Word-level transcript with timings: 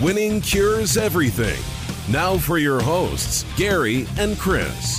Winning 0.00 0.40
cures 0.40 0.96
everything. 0.96 1.62
Now 2.10 2.38
for 2.38 2.56
your 2.56 2.80
hosts, 2.80 3.44
Gary 3.58 4.06
and 4.16 4.38
Chris. 4.38 4.98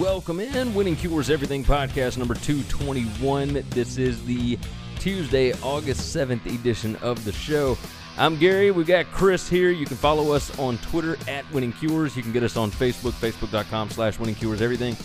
Welcome 0.00 0.40
in, 0.40 0.74
Winning 0.74 0.96
Cures 0.96 1.30
Everything 1.30 1.62
podcast 1.62 2.18
number 2.18 2.34
221. 2.34 3.64
This 3.70 3.98
is 3.98 4.20
the 4.24 4.58
Tuesday, 4.98 5.52
August 5.62 6.12
7th 6.12 6.44
edition 6.46 6.96
of 6.96 7.24
the 7.24 7.30
show. 7.30 7.78
I'm 8.18 8.36
Gary. 8.36 8.72
We've 8.72 8.84
got 8.84 9.06
Chris 9.12 9.48
here. 9.48 9.70
You 9.70 9.86
can 9.86 9.96
follow 9.96 10.32
us 10.32 10.58
on 10.58 10.78
Twitter 10.78 11.16
at 11.28 11.48
Winning 11.52 11.72
Cures. 11.72 12.16
You 12.16 12.24
can 12.24 12.32
get 12.32 12.42
us 12.42 12.56
on 12.56 12.72
Facebook, 12.72 13.12
facebook.com 13.12 13.90
slash 13.90 14.18
Winning 14.18 14.34
Cures 14.34 14.60
Everything. 14.60 14.96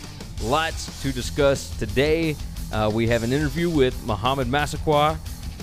Lots 0.41 1.03
to 1.03 1.11
discuss 1.11 1.69
today. 1.77 2.35
Uh, 2.73 2.89
we 2.91 3.07
have 3.07 3.21
an 3.21 3.31
interview 3.31 3.69
with 3.69 4.03
Mohamed 4.03 4.47
Massaquoi, 4.47 5.15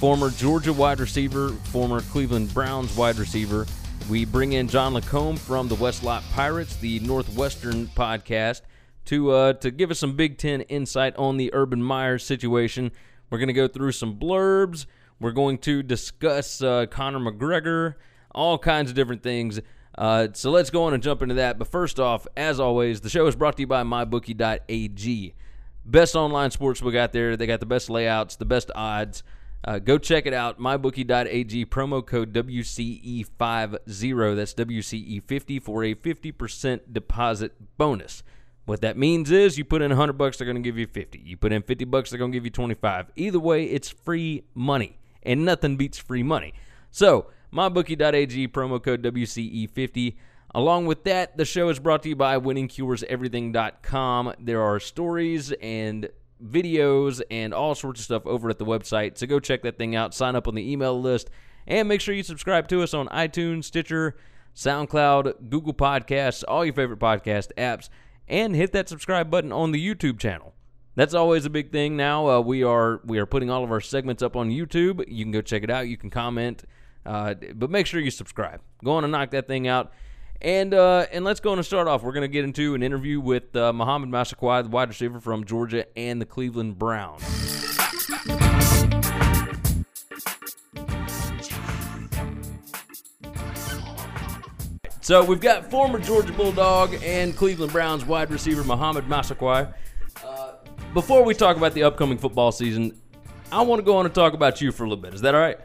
former 0.03 0.31
Georgia 0.31 0.73
wide 0.73 0.99
receiver, 0.99 1.51
former 1.51 2.01
Cleveland 2.01 2.53
Browns 2.53 2.97
wide 2.97 3.19
receiver. 3.19 3.65
We 4.11 4.25
bring 4.25 4.55
in 4.55 4.67
John 4.67 4.95
LaCombe 4.95 5.39
from 5.39 5.69
the 5.69 5.77
West 5.77 6.03
Lot 6.03 6.25
Pirates, 6.33 6.75
the 6.75 6.99
Northwestern 6.99 7.87
podcast, 7.87 8.63
to 9.05 9.31
uh, 9.31 9.53
to 9.53 9.71
give 9.71 9.93
us 9.93 10.01
some 10.01 10.17
Big 10.17 10.39
Ten 10.39 10.63
insight 10.63 11.15
on 11.15 11.37
the 11.37 11.55
Urban 11.55 11.81
Meyer 11.81 12.19
situation. 12.19 12.91
We're 13.31 13.39
going 13.39 13.47
to 13.47 13.53
go 13.53 13.69
through 13.69 13.93
some 13.93 14.19
blurbs. 14.19 14.87
We're 15.21 15.31
going 15.31 15.59
to 15.59 15.85
discuss 15.85 16.61
uh, 16.61 16.87
Conor 16.87 17.21
McGregor, 17.21 17.95
all 18.35 18.59
kinds 18.59 18.91
of 18.91 18.97
different 18.97 19.23
things. 19.23 19.61
Uh, 19.97 20.27
so 20.33 20.51
let's 20.51 20.71
go 20.71 20.83
on 20.83 20.95
and 20.95 21.03
jump 21.03 21.23
into 21.23 21.37
that. 21.37 21.61
But 21.61 21.69
first 21.69 22.01
off, 22.01 22.27
as 22.37 22.59
always, 22.59 23.03
the 23.03 23.09
show 23.09 23.29
is 23.29 23.37
brought 23.37 23.57
to 23.59 23.61
you 23.61 23.69
by 23.69 23.85
MyBookie.ag. 23.85 25.35
Best 25.85 26.17
online 26.17 26.51
sportsbook 26.51 26.97
out 26.97 27.13
there. 27.13 27.37
They 27.37 27.47
got 27.47 27.61
the 27.61 27.67
best 27.67 27.89
layouts, 27.89 28.35
the 28.35 28.45
best 28.45 28.73
odds. 28.75 29.23
Uh, 29.65 29.79
go 29.79 29.97
check 29.97 30.27
it 30.27 30.35
out. 30.35 30.59
MyBookie.ag, 30.59 31.67
promo 31.67 32.05
code 32.05 32.33
WCE50. 32.33 34.37
That's 34.37 34.55
WCE50 34.55 35.63
for 35.63 35.85
a 35.85 35.95
50% 35.95 36.81
deposit 36.93 37.79
bonus. 37.79 38.25
What 38.65 38.81
that 38.81 38.97
means 38.97 39.31
is 39.31 39.57
you 39.59 39.65
put 39.65 39.83
in 39.83 39.91
100 39.91 40.15
bucks, 40.15 40.39
they're 40.39 40.47
going 40.47 40.57
to 40.57 40.63
give 40.63 40.79
you 40.79 40.87
50. 40.87 41.21
You 41.25 41.37
put 41.37 41.53
in 41.53 41.63
50 41.63 41.85
bucks, 41.85 42.11
they're 42.11 42.19
going 42.19 42.33
to 42.33 42.37
give 42.37 42.45
you 42.45 42.51
25. 42.51 43.13
Either 43.17 43.41
way, 43.41 43.65
it's 43.65 43.89
free 43.89 44.45
money 44.55 44.99
and 45.23 45.45
nothing 45.45 45.77
beats 45.77 45.99
free 45.99 46.23
money. 46.23 46.55
So, 46.91 47.27
mybookie.ag, 47.53 48.49
promo 48.49 48.83
code 48.83 49.03
WCE50. 49.03 50.17
Along 50.55 50.87
with 50.87 51.05
that, 51.05 51.37
the 51.37 51.45
show 51.45 51.69
is 51.71 51.79
brought 51.79 52.03
to 52.03 52.09
you 52.11 52.17
by 52.17 52.39
winningcureseverything.com. 52.39 54.35
There 54.39 54.63
are 54.63 54.79
stories 54.79 55.53
and 55.53 56.11
videos 56.43 57.23
and 57.31 57.55
all 57.55 57.75
sorts 57.75 58.01
of 58.01 58.05
stuff 58.05 58.27
over 58.27 58.51
at 58.51 58.59
the 58.59 58.65
website. 58.65 59.19
So 59.19 59.27
go 59.27 59.41
check 59.41 59.63
that 59.63 59.79
thing 59.79 59.95
out, 59.95 60.15
sign 60.15 60.37
up 60.37 60.49
on 60.49 60.55
the 60.55 60.71
email 60.71 61.01
list, 61.01 61.31
and 61.67 61.89
make 61.89 62.01
sure 62.01 62.15
you 62.15 62.23
subscribe 62.23 62.69
to 62.69 62.83
us 62.83 62.95
on 62.95 63.09
iTunes, 63.09 63.65
Stitcher, 63.65 64.17
SoundCloud, 64.55 65.49
Google 65.49 65.75
Podcasts, 65.75 66.45
all 66.47 66.65
your 66.65 66.75
favorite 66.75 66.99
podcast 66.99 67.53
apps, 67.57 67.89
and 68.29 68.55
hit 68.55 68.73
that 68.73 68.89
subscribe 68.89 69.31
button 69.31 69.53
on 69.53 69.73
the 69.73 69.85
YouTube 69.85 70.19
channel. 70.19 70.55
That's 70.95 71.15
always 71.15 71.47
a 71.47 71.51
big 71.51 71.73
thing 71.73 71.97
now. 71.97 72.29
Uh, 72.29 72.41
we 72.41 72.63
are 72.63 73.01
we 73.05 73.19
are 73.19 73.25
putting 73.25 73.49
all 73.51 73.65
of 73.65 73.73
our 73.73 73.81
segments 73.81 74.23
up 74.23 74.37
on 74.37 74.51
YouTube. 74.51 75.05
You 75.09 75.25
can 75.25 75.33
go 75.33 75.41
check 75.41 75.63
it 75.63 75.71
out. 75.71 75.89
You 75.89 75.97
can 75.97 76.11
comment, 76.11 76.65
uh, 77.07 77.35
but 77.55 77.71
make 77.71 77.87
sure 77.87 77.99
you 77.99 78.11
subscribe. 78.11 78.61
Go 78.85 78.93
on 78.93 79.05
and 79.05 79.13
knock 79.13 79.31
that 79.31 79.47
thing 79.47 79.67
out. 79.67 79.93
And 80.43 80.75
uh, 80.75 81.07
and 81.11 81.25
let's 81.25 81.41
go 81.41 81.53
and 81.53 81.65
start 81.65 81.89
off. 81.89 82.03
We're 82.03 82.13
going 82.13 82.23
to 82.23 82.29
get 82.29 82.45
into 82.45 82.75
an 82.75 82.83
interview 82.83 83.21
with 83.21 83.57
uh, 83.57 83.73
Mohamed 83.73 84.11
Massaquoi, 84.11 84.65
the 84.65 84.69
wide 84.69 84.89
receiver 84.89 85.21
from 85.21 85.45
Georgia 85.45 85.87
and 85.97 86.21
the 86.21 86.27
Cleveland 86.27 86.79
Browns. 86.79 87.23
So 95.01 95.25
we've 95.25 95.41
got 95.41 95.71
former 95.71 95.99
Georgia 95.99 96.33
Bulldog 96.33 96.95
and 97.03 97.37
Cleveland 97.37 97.73
Browns 97.73 98.05
wide 98.05 98.31
receiver 98.31 98.63
Mohamed 98.63 99.09
Massaquoi 99.09 99.73
before 100.93 101.25
we 101.25 101.35
talk 101.35 101.57
about 101.57 101.73
the 101.75 101.85
upcoming 101.85 102.19
football 102.19 102.53
season, 102.53 102.99
I 103.51 103.63
want 103.63 103.81
to 103.81 103.85
go 103.85 103.97
on 103.97 104.05
and 104.05 104.15
talk 104.15 104.35
about 104.35 104.61
you 104.61 104.73
for 104.73 104.85
a 104.85 104.89
little 104.89 105.03
bit. 105.03 105.15
Is 105.15 105.23
that 105.23 105.35
all 105.35 105.41
right? 105.41 105.59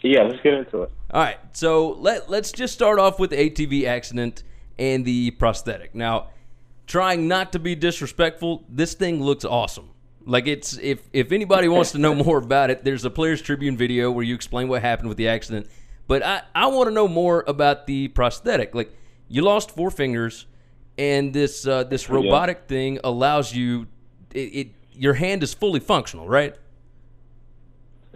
Yeah, 0.00 0.22
let's 0.22 0.40
get 0.42 0.54
into 0.54 0.82
it. 0.82 0.90
All 1.10 1.22
right. 1.22 1.38
So 1.52 1.92
let 1.92 2.30
let's 2.30 2.52
just 2.52 2.74
start 2.74 2.98
off 2.98 3.18
with 3.18 3.30
the 3.30 3.36
ATV 3.36 3.86
accident 3.86 4.42
and 4.78 5.04
the 5.04 5.30
prosthetic. 5.32 5.94
Now, 5.94 6.30
trying 6.86 7.28
not 7.28 7.52
to 7.52 7.58
be 7.58 7.74
disrespectful, 7.74 8.64
this 8.68 8.94
thing 8.94 9.22
looks 9.22 9.44
awesome. 9.44 9.90
Like 10.24 10.46
it's 10.46 10.76
if 10.78 11.08
if 11.12 11.32
anybody 11.32 11.68
wants 11.68 11.92
to 11.92 11.98
know 11.98 12.14
more 12.24 12.38
about 12.38 12.70
it, 12.70 12.84
there's 12.84 13.04
a 13.04 13.10
Players 13.10 13.40
Tribune 13.40 13.76
video 13.76 14.10
where 14.10 14.24
you 14.24 14.34
explain 14.34 14.68
what 14.68 14.82
happened 14.82 15.08
with 15.08 15.18
the 15.18 15.28
accident. 15.28 15.66
But 16.06 16.22
I 16.22 16.42
I 16.54 16.66
want 16.66 16.88
to 16.88 16.94
know 16.94 17.08
more 17.08 17.44
about 17.46 17.86
the 17.86 18.08
prosthetic. 18.08 18.74
Like 18.74 18.94
you 19.28 19.42
lost 19.42 19.70
four 19.70 19.90
fingers 19.90 20.46
and 20.98 21.32
this 21.32 21.66
uh, 21.66 21.84
this 21.84 22.10
robotic 22.10 22.58
yeah. 22.62 22.68
thing 22.68 22.98
allows 23.04 23.54
you 23.54 23.86
it, 24.34 24.38
it, 24.38 24.68
your 24.92 25.14
hand 25.14 25.42
is 25.42 25.54
fully 25.54 25.80
functional, 25.80 26.28
right? 26.28 26.54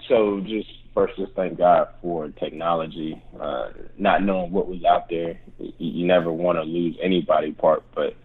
So 0.08 0.41
just 0.41 0.69
first, 0.94 1.16
just 1.16 1.32
thank 1.34 1.58
God 1.58 1.88
for 2.00 2.28
technology. 2.28 3.22
Uh, 3.38 3.70
not 3.98 4.22
knowing 4.22 4.53
what 4.53 4.69
was 4.69 4.84
out 4.84 5.08
there, 5.08 5.38
you, 5.58 5.72
you 5.78 6.06
never 6.06 6.32
want 6.32 6.58
to 6.58 6.62
lose 6.62 6.97
anybody 7.03 7.53
part, 7.53 7.82
but 7.94 8.16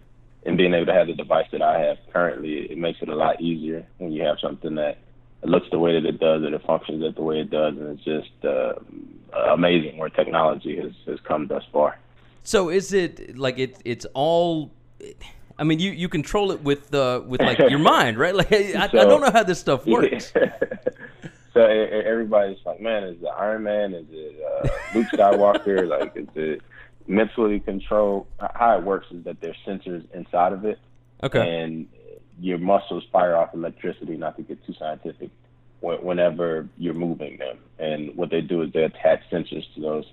in 0.44 0.56
being 0.56 0.74
able 0.74 0.86
to 0.86 0.92
have 0.92 1.06
the 1.06 1.14
device 1.14 1.46
that 1.52 1.62
I 1.62 1.80
have 1.80 1.98
currently, 2.12 2.70
it 2.70 2.78
makes 2.78 3.00
it 3.02 3.08
a 3.08 3.14
lot 3.14 3.40
easier 3.40 3.86
when 3.98 4.12
you 4.12 4.22
have 4.22 4.36
something 4.40 4.74
that 4.76 4.98
it 5.42 5.48
looks 5.48 5.66
the 5.70 5.78
way 5.78 5.92
that 5.92 6.06
it 6.06 6.18
does, 6.18 6.42
and 6.42 6.54
it 6.54 6.62
functions 6.66 7.14
the 7.14 7.22
way 7.22 7.40
it 7.40 7.50
does, 7.50 7.76
and 7.76 7.98
it's 7.98 8.04
just 8.04 8.44
uh, 8.44 8.74
amazing 9.52 9.98
where 9.98 10.08
technology 10.08 10.76
has, 10.80 10.92
has 11.06 11.20
come 11.20 11.46
thus 11.46 11.62
far. 11.72 11.98
So 12.42 12.70
is 12.70 12.92
it 12.92 13.36
like 13.38 13.58
it? 13.58 13.76
It's 13.84 14.06
all. 14.14 14.72
I 15.58 15.64
mean, 15.64 15.80
you, 15.80 15.90
you 15.90 16.08
control 16.08 16.50
it 16.50 16.62
with 16.62 16.92
uh, 16.94 17.22
with 17.26 17.40
like 17.40 17.58
your 17.58 17.78
mind, 17.94 18.16
right? 18.18 18.34
Like 18.34 18.52
I, 18.52 18.72
so, 18.72 18.78
I 18.78 19.04
don't 19.04 19.20
know 19.20 19.30
how 19.30 19.42
this 19.42 19.60
stuff 19.60 19.86
works. 19.96 20.32
Everybody's 21.62 22.58
like, 22.64 22.80
man, 22.80 23.04
is 23.04 23.22
it 23.22 23.28
Iron 23.38 23.62
Man? 23.64 23.94
Is 23.94 24.06
it 24.10 24.36
uh, 24.44 24.68
Luke 24.94 25.06
Skywalker? 25.12 25.88
like, 26.00 26.16
is 26.16 26.28
it 26.34 26.62
mentally 27.06 27.60
controlled? 27.60 28.26
How 28.54 28.78
it 28.78 28.84
works 28.84 29.06
is 29.10 29.24
that 29.24 29.40
there's 29.40 29.56
sensors 29.66 30.04
inside 30.12 30.52
of 30.52 30.64
it, 30.64 30.78
okay, 31.22 31.40
and 31.40 31.86
your 32.40 32.58
muscles 32.58 33.04
fire 33.12 33.36
off 33.36 33.54
electricity. 33.54 34.16
Not 34.16 34.36
to 34.36 34.42
get 34.42 34.64
too 34.66 34.74
scientific, 34.78 35.30
whenever 35.80 36.68
you're 36.76 36.94
moving 36.94 37.38
them, 37.38 37.58
and 37.78 38.16
what 38.16 38.30
they 38.30 38.40
do 38.40 38.62
is 38.62 38.72
they 38.72 38.84
attach 38.84 39.20
sensors 39.30 39.64
to 39.74 39.80
those 39.80 40.04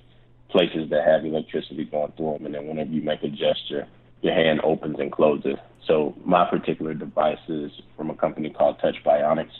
places 0.49 0.89
that 0.89 1.05
have 1.05 1.25
electricity 1.25 1.85
going 1.85 2.11
through 2.15 2.33
them, 2.33 2.45
and 2.45 2.55
then 2.55 2.67
whenever 2.67 2.89
you 2.89 3.01
make 3.01 3.23
a 3.23 3.29
gesture, 3.29 3.87
your 4.21 4.33
hand 4.33 4.61
opens 4.63 4.97
and 4.99 5.11
closes. 5.11 5.57
So 5.87 6.15
my 6.23 6.49
particular 6.49 6.93
device 6.93 7.37
is 7.47 7.71
from 7.95 8.09
a 8.09 8.15
company 8.15 8.49
called 8.49 8.79
Touch 8.79 8.95
Bionics, 9.05 9.51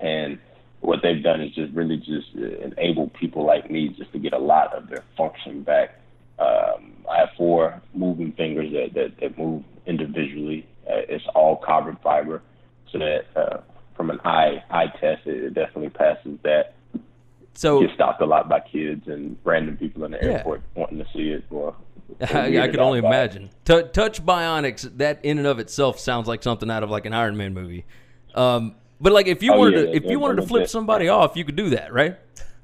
and 0.00 0.38
what 0.80 1.00
they've 1.02 1.22
done 1.22 1.40
is 1.40 1.54
just 1.54 1.72
really 1.72 1.96
just 1.96 2.34
enable 2.34 3.08
people 3.10 3.44
like 3.44 3.70
me 3.70 3.88
just 3.88 4.12
to 4.12 4.18
get 4.18 4.32
a 4.32 4.38
lot 4.38 4.74
of 4.74 4.88
their 4.88 5.04
function 5.16 5.62
back. 5.62 5.98
Um, 6.38 6.92
I 7.10 7.18
have 7.18 7.30
four 7.36 7.82
moving 7.94 8.32
fingers 8.32 8.72
that, 8.72 8.94
that, 8.94 9.20
that 9.20 9.38
move 9.38 9.64
individually. 9.86 10.66
Uh, 10.88 11.02
it's 11.08 11.24
all 11.34 11.56
carbon 11.56 11.98
fiber, 12.02 12.42
so 12.92 12.98
that 12.98 13.24
uh, 13.34 13.60
from 13.96 14.10
an 14.10 14.20
eye 14.24 14.62
eye 14.70 14.86
test, 15.00 15.26
it, 15.26 15.44
it 15.44 15.54
definitely 15.54 15.90
passes 15.90 16.38
that. 16.44 16.74
So 17.54 17.80
get 17.80 17.94
stopped 17.94 18.22
a 18.22 18.26
lot 18.26 18.48
by 18.48 18.60
kids 18.60 19.08
and 19.08 19.36
random 19.42 19.76
people 19.76 20.04
in 20.04 20.12
the 20.12 20.18
yeah. 20.22 20.28
airport 20.28 20.62
wanting 20.76 20.98
to 20.98 21.06
see 21.12 21.30
it. 21.30 21.44
Well, 21.50 21.76
I, 22.20 22.60
I 22.60 22.68
could 22.68 22.78
only 22.78 23.00
imagine. 23.00 23.50
T- 23.64 23.82
Touch 23.92 24.24
Bionics, 24.24 24.96
that 24.98 25.24
in 25.24 25.38
and 25.38 25.46
of 25.46 25.58
itself 25.58 25.98
sounds 25.98 26.28
like 26.28 26.42
something 26.42 26.70
out 26.70 26.84
of 26.84 26.90
like 26.90 27.04
an 27.04 27.12
Iron 27.12 27.36
Man 27.36 27.52
movie. 27.52 27.84
Um, 28.34 28.76
but 29.00 29.12
like 29.12 29.26
if 29.26 29.42
you 29.42 29.52
oh, 29.52 29.58
wanted 29.58 29.74
yeah, 29.74 29.92
to, 29.92 29.96
if 29.96 30.04
you 30.10 30.18
wanted 30.18 30.42
to 30.42 30.46
flip 30.46 30.68
somebody 30.68 31.08
off, 31.08 31.36
you 31.36 31.44
could 31.44 31.56
do 31.56 31.70
that, 31.70 31.92
right? 31.92 32.16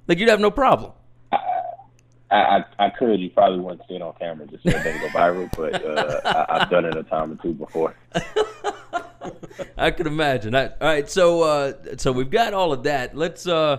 Like 0.07 0.19
you'd 0.19 0.29
have 0.29 0.41
no 0.41 0.51
problem. 0.51 0.93
I, 1.33 2.37
I, 2.37 2.65
I 2.79 2.91
could. 2.91 3.21
You 3.21 3.31
probably 3.31 3.61
wouldn't 3.61 3.83
see 3.89 3.95
it 3.95 4.03
on 4.03 4.15
camera 4.19 4.47
just 4.47 4.63
so 4.65 4.71
it 4.71 4.83
doesn't 4.83 5.01
go 5.01 5.09
viral, 5.09 5.51
but 5.57 5.85
uh, 5.85 6.47
I, 6.49 6.59
have 6.61 6.71
done 6.71 6.85
it 6.85 6.97
a 6.97 7.05
time 7.05 7.33
or 7.33 7.37
two 7.37 7.53
before. 7.53 7.95
I 9.79 9.91
could 9.93 10.07
imagine. 10.07 10.55
I, 10.55 10.67
all 10.67 10.75
right, 10.81 11.09
so 11.09 11.43
uh, 11.43 11.73
so 11.97 12.13
we've 12.13 12.31
got 12.31 12.55
all 12.55 12.73
of 12.73 12.85
that. 12.85 13.17
Let's. 13.17 13.47
Uh, 13.47 13.79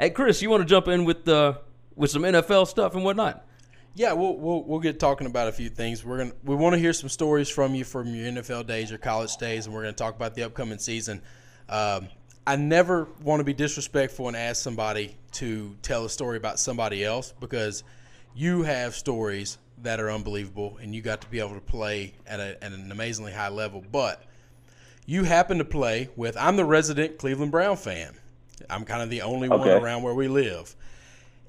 Hey, 0.00 0.10
Chris, 0.10 0.40
you 0.40 0.48
want 0.48 0.60
to 0.60 0.64
jump 0.64 0.86
in 0.86 1.04
with 1.04 1.26
uh, 1.26 1.54
with 1.96 2.12
some 2.12 2.22
NFL 2.22 2.68
stuff 2.68 2.94
and 2.94 3.02
whatnot? 3.02 3.44
Yeah, 3.96 4.12
we'll, 4.12 4.36
we'll 4.36 4.62
we'll 4.62 4.78
get 4.78 5.00
talking 5.00 5.26
about 5.26 5.48
a 5.48 5.52
few 5.52 5.68
things. 5.68 6.04
We're 6.04 6.18
gonna 6.18 6.32
we 6.44 6.54
want 6.54 6.74
to 6.74 6.78
hear 6.78 6.92
some 6.92 7.08
stories 7.08 7.48
from 7.48 7.74
you 7.74 7.82
from 7.82 8.14
your 8.14 8.30
NFL 8.30 8.68
days, 8.68 8.90
your 8.90 9.00
college 9.00 9.36
days, 9.38 9.66
and 9.66 9.74
we're 9.74 9.82
gonna 9.82 9.94
talk 9.94 10.14
about 10.14 10.36
the 10.36 10.44
upcoming 10.44 10.78
season. 10.78 11.20
Um, 11.68 12.08
I 12.46 12.56
never 12.56 13.08
want 13.22 13.40
to 13.40 13.44
be 13.44 13.52
disrespectful 13.52 14.28
and 14.28 14.36
ask 14.36 14.62
somebody 14.62 15.16
to 15.32 15.76
tell 15.82 16.04
a 16.04 16.10
story 16.10 16.38
about 16.38 16.58
somebody 16.58 17.04
else 17.04 17.34
because 17.40 17.84
you 18.34 18.62
have 18.62 18.94
stories 18.94 19.58
that 19.82 20.00
are 20.00 20.10
unbelievable, 20.10 20.78
and 20.80 20.94
you 20.94 21.02
got 21.02 21.20
to 21.20 21.28
be 21.28 21.38
able 21.38 21.54
to 21.54 21.60
play 21.60 22.14
at, 22.26 22.40
a, 22.40 22.62
at 22.62 22.72
an 22.72 22.90
amazingly 22.90 23.32
high 23.32 23.48
level. 23.48 23.84
But 23.92 24.22
you 25.06 25.24
happen 25.24 25.58
to 25.58 25.64
play 25.64 26.08
with. 26.16 26.36
I'm 26.36 26.56
the 26.56 26.64
resident 26.64 27.18
Cleveland 27.18 27.52
Brown 27.52 27.76
fan. 27.76 28.14
I'm 28.68 28.84
kind 28.84 29.02
of 29.02 29.10
the 29.10 29.22
only 29.22 29.48
okay. 29.48 29.56
one 29.56 29.68
around 29.82 30.02
where 30.02 30.14
we 30.14 30.28
live. 30.28 30.74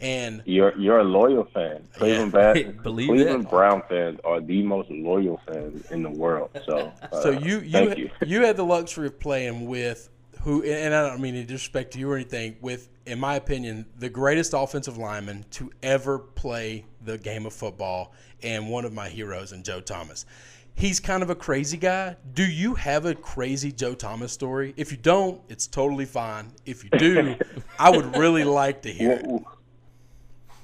And 0.01 0.41
You're 0.45 0.77
you're 0.77 0.99
a 0.99 1.03
loyal 1.03 1.43
fan. 1.53 1.87
Cleveland, 1.93 2.31
Believe 2.83 3.09
Cleveland. 3.09 3.49
Brown 3.49 3.83
fans 3.89 4.19
are 4.23 4.39
the 4.39 4.63
most 4.63 4.89
loyal 4.89 5.41
fans 5.45 5.91
in 5.91 6.03
the 6.03 6.09
world. 6.09 6.51
So, 6.65 6.91
uh, 7.11 7.21
so 7.21 7.31
you 7.31 7.59
you 7.59 7.95
you. 7.95 8.09
you 8.25 8.45
had 8.45 8.55
the 8.55 8.63
luxury 8.63 9.07
of 9.07 9.19
playing 9.19 9.67
with 9.67 10.09
who, 10.41 10.63
and 10.63 10.93
I 10.93 11.07
don't 11.07 11.21
mean 11.21 11.33
to 11.33 11.43
disrespect 11.43 11.91
to 11.93 11.99
you 11.99 12.09
or 12.09 12.15
anything. 12.15 12.55
With, 12.61 12.89
in 13.05 13.19
my 13.19 13.35
opinion, 13.35 13.85
the 13.97 14.09
greatest 14.09 14.53
offensive 14.55 14.97
lineman 14.97 15.45
to 15.51 15.69
ever 15.83 16.19
play 16.19 16.85
the 17.03 17.17
game 17.17 17.45
of 17.45 17.53
football, 17.53 18.13
and 18.41 18.69
one 18.69 18.85
of 18.85 18.93
my 18.93 19.09
heroes 19.09 19.51
in 19.51 19.63
Joe 19.63 19.81
Thomas. 19.81 20.25
He's 20.75 21.01
kind 21.01 21.23
of 21.23 21.29
a 21.29 21.35
crazy 21.35 21.75
guy. 21.75 22.15
Do 22.33 22.45
you 22.45 22.73
have 22.75 23.05
a 23.05 23.13
crazy 23.13 23.69
Joe 23.69 23.95
Thomas 23.95 24.31
story? 24.31 24.73
If 24.77 24.91
you 24.91 24.97
don't, 24.97 25.41
it's 25.49 25.67
totally 25.67 26.05
fine. 26.05 26.53
If 26.65 26.85
you 26.85 26.89
do, 26.91 27.35
I 27.77 27.89
would 27.89 28.15
really 28.15 28.45
like 28.45 28.81
to 28.83 28.89
hear 28.89 29.11
it. 29.11 29.27
Well, 29.27 29.43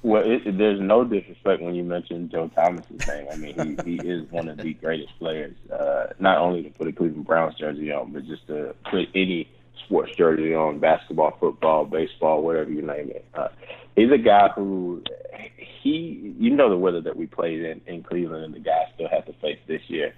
well 0.06 0.22
it, 0.24 0.56
there's 0.56 0.80
no 0.80 1.04
disrespect 1.04 1.60
when 1.60 1.74
you 1.74 1.82
mention 1.82 2.30
Joe 2.30 2.48
Thomas's 2.54 3.06
name. 3.08 3.26
I 3.30 3.36
mean, 3.36 3.78
he, 3.84 3.96
he 3.96 4.08
is 4.08 4.30
one 4.30 4.48
of 4.48 4.58
the 4.58 4.72
greatest 4.74 5.18
players, 5.18 5.54
uh, 5.72 6.06
not 6.18 6.38
only 6.38 6.62
to 6.62 6.70
put 6.70 6.86
a 6.86 6.92
Cleveland 6.92 7.26
Browns 7.26 7.56
jersey 7.58 7.90
on, 7.92 8.12
but 8.12 8.24
just 8.26 8.46
to 8.46 8.74
put 8.90 9.08
any 9.14 9.48
sports 9.84 10.12
jersey 10.16 10.54
on, 10.54 10.78
basketball, 10.78 11.36
football, 11.40 11.84
baseball, 11.84 12.42
whatever 12.42 12.70
you 12.70 12.82
name 12.82 13.10
it. 13.10 13.24
Uh, 13.34 13.48
he's 13.96 14.10
a 14.12 14.18
guy 14.18 14.48
who 14.54 15.02
he, 15.82 16.34
you 16.38 16.50
know, 16.50 16.70
the 16.70 16.78
weather 16.78 17.00
that 17.00 17.16
we 17.16 17.26
played 17.26 17.62
in 17.62 17.80
in 17.86 18.02
Cleveland, 18.02 18.44
and 18.44 18.54
the 18.54 18.60
guys 18.60 18.86
still 18.94 19.08
have 19.08 19.26
to 19.26 19.32
face 19.34 19.58
this 19.66 19.82
year. 19.88 20.14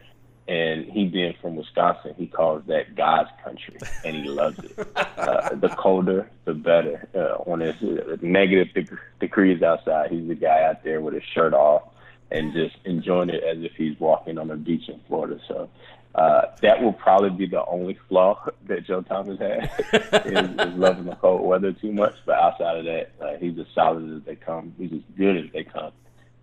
And 0.49 0.87
he 0.87 1.05
being 1.05 1.35
from 1.43 1.56
Wisconsin, 1.56 2.15
he 2.17 2.27
calls 2.27 2.62
that 2.69 2.97
God's 2.97 3.29
country, 3.45 3.77
and 4.03 4.17
he 4.17 4.31
loves 4.31 4.59
it. 4.59 4.79
Uh, 4.97 5.55
the 5.55 5.69
colder, 5.69 6.31
the 6.47 6.55
better. 6.55 7.06
Uh, 7.15 7.43
when 7.45 7.61
it's 7.61 7.83
uh, 7.83 8.17
negative 8.23 8.73
deg- 8.73 8.99
degrees 9.21 9.62
outside, 9.62 10.11
he's 10.11 10.27
the 10.27 10.35
guy 10.35 10.62
out 10.62 10.83
there 10.85 11.03
with 11.03 11.12
his 11.12 11.23
shirt 11.35 11.53
off 11.53 11.83
and 12.31 12.53
just 12.53 12.77
enjoying 12.85 13.29
it 13.31 13.43
as 13.43 13.62
if 13.62 13.73
he's 13.77 13.99
walking 14.00 14.39
on 14.39 14.50
a 14.50 14.56
beach 14.56 14.89
in 14.89 15.00
Florida. 15.06 15.39
So 15.47 15.69
uh, 16.15 16.47
that 16.62 16.83
will 16.83 16.93
probably 16.93 17.31
be 17.31 17.47
the 17.47 17.65
only 17.67 17.99
flaw 18.09 18.43
that 18.67 18.87
Joe 18.87 19.03
Thomas 19.03 19.39
has 19.39 19.69
is, 20.25 20.51
is 20.51 20.75
loving 20.79 21.05
the 21.05 21.17
cold 21.21 21.43
weather 21.43 21.73
too 21.73 21.93
much. 21.93 22.15
But 22.27 22.37
outside 22.37 22.79
of 22.79 22.85
that, 22.87 23.11
uh, 23.21 23.37
he's 23.39 23.59
as 23.59 23.67
solid 23.75 24.17
as 24.17 24.23
they 24.25 24.37
come. 24.37 24.75
He's 24.79 24.93
as 24.93 25.03
good 25.17 25.37
as 25.37 25.53
they 25.53 25.65
come. 25.65 25.93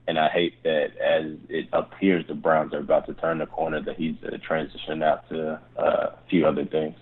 And 0.07 0.19
I 0.19 0.29
hate 0.29 0.61
that 0.63 0.95
as 0.97 1.37
it 1.49 1.67
appears 1.73 2.27
the 2.27 2.35
Browns 2.35 2.73
are 2.73 2.79
about 2.79 3.07
to 3.07 3.13
turn 3.15 3.39
the 3.39 3.47
corner, 3.47 3.81
that 3.81 3.97
he's 3.97 4.15
uh, 4.23 4.37
transitioned 4.47 5.03
out 5.03 5.27
to 5.29 5.59
uh, 5.77 5.81
a 5.81 6.17
few 6.29 6.45
other 6.45 6.65
things. 6.65 6.95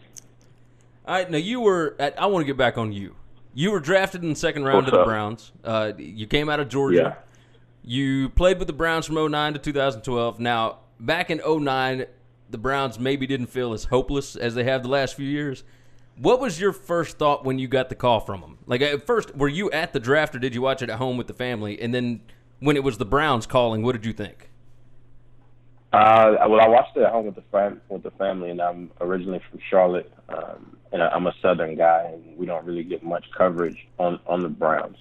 All 1.05 1.15
right, 1.15 1.29
now 1.29 1.37
you 1.37 1.59
were. 1.59 1.95
At, 1.99 2.19
I 2.19 2.27
want 2.27 2.43
to 2.43 2.45
get 2.45 2.57
back 2.57 2.77
on 2.77 2.93
you. 2.93 3.15
You 3.53 3.71
were 3.71 3.81
drafted 3.81 4.23
in 4.23 4.29
the 4.29 4.35
second 4.35 4.63
round 4.63 4.77
What's 4.77 4.87
to 4.87 4.91
the 4.91 5.01
up? 5.01 5.05
Browns. 5.05 5.51
Uh, 5.63 5.91
you 5.97 6.27
came 6.27 6.49
out 6.49 6.59
of 6.59 6.69
Georgia. 6.69 7.17
You 7.83 8.29
played 8.29 8.57
with 8.57 8.67
the 8.67 8.73
Browns 8.73 9.05
from 9.05 9.15
09 9.15 9.53
to 9.53 9.59
2012. 9.59 10.39
Now, 10.39 10.79
back 10.99 11.29
in 11.29 11.41
09, 11.45 12.05
the 12.49 12.57
Browns 12.57 12.97
maybe 12.97 13.27
didn't 13.27 13.47
feel 13.47 13.73
as 13.73 13.83
hopeless 13.85 14.35
as 14.37 14.55
they 14.55 14.63
have 14.63 14.83
the 14.83 14.89
last 14.89 15.15
few 15.15 15.27
years. 15.27 15.63
What 16.17 16.39
was 16.39 16.59
your 16.59 16.71
first 16.71 17.17
thought 17.17 17.43
when 17.43 17.59
you 17.59 17.67
got 17.67 17.89
the 17.89 17.95
call 17.95 18.21
from 18.21 18.41
them? 18.41 18.57
Like, 18.65 18.81
at 18.81 19.05
first, 19.05 19.35
were 19.35 19.49
you 19.49 19.69
at 19.71 19.91
the 19.91 19.99
draft 19.99 20.35
or 20.35 20.39
did 20.39 20.55
you 20.55 20.61
watch 20.61 20.81
it 20.81 20.89
at 20.89 20.97
home 20.97 21.17
with 21.17 21.27
the 21.27 21.33
family? 21.33 21.81
And 21.81 21.93
then 21.93 22.21
when 22.63 22.77
it 22.77 22.83
was 22.83 22.97
the 22.97 23.05
Browns 23.05 23.45
calling, 23.45 23.83
what 23.83 23.91
did 23.91 24.05
you 24.05 24.13
think? 24.13 24.49
Uh, 25.91 26.35
well, 26.49 26.59
I 26.59 26.67
watched 26.67 26.97
it 26.97 27.03
at 27.03 27.11
home 27.11 27.25
with 27.27 27.35
the 27.35 27.43
fam- 27.51 27.81
with 27.89 28.01
the 28.01 28.11
family, 28.11 28.49
and 28.49 28.59
I'm 28.61 28.89
originally 28.99 29.41
from 29.51 29.59
Charlotte, 29.69 30.11
um, 30.29 30.75
and 30.91 31.03
I'm 31.03 31.27
a 31.27 31.33
Southern 31.41 31.75
guy, 31.75 32.09
and 32.13 32.35
we 32.35 32.47
don't 32.47 32.65
really 32.65 32.83
get 32.83 33.03
much 33.03 33.25
coverage 33.37 33.77
on 33.99 34.19
on 34.25 34.41
the 34.41 34.49
Browns. 34.49 34.97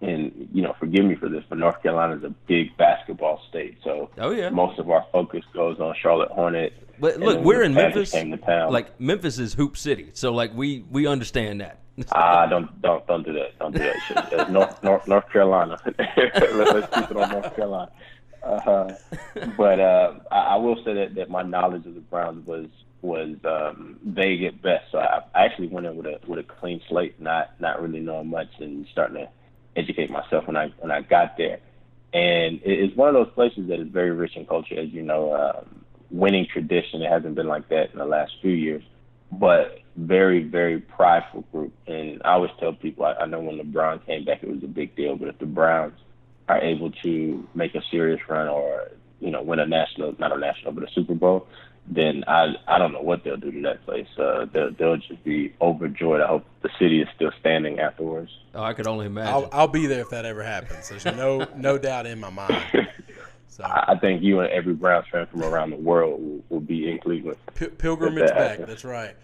And 0.00 0.48
you 0.52 0.62
know, 0.62 0.74
forgive 0.80 1.04
me 1.04 1.14
for 1.14 1.28
this, 1.28 1.44
but 1.48 1.58
North 1.58 1.80
Carolina 1.82 2.16
is 2.16 2.24
a 2.24 2.34
big 2.48 2.76
basketball 2.76 3.40
state, 3.48 3.78
so 3.84 4.10
Oh, 4.18 4.30
yeah. 4.30 4.48
most 4.50 4.78
of 4.80 4.90
our 4.90 5.04
focus 5.12 5.44
goes 5.54 5.78
on 5.78 5.94
Charlotte 6.00 6.30
Hornets. 6.30 6.74
But 7.00 7.18
look, 7.20 7.44
we're 7.44 7.62
in 7.62 7.74
Memphis. 7.74 8.10
Came 8.10 8.32
to 8.32 8.36
town. 8.38 8.72
Like 8.72 8.98
Memphis 9.00 9.38
is 9.38 9.54
hoop 9.54 9.76
city, 9.76 10.10
so 10.14 10.32
like 10.32 10.52
we 10.54 10.84
we 10.90 11.06
understand 11.06 11.60
that. 11.60 11.78
Ah, 12.12 12.46
don't 12.46 12.80
don't 12.80 13.06
don't 13.06 13.24
do 13.24 13.32
that. 13.32 13.58
Don't 13.58 13.72
do 13.72 13.80
that 13.80 13.96
shit. 14.06 14.50
North 14.50 14.82
North 14.82 15.06
North 15.08 15.28
Carolina. 15.32 15.78
Let, 15.98 16.52
let's 16.54 16.94
keep 16.94 17.10
it 17.10 17.16
on 17.16 17.30
North 17.30 17.56
Carolina. 17.56 17.90
Uh, 18.42 18.94
but 19.56 19.80
uh, 19.80 20.14
I, 20.30 20.36
I 20.36 20.56
will 20.56 20.76
say 20.84 20.94
that, 20.94 21.16
that 21.16 21.28
my 21.28 21.42
knowledge 21.42 21.86
of 21.86 21.94
the 21.94 22.00
Browns 22.00 22.46
was 22.46 22.66
was 23.02 23.36
um, 23.44 23.98
vague 24.04 24.44
at 24.44 24.62
best. 24.62 24.90
So 24.92 24.98
I, 24.98 25.22
I 25.34 25.44
actually 25.44 25.68
went 25.68 25.86
in 25.86 25.96
with 25.96 26.06
a 26.06 26.20
with 26.26 26.38
a 26.38 26.44
clean 26.44 26.80
slate, 26.88 27.20
not 27.20 27.60
not 27.60 27.82
really 27.82 28.00
knowing 28.00 28.28
much, 28.28 28.48
and 28.60 28.86
starting 28.92 29.16
to 29.16 29.28
educate 29.76 30.10
myself 30.10 30.46
when 30.46 30.56
I 30.56 30.72
when 30.78 30.90
I 30.90 31.00
got 31.02 31.36
there. 31.36 31.58
And 32.12 32.60
it, 32.62 32.78
it's 32.80 32.96
one 32.96 33.08
of 33.08 33.14
those 33.14 33.34
places 33.34 33.68
that 33.68 33.80
is 33.80 33.88
very 33.88 34.12
rich 34.12 34.36
in 34.36 34.46
culture, 34.46 34.78
as 34.78 34.90
you 34.90 35.02
know. 35.02 35.34
Um, 35.34 35.84
winning 36.10 36.46
tradition. 36.50 37.02
It 37.02 37.10
hasn't 37.10 37.34
been 37.34 37.48
like 37.48 37.68
that 37.68 37.92
in 37.92 37.98
the 37.98 38.06
last 38.06 38.32
few 38.40 38.52
years, 38.52 38.82
but 39.32 39.78
very, 39.96 40.42
very 40.44 40.80
prideful 40.80 41.42
group. 41.52 41.72
And 41.86 42.22
I 42.24 42.32
always 42.32 42.50
tell 42.60 42.72
people, 42.72 43.04
I, 43.04 43.14
I 43.14 43.26
know 43.26 43.40
when 43.40 43.58
LeBron 43.58 44.06
came 44.06 44.24
back, 44.24 44.42
it 44.42 44.48
was 44.48 44.62
a 44.62 44.68
big 44.68 44.94
deal. 44.96 45.16
But 45.16 45.28
if 45.28 45.38
the 45.38 45.46
Browns 45.46 45.94
are 46.48 46.60
able 46.60 46.90
to 47.02 47.46
make 47.54 47.74
a 47.74 47.82
serious 47.90 48.20
run 48.28 48.48
or 48.48 48.90
you 49.20 49.30
know 49.30 49.42
win 49.42 49.58
a 49.58 49.66
national, 49.66 50.14
not 50.18 50.32
a 50.32 50.38
national, 50.38 50.72
but 50.72 50.84
a 50.84 50.92
Super 50.94 51.14
Bowl, 51.14 51.46
then 51.90 52.24
I 52.26 52.54
I 52.66 52.78
don't 52.78 52.92
know 52.92 53.02
what 53.02 53.24
they'll 53.24 53.36
do 53.36 53.50
to 53.50 53.62
that 53.62 53.84
place. 53.84 54.06
Uh, 54.18 54.46
they'll, 54.52 54.72
they'll 54.72 54.96
just 54.96 55.22
be 55.24 55.54
overjoyed. 55.60 56.20
I 56.20 56.28
hope 56.28 56.44
the 56.62 56.70
city 56.78 57.00
is 57.00 57.08
still 57.16 57.32
standing 57.40 57.80
afterwards. 57.80 58.30
Oh, 58.54 58.62
I 58.62 58.72
could 58.74 58.86
only 58.86 59.06
imagine. 59.06 59.32
I'll, 59.34 59.48
I'll 59.52 59.68
be 59.68 59.86
there 59.86 60.00
if 60.00 60.10
that 60.10 60.24
ever 60.24 60.42
happens. 60.42 60.88
There's 60.88 61.04
no 61.04 61.46
no 61.56 61.78
doubt 61.78 62.06
in 62.06 62.20
my 62.20 62.30
mind. 62.30 62.62
So 63.48 63.64
I 63.64 63.92
I 63.92 63.98
think 63.98 64.22
you 64.22 64.40
and 64.40 64.50
every 64.50 64.74
Browns 64.74 65.06
fan 65.10 65.26
from 65.26 65.42
around 65.42 65.70
the 65.70 65.76
world 65.76 66.20
will, 66.20 66.40
will 66.48 66.60
be 66.60 66.90
in 66.90 66.98
Cleveland. 66.98 67.38
P- 67.54 67.66
pilgrimage 67.66 68.28
that 68.28 68.36
back. 68.36 68.50
happens. 68.50 68.68
That's 68.68 68.84
right. 68.84 69.16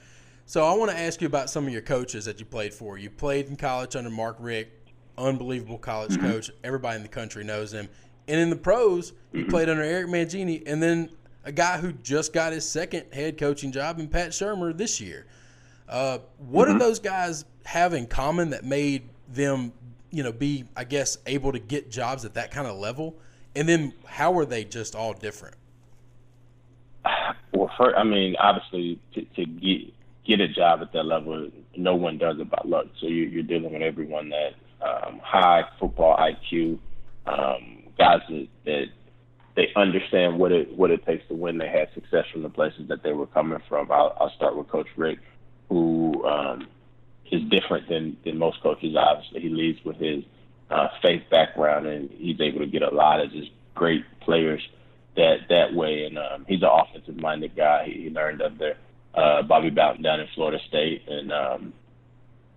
So 0.47 0.65
I 0.65 0.75
want 0.75 0.91
to 0.91 0.99
ask 0.99 1.21
you 1.21 1.27
about 1.27 1.49
some 1.51 1.67
of 1.67 1.73
your 1.73 1.83
coaches 1.83 2.25
that 2.27 2.39
you 2.41 2.45
played 2.47 2.75
for. 2.75 2.99
You 2.99 3.11
played 3.11 3.47
in 3.49 3.57
college 3.57 3.97
under 3.97 4.11
Mark 4.11 4.37
Richt, 4.41 4.71
unbelievable 5.17 5.79
college 5.79 6.13
Mm-hmm. 6.13 6.27
coach. 6.31 6.51
Everybody 6.63 6.97
in 6.97 7.03
the 7.03 7.09
country 7.09 7.45
knows 7.45 7.73
him. 7.73 7.89
And 8.29 8.41
in 8.41 8.51
the 8.51 8.57
pros, 8.57 9.13
Mm-hmm. 9.13 9.39
you 9.39 9.47
played 9.47 9.69
under 9.69 9.83
Eric 9.83 10.09
Mangini, 10.09 10.63
and 10.67 10.83
then 10.83 11.11
a 11.45 11.53
guy 11.53 11.79
who 11.79 11.93
just 11.93 12.33
got 12.33 12.53
his 12.53 12.69
second 12.69 13.05
head 13.13 13.37
coaching 13.39 13.71
job 13.73 13.99
in 14.01 14.09
Pat 14.09 14.31
Shurmur 14.31 14.77
this 14.77 15.01
year. 15.01 15.27
Uh, 15.89 16.19
what 16.39 16.67
Mm-hmm. 16.69 16.79
do 16.79 16.85
those 16.85 16.99
guys 16.99 17.45
have 17.65 17.93
in 17.95 18.07
common 18.07 18.51
that 18.51 18.65
made 18.65 19.09
them, 19.29 19.73
you 20.11 20.23
know, 20.23 20.33
be 20.33 20.65
I 20.77 20.85
guess 20.85 21.19
able 21.27 21.53
to 21.53 21.59
get 21.59 21.91
jobs 21.91 22.25
at 22.25 22.35
that 22.35 22.51
kind 22.51 22.67
of 22.67 22.77
level? 22.79 23.17
And 23.57 23.69
then 23.69 23.93
how 24.07 24.37
are 24.39 24.45
they 24.45 24.65
just 24.65 24.95
all 24.95 25.13
different? 25.13 25.57
Well, 27.53 27.71
first, 27.79 27.97
I 27.97 28.05
mean, 28.05 28.35
obviously, 28.39 28.99
to, 29.15 29.23
to 29.23 29.47
get 29.47 29.95
get 30.27 30.41
a 30.41 30.49
job 30.49 30.81
at 30.81 30.93
that 30.93 31.05
level, 31.05 31.51
no 31.77 31.95
one 31.95 32.19
does 32.19 32.37
it 32.41 32.51
by 32.51 32.61
luck. 32.65 32.87
So 33.01 33.07
you, 33.07 33.25
you're 33.25 33.43
dealing 33.43 33.73
with 33.73 33.83
everyone 33.83 34.31
that 34.31 34.55
um, 34.85 35.21
high 35.23 35.63
football 35.79 36.17
IQ, 36.17 36.79
um, 37.27 37.85
guys 37.99 38.21
that, 38.29 38.49
that 38.65 38.85
they 39.57 39.69
understand 39.77 40.39
what 40.39 40.51
it 40.51 40.77
what 40.77 40.91
it 40.91 41.05
takes 41.07 41.27
to 41.29 41.35
win. 41.35 41.59
They 41.59 41.69
had 41.69 41.89
success 41.95 42.25
from 42.33 42.43
the 42.43 42.49
places 42.49 42.89
that 42.89 43.03
they 43.03 43.13
were 43.13 43.27
coming 43.27 43.61
from. 43.69 43.91
I'll, 43.93 44.17
I'll 44.19 44.33
start 44.35 44.57
with 44.57 44.69
Coach 44.69 44.89
Richt, 44.97 45.23
who 45.69 46.25
um, 46.25 46.67
is 47.31 47.43
different 47.51 47.89
than 47.89 48.17
than 48.25 48.39
most 48.39 48.63
coaches. 48.63 48.97
Obviously, 48.99 49.41
he 49.41 49.49
leads 49.49 49.85
with 49.85 49.97
his 49.97 50.25
uh, 50.75 50.89
faith 51.01 51.23
background, 51.31 51.87
and 51.87 52.11
he's 52.11 52.41
able 52.41 52.59
to 52.59 52.67
get 52.67 52.83
a 52.83 52.95
lot 52.95 53.21
of 53.21 53.31
just 53.31 53.51
great 53.75 54.05
players 54.21 54.61
that 55.17 55.37
that 55.49 55.73
way. 55.73 56.05
And 56.05 56.19
um, 56.19 56.45
he's 56.49 56.63
an 56.63 56.69
offensive 56.71 57.17
minded 57.17 57.55
guy. 57.57 57.85
He, 57.87 58.05
he 58.05 58.11
learned 58.11 58.43
under 58.43 58.77
uh, 59.15 59.43
Bobby 59.43 59.71
Bowden 59.71 60.03
down 60.03 60.21
in 60.21 60.27
Florida 60.35 60.59
State, 60.69 61.03
and 61.09 61.33
um, 61.33 61.73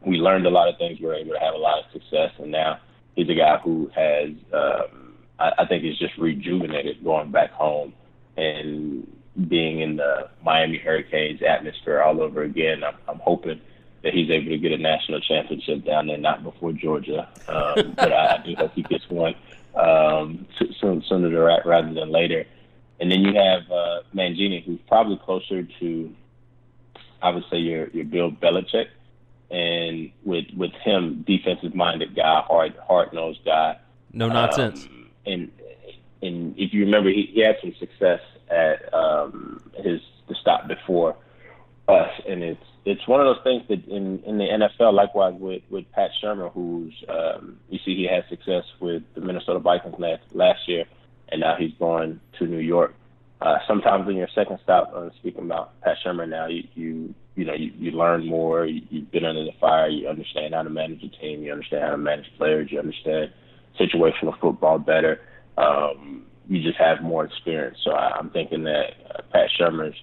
we 0.06 0.18
learned 0.18 0.48
a 0.48 0.50
lot 0.50 0.68
of 0.68 0.78
things. 0.78 1.00
We 1.00 1.06
were 1.06 1.16
able 1.16 1.34
to 1.34 1.40
have 1.40 1.54
a 1.54 1.58
lot 1.58 1.80
of 1.80 1.92
success, 1.92 2.32
and 2.40 2.52
now 2.52 2.80
he's 3.16 3.30
a 3.30 3.36
guy 3.36 3.58
who 3.64 3.92
has, 3.96 4.30
um, 4.54 5.14
I, 5.40 5.52
I 5.60 5.66
think, 5.68 5.84
is 5.84 5.98
just 6.00 6.18
rejuvenated 6.18 7.04
going 7.04 7.32
back 7.32 7.52
home 7.52 7.94
and 8.36 9.08
being 9.48 9.82
in 9.82 9.98
the 9.98 10.30
Miami 10.44 10.80
Hurricanes 10.80 11.42
atmosphere 11.48 12.02
all 12.02 12.22
over 12.22 12.42
again. 12.42 12.84
I'm, 12.84 12.96
I'm 13.08 13.20
hoping 13.20 13.62
that 14.04 14.14
he's 14.14 14.30
able 14.30 14.50
to 14.50 14.58
get 14.58 14.72
a 14.72 14.78
national 14.78 15.20
championship 15.22 15.84
down 15.86 16.08
there, 16.08 16.18
not 16.18 16.44
before 16.44 16.72
Georgia, 16.72 17.28
um, 17.48 17.94
but 17.96 18.12
I, 18.14 18.36
I 18.36 18.44
do 18.46 18.56
hope 18.56 18.74
he 18.74 18.84
gets 18.84 19.10
one 19.10 19.36
um, 19.76 20.46
so- 20.58 20.72
soon, 20.80 21.04
sooner 21.08 21.30
to 21.30 21.40
ra- 21.40 21.60
rather 21.66 21.94
than 21.94 22.10
later. 22.12 22.46
And 23.00 23.12
then 23.12 23.22
you 23.22 23.34
have 23.36 23.70
uh, 23.72 24.02
Mangini, 24.16 24.64
who's 24.64 24.80
probably 24.88 25.18
closer 25.18 25.64
to, 25.80 26.16
I 27.22 27.30
would 27.30 27.44
say, 27.52 27.58
your 27.58 27.90
your 27.90 28.06
Bill 28.06 28.32
Belichick, 28.32 28.88
and 29.52 30.12
with 30.24 30.46
with 30.56 30.72
him, 30.84 31.24
defensive 31.28 31.76
minded 31.76 32.16
guy, 32.16 32.42
hard 32.48 32.76
hard 32.88 33.14
nosed 33.14 33.46
guy. 33.46 33.78
no 34.14 34.30
nonsense. 34.30 34.86
Um, 34.86 35.10
and 35.28 35.52
and 36.24 36.58
if 36.58 36.74
you 36.74 36.86
remember, 36.86 37.10
he, 37.10 37.30
he 37.34 37.42
had 37.42 37.58
some 37.62 37.76
success 37.80 38.22
at 38.50 38.92
um, 38.94 39.62
his 39.76 40.02
the 40.28 40.36
stop 40.42 40.68
before 40.68 41.16
us, 41.88 42.12
and 42.28 42.44
it's 42.44 42.64
it's 42.88 43.06
one 43.06 43.20
of 43.20 43.26
those 43.26 43.44
things 43.44 43.64
that 43.68 43.86
in 43.94 44.24
in 44.26 44.38
the 44.38 44.46
NFL, 44.46 44.94
likewise 44.94 45.34
with 45.38 45.62
with 45.70 45.92
Pat 45.92 46.10
Shurmur, 46.24 46.54
who's 46.54 46.94
um, 47.10 47.58
you 47.70 47.80
see 47.84 47.96
he 47.96 48.08
had 48.10 48.24
success 48.30 48.64
with 48.80 49.04
the 49.14 49.20
Minnesota 49.20 49.60
Vikings 49.60 49.96
last 50.00 50.24
last 50.34 50.60
year, 50.68 50.86
and 51.30 51.42
now 51.42 51.56
he's 51.60 51.74
going 51.78 52.22
to 52.40 52.46
New 52.46 52.60
York. 52.60 52.96
Uh, 53.42 53.58
sometimes 53.68 54.08
in 54.08 54.16
your 54.16 54.30
second 54.34 54.60
stop, 54.64 54.92
uh, 54.96 55.10
speaking 55.20 55.44
about 55.44 55.80
Pat 55.82 55.98
Shurmur 56.04 56.30
now, 56.30 56.48
you 56.48 56.64
you 56.76 57.14
you 57.36 57.44
know 57.44 57.54
you, 57.54 57.72
you 57.78 57.92
learn 57.92 58.26
more. 58.26 58.66
You, 58.66 58.82
you've 58.90 59.12
been 59.12 59.26
under 59.26 59.44
the 59.44 59.52
fire. 59.60 59.90
You 59.90 60.08
understand 60.08 60.54
how 60.54 60.64
to 60.64 60.70
manage 60.70 61.04
a 61.04 61.10
team. 61.10 61.44
You 61.44 61.52
understand 61.52 61.84
how 61.84 61.92
to 61.92 61.98
manage 61.98 62.32
players. 62.38 62.72
You 62.72 62.80
understand 62.80 63.34
situational 63.78 64.40
football 64.40 64.80
better. 64.80 65.20
Um, 65.58 66.24
you 66.48 66.64
just 66.64 66.80
have 66.80 67.02
more 67.04 67.26
experience. 67.26 67.80
So 67.84 67.92
I, 67.92 68.18
I'm 68.18 68.30
thinking 68.30 68.64
that 68.64 68.94
uh, 69.14 69.22
Pat 69.34 69.50
Shurmur's 69.60 69.98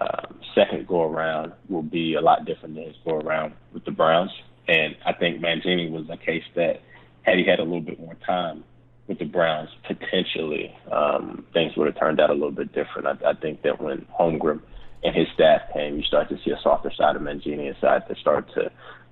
um, 0.00 0.40
second 0.54 0.86
go 0.86 1.02
around 1.02 1.52
will 1.68 1.82
be 1.82 2.14
a 2.14 2.20
lot 2.20 2.44
different 2.44 2.74
than 2.74 2.84
his 2.84 2.96
go 3.04 3.18
around 3.18 3.54
with 3.72 3.84
the 3.84 3.90
Browns. 3.90 4.30
And 4.68 4.96
I 5.04 5.12
think 5.12 5.40
Mangini 5.40 5.90
was 5.90 6.08
a 6.10 6.16
case 6.16 6.44
that 6.54 6.80
had 7.22 7.38
he 7.38 7.44
had 7.44 7.58
a 7.58 7.64
little 7.64 7.80
bit 7.80 8.00
more 8.00 8.16
time 8.26 8.64
with 9.08 9.18
the 9.18 9.24
Browns, 9.24 9.68
potentially 9.86 10.74
um, 10.92 11.44
things 11.52 11.72
would 11.76 11.86
have 11.86 11.98
turned 11.98 12.20
out 12.20 12.30
a 12.30 12.32
little 12.32 12.52
bit 12.52 12.72
different. 12.72 13.06
I, 13.06 13.30
I 13.30 13.34
think 13.34 13.62
that 13.62 13.80
when 13.80 14.06
Holmgren 14.18 14.60
and 15.02 15.16
his 15.16 15.26
staff 15.34 15.62
came, 15.72 15.96
you 15.96 16.02
start 16.04 16.28
to 16.28 16.36
see 16.44 16.52
a 16.52 16.60
softer 16.62 16.92
side 16.96 17.16
of 17.16 17.22
Mangini, 17.22 17.76
a 17.76 17.80
side 17.80 18.02
that 18.08 18.16
start 18.18 18.48
to 18.54 18.70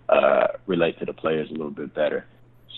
uh, 0.08 0.46
relate 0.66 0.98
to 1.00 1.04
the 1.04 1.12
players 1.12 1.48
a 1.50 1.52
little 1.52 1.70
bit 1.70 1.94
better. 1.94 2.24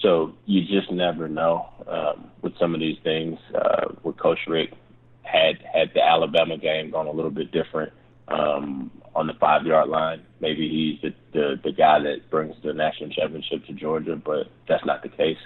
So 0.01 0.35
you 0.47 0.63
just 0.63 0.91
never 0.91 1.29
know 1.29 1.67
um, 1.87 2.31
with 2.41 2.55
some 2.59 2.75
of 2.75 2.81
these 2.81 2.97
things. 3.05 3.39
Uh, 3.55 3.93
with 4.03 4.17
Coach 4.17 4.39
Richt, 4.49 4.75
had 5.23 5.59
had 5.73 5.91
the 5.95 6.03
Alabama 6.03 6.57
game 6.57 6.91
gone 6.91 7.07
a 7.07 7.13
little 7.13 7.31
bit 7.31 7.53
different 7.53 7.93
um, 8.31 8.91
on 9.15 9.27
the 9.27 9.35
five 9.35 9.67
yard 9.67 9.89
line, 9.89 10.23
maybe 10.41 10.69
he's 10.69 11.03
the, 11.03 11.15
the 11.33 11.57
the 11.65 11.73
guy 11.73 11.99
that 12.01 12.31
brings 12.31 12.55
the 12.63 12.73
national 12.73 13.11
championship 13.11 13.67
to 13.67 13.73
Georgia, 13.73 14.17
but 14.17 14.47
that's 14.69 14.85
not 14.85 15.03
the 15.03 15.09
case. 15.09 15.39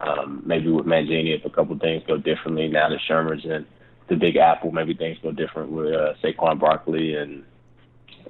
Um, 0.00 0.42
maybe 0.46 0.70
with 0.70 0.86
Mangini, 0.86 1.36
if 1.36 1.44
a 1.44 1.50
couple 1.50 1.76
things 1.78 2.02
go 2.06 2.18
differently 2.18 2.68
now 2.68 2.88
that 2.88 3.00
Shurmur's 3.08 3.44
in 3.44 3.66
the 4.08 4.16
Big 4.16 4.36
Apple, 4.36 4.70
maybe 4.70 4.94
things 4.94 5.18
go 5.22 5.32
different 5.32 5.72
with 5.72 5.92
uh, 5.92 6.14
Saquon 6.22 6.60
Barkley 6.60 7.14
and 7.14 7.42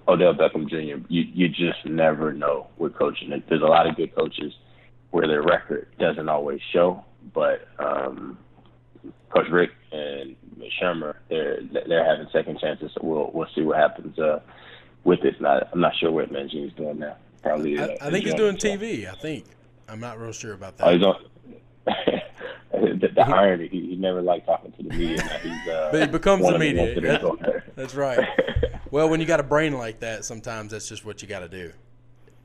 Odell 0.06 0.34
Beckham 0.34 0.68
Jr. 0.68 1.04
You 1.08 1.22
you 1.34 1.48
just 1.48 1.84
never 1.84 2.32
know 2.32 2.68
with 2.78 2.94
coaching. 2.94 3.30
There's 3.48 3.62
a 3.62 3.66
lot 3.66 3.86
of 3.86 3.96
good 3.96 4.14
coaches 4.14 4.52
where 5.10 5.26
their 5.26 5.42
record 5.42 5.88
doesn't 5.98 6.28
always 6.28 6.60
show, 6.72 7.04
but 7.34 7.68
um, 7.78 8.38
Coach 9.30 9.48
Richt 9.50 9.74
and 9.92 10.36
Shurmur, 10.80 11.14
they're 11.28 11.60
they're 11.86 12.04
having 12.04 12.28
second 12.32 12.58
chances. 12.60 12.90
So 12.94 13.00
we'll 13.02 13.30
we'll 13.32 13.48
see 13.54 13.62
what 13.62 13.78
happens 13.78 14.18
uh, 14.18 14.40
with 15.04 15.24
it. 15.24 15.40
Not, 15.40 15.68
I'm 15.72 15.80
not 15.80 15.94
sure 15.96 16.10
what 16.10 16.32
Mangini's 16.32 16.74
doing 16.74 16.98
now. 16.98 17.16
Probably. 17.42 17.78
Uh, 17.78 17.86
I, 18.00 18.08
I 18.08 18.10
think 18.10 18.24
he's 18.24 18.34
doing 18.34 18.56
TV. 18.56 19.10
I 19.10 19.14
think. 19.14 19.44
I'm 19.88 20.00
not 20.00 20.20
real 20.20 20.32
sure 20.32 20.52
about 20.52 20.76
that. 20.78 20.86
Oh, 20.86 20.92
he's 20.92 21.02
on. 21.02 21.24
the, 22.72 23.08
the 23.14 23.22
irony, 23.22 23.68
he, 23.68 23.90
he 23.90 23.96
never 23.96 24.20
liked 24.20 24.46
talking 24.46 24.72
to 24.72 24.82
the 24.82 24.90
media. 24.90 25.16
Now 25.16 25.38
he's, 25.38 25.68
uh, 25.68 25.88
but 25.92 26.00
he 26.02 26.06
becomes 26.06 26.46
the 26.46 26.58
media. 26.58 27.00
That, 27.00 27.62
that's 27.76 27.94
right. 27.94 28.26
well, 28.90 29.08
when 29.08 29.20
you 29.20 29.26
got 29.26 29.40
a 29.40 29.44
brain 29.44 29.72
like 29.72 30.00
that, 30.00 30.24
sometimes 30.24 30.72
that's 30.72 30.88
just 30.88 31.04
what 31.04 31.22
you 31.22 31.28
got 31.28 31.40
to 31.40 31.48
do. 31.48 31.72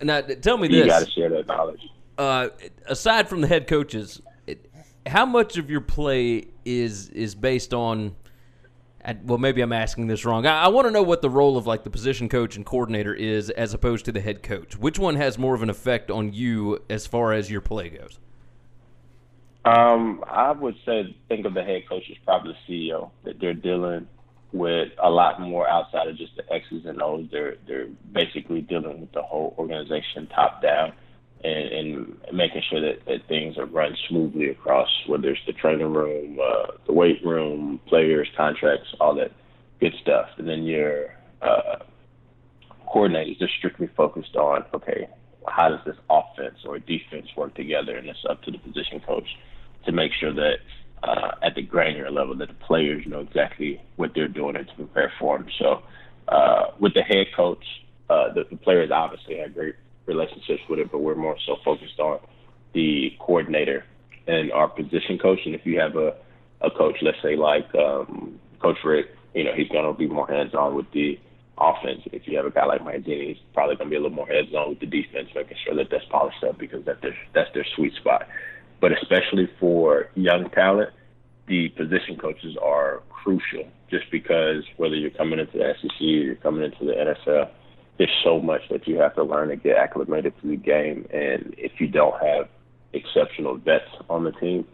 Now, 0.02 0.22
tell 0.22 0.58
me 0.58 0.68
this. 0.68 0.78
You 0.78 0.86
got 0.86 1.06
to 1.06 1.12
share 1.12 1.30
that 1.30 1.48
knowledge. 1.48 1.82
Uh, 2.18 2.50
aside 2.86 3.28
from 3.28 3.42
the 3.42 3.48
head 3.48 3.68
coaches, 3.68 4.22
how 5.06 5.26
much 5.26 5.58
of 5.58 5.70
your 5.70 5.82
play 5.82 6.48
is 6.66 7.10
is 7.10 7.36
based 7.36 7.74
on 7.74 8.16
well 9.26 9.38
maybe 9.38 9.62
i'm 9.62 9.74
asking 9.74 10.08
this 10.08 10.26
wrong. 10.26 10.46
I, 10.46 10.64
I 10.64 10.68
want 10.70 10.88
to 10.88 10.92
know 10.92 11.04
what 11.04 11.22
the 11.22 11.30
role 11.30 11.58
of 11.58 11.68
like 11.68 11.84
the 11.84 11.90
position 11.90 12.30
coach 12.30 12.56
and 12.56 12.66
coordinator 12.66 13.14
is 13.14 13.50
as 13.50 13.74
opposed 13.74 14.06
to 14.06 14.12
the 14.12 14.22
head 14.22 14.44
coach. 14.44 14.78
Which 14.78 14.98
one 14.98 15.16
has 15.18 15.38
more 15.38 15.56
of 15.56 15.62
an 15.62 15.70
effect 15.70 16.10
on 16.10 16.34
you 16.34 16.80
as 16.90 17.06
far 17.06 17.34
as 17.34 17.52
your 17.52 17.62
play 17.62 17.90
goes? 17.90 18.20
Um, 19.66 20.24
i 20.28 20.52
would 20.52 20.76
say 20.86 21.16
think 21.28 21.46
of 21.46 21.54
the 21.54 21.64
head 21.64 21.88
coach 21.88 22.04
as 22.10 22.18
probably 22.26 22.56
the 22.68 22.90
ceo 22.90 23.12
that 23.24 23.40
they're 23.40 23.54
dealing 23.54 24.08
with 24.52 24.92
a 25.02 25.10
lot 25.10 25.42
more 25.42 25.68
outside 25.68 26.08
of 26.08 26.18
just 26.18 26.36
the 26.36 26.54
x's 26.54 26.86
and 26.86 27.02
o's. 27.02 27.28
They're 27.32 27.58
they're 27.68 27.88
basically 28.12 28.62
dealing 28.62 29.02
with 29.02 29.12
the 29.12 29.22
whole 29.22 29.56
organization 29.58 30.28
top 30.28 30.62
down 30.62 30.94
and, 31.44 31.68
and 31.74 32.18
making 32.34 32.62
sure 32.70 32.82
that, 32.82 33.06
that 33.06 33.28
things 33.28 33.58
are 33.58 33.66
run 33.66 33.96
smoothly 34.08 34.50
across, 34.50 34.90
whether 35.08 35.30
it's 35.30 35.42
the 35.46 35.54
training 35.54 35.94
room, 35.94 36.40
uh, 36.42 36.72
the 36.88 36.94
weight 36.94 37.24
room, 37.26 37.80
players, 37.88 38.28
contracts, 38.38 38.88
all 39.00 39.16
that 39.16 39.32
good 39.80 39.94
stuff. 40.02 40.28
And 40.38 40.48
then 40.48 40.64
your 40.64 41.08
uh, 41.42 41.80
coordinators 42.94 43.42
are 43.42 43.50
strictly 43.58 43.90
focused 43.98 44.36
on, 44.36 44.64
okay, 44.74 45.08
how 45.48 45.70
does 45.70 45.82
this 45.86 45.98
offense 46.10 46.60
or 46.66 46.80
defense 46.80 47.28
work 47.36 47.54
together? 47.56 47.98
And 47.98 48.08
it's 48.08 48.26
up 48.30 48.42
to 48.44 48.52
the 48.52 48.60
position 48.60 49.02
coach 49.06 49.28
to 49.86 49.92
make 49.92 50.12
sure 50.20 50.34
that 50.34 50.56
uh, 51.04 51.32
at 51.42 51.56
the 51.56 51.62
granular 51.62 52.10
level 52.10 52.36
that 52.38 52.48
the 52.48 52.54
players 52.66 53.04
know 53.06 53.20
exactly 53.20 53.82
what 53.98 54.12
they're 54.16 54.30
doing 54.30 54.56
and 54.56 54.68
to 54.68 54.76
prepare 54.76 55.12
for 55.20 55.38
them. 55.38 55.48
So 55.60 55.84
uh, 56.30 56.68
with 56.80 56.94
the 56.94 57.02
head 57.02 57.28
coach, 57.36 57.64
uh, 58.10 58.34
the, 58.34 58.46
the 58.50 58.56
players 58.56 58.92
obviously 58.92 59.38
have 59.40 59.54
great 59.54 59.76
relationships 60.06 60.62
with 60.70 60.80
it, 60.80 60.92
but 60.92 61.00
we're 61.00 61.16
more 61.16 61.38
so 61.46 61.58
focused 61.64 62.00
on 62.00 62.20
the 62.74 63.12
coordinator 63.20 63.86
and 64.28 64.52
our 64.52 64.68
position 64.68 65.18
coach. 65.22 65.40
And 65.46 65.56
if 65.56 65.66
you 65.66 65.80
have 65.80 65.96
a, 65.96 66.16
a 66.62 66.72
coach, 66.72 66.96
let's 67.02 67.18
say 67.22 67.36
like 67.36 67.74
um, 67.76 68.40
Coach 68.62 68.78
Richt, 68.84 69.10
you 69.34 69.44
know, 69.44 69.52
he's 69.56 69.68
going 69.70 69.86
to 69.86 69.98
be 69.98 70.08
more 70.08 70.28
hands 70.28 70.54
on 70.54 70.76
with 70.76 70.90
the 70.94 71.20
offense. 71.58 72.02
If 72.12 72.28
you 72.28 72.38
have 72.38 72.46
a 72.46 72.52
guy 72.52 72.66
like 72.66 72.82
Mangini, 72.82 73.30
he's 73.30 73.38
probably 73.54 73.76
going 73.76 73.90
to 73.90 73.92
be 73.92 73.96
a 73.96 74.02
little 74.02 74.16
more 74.16 74.28
hands 74.28 74.54
on 74.54 74.70
with 74.70 74.80
the 74.80 74.86
defense, 74.86 75.30
making 75.36 75.58
sure 75.66 75.76
that 75.76 75.88
that's 75.90 76.06
polished 76.10 76.44
up 76.44 76.58
because 76.58 76.86
that's 76.86 77.02
their, 77.02 77.16
that's 77.34 77.50
their 77.54 77.66
sweet 77.76 77.94
spot. 77.96 78.28
But 78.82 78.92
especially 78.92 79.50
for 79.60 80.10
young 80.16 80.50
talent, 80.50 80.90
the 81.48 81.70
position 81.70 82.18
coaches 82.18 82.56
are 82.62 83.02
crucial 83.10 83.68
just 83.90 84.10
because 84.12 84.64
whether 84.78 84.96
you're 84.96 85.12
coming 85.12 85.40
into 85.40 85.58
the 85.58 85.74
SEC 85.82 86.02
or 86.02 86.04
you're 86.04 86.36
coming 86.36 86.64
into 86.64 86.86
the 86.86 86.94
NFL, 86.94 87.50
there's 87.98 88.12
so 88.24 88.40
much 88.42 88.62
that 88.70 88.88
you 88.88 88.98
have 88.98 89.16
to 89.16 89.24
learn 89.24 89.50
to 89.50 89.56
get 89.56 89.78
acclimated 89.78 90.34
to 90.42 90.48
the 90.48 90.56
game. 90.56 91.08
And 91.12 91.54
if 91.58 91.80
you 91.80 91.88
don't 91.88 92.20
have 92.24 92.50
exceptional 92.94 93.58
vets 93.58 93.90
on 94.10 94.24
the 94.24 94.32
team, 94.32 94.68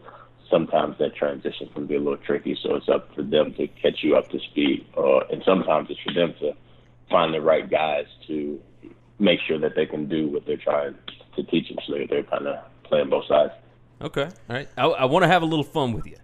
sometimes 0.50 0.96
that 0.98 1.14
transition 1.14 1.68
can 1.74 1.86
be 1.86 1.96
a 1.96 1.98
little 1.98 2.16
tricky. 2.16 2.58
So 2.62 2.74
it's 2.74 2.88
up 2.88 3.14
for 3.14 3.22
them 3.22 3.54
to 3.54 3.66
catch 3.68 4.02
you 4.02 4.16
up 4.16 4.28
to 4.30 4.38
speed, 4.50 4.86
uh, 4.96 5.20
and 5.30 5.42
sometimes 5.44 5.88
it's 5.90 6.00
for 6.00 6.12
them 6.12 6.34
to 6.40 6.52
find 7.10 7.32
the 7.34 7.40
right 7.40 7.68
guys 7.68 8.06
to 8.26 8.60
make 9.18 9.40
sure 9.46 9.58
that 9.58 9.74
they 9.76 9.86
can 9.86 10.08
do 10.08 10.28
what 10.28 10.46
they're 10.46 10.56
trying 10.56 10.94
to 11.36 11.42
teach 11.44 11.68
them. 11.68 11.78
So 11.86 11.94
they're 12.08 12.22
kind 12.24 12.46
of 12.46 12.64
playing 12.84 13.10
both 13.10 13.26
sides. 13.26 13.52
Okay, 14.02 14.24
all 14.24 14.56
right. 14.56 14.68
I, 14.76 14.86
I 14.86 15.04
want 15.04 15.24
to 15.24 15.28
have 15.28 15.42
a 15.42 15.46
little 15.46 15.64
fun 15.64 15.92
with 15.92 16.06
you, 16.06 16.16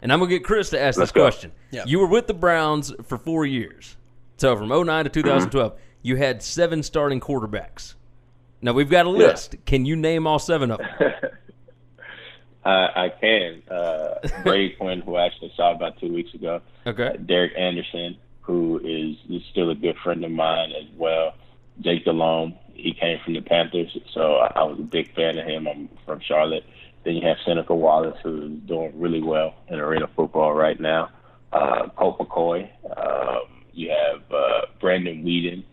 and 0.00 0.12
I'm 0.12 0.20
gonna 0.20 0.30
get 0.30 0.44
Chris 0.44 0.70
to 0.70 0.80
ask 0.80 0.98
Let's 0.98 1.10
this 1.10 1.14
go. 1.14 1.22
question. 1.22 1.52
Yeah. 1.70 1.84
You 1.86 1.98
were 1.98 2.06
with 2.06 2.26
the 2.26 2.34
Browns 2.34 2.92
for 3.04 3.18
four 3.18 3.44
years, 3.44 3.96
so 4.38 4.56
from 4.56 4.68
09 4.68 5.04
to 5.04 5.10
2012. 5.10 5.72
Mm-hmm. 5.72 5.82
You 6.02 6.16
had 6.16 6.42
seven 6.42 6.82
starting 6.82 7.20
quarterbacks. 7.20 7.94
Now 8.62 8.72
we've 8.72 8.90
got 8.90 9.06
a 9.06 9.10
list. 9.10 9.56
Can 9.64 9.86
you 9.86 9.96
name 9.96 10.26
all 10.26 10.38
seven 10.38 10.70
of 10.70 10.78
them? 10.78 10.88
I, 12.64 12.70
I 13.06 13.08
can. 13.20 13.62
Uh, 13.70 14.14
Brady 14.42 14.74
Quinn, 14.78 15.00
who 15.00 15.16
I 15.16 15.26
actually 15.26 15.52
saw 15.56 15.74
about 15.74 15.98
two 15.98 16.12
weeks 16.12 16.34
ago. 16.34 16.60
Okay. 16.86 17.06
Uh, 17.08 17.16
Derek 17.16 17.52
Anderson, 17.56 18.18
who 18.42 18.78
is, 18.78 19.16
is 19.30 19.42
still 19.50 19.70
a 19.70 19.74
good 19.74 19.96
friend 20.02 20.24
of 20.24 20.30
mine 20.30 20.72
as 20.72 20.86
well. 20.96 21.34
Jake 21.80 22.04
Delhomme, 22.04 22.54
he 22.74 22.92
came 22.92 23.18
from 23.24 23.34
the 23.34 23.40
Panthers, 23.40 23.96
so 24.12 24.36
I, 24.36 24.52
I 24.56 24.62
was 24.64 24.78
a 24.78 24.82
big 24.82 25.14
fan 25.14 25.38
of 25.38 25.46
him. 25.46 25.66
I'm 25.66 25.88
from 26.04 26.20
Charlotte. 26.20 26.64
Then 27.04 27.14
you 27.14 27.26
have 27.26 27.38
Seneca 27.46 27.74
Wallace, 27.74 28.18
who's 28.22 28.58
doing 28.66 28.92
really 28.94 29.22
well 29.22 29.54
in 29.68 29.78
arena 29.78 30.06
football 30.14 30.52
right 30.52 30.78
now. 30.78 31.08
Uh, 31.52 31.88
Colt 31.96 32.18
McCoy. 32.18 32.68
Um, 32.96 33.64
you 33.72 33.90
have 33.90 34.22
uh, 34.30 34.66
Brandon 34.80 35.24
Weeden. 35.24 35.64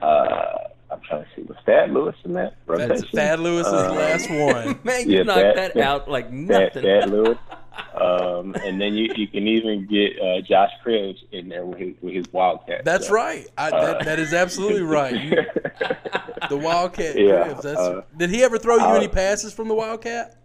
Uh, 0.00 0.54
I'm 0.90 1.00
trying 1.08 1.24
to 1.24 1.28
see, 1.34 1.42
was 1.42 1.56
Thad 1.64 1.90
Lewis 1.90 2.14
in 2.24 2.32
that 2.34 2.54
That's 2.66 2.80
rotation? 2.90 3.08
Thad 3.14 3.40
Lewis's 3.40 3.72
Uh, 3.72 3.92
last 3.94 4.30
one. 4.30 4.78
Man, 4.84 5.08
you 5.08 5.18
Yeah, 5.18 5.22
knocked 5.24 5.56
that- 5.56 5.74
that, 5.74 5.82
out 5.82 6.10
like 6.10 6.30
nothing. 6.30 6.82
Thad 6.82 7.10
Lewis. 7.10 7.38
Um, 7.94 8.54
and 8.64 8.78
then 8.80 8.92
you, 8.94 9.10
you 9.16 9.26
can 9.26 9.46
even 9.48 9.86
get 9.86 10.18
uh, 10.20 10.42
Josh 10.42 10.70
Cribbs 10.84 11.16
in 11.32 11.48
there 11.48 11.64
with 11.64 11.78
his, 11.78 11.94
with 12.02 12.12
his 12.14 12.26
Wildcat. 12.30 12.84
That's 12.84 13.06
So, 13.08 13.14
right. 13.14 13.46
I, 13.56 13.70
uh, 13.70 13.86
that, 13.94 14.04
that 14.04 14.18
is 14.18 14.34
absolutely 14.34 14.82
right. 14.82 15.14
You, 15.14 15.30
the 16.50 16.56
Wildcat. 16.58 17.18
Yeah, 17.18 17.44
Cribbs, 17.48 17.62
That's, 17.62 17.80
uh, 17.80 18.02
did 18.16 18.28
he 18.28 18.42
ever 18.42 18.58
throw 18.58 18.76
you 18.76 18.82
uh, 18.84 18.94
any 18.94 19.08
passes 19.08 19.54
from 19.54 19.68
the 19.68 19.74
Wildcat? 19.74 20.36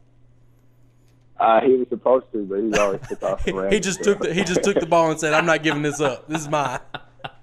Uh, 1.37 1.59
he 1.61 1.73
was 1.73 1.87
supposed 1.89 2.25
to, 2.31 2.45
but 2.45 2.59
he 2.59 2.73
always 2.75 3.01
took 3.09 3.23
off 3.23 3.43
the 3.43 3.67
He 3.71 3.79
just 3.81 4.03
took 4.03 4.19
the 4.21 4.33
he 4.33 4.43
just 4.45 4.63
took 4.63 4.79
the 4.79 4.85
ball 4.87 5.11
and 5.11 5.19
said, 5.19 5.33
"I'm 5.33 5.45
not 5.45 5.63
giving 5.63 5.81
this 5.81 5.99
up. 6.01 6.27
This 6.29 6.41
is 6.41 6.49
mine." 6.49 6.79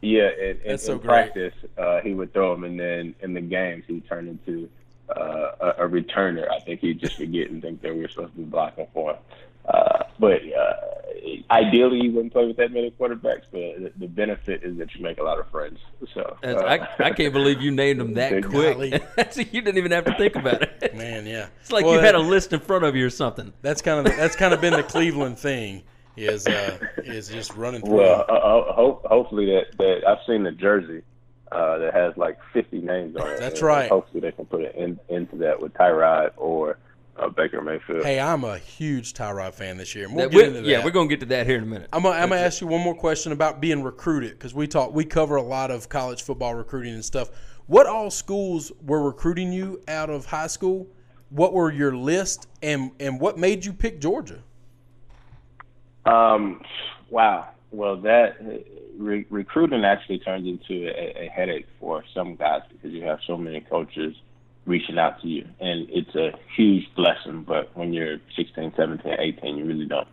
Yeah, 0.00 0.28
and, 0.28 0.60
and 0.62 0.80
so 0.80 0.92
in 0.92 0.98
great. 0.98 1.32
practice, 1.32 1.54
uh, 1.78 2.00
he 2.00 2.14
would 2.14 2.32
throw 2.32 2.52
him, 2.52 2.64
and 2.64 2.78
then 2.78 3.14
in 3.20 3.34
the 3.34 3.40
games, 3.40 3.84
he 3.86 4.00
turned 4.00 4.28
into 4.28 4.68
uh, 5.08 5.52
a, 5.60 5.84
a 5.84 5.88
returner. 5.88 6.50
I 6.50 6.60
think 6.60 6.80
he'd 6.80 7.00
just 7.00 7.16
forget 7.16 7.50
and 7.50 7.62
think 7.62 7.82
that 7.82 7.94
we 7.94 8.02
were 8.02 8.08
supposed 8.08 8.32
to 8.32 8.38
be 8.38 8.44
blocking 8.44 8.86
for 8.92 9.12
him. 9.12 9.18
Uh, 9.66 10.04
but 10.18 10.42
uh, 10.52 10.74
ideally, 11.50 12.02
you 12.02 12.12
wouldn't 12.12 12.32
play 12.32 12.46
with 12.46 12.56
that 12.58 12.70
many 12.70 12.90
quarterbacks. 12.90 13.44
But 13.50 13.98
the 13.98 14.06
benefit 14.06 14.62
is 14.62 14.76
that 14.78 14.94
you 14.94 15.02
make 15.02 15.18
a 15.18 15.22
lot 15.22 15.38
of 15.38 15.48
friends. 15.48 15.78
So 16.12 16.36
uh, 16.44 16.48
I, 16.48 17.06
I 17.06 17.10
can't 17.10 17.32
believe 17.32 17.62
you 17.62 17.70
named 17.70 18.00
them 18.00 18.14
that 18.14 18.44
quick. 18.44 18.78
you 19.36 19.62
didn't 19.62 19.78
even 19.78 19.92
have 19.92 20.04
to 20.04 20.14
think 20.16 20.36
about 20.36 20.62
it. 20.62 20.94
Man, 20.94 21.26
yeah, 21.26 21.48
it's 21.60 21.72
like 21.72 21.84
well, 21.84 21.94
you 21.94 22.00
had 22.00 22.14
a 22.14 22.20
list 22.20 22.52
in 22.52 22.60
front 22.60 22.84
of 22.84 22.94
you 22.94 23.06
or 23.06 23.10
something. 23.10 23.52
That's 23.62 23.80
kind 23.80 24.06
of 24.06 24.16
that's 24.16 24.36
kind 24.36 24.52
of 24.52 24.60
been 24.60 24.74
the 24.74 24.82
Cleveland 24.82 25.38
thing 25.38 25.82
is 26.16 26.46
uh, 26.46 26.78
is 26.98 27.28
just 27.28 27.54
running 27.56 27.82
through. 27.82 27.98
Well, 27.98 28.24
uh, 28.28 28.72
ho- 28.72 29.00
hopefully 29.04 29.46
that, 29.46 29.76
that 29.78 30.08
I've 30.08 30.24
seen 30.26 30.42
the 30.42 30.52
jersey 30.52 31.02
uh, 31.52 31.78
that 31.78 31.94
has 31.94 32.16
like 32.16 32.38
50 32.52 32.80
names 32.80 33.16
on 33.16 33.28
it. 33.28 33.38
That's 33.38 33.62
right. 33.62 33.88
Hopefully 33.88 34.20
they 34.20 34.32
can 34.32 34.46
put 34.46 34.62
it 34.62 34.74
in, 34.74 34.98
into 35.08 35.36
that 35.36 35.60
with 35.60 35.72
Tyrod 35.74 36.30
or 36.36 36.78
uh, 37.16 37.28
Baker 37.28 37.62
Mayfield. 37.62 38.04
Hey, 38.04 38.18
I'm 38.18 38.44
a 38.44 38.58
huge 38.58 39.12
Tyrod 39.12 39.54
fan 39.54 39.76
this 39.76 39.94
year. 39.94 40.08
We'll 40.08 40.28
that, 40.28 40.52
we, 40.52 40.60
yeah, 40.60 40.84
we're 40.84 40.90
gonna 40.90 41.08
get 41.08 41.20
to 41.20 41.26
that 41.26 41.46
here 41.46 41.58
in 41.58 41.62
a 41.64 41.66
minute. 41.66 41.88
I'm 41.92 42.02
gonna, 42.02 42.16
I'm 42.16 42.28
gonna 42.28 42.40
ask 42.40 42.60
you 42.60 42.66
one 42.66 42.80
more 42.80 42.94
question 42.94 43.32
about 43.32 43.60
being 43.60 43.82
recruited 43.82 44.32
because 44.32 44.54
we 44.54 44.66
talk 44.66 44.92
we 44.92 45.04
cover 45.04 45.36
a 45.36 45.42
lot 45.42 45.70
of 45.70 45.88
college 45.88 46.22
football 46.22 46.54
recruiting 46.54 46.94
and 46.94 47.04
stuff. 47.04 47.30
What 47.66 47.86
all 47.86 48.10
schools 48.10 48.72
were 48.82 49.02
recruiting 49.02 49.52
you 49.52 49.82
out 49.88 50.10
of 50.10 50.26
high 50.26 50.48
school? 50.48 50.88
What 51.30 51.52
were 51.52 51.72
your 51.72 51.96
list 51.96 52.48
and 52.62 52.90
and 53.00 53.20
what 53.20 53.38
made 53.38 53.64
you 53.64 53.72
pick 53.72 54.00
Georgia? 54.00 54.42
Um, 56.06 56.60
wow. 57.10 57.48
Well, 57.70 57.96
that 58.02 58.36
re- 58.98 59.26
recruiting 59.30 59.84
actually 59.84 60.18
turns 60.20 60.46
into 60.46 60.88
a, 60.88 61.24
a 61.24 61.28
headache 61.28 61.66
for 61.80 62.04
some 62.14 62.36
guys 62.36 62.62
because 62.70 62.92
you 62.92 63.02
have 63.02 63.18
so 63.26 63.36
many 63.36 63.60
coaches 63.60 64.14
reaching 64.66 64.98
out 64.98 65.20
to 65.20 65.28
you, 65.28 65.46
and 65.60 65.88
it's 65.90 66.14
a 66.14 66.30
huge 66.56 66.84
blessing. 66.94 67.44
But 67.46 67.76
when 67.76 67.92
you're 67.92 68.18
16, 68.36 68.74
17, 68.76 69.12
18, 69.18 69.56
you 69.56 69.64
really 69.64 69.86
don't 69.86 70.08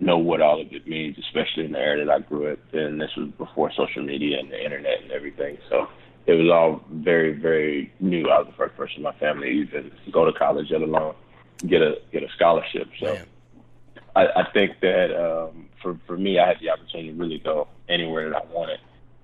know 0.00 0.18
what 0.18 0.42
all 0.42 0.60
of 0.60 0.72
it 0.72 0.86
means, 0.86 1.16
especially 1.18 1.64
in 1.64 1.72
the 1.72 1.78
era 1.78 2.04
that 2.04 2.12
I 2.12 2.18
grew 2.18 2.52
up 2.52 2.58
in. 2.72 2.98
This 2.98 3.14
was 3.16 3.28
before 3.38 3.70
social 3.72 4.02
media 4.02 4.38
and 4.40 4.50
the 4.50 4.62
internet 4.62 5.02
and 5.02 5.12
everything, 5.12 5.56
so 5.70 5.86
it 6.26 6.32
was 6.32 6.50
all 6.50 6.84
very, 6.90 7.32
very 7.32 7.92
new. 8.00 8.28
I 8.28 8.38
was 8.38 8.48
the 8.48 8.56
first 8.56 8.76
person 8.76 8.96
in 8.98 9.02
my 9.02 9.14
family 9.18 9.46
to 9.46 9.52
even 9.52 9.92
go 10.10 10.24
to 10.24 10.32
college, 10.32 10.66
let 10.70 10.82
alone 10.82 11.14
get 11.66 11.80
a 11.80 11.94
get 12.12 12.22
a 12.22 12.28
scholarship. 12.34 12.88
So. 12.98 13.14
Man 13.14 13.26
I, 14.16 14.26
I 14.26 14.52
think 14.52 14.80
that 14.80 15.10
um, 15.14 15.68
for 15.82 15.98
for 16.06 16.16
me, 16.16 16.38
I 16.38 16.48
had 16.48 16.56
the 16.60 16.70
opportunity 16.70 17.12
to 17.12 17.18
really 17.18 17.40
go 17.42 17.68
anywhere 17.88 18.30
that 18.30 18.42
I 18.42 18.52
wanted, 18.52 18.78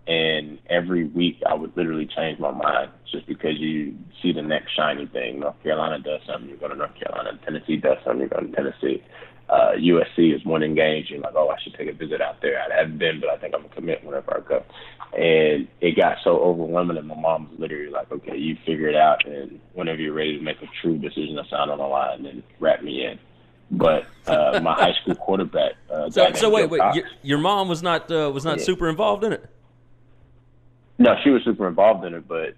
and 0.07 0.59
every 0.69 1.05
week 1.05 1.39
I 1.49 1.55
would 1.55 1.77
literally 1.77 2.09
change 2.17 2.39
my 2.41 2.51
mind 2.51 2.91
just 3.11 3.27
because 3.27 3.59
you 3.59 3.97
see 4.23 4.33
the 4.33 4.43
next 4.43 4.75
shiny 4.77 5.07
thing. 5.07 5.41
North 5.41 5.63
Carolina 5.63 5.99
does 6.03 6.21
something, 6.27 6.51
you 6.51 6.57
go 6.57 6.69
to 6.69 6.75
North 6.75 6.95
Carolina. 6.99 7.39
Tennessee 7.45 7.77
does 7.77 7.99
something, 8.05 8.23
you 8.23 8.29
go 8.29 8.41
to 8.41 8.53
Tennessee. 8.53 9.03
Uh, 9.49 9.73
USC 9.77 10.33
is 10.33 10.45
winning 10.45 10.77
games. 10.77 11.11
You're 11.11 11.19
like, 11.19 11.35
oh, 11.35 11.49
I 11.49 11.57
should 11.61 11.75
take 11.75 11.89
a 11.89 11.93
visit 11.93 12.21
out 12.21 12.41
there. 12.41 12.61
I 12.61 12.83
haven't 12.83 12.99
been, 12.99 13.19
but 13.21 13.31
I 13.31 13.37
think 13.37 13.53
I'm 13.53 13.63
gonna 13.63 13.75
commit 13.75 14.05
whenever 14.05 14.37
I 14.37 14.49
go. 14.49 14.65
And 15.13 15.67
it 15.81 15.97
got 15.97 16.19
so 16.23 16.39
overwhelming 16.39 16.95
that 16.95 17.05
my 17.05 17.21
mom 17.21 17.51
was 17.51 17.59
literally 17.59 17.91
like, 17.91 18.13
okay, 18.13 18.37
you 18.37 18.57
figure 18.65 18.89
it 18.89 18.95
out, 18.95 19.27
and 19.27 19.59
whenever 19.75 20.01
you're 20.01 20.15
ready 20.15 20.39
to 20.39 20.45
make 20.45 20.63
a 20.63 20.71
true 20.81 20.99
decision 20.99 21.35
to 21.35 21.43
sign 21.51 21.69
on 21.69 21.79
the 21.79 21.85
line, 21.85 22.23
then 22.23 22.45
wrap 22.61 22.85
me 22.85 23.05
in 23.05 23.19
but 23.71 24.07
uh, 24.27 24.61
my 24.63 24.75
high 24.75 24.93
school 25.01 25.15
quarterback. 25.15 25.73
Uh, 25.91 26.11
so, 26.11 26.33
so 26.35 26.51
wait, 26.51 26.69
wait, 26.71 26.81
your, 26.95 27.05
your, 27.23 27.39
mom 27.39 27.69
was 27.69 27.83
not 27.83 28.11
uh, 28.11 28.31
was 28.33 28.45
not 28.45 28.59
yeah. 28.59 28.65
super 28.65 28.89
involved 28.89 29.25
in 29.25 29.33
it. 29.33 29.49
No, 30.99 31.15
she 31.23 31.31
was 31.31 31.43
super 31.45 31.67
involved 31.67 32.05
in 32.05 32.15
it, 32.15 32.29
but 32.29 32.55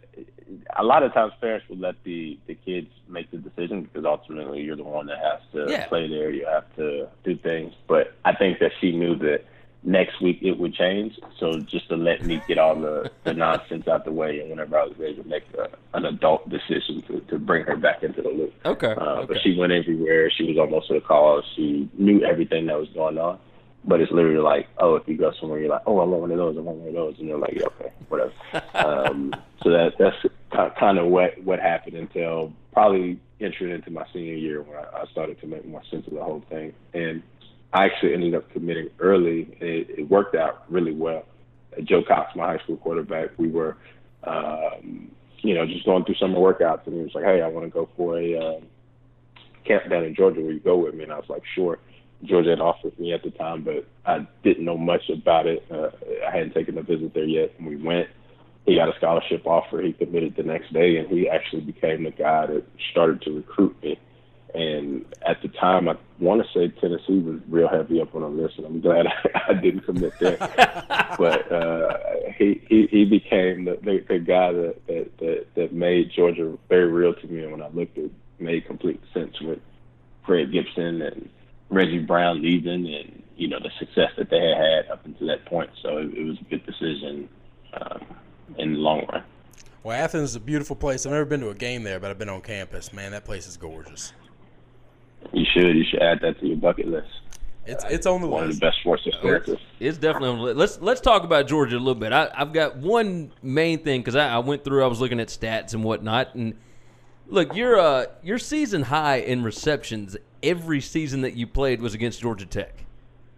a 0.77 0.83
lot 0.83 1.03
of 1.03 1.13
times 1.15 1.33
parents 1.41 1.69
will 1.69 1.79
let 1.79 2.03
the 2.05 2.39
the 2.47 2.55
kids 2.55 2.89
make 3.09 3.31
the 3.31 3.39
decision 3.39 3.83
because 3.83 4.05
ultimately 4.05 4.63
you're 4.63 4.77
the 4.77 4.83
one 4.83 5.07
that 5.07 5.19
has 5.19 5.41
to 5.53 5.71
yeah. 5.71 5.87
play 5.87 6.09
there. 6.09 6.31
You 6.31 6.47
have 6.47 6.75
to 6.77 7.09
do 7.25 7.37
things, 7.37 7.73
but 7.87 8.15
I 8.25 8.35
think 8.35 8.59
that 8.61 8.73
she 8.81 8.93
knew 8.93 9.17
that 9.17 9.45
next 9.85 10.21
week 10.21 10.39
it 10.43 10.59
would 10.59 10.75
change. 10.75 11.19
So 11.39 11.59
just 11.61 11.89
to 11.89 11.97
let 11.97 12.25
me 12.25 12.43
get 12.47 12.59
all 12.59 12.75
the, 12.75 13.11
the 13.25 13.35
nonsense 13.35 13.89
out 13.89 14.05
the 14.05 14.13
way, 14.13 14.41
and 14.41 14.51
whenever 14.51 14.79
I 14.79 14.85
was 14.85 14.97
ready 14.99 15.17
to 15.17 15.25
make 15.25 15.45
a, 15.59 15.69
an 15.97 16.07
adult 16.07 16.49
decision 16.49 17.03
to, 17.09 17.21
to 17.21 17.39
bring 17.39 17.65
her 17.65 17.77
back 17.77 18.03
into 18.03 18.23
the 18.23 18.29
loop. 18.29 18.55
Okay. 18.65 18.95
Uh, 18.97 19.21
okay. 19.21 19.35
But 19.35 19.43
she 19.43 19.57
went 19.57 19.73
everywhere. 19.73 20.31
She 20.31 20.45
was 20.45 20.59
almost 20.59 20.89
to 20.89 20.95
the 20.95 21.01
call. 21.01 21.43
She 21.57 21.91
knew 21.95 22.25
everything 22.25 22.67
that 22.67 22.79
was 22.79 22.89
going 22.91 23.19
on. 23.19 23.39
But 23.85 24.01
it's 24.01 24.13
literally 24.13 24.39
like, 24.39 24.69
oh, 24.79 24.95
if 24.95 25.09
you 25.09 25.17
go 25.17 25.33
somewhere, 25.41 25.59
you're 25.59 25.69
like, 25.69 25.83
oh, 25.87 25.99
I 25.99 26.05
want 26.05 26.21
one 26.21 26.31
of 26.31 26.37
those, 26.37 26.57
I 26.57 26.61
want 26.61 26.79
one 26.79 26.89
of 26.89 26.95
those, 26.95 27.19
and 27.19 27.29
they're 27.29 27.37
like, 27.37 27.55
yeah, 27.55 27.67
okay, 27.67 27.93
whatever. 28.09 28.33
um, 28.75 29.35
so 29.61 29.71
that 29.71 29.95
that's 29.99 30.17
kind 30.79 30.99
of 30.99 31.07
what 31.07 31.43
what 31.43 31.59
happened 31.59 31.97
until 31.97 32.53
probably 32.73 33.19
entering 33.41 33.73
into 33.73 33.91
my 33.91 34.07
senior 34.13 34.35
year 34.35 34.63
when 34.63 34.77
I, 34.77 35.03
I 35.03 35.07
started 35.11 35.41
to 35.41 35.47
make 35.49 35.67
more 35.67 35.83
sense 35.91 36.07
of 36.07 36.15
the 36.15 36.23
whole 36.23 36.45
thing. 36.49 36.73
And 36.95 37.25
I 37.73 37.87
actually 37.87 38.15
ended 38.15 38.35
up 38.35 38.51
committing 38.53 38.89
early, 38.99 39.57
and 39.61 39.69
it, 39.69 39.91
it 39.99 40.11
worked 40.11 40.35
out 40.35 40.65
really 40.71 40.93
well. 40.93 41.25
Joe 41.85 42.03
Cox, 42.07 42.37
my 42.37 42.47
high 42.47 42.63
school 42.63 42.77
quarterback, 42.77 43.31
we 43.39 43.49
were, 43.49 43.77
um, 44.25 45.11
you 45.39 45.55
know, 45.55 45.67
just 45.67 45.87
going 45.87 46.05
through 46.05 46.17
summer 46.17 46.39
workouts, 46.39 46.87
and 46.87 46.97
he 46.97 47.03
was 47.03 47.15
like, 47.15 47.25
"Hey, 47.25 47.41
I 47.41 47.49
want 47.49 47.65
to 47.65 47.71
go 47.71 47.89
for 47.97 48.19
a 48.19 48.37
uh, 48.37 48.61
camp 49.65 49.89
down 49.89 50.05
in 50.05 50.15
Georgia. 50.15 50.41
Will 50.41 50.53
you 50.53 50.61
go 50.61 50.77
with 50.77 50.95
me?" 50.95 51.05
And 51.05 51.13
I 51.13 51.17
was 51.17 51.29
like, 51.29 51.43
"Sure." 51.55 51.79
Georgia 52.25 52.51
had 52.51 52.61
offered 52.61 52.97
me 53.01 53.13
at 53.13 53.25
the 53.25 53.31
time, 53.31 53.65
but 53.65 53.85
I 54.07 54.27
didn't 54.45 54.65
know 54.65 54.77
much 54.79 55.09
about 55.09 55.47
it. 55.47 55.65
Uh, 55.71 55.89
I 56.27 56.31
hadn't 56.31 56.55
taken 56.55 56.79
a 56.79 56.83
visit 56.83 57.15
there 57.15 57.25
yet, 57.25 57.53
and 57.59 57.67
we 57.67 57.77
went. 57.77 58.09
He 58.65 58.77
got 58.77 58.89
a 58.89 58.97
scholarship 58.97 59.45
offer. 59.45 59.81
He 59.83 59.93
committed 59.93 60.37
the 60.37 60.45
next 60.45 60.73
day, 60.73 60.99
and 60.99 61.09
he 61.09 61.29
actually 61.29 61.63
became 61.63 62.05
the 62.05 62.13
guy 62.13 62.47
that 62.47 62.65
started 62.93 63.23
to 63.23 63.33
recruit 63.33 63.77
me. 63.83 63.99
And 64.55 65.07
at 65.27 65.41
the 65.41 65.49
time, 65.49 65.89
I 65.89 65.97
want 66.19 66.43
to 66.43 66.49
say 66.53 66.69
Tennessee 66.79 67.21
was 67.21 67.41
real 67.49 67.69
heavy 67.69 68.03
up 68.03 68.15
on 68.15 68.21
the 68.21 68.29
list, 68.29 68.59
and 68.59 68.67
I'm 68.67 68.81
glad 68.83 69.07
I, 69.35 69.51
I 69.51 69.55
didn't 69.55 69.81
commit 69.81 70.13
there. 70.21 70.37
but 71.19 71.51
uh, 71.51 71.99
he, 72.37 72.61
he 72.69 72.87
he 72.91 73.05
became 73.07 73.65
the, 73.65 73.79
the, 73.83 74.05
the 74.09 74.19
guy 74.19 74.53
that, 74.53 74.87
that 74.87 75.19
that 75.19 75.47
that 75.55 75.73
made 75.73 76.13
Georgia 76.15 76.59
very 76.69 76.87
real 76.87 77.15
to 77.15 77.27
me. 77.29 77.43
And 77.43 77.53
when 77.53 77.63
I 77.63 77.69
looked 77.69 77.97
at, 77.97 78.05
it 78.05 78.13
made 78.39 78.67
complete 78.67 79.01
sense 79.15 79.41
with 79.41 79.61
Fred 80.27 80.53
Gibson 80.53 81.01
and 81.01 81.31
Reggie 81.71 82.01
Brown 82.01 82.43
leaving, 82.43 82.95
and 82.95 83.23
you 83.37 83.49
know 83.49 83.59
the 83.59 83.71
success 83.79 84.11
that 84.19 84.29
they 84.29 84.39
had 84.39 84.59
had 84.59 84.91
up 84.91 85.07
until 85.07 85.29
that 85.29 85.47
point. 85.47 85.71
So 85.81 85.97
it, 85.97 86.13
it 86.13 86.25
was 86.25 86.39
a 86.39 86.45
good 86.45 86.67
decision 86.67 87.27
um, 87.73 88.05
in 88.59 88.75
the 88.75 88.79
long 88.79 89.07
run. 89.11 89.25
Well, 89.83 89.97
Athens 89.97 90.31
is 90.31 90.37
a 90.37 90.41
beautiful 90.41 90.77
place. 90.77 91.07
I've 91.07 91.13
never 91.13 91.25
been 91.25 91.41
to 91.41 91.49
a 91.49 91.55
game 91.55 91.83
there, 91.85 91.99
but 91.99 92.11
I've 92.11 92.19
been 92.19 92.29
on 92.29 92.43
campus. 92.43 92.93
Man, 92.93 93.13
that 93.13 93.25
place 93.25 93.49
is 93.49 93.57
gorgeous. 93.57 94.13
You 95.33 95.45
should. 95.53 95.77
You 95.77 95.85
should 95.85 96.03
add 96.03 96.21
that 96.21 96.39
to 96.41 96.47
your 96.47 96.57
bucket 96.57 96.89
list. 96.89 97.09
It's 97.65 97.85
it's 97.89 98.07
on 98.07 98.21
the 98.21 98.27
one 98.27 98.47
list. 98.47 98.57
of 98.57 98.61
the 98.61 98.67
best 98.67 98.81
sports 98.81 99.07
experiences. 99.07 99.59
It's 99.79 99.97
definitely 99.97 100.31
on 100.31 100.37
the 100.39 100.43
list. 100.43 100.57
Let's 100.57 100.81
let's 100.81 101.01
talk 101.01 101.23
about 101.23 101.47
Georgia 101.47 101.77
a 101.77 101.79
little 101.79 101.95
bit. 101.95 102.13
I, 102.13 102.31
have 102.35 102.53
got 102.53 102.77
one 102.77 103.31
main 103.41 103.79
thing 103.79 104.01
because 104.01 104.17
I, 104.17 104.29
I, 104.29 104.39
went 104.39 104.65
through. 104.65 104.83
I 104.83 104.89
was 104.89 105.01
looking 105.01 105.21
at 105.21 105.29
stats 105.29 105.73
and 105.73 105.85
whatnot, 105.85 106.35
and 106.35 106.55
look, 107.29 107.55
your 107.55 107.79
uh 107.79 108.07
your 108.23 108.39
season 108.39 108.83
high 108.83 109.17
in 109.17 109.45
receptions 109.45 110.17
every 110.43 110.81
season 110.81 111.21
that 111.21 111.35
you 111.35 111.47
played 111.47 111.81
was 111.81 111.95
against 111.95 112.21
Georgia 112.21 112.47
Tech. 112.47 112.85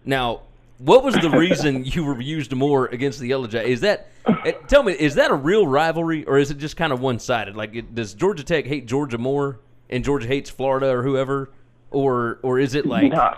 Now, 0.06 0.42
what 0.78 1.04
was 1.04 1.14
the 1.16 1.30
reason 1.30 1.84
you 1.84 2.04
were 2.04 2.18
used 2.18 2.52
more 2.54 2.86
against 2.86 3.20
the 3.20 3.26
Yellow 3.26 3.46
Jackets? 3.46 3.72
Is 3.72 3.80
that 3.82 4.08
eh, 4.26 4.52
tell 4.68 4.82
me 4.82 4.94
is 4.94 5.16
that 5.16 5.30
a 5.30 5.34
real 5.34 5.66
rivalry 5.66 6.24
or 6.24 6.38
is 6.38 6.50
it 6.50 6.56
just 6.56 6.78
kind 6.78 6.94
of 6.94 7.00
one 7.00 7.18
sided? 7.18 7.56
Like, 7.56 7.74
it, 7.74 7.94
does 7.94 8.14
Georgia 8.14 8.42
Tech 8.42 8.64
hate 8.64 8.86
Georgia 8.86 9.18
more, 9.18 9.60
and 9.90 10.02
Georgia 10.02 10.28
hates 10.28 10.48
Florida 10.48 10.88
or 10.88 11.02
whoever? 11.02 11.50
Or 11.94 12.38
or 12.42 12.58
is 12.58 12.74
it 12.74 12.86
like 12.86 13.12
nah. 13.12 13.34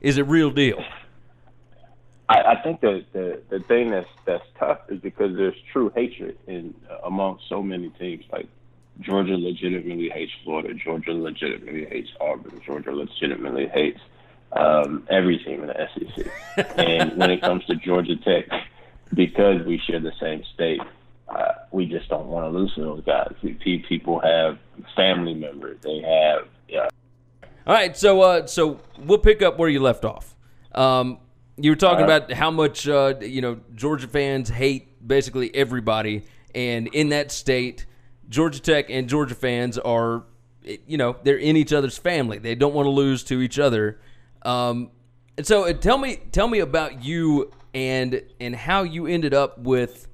is 0.00 0.18
it 0.18 0.26
real 0.26 0.50
deal? 0.50 0.82
I, 2.28 2.42
I 2.42 2.62
think 2.62 2.80
the, 2.80 3.04
the 3.12 3.42
the 3.50 3.60
thing 3.60 3.90
that's 3.90 4.08
that's 4.24 4.44
tough 4.58 4.80
is 4.88 5.00
because 5.00 5.36
there's 5.36 5.56
true 5.72 5.92
hatred 5.94 6.38
in 6.46 6.74
uh, 6.90 6.98
among 7.04 7.38
so 7.48 7.62
many 7.62 7.90
teams. 7.90 8.24
Like 8.32 8.48
Georgia 9.00 9.36
legitimately 9.36 10.08
hates 10.08 10.32
Florida. 10.44 10.74
Georgia 10.74 11.12
legitimately 11.12 11.86
hates 11.86 12.10
Auburn. 12.20 12.60
Georgia 12.64 12.92
legitimately 12.92 13.68
hates 13.68 14.00
um, 14.52 15.06
every 15.10 15.38
team 15.38 15.62
in 15.62 15.68
the 15.68 15.88
SEC. 15.94 16.26
and 16.78 17.16
when 17.16 17.30
it 17.30 17.40
comes 17.40 17.64
to 17.66 17.76
Georgia 17.76 18.16
Tech, 18.16 18.46
because 19.14 19.64
we 19.66 19.78
share 19.78 20.00
the 20.00 20.12
same 20.20 20.42
state, 20.54 20.80
uh, 21.28 21.52
we 21.70 21.86
just 21.86 22.08
don't 22.08 22.26
want 22.26 22.44
to 22.44 22.58
lose 22.58 22.74
to 22.74 22.80
those 22.80 23.04
guys. 23.04 23.34
People 23.88 24.20
have 24.20 24.58
family 24.94 25.34
members. 25.34 25.78
They 25.82 26.00
have 26.00 26.48
uh, 26.80 26.88
all 27.66 27.74
right, 27.74 27.96
so 27.96 28.20
uh, 28.20 28.46
so 28.46 28.80
we'll 28.98 29.18
pick 29.18 29.42
up 29.42 29.58
where 29.58 29.68
you 29.68 29.80
left 29.80 30.04
off. 30.04 30.36
Um, 30.72 31.18
you 31.56 31.70
were 31.70 31.76
talking 31.76 32.04
about 32.04 32.32
how 32.32 32.50
much 32.50 32.86
uh, 32.86 33.14
you 33.20 33.40
know 33.40 33.60
Georgia 33.74 34.06
fans 34.06 34.48
hate 34.48 35.06
basically 35.06 35.52
everybody, 35.54 36.24
and 36.54 36.86
in 36.88 37.08
that 37.08 37.32
state, 37.32 37.86
Georgia 38.28 38.60
Tech 38.60 38.88
and 38.88 39.08
Georgia 39.08 39.34
fans 39.34 39.78
are, 39.78 40.24
you 40.86 40.96
know, 40.96 41.16
they're 41.24 41.38
in 41.38 41.56
each 41.56 41.72
other's 41.72 41.98
family. 41.98 42.38
They 42.38 42.54
don't 42.54 42.74
want 42.74 42.86
to 42.86 42.90
lose 42.90 43.24
to 43.24 43.40
each 43.40 43.58
other. 43.58 44.00
Um, 44.42 44.90
and 45.36 45.46
so, 45.46 45.64
uh, 45.64 45.72
tell 45.72 45.98
me, 45.98 46.18
tell 46.32 46.48
me 46.48 46.60
about 46.60 47.04
you 47.04 47.52
and 47.74 48.22
and 48.40 48.54
how 48.54 48.84
you 48.84 49.06
ended 49.06 49.34
up 49.34 49.58
with 49.58 50.06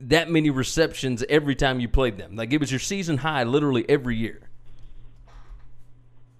that 0.00 0.30
many 0.30 0.50
receptions 0.50 1.24
every 1.28 1.54
time 1.54 1.80
you 1.80 1.88
played 1.88 2.18
them. 2.18 2.36
Like 2.36 2.52
it 2.52 2.60
was 2.60 2.70
your 2.70 2.78
season 2.78 3.16
high, 3.16 3.44
literally 3.44 3.84
every 3.88 4.16
year. 4.16 4.47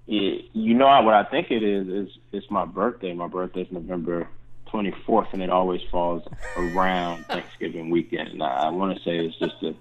Yeah, 0.08 0.38
you 0.54 0.72
know 0.74 0.86
what 1.02 1.12
I 1.14 1.24
think 1.24 1.50
it 1.50 1.62
is 1.62 1.86
is 1.86 2.18
it's 2.32 2.50
my 2.50 2.64
birthday. 2.64 3.12
My 3.12 3.26
birthday's 3.28 3.66
November 3.70 4.26
24th, 4.72 5.34
and 5.34 5.42
it 5.42 5.50
always 5.50 5.82
falls 5.90 6.22
around 6.56 7.24
Thanksgiving 7.26 7.90
weekend. 7.90 8.28
And 8.30 8.42
I, 8.42 8.66
I 8.66 8.68
want 8.70 8.96
to 8.96 9.04
say 9.04 9.18
it's 9.18 9.38
just 9.38 9.62
a 9.62 9.74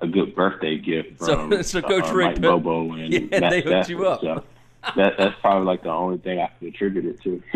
a 0.00 0.06
good 0.08 0.34
birthday 0.34 0.76
gift 0.78 1.18
from 1.18 1.50
So- 1.50 1.62
so 1.80 1.82
Coach 1.82 2.04
uh, 2.10 2.14
Richt 2.14 2.32
Mike 2.34 2.42
Bobo 2.42 2.92
and 2.92 3.12
Yeah, 3.12 3.40
Matt 3.40 3.50
they 3.50 3.62
hooked 3.62 3.88
you 3.88 4.06
up. 4.06 4.20
So 4.20 4.44
that 4.96 5.14
that's 5.18 5.40
probably 5.40 5.66
like 5.66 5.82
the 5.82 5.88
only 5.90 6.18
thing 6.18 6.38
I 6.40 6.50
can 6.58 6.68
attribute 6.68 7.04
it 7.06 7.22
to. 7.22 7.42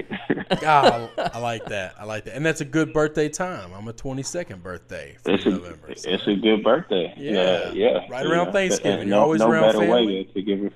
Ah, 0.65 1.11
I, 1.19 1.31
I 1.35 1.39
like 1.41 1.67
that. 1.67 1.95
I 1.99 2.05
like 2.05 2.25
that, 2.25 2.35
and 2.35 2.45
that's 2.47 2.63
a 2.63 2.65
good 2.65 2.95
birthday 2.95 3.29
time. 3.29 3.71
I'm 3.75 3.87
a 3.87 3.93
22nd 3.93 4.63
birthday 4.63 5.15
for 5.23 5.33
it's 5.33 5.45
a 5.45 5.51
November. 5.51 5.95
so- 5.95 6.09
it's 6.11 6.27
a 6.27 6.35
good 6.37 6.65
birthday. 6.65 7.13
Yeah. 7.19 7.71
yeah. 7.73 8.07
Right 8.09 8.25
You 8.25 8.33
around 8.33 8.47
know, 8.47 8.53
Thanksgiving. 8.53 9.01
and 9.01 9.09
You're 9.09 9.19
No, 9.19 9.23
always 9.25 9.41
no 9.41 9.51
around 9.51 9.63
better 9.65 9.79
family. 9.81 10.07
way 10.07 10.25
to 10.25 10.43
give 10.43 10.65
a 10.65 10.71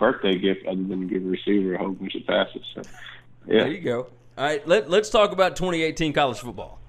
birthday 0.00 0.36
gift 0.38 0.66
other 0.66 0.82
than 0.82 1.06
give 1.06 1.22
a 1.24 1.28
receiver 1.28 1.74
a 1.74 1.78
whole 1.78 1.90
bunch 1.90 2.16
of 2.16 2.26
passes. 2.26 2.62
So, 2.74 2.82
yeah. 3.46 3.58
There 3.64 3.68
you 3.68 3.80
go. 3.80 4.08
All 4.36 4.44
right, 4.44 4.66
let, 4.66 4.90
let's 4.90 5.10
talk 5.10 5.30
about 5.32 5.54
2018 5.54 6.12
college 6.12 6.38
football. 6.38 6.80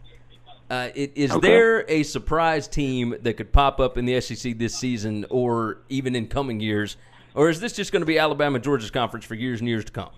Uh, 0.70 0.90
it, 0.96 1.12
is 1.16 1.32
Okay. 1.34 1.48
there 1.48 1.86
a 1.92 2.02
surprise 2.04 2.68
team 2.68 3.14
that 3.22 3.34
could 3.34 3.52
pop 3.52 3.80
up 3.82 3.98
in 3.98 4.06
the 4.06 4.20
SEC 4.22 4.58
this 4.58 4.74
season 4.76 5.26
or 5.30 5.82
even 5.90 6.16
in 6.16 6.28
coming 6.28 6.60
years? 6.62 6.96
Or 7.36 7.50
is 7.50 7.60
this 7.60 7.74
just 7.74 7.92
going 7.92 8.02
to 8.02 8.06
be 8.06 8.18
Alabama 8.18 8.58
Georgia's 8.58 8.90
conference 8.92 9.26
for 9.26 9.36
years 9.36 9.60
and 9.60 9.68
years 9.68 9.84
to 9.86 9.92
come? 9.92 10.12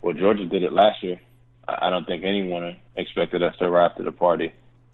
Well, 0.00 0.14
Georgia 0.14 0.46
did 0.46 0.62
it 0.62 0.72
last 0.72 1.02
year. 1.02 1.20
I 1.66 1.88
I 1.88 1.90
don't 1.90 2.06
think 2.06 2.24
anyone 2.24 2.76
expected 2.96 3.42
us 3.42 3.54
to 3.58 3.64
arrive 3.66 3.96
to 3.96 4.02
the 4.04 4.12
party 4.12 4.52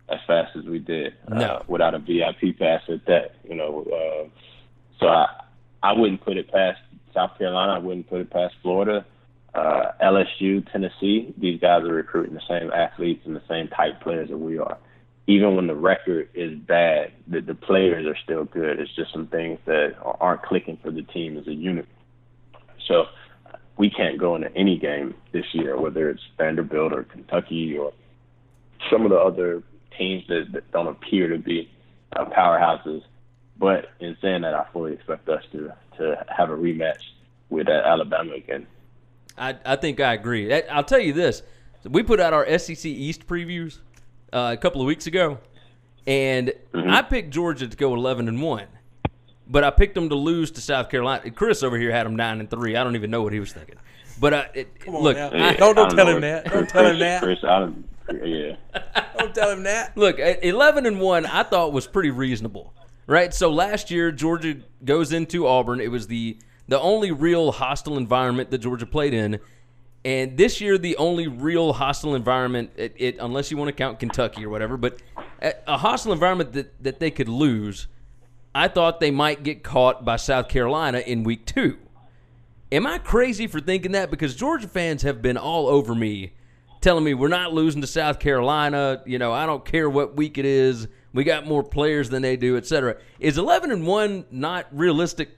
as 0.08 0.18
fast 0.26 0.56
as 0.56 0.64
we 0.64 0.78
did, 0.78 1.14
No. 1.28 1.36
uh, 1.44 1.62
without 1.68 1.94
a 1.94 1.98
VIP 1.98 2.58
pass 2.58 2.82
at 2.88 3.04
that. 3.06 3.36
You 3.48 3.54
know, 3.54 3.84
uh, 3.84 4.28
so 4.98 5.06
I 5.08 5.26
I 5.84 5.92
wouldn't 5.92 6.24
put 6.24 6.38
it 6.38 6.50
past 6.50 6.80
South 7.12 7.36
Carolina. 7.36 7.74
I 7.74 7.78
wouldn't 7.78 8.08
put 8.08 8.22
it 8.22 8.30
past 8.30 8.54
Florida, 8.62 9.04
uh, 9.54 9.92
LSU, 10.02 10.66
Tennessee. 10.72 11.34
These 11.36 11.60
guys 11.60 11.82
are 11.82 11.92
recruiting 11.92 12.34
the 12.34 12.40
same 12.48 12.72
athletes 12.72 13.20
and 13.26 13.36
the 13.36 13.42
same 13.46 13.68
type 13.68 14.00
players 14.00 14.30
that 14.30 14.38
we 14.38 14.58
are. 14.58 14.78
Even 15.26 15.56
when 15.56 15.66
the 15.66 15.74
record 15.74 16.30
is 16.32 16.58
bad, 16.58 17.12
the, 17.26 17.42
the 17.42 17.54
players 17.54 18.06
are 18.06 18.16
still 18.24 18.44
good. 18.44 18.80
It's 18.80 18.94
just 18.96 19.12
some 19.12 19.26
things 19.26 19.58
that 19.66 19.94
aren't 20.02 20.42
clicking 20.42 20.78
for 20.82 20.90
the 20.90 21.02
team 21.02 21.36
as 21.36 21.46
a 21.46 21.54
unit. 21.54 21.86
So 22.88 23.04
we 23.76 23.90
can't 23.90 24.18
go 24.18 24.36
into 24.36 24.54
any 24.56 24.78
game 24.78 25.14
this 25.32 25.46
year, 25.52 25.78
whether 25.78 26.08
it's 26.08 26.22
Vanderbilt 26.38 26.94
or 26.94 27.04
Kentucky 27.04 27.76
or 27.76 27.92
some 28.90 29.04
of 29.04 29.10
the 29.10 29.18
other 29.18 29.62
teams 29.98 30.24
that, 30.28 30.46
that 30.52 30.70
don't 30.72 30.88
appear 30.88 31.28
to 31.28 31.38
be 31.38 31.70
uh, 32.16 32.24
powerhouses. 32.24 33.02
But 33.56 33.90
in 34.00 34.16
saying 34.20 34.42
that, 34.42 34.54
I 34.54 34.66
fully 34.72 34.92
expect 34.94 35.28
us 35.28 35.42
to 35.52 35.72
to 35.98 36.24
have 36.28 36.50
a 36.50 36.56
rematch 36.56 37.02
with 37.50 37.68
uh, 37.68 37.72
Alabama 37.84 38.32
again. 38.34 38.66
I, 39.38 39.56
I 39.64 39.76
think 39.76 40.00
I 40.00 40.12
agree. 40.14 40.52
I- 40.52 40.64
I'll 40.70 40.82
tell 40.84 40.98
you 40.98 41.12
this: 41.12 41.42
we 41.84 42.02
put 42.02 42.18
out 42.20 42.32
our 42.32 42.58
SEC 42.58 42.84
East 42.86 43.26
previews 43.26 43.78
uh, 44.32 44.50
a 44.52 44.56
couple 44.56 44.80
of 44.80 44.86
weeks 44.88 45.06
ago, 45.06 45.38
and 46.06 46.52
I 46.74 47.02
picked 47.02 47.30
Georgia 47.30 47.68
to 47.68 47.76
go 47.76 47.94
eleven 47.94 48.26
and 48.28 48.42
one, 48.42 48.66
but 49.48 49.62
I 49.62 49.70
picked 49.70 49.94
them 49.94 50.08
to 50.08 50.16
lose 50.16 50.50
to 50.52 50.60
South 50.60 50.88
Carolina. 50.90 51.30
Chris 51.30 51.62
over 51.62 51.78
here 51.78 51.92
had 51.92 52.06
them 52.06 52.16
nine 52.16 52.40
and 52.40 52.50
three. 52.50 52.76
I 52.76 52.82
don't 52.84 52.96
even 52.96 53.10
know 53.10 53.22
what 53.22 53.32
he 53.32 53.40
was 53.40 53.52
thinking. 53.52 53.76
But 54.20 54.32
uh, 54.34 54.44
it, 54.54 54.80
Come 54.80 54.96
on 54.96 55.02
look, 55.02 55.16
now. 55.16 55.30
I- 55.32 55.54
Don't- 55.54 55.74
don't 55.76 55.92
I 55.92 55.96
tell 55.96 56.06
know 56.06 56.14
him 56.16 56.20
that. 56.22 56.44
Don't 56.46 56.68
tell 56.68 56.86
him 56.86 56.98
that. 57.00 57.22
Chris, 57.22 57.38
I 57.44 57.58
don't, 57.60 57.84
yeah. 58.24 58.56
Don't 59.18 59.34
tell 59.34 59.50
him 59.50 59.62
that. 59.64 59.96
Look, 59.96 60.18
11 60.18 60.86
and 60.86 61.00
1 61.00 61.26
I 61.26 61.42
thought 61.44 61.72
was 61.72 61.86
pretty 61.86 62.10
reasonable. 62.10 62.72
Right? 63.06 63.34
So 63.34 63.50
last 63.50 63.90
year 63.90 64.10
Georgia 64.10 64.56
goes 64.84 65.12
into 65.12 65.46
Auburn. 65.46 65.80
It 65.80 65.90
was 65.90 66.06
the 66.06 66.38
the 66.66 66.80
only 66.80 67.10
real 67.10 67.52
hostile 67.52 67.98
environment 67.98 68.50
that 68.50 68.58
Georgia 68.58 68.86
played 68.86 69.12
in. 69.12 69.38
And 70.04 70.36
this 70.36 70.60
year 70.60 70.78
the 70.78 70.96
only 70.96 71.28
real 71.28 71.74
hostile 71.74 72.14
environment 72.14 72.70
it, 72.76 72.94
it 72.96 73.16
unless 73.20 73.50
you 73.50 73.56
want 73.56 73.68
to 73.68 73.72
count 73.72 73.98
Kentucky 73.98 74.44
or 74.44 74.48
whatever, 74.48 74.76
but 74.76 74.98
a, 75.40 75.76
hostile 75.76 76.12
environment 76.12 76.52
that 76.52 76.82
that 76.82 77.00
they 77.00 77.10
could 77.10 77.28
lose. 77.28 77.88
I 78.54 78.68
thought 78.68 79.00
they 79.00 79.10
might 79.10 79.42
get 79.42 79.64
caught 79.64 80.04
by 80.04 80.16
South 80.16 80.48
Carolina 80.48 80.98
in 80.98 81.24
week 81.24 81.44
2. 81.46 81.76
Am 82.70 82.86
I 82.86 82.98
crazy 82.98 83.46
for 83.46 83.60
thinking 83.60 83.92
that? 83.92 84.10
Because 84.10 84.34
Georgia 84.34 84.68
fans 84.68 85.02
have 85.02 85.20
been 85.20 85.36
all 85.36 85.66
over 85.66 85.94
me, 85.94 86.32
telling 86.80 87.04
me 87.04 87.14
we're 87.14 87.28
not 87.28 87.52
losing 87.52 87.80
to 87.80 87.86
South 87.86 88.20
Carolina. 88.20 89.02
You 89.06 89.18
know, 89.18 89.32
I 89.32 89.46
don't 89.46 89.64
care 89.64 89.90
what 89.90 90.16
week 90.16 90.38
it 90.38 90.44
is. 90.44 90.86
We 91.14 91.24
got 91.24 91.46
more 91.46 91.62
players 91.62 92.10
than 92.10 92.22
they 92.22 92.36
do, 92.36 92.56
etc. 92.58 92.96
Is 93.20 93.38
eleven 93.38 93.70
and 93.70 93.86
one 93.86 94.26
not 94.30 94.66
realistic? 94.72 95.30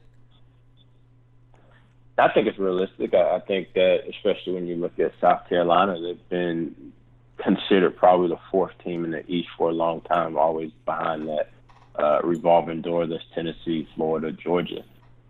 I 2.18 2.28
think 2.32 2.48
it's 2.48 2.58
realistic. 2.58 3.12
I, 3.14 3.36
I 3.36 3.40
think 3.40 3.74
that, 3.74 4.04
especially 4.08 4.54
when 4.54 4.66
you 4.66 4.76
look 4.76 4.98
at 4.98 5.12
South 5.20 5.48
Carolina, 5.48 6.00
they've 6.00 6.28
been 6.30 6.92
considered 7.36 7.96
probably 7.96 8.28
the 8.28 8.40
fourth 8.50 8.72
team 8.82 9.04
in 9.04 9.10
the 9.10 9.24
East 9.30 9.48
for 9.58 9.68
a 9.68 9.72
long 9.74 10.00
time, 10.00 10.38
always 10.38 10.70
behind 10.86 11.28
that 11.28 11.50
uh, 11.98 12.20
revolving 12.24 12.80
door 12.80 13.06
that's 13.06 13.22
Tennessee, 13.34 13.86
Florida, 13.94 14.32
Georgia. 14.32 14.82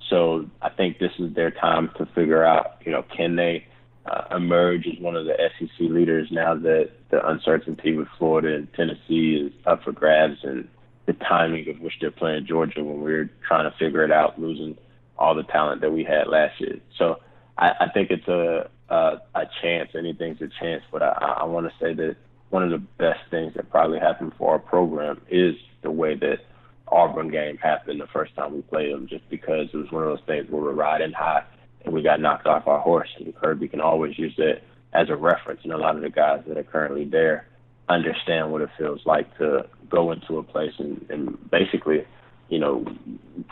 So 0.08 0.48
I 0.62 0.68
think 0.68 1.00
this 1.00 1.10
is 1.18 1.34
their 1.34 1.50
time 1.50 1.90
to 1.98 2.06
figure 2.06 2.44
out, 2.44 2.80
you 2.84 2.92
know, 2.92 3.02
can 3.02 3.34
they 3.34 3.66
uh, 4.06 4.36
emerge 4.36 4.86
as 4.86 4.98
one 5.00 5.16
of 5.16 5.26
the 5.26 5.34
SEC 5.58 5.70
leaders 5.80 6.28
now 6.30 6.54
that 6.54 6.90
the 7.10 7.26
uncertainty 7.28 7.96
with 7.96 8.08
Florida 8.18 8.54
and 8.54 8.72
Tennessee 8.74 9.46
is 9.46 9.52
up 9.66 9.82
for 9.82 9.92
grabs 9.92 10.38
and 10.42 10.68
the 11.06 11.12
timing 11.14 11.68
of 11.68 11.80
which 11.80 11.94
they're 12.00 12.10
playing 12.10 12.46
Georgia 12.46 12.82
when 12.82 13.02
we 13.02 13.12
were 13.12 13.30
trying 13.46 13.70
to 13.70 13.76
figure 13.78 14.04
it 14.04 14.12
out, 14.12 14.40
losing 14.40 14.76
all 15.18 15.34
the 15.34 15.44
talent 15.44 15.80
that 15.80 15.90
we 15.90 16.04
had 16.04 16.26
last 16.28 16.60
year. 16.60 16.78
So 16.98 17.20
I, 17.56 17.70
I 17.80 17.88
think 17.92 18.10
it's 18.10 18.28
a, 18.28 18.68
a 18.88 19.20
a 19.34 19.44
chance. 19.62 19.90
Anything's 19.96 20.40
a 20.40 20.48
chance, 20.60 20.82
but 20.92 21.02
I, 21.02 21.38
I 21.40 21.44
want 21.44 21.66
to 21.66 21.72
say 21.80 21.94
that 21.94 22.16
one 22.50 22.62
of 22.62 22.70
the 22.70 22.78
best 22.98 23.20
things 23.30 23.54
that 23.54 23.70
probably 23.70 23.98
happened 23.98 24.32
for 24.38 24.52
our 24.52 24.58
program 24.58 25.20
is 25.28 25.54
the 25.82 25.90
way 25.90 26.14
that 26.16 26.40
Auburn 26.88 27.30
game 27.30 27.56
happened 27.56 28.00
the 28.00 28.06
first 28.08 28.34
time 28.36 28.54
we 28.54 28.62
played 28.62 28.92
them, 28.92 29.08
just 29.08 29.28
because 29.30 29.68
it 29.72 29.76
was 29.76 29.90
one 29.90 30.02
of 30.02 30.08
those 30.10 30.26
things 30.26 30.48
where 30.50 30.62
we're 30.62 30.72
riding 30.72 31.12
high 31.12 31.42
and 31.86 31.94
we 31.94 32.02
got 32.02 32.20
knocked 32.20 32.46
off 32.46 32.66
our 32.66 32.80
horse. 32.80 33.08
And 33.18 33.34
Kirby 33.34 33.68
can 33.68 33.80
always 33.80 34.18
use 34.18 34.34
that 34.36 34.60
as 34.92 35.08
a 35.08 35.16
reference, 35.16 35.60
and 35.62 35.72
a 35.72 35.78
lot 35.78 35.96
of 35.96 36.02
the 36.02 36.10
guys 36.10 36.42
that 36.46 36.58
are 36.58 36.64
currently 36.64 37.04
there 37.04 37.46
understand 37.88 38.50
what 38.50 38.60
it 38.60 38.68
feels 38.76 39.00
like 39.06 39.36
to 39.38 39.64
go 39.88 40.10
into 40.10 40.38
a 40.38 40.42
place 40.42 40.72
and, 40.78 41.06
and 41.08 41.50
basically, 41.50 42.04
you 42.48 42.58
know, 42.58 42.84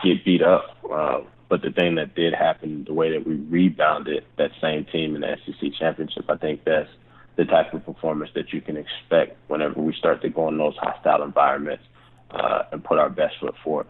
get 0.03 0.25
beat 0.25 0.42
up. 0.42 0.77
Uh, 0.90 1.20
but 1.49 1.62
the 1.62 1.70
thing 1.70 1.94
that 1.97 2.14
did 2.14 2.35
happen, 2.35 2.85
the 2.85 2.92
way 2.92 3.12
that 3.12 3.27
we 3.27 3.35
rebounded 3.35 4.25
that 4.38 4.51
same 4.61 4.85
team 4.87 5.14
in 5.14 5.20
the 5.20 5.37
SEC 5.47 5.73
championship, 5.79 6.25
I 6.29 6.37
think 6.37 6.64
that's 6.64 6.88
the 7.37 7.44
type 7.44 7.73
of 7.75 7.85
performance 7.85 8.31
that 8.35 8.53
you 8.53 8.61
can 8.61 8.77
expect 8.77 9.37
whenever 9.49 9.81
we 9.81 9.94
start 9.94 10.23
to 10.23 10.29
go 10.29 10.49
in 10.49 10.59
those 10.59 10.77
hostile 10.77 11.23
environments 11.23 11.85
uh, 12.31 12.64
and 12.73 12.83
put 12.83 12.99
our 12.99 13.11
best 13.11 13.35
foot 13.40 13.55
forward. 13.62 13.87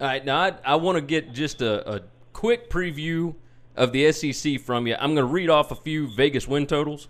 All 0.00 0.06
right, 0.06 0.24
now 0.24 0.38
I, 0.40 0.54
I 0.64 0.74
want 0.76 0.96
to 0.96 1.02
get 1.02 1.32
just 1.32 1.62
a, 1.62 1.96
a 1.96 2.00
quick 2.32 2.70
preview 2.70 3.34
of 3.76 3.92
the 3.92 4.10
SEC 4.12 4.60
from 4.60 4.86
you. 4.86 4.94
I'm 4.94 5.14
going 5.14 5.26
to 5.26 5.32
read 5.32 5.50
off 5.50 5.70
a 5.70 5.74
few 5.74 6.08
Vegas 6.08 6.46
win 6.46 6.66
totals, 6.66 7.08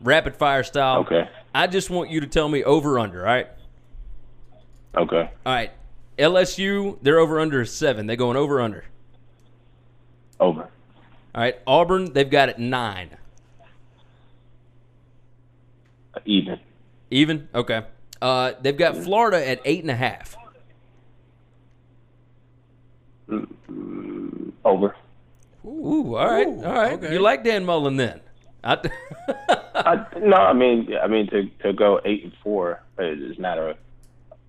rapid 0.00 0.36
fire 0.36 0.62
style. 0.62 1.00
Okay. 1.00 1.28
I 1.54 1.66
just 1.66 1.90
want 1.90 2.10
you 2.10 2.20
to 2.20 2.26
tell 2.26 2.48
me 2.48 2.64
over 2.64 2.98
under. 2.98 3.20
All 3.20 3.34
right. 3.34 3.48
Okay. 4.96 5.30
All 5.44 5.52
right. 5.52 5.72
LSU, 6.18 6.98
they're 7.02 7.18
over 7.18 7.40
under 7.40 7.64
seven. 7.64 8.06
They're 8.06 8.16
going 8.16 8.36
over 8.36 8.60
under. 8.60 8.84
Over. 10.40 10.62
All 11.34 11.42
right. 11.42 11.56
Auburn, 11.66 12.12
they've 12.12 12.30
got 12.30 12.48
it 12.48 12.58
nine. 12.58 13.10
Even. 16.24 16.58
Even? 17.10 17.48
Okay. 17.54 17.82
Uh, 18.20 18.52
they've 18.60 18.76
got 18.76 18.96
Florida 18.96 19.46
at 19.46 19.60
eight 19.64 19.82
and 19.82 19.90
a 19.90 19.96
half. 19.96 20.36
Over. 24.64 24.96
Ooh, 25.66 26.14
all 26.16 26.26
right, 26.30 26.46
Ooh, 26.46 26.64
all 26.64 26.72
right. 26.72 26.92
okay. 26.94 27.12
You 27.12 27.18
like 27.20 27.44
Dan 27.44 27.64
Mullen 27.64 27.96
then? 27.96 28.20
I, 28.64 28.74
I, 29.74 30.06
no, 30.20 30.36
I 30.36 30.52
mean, 30.52 30.88
I 31.02 31.06
mean 31.06 31.28
to 31.28 31.48
to 31.62 31.72
go 31.72 32.00
eight 32.04 32.24
and 32.24 32.32
four 32.42 32.82
is 32.98 33.38
not 33.38 33.58
a 33.58 33.76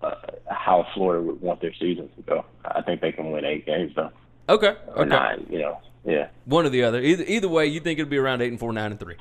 uh, 0.01 0.15
how 0.49 0.86
Florida 0.93 1.23
would 1.23 1.41
want 1.41 1.62
their 1.62 1.73
season 1.73 2.10
to 2.15 2.21
go. 2.23 2.45
I 2.65 2.82
think 2.82 3.01
they 3.01 3.12
can 3.12 3.32
win 3.32 3.45
eight 3.45 3.65
games 3.65 3.93
though, 3.95 4.12
okay, 4.49 4.75
or 4.88 5.01
okay. 5.01 5.10
nine. 5.10 5.47
You 5.49 5.60
know, 5.60 5.82
yeah. 6.06 6.27
One 6.45 6.65
or 6.65 6.69
the 6.69 6.84
other. 6.84 7.01
Either 7.01 7.23
either 7.27 7.47
way, 7.49 7.67
you 7.67 7.80
think 7.80 7.99
it'll 7.99 8.10
be 8.10 8.17
around 8.17 8.41
eight 8.41 8.49
and 8.49 8.60
four, 8.60 8.73
nine 8.73 8.91
and 8.91 8.99
three. 8.99 9.15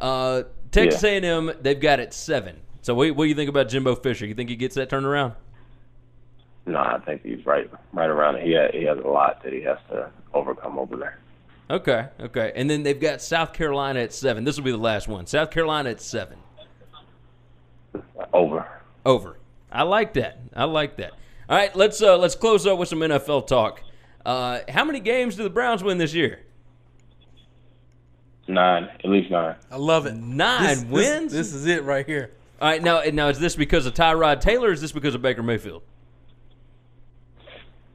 Uh, 0.00 0.42
Texas 0.70 1.02
Yeah. 1.02 1.10
A&M, 1.20 1.52
they've 1.62 1.78
got 1.78 2.00
it 2.00 2.12
seven. 2.12 2.56
So 2.82 2.94
what, 2.94 3.14
what 3.14 3.24
do 3.24 3.28
you 3.28 3.34
think 3.34 3.48
about 3.48 3.68
Jimbo 3.68 3.94
Fisher? 3.94 4.26
You 4.26 4.34
think 4.34 4.50
he 4.50 4.56
gets 4.56 4.74
that 4.74 4.90
turned 4.90 5.06
around? 5.06 5.34
No, 6.66 6.78
I 6.78 6.98
think 7.06 7.22
he's 7.22 7.46
right 7.46 7.70
right 7.92 8.10
around 8.10 8.36
it. 8.36 8.46
He 8.46 8.54
ha 8.54 8.68
he 8.72 8.84
has 8.84 8.98
a 8.98 9.08
lot 9.08 9.42
that 9.44 9.52
he 9.52 9.62
has 9.62 9.78
to 9.90 10.10
overcome 10.32 10.78
over 10.78 10.96
there. 10.96 11.18
Okay, 11.70 12.08
okay. 12.20 12.52
And 12.54 12.68
then 12.68 12.82
they've 12.82 13.00
got 13.00 13.22
South 13.22 13.52
Carolina 13.52 14.00
at 14.00 14.12
seven. 14.12 14.44
This 14.44 14.56
will 14.56 14.64
be 14.64 14.70
the 14.70 14.76
last 14.76 15.08
one. 15.08 15.26
South 15.26 15.50
Carolina 15.50 15.90
at 15.90 16.00
seven. 16.00 16.38
Over. 18.32 18.66
Over. 19.06 19.38
I 19.72 19.82
like 19.82 20.14
that. 20.14 20.38
I 20.54 20.64
like 20.64 20.96
that. 20.98 21.12
All 21.48 21.56
right, 21.56 21.74
let's 21.76 22.00
uh, 22.02 22.16
let's 22.16 22.34
close 22.34 22.66
up 22.66 22.78
with 22.78 22.88
some 22.88 23.00
NFL 23.00 23.46
talk. 23.46 23.82
Uh, 24.24 24.60
how 24.68 24.84
many 24.84 25.00
games 25.00 25.36
do 25.36 25.42
the 25.42 25.50
Browns 25.50 25.82
win 25.82 25.98
this 25.98 26.14
year? 26.14 26.40
Nine, 28.46 28.84
at 29.02 29.04
least 29.10 29.30
nine. 29.30 29.56
I 29.70 29.76
love 29.76 30.06
it. 30.06 30.14
Nine 30.14 30.62
This- 30.62 30.82
this- 30.82 30.90
wins? 30.90 31.32
This, 31.32 31.52
is 31.54 31.66
it 31.66 31.82
right 31.84 32.06
here. 32.06 32.30
All 32.60 32.68
right, 32.68 32.82
now 32.82 33.00
now 33.12 33.28
is 33.28 33.38
this 33.40 33.56
because 33.56 33.86
of 33.86 33.94
Tyrod 33.94 34.40
Taylor? 34.40 34.68
or 34.68 34.72
Is 34.72 34.80
this 34.80 34.92
because 34.92 35.14
of 35.14 35.22
Baker 35.22 35.42
Mayfield? 35.42 35.82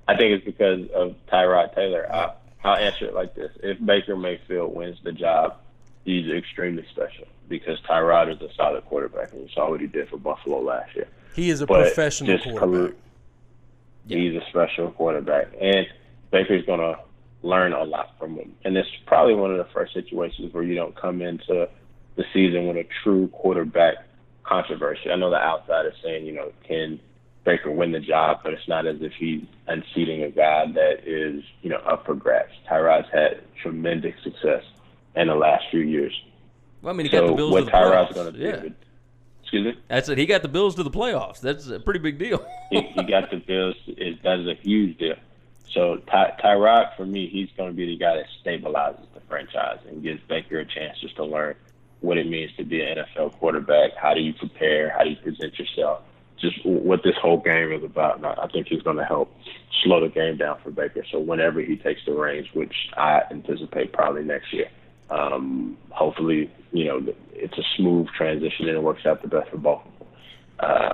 I 0.07 0.15
think 0.17 0.31
it's 0.33 0.45
because 0.45 0.89
of 0.95 1.15
Tyrod 1.31 1.73
Taylor. 1.75 2.11
I, 2.11 2.33
I'll 2.63 2.75
answer 2.75 3.05
it 3.05 3.13
like 3.13 3.35
this: 3.35 3.51
If 3.63 3.83
Baker 3.83 4.15
Mayfield 4.15 4.75
wins 4.75 4.97
the 5.03 5.11
job, 5.11 5.57
he's 6.03 6.31
extremely 6.31 6.85
special 6.91 7.27
because 7.47 7.79
Tyrod 7.81 8.33
is 8.33 8.41
a 8.41 8.53
solid 8.55 8.85
quarterback, 8.85 9.31
and 9.31 9.41
you 9.41 9.49
saw 9.53 9.69
what 9.69 9.81
he 9.81 9.87
did 9.87 10.09
for 10.09 10.17
Buffalo 10.17 10.59
last 10.59 10.95
year. 10.95 11.07
He 11.35 11.49
is 11.49 11.61
a 11.61 11.67
But 11.67 11.83
professional 11.83 12.37
quarterback. 12.39 12.95
He's 14.07 14.35
a 14.35 14.45
special 14.49 14.91
quarterback, 14.91 15.47
and 15.59 15.87
Baker's 16.31 16.65
going 16.65 16.79
to 16.79 16.99
learn 17.41 17.73
a 17.73 17.83
lot 17.83 18.17
from 18.19 18.35
him. 18.35 18.53
And 18.65 18.75
it's 18.75 18.89
probably 19.05 19.35
one 19.35 19.51
of 19.51 19.57
the 19.57 19.71
first 19.73 19.93
situations 19.93 20.53
where 20.53 20.63
you 20.63 20.75
don't 20.75 20.95
come 20.95 21.21
into 21.21 21.69
the 22.15 22.25
season 22.33 22.67
with 22.67 22.77
a 22.77 22.85
true 23.03 23.27
quarterback 23.29 23.95
controversy. 24.43 25.09
I 25.11 25.15
know 25.15 25.29
the 25.29 25.37
outside 25.37 25.85
is 25.85 25.93
saying, 26.03 26.25
you 26.25 26.33
know, 26.33 26.51
can 26.67 26.99
Baker 27.45 27.71
win 27.71 27.91
the 27.91 27.99
job, 27.99 28.39
but 28.43 28.53
it's 28.53 28.67
not 28.67 28.85
as 28.85 28.97
if 29.01 29.13
he's 29.13 29.43
unseating 29.67 30.23
a 30.23 30.29
guy 30.29 30.71
that 30.73 31.07
is, 31.07 31.43
you 31.61 31.69
know, 31.69 31.77
up 31.77 32.05
for 32.05 32.15
grabs. 32.15 32.51
Tyrod's 32.69 33.07
had 33.11 33.41
tremendous 33.61 34.13
success 34.23 34.63
in 35.15 35.27
the 35.27 35.35
last 35.35 35.65
few 35.71 35.81
years. 35.81 36.13
Well, 36.81 36.93
I 36.93 36.97
mean, 36.97 37.05
he 37.05 37.11
got 37.11 37.27
the 37.27 37.33
Bills 37.33 37.51
what 37.51 37.59
to 37.61 37.65
the 37.65 37.71
Tyrod's 37.71 38.11
playoffs. 38.11 38.15
going 38.15 38.33
to 38.33 38.39
do? 38.39 38.45
yeah, 38.45 38.69
Excuse 39.41 39.75
me. 39.75 39.81
that's 39.87 40.09
it. 40.09 40.17
He 40.17 40.25
got 40.25 40.43
the 40.43 40.47
Bills 40.47 40.75
to 40.75 40.83
the 40.83 40.91
playoffs. 40.91 41.39
That's 41.39 41.67
a 41.67 41.79
pretty 41.79 41.99
big 41.99 42.19
deal. 42.19 42.45
he, 42.69 42.81
he 42.81 43.03
got 43.03 43.31
the 43.31 43.37
Bills. 43.37 43.75
It, 43.87 44.21
that 44.23 44.39
is 44.39 44.47
a 44.47 44.55
huge 44.61 44.97
deal. 44.97 45.15
So 45.73 45.97
Ty, 46.09 46.33
Tyrod, 46.43 46.95
for 46.95 47.05
me, 47.05 47.27
he's 47.27 47.49
going 47.57 47.69
to 47.71 47.75
be 47.75 47.85
the 47.85 47.97
guy 47.97 48.15
that 48.15 48.25
stabilizes 48.43 49.05
the 49.13 49.21
franchise 49.27 49.79
and 49.87 50.03
gives 50.03 50.21
Baker 50.27 50.59
a 50.59 50.65
chance 50.65 50.99
just 50.99 51.15
to 51.17 51.25
learn 51.25 51.55
what 52.01 52.17
it 52.17 52.27
means 52.27 52.51
to 52.57 52.63
be 52.63 52.81
an 52.81 52.97
NFL 52.97 53.33
quarterback. 53.39 53.95
How 53.95 54.13
do 54.13 54.21
you 54.21 54.33
prepare? 54.33 54.89
How 54.89 55.03
do 55.03 55.09
you 55.09 55.17
present 55.17 55.57
yourself? 55.59 56.01
Just 56.41 56.65
what 56.65 57.03
this 57.03 57.15
whole 57.21 57.39
game 57.39 57.71
is 57.73 57.83
about. 57.83 58.17
And 58.17 58.25
I 58.25 58.47
think 58.47 58.67
he's 58.67 58.81
going 58.81 58.97
to 58.97 59.05
help 59.05 59.33
slow 59.83 60.01
the 60.01 60.09
game 60.09 60.37
down 60.37 60.59
for 60.63 60.71
Baker. 60.71 61.03
So 61.11 61.19
whenever 61.19 61.61
he 61.61 61.75
takes 61.75 62.01
the 62.05 62.13
reins, 62.13 62.47
which 62.53 62.73
I 62.95 63.21
anticipate 63.31 63.93
probably 63.93 64.23
next 64.23 64.53
year, 64.53 64.69
um, 65.09 65.77
hopefully, 65.89 66.51
you 66.71 66.85
know, 66.85 67.13
it's 67.33 67.57
a 67.57 67.63
smooth 67.77 68.07
transition 68.15 68.67
and 68.67 68.77
it 68.77 68.83
works 68.83 69.05
out 69.05 69.21
the 69.21 69.27
best 69.27 69.49
for 69.49 69.57
both. 69.57 69.81
Uh, 70.59 70.93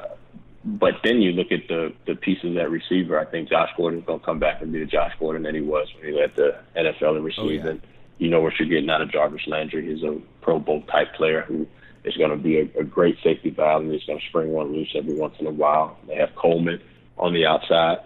but 0.65 0.95
then 1.03 1.21
you 1.21 1.31
look 1.31 1.51
at 1.51 1.67
the 1.67 1.93
the 2.08 2.15
pieces 2.15 2.58
at 2.58 2.71
receiver. 2.71 3.19
I 3.19 3.25
think 3.25 3.49
Josh 3.49 3.69
Gordon's 3.77 4.05
going 4.05 4.19
to 4.19 4.25
come 4.25 4.39
back 4.39 4.62
and 4.62 4.73
be 4.73 4.79
the 4.79 4.86
Josh 4.86 5.13
Gordon 5.19 5.43
that 5.43 5.53
he 5.53 5.62
was 5.62 5.88
when 5.95 6.12
he 6.12 6.19
led 6.19 6.36
the 6.36 6.58
NFL 6.75 7.17
in 7.17 7.23
receiving. 7.23 7.75
yeah. 7.75 7.89
You 8.17 8.29
know 8.29 8.41
what 8.41 8.53
you're 8.58 8.67
getting 8.67 8.89
out 8.89 9.01
of 9.01 9.12
Jarvis 9.12 9.45
Landry. 9.45 9.93
He's 9.93 10.03
a 10.03 10.17
Pro 10.41 10.58
Bowl 10.58 10.81
type 10.84 11.13
player 11.15 11.41
who 11.41 11.67
is 12.05 12.15
going 12.17 12.31
to 12.31 12.37
be 12.37 12.59
a, 12.59 12.79
a 12.79 12.83
great 12.83 13.17
safety 13.23 13.49
valve 13.49 13.83
and 13.83 13.91
he's 13.91 14.03
going 14.03 14.19
to 14.19 14.25
spring 14.27 14.51
one 14.51 14.71
loose 14.71 14.93
every 14.95 15.15
once 15.15 15.35
in 15.39 15.47
a 15.47 15.51
while. 15.51 15.97
They 16.07 16.15
have 16.15 16.29
Coleman 16.35 16.81
on 17.17 17.33
the 17.33 17.45
outside, 17.45 17.97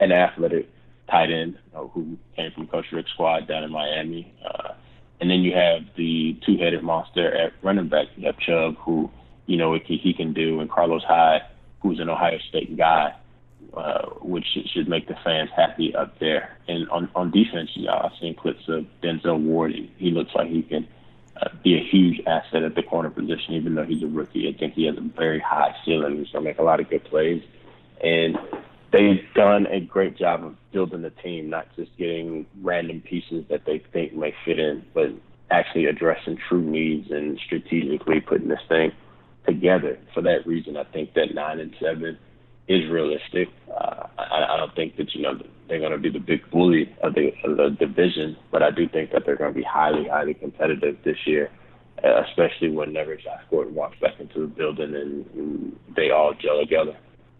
an 0.00 0.12
athletic 0.12 0.68
tight 1.10 1.30
end 1.30 1.58
you 1.66 1.72
know, 1.74 1.88
who 1.94 2.16
came 2.36 2.50
from 2.52 2.66
Coach 2.66 2.86
Richt's 2.92 3.12
squad 3.12 3.48
down 3.48 3.64
in 3.64 3.72
Miami. 3.72 4.32
Uh, 4.44 4.74
and 5.20 5.30
then 5.30 5.40
you 5.40 5.52
have 5.54 5.82
the 5.96 6.38
two-headed 6.46 6.82
monster 6.82 7.34
at 7.34 7.52
running 7.62 7.88
back. 7.88 8.06
You 8.16 8.26
have 8.26 8.38
Chubb, 8.38 8.76
who 8.78 9.10
you 9.46 9.56
know 9.56 9.70
what 9.70 9.82
he, 9.82 10.12
can 10.12 10.32
do, 10.32 10.60
and 10.60 10.70
Carlos 10.70 11.02
Hyde, 11.06 11.42
who's 11.82 11.98
an 11.98 12.08
Ohio 12.08 12.38
State 12.50 12.76
guy, 12.76 13.14
uh, 13.74 14.06
which 14.20 14.44
should, 14.72 14.88
make 14.88 15.08
the 15.08 15.16
fans 15.24 15.50
happy 15.56 15.94
up 15.94 16.18
there. 16.20 16.56
And 16.68 16.88
on 16.90 17.10
on 17.14 17.30
defense, 17.30 17.70
you 17.74 17.86
know, 17.86 18.00
I've 18.04 18.12
seen 18.20 18.34
clips 18.34 18.68
of 18.68 18.84
Denzel 19.02 19.42
Ward. 19.42 19.72
He, 19.72 19.90
he 19.96 20.10
looks 20.10 20.30
like 20.34 20.48
he 20.48 20.62
can 20.62 20.86
uh, 21.40 21.48
be 21.62 21.76
a 21.76 21.84
huge 21.84 22.20
asset 22.26 22.62
at 22.62 22.74
the 22.74 22.82
corner 22.82 23.10
position, 23.10 23.54
even 23.54 23.74
though 23.74 23.84
he's 23.84 24.02
a 24.02 24.06
rookie. 24.06 24.48
I 24.48 24.58
think 24.58 24.74
he 24.74 24.86
has 24.86 24.96
a 24.96 25.00
very 25.00 25.40
high 25.40 25.74
ceiling. 25.84 26.18
He's 26.18 26.30
going 26.30 26.44
to 26.44 26.50
make 26.50 26.58
a 26.58 26.62
lot 26.62 26.80
of 26.80 26.88
good 26.88 27.04
plays, 27.04 27.42
and 28.02 28.36
they've 28.92 29.22
done 29.34 29.66
a 29.66 29.80
great 29.80 30.16
job 30.16 30.44
of 30.44 30.56
building 30.72 31.02
the 31.02 31.10
team, 31.10 31.50
not 31.50 31.66
just 31.76 31.96
getting 31.96 32.46
random 32.62 33.00
pieces 33.00 33.44
that 33.50 33.64
they 33.64 33.82
think 33.92 34.14
may 34.14 34.34
fit 34.44 34.58
in, 34.58 34.84
but 34.94 35.10
actually 35.50 35.86
addressing 35.86 36.38
true 36.48 36.62
needs 36.62 37.10
and 37.10 37.38
strategically 37.44 38.20
putting 38.20 38.48
this 38.48 38.60
thing 38.68 38.92
together. 39.46 39.98
For 40.14 40.22
that 40.22 40.46
reason, 40.46 40.76
I 40.76 40.84
think 40.84 41.14
that 41.14 41.34
nine 41.34 41.60
and 41.60 41.74
seven 41.80 42.18
is 42.66 42.88
realistic. 42.90 43.48
Uh, 43.68 44.06
I, 44.18 44.54
I 44.54 44.56
don't 44.56 44.74
think 44.74 44.96
that 44.96 45.14
you 45.14 45.22
know 45.22 45.40
they're 45.68 45.80
going 45.80 45.92
to 45.92 45.98
be 45.98 46.10
the 46.10 46.18
big 46.18 46.48
bully 46.50 46.94
of 47.02 47.14
the, 47.14 47.32
of 47.44 47.56
the 47.56 47.76
division, 47.78 48.36
but 48.50 48.62
I 48.62 48.70
do 48.70 48.88
think 48.88 49.12
that 49.12 49.24
they're 49.26 49.36
going 49.36 49.52
to 49.52 49.58
be 49.58 49.64
highly, 49.64 50.08
highly 50.08 50.34
competitive 50.34 50.96
this 51.04 51.18
year, 51.26 51.50
uh, 52.02 52.22
especially 52.28 52.70
whenever 52.70 53.16
Josh 53.16 53.42
Gordon 53.50 53.74
walks 53.74 53.98
back 54.00 54.18
into 54.18 54.40
the 54.40 54.46
building 54.46 54.94
and, 54.94 55.26
and 55.34 55.78
they 55.94 56.10
all 56.10 56.34
gel 56.34 56.60
together. 56.60 56.96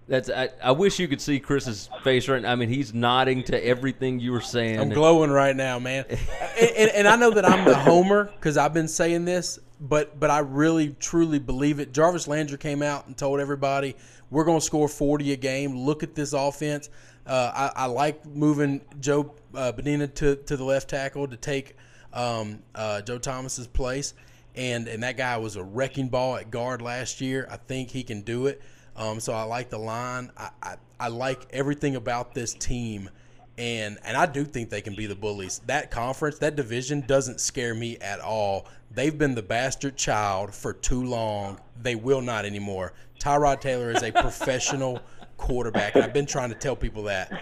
That's. 0.09 0.31
I, 0.31 0.49
I 0.63 0.73
wish 0.73 0.99
you 0.99 1.07
could 1.07 1.21
see 1.21 1.39
Chris's 1.39 1.91
face 2.03 2.29
right 2.29 2.41
now. 2.41 2.51
I 2.51 2.55
mean, 2.55 2.71
he's 2.71 2.95
nodding 2.95 3.43
to 3.45 3.65
everything 3.65 4.19
you 4.19 4.33
were 4.33 4.41
saying. 4.41 4.81
I'm 4.81 4.89
glowing 4.89 5.31
right 5.31 5.55
now, 5.55 5.79
man. 5.79 6.07
and, 6.09 6.71
and, 6.77 6.91
and 6.93 7.09
I 7.09 7.17
know 7.17 7.31
that 7.31 7.45
I'm 7.45 7.67
the 7.67 7.77
homer 7.77 8.25
because 8.25 8.57
I've 8.57 8.73
been 8.73 8.89
saying 8.89 9.27
this, 9.27 9.59
but 9.79 10.19
but 10.19 10.31
I 10.31 10.39
really 10.39 10.97
truly 10.99 11.39
believe 11.39 11.79
it. 11.79 11.93
Jarvis 11.93 12.27
Landry 12.27 12.57
came 12.57 12.83
out 12.83 13.07
and 13.07 13.19
told 13.19 13.39
everybody 13.39 13.97
we're 14.31 14.45
going 14.45 14.61
to 14.61 14.65
score 14.65 14.89
40 14.89 15.33
a 15.33 15.37
game. 15.37 15.77
Look 15.77 16.03
at 16.03 16.15
this 16.15 16.33
offense. 16.33 16.91
Uh, 17.27 17.71
I, 17.77 17.85
I 17.85 17.87
like 17.87 18.25
moving 18.27 18.81
Joe 19.01 19.35
uh, 19.55 19.73
Benina 19.73 20.13
to, 20.15 20.37
to 20.37 20.57
the 20.57 20.65
left 20.65 20.89
tackle 20.89 21.29
to 21.29 21.37
take 21.37 21.77
um, 22.13 22.63
uh, 22.75 23.03
Joe 23.03 23.19
Thomas's 23.19 23.67
place, 23.67 24.15
and 24.55 24.89
and 24.89 25.03
that 25.03 25.17
guy 25.17 25.37
was 25.37 25.57
a 25.57 25.63
wrecking 25.63 26.09
ball 26.09 26.37
at 26.37 26.51
guard 26.51 26.81
last 26.81 27.21
year. 27.21 27.47
I 27.51 27.59
think 27.59 27.91
he 27.91 28.03
can 28.03 28.23
do 28.23 28.47
it. 28.47 28.63
Um, 28.97 29.21
so 29.21 29.33
I 29.33 29.43
like 29.43 29.71
the 29.71 29.79
line. 29.79 30.33
I, 30.37 30.51
I, 30.63 30.77
I 30.99 31.09
like 31.09 31.47
everything 31.51 31.97
about 31.97 32.35
this 32.35 32.55
team 32.55 33.11
and 33.59 33.99
and 34.05 34.17
I 34.17 34.27
do 34.27 34.45
think 34.45 34.71
they 34.71 34.81
can 34.81 34.95
be 34.95 35.07
the 35.07 35.15
bullies. 35.17 35.61
That 35.67 35.91
conference, 35.91 36.39
that 36.39 36.57
division 36.57 37.03
doesn't 37.07 37.41
scare 37.41 37.75
me 37.75 37.99
at 37.99 38.21
all. 38.21 38.67
They've 38.91 39.17
been 39.17 39.35
the 39.35 39.43
bastard 39.43 39.97
child 39.97 40.55
for 40.55 40.73
too 40.73 41.05
long. 41.05 41.61
They 41.83 41.97
will 41.97 42.23
not 42.23 42.45
anymore. 42.45 42.95
Tyrod 43.21 43.61
Taylor 43.61 43.91
is 43.91 44.03
a 44.03 44.13
professional 44.13 45.03
quarterback, 45.37 45.95
and 45.97 46.05
I've 46.05 46.13
been 46.13 46.27
trying 46.27 46.51
to 46.51 46.55
tell 46.55 46.77
people 46.77 47.03
that. 47.05 47.33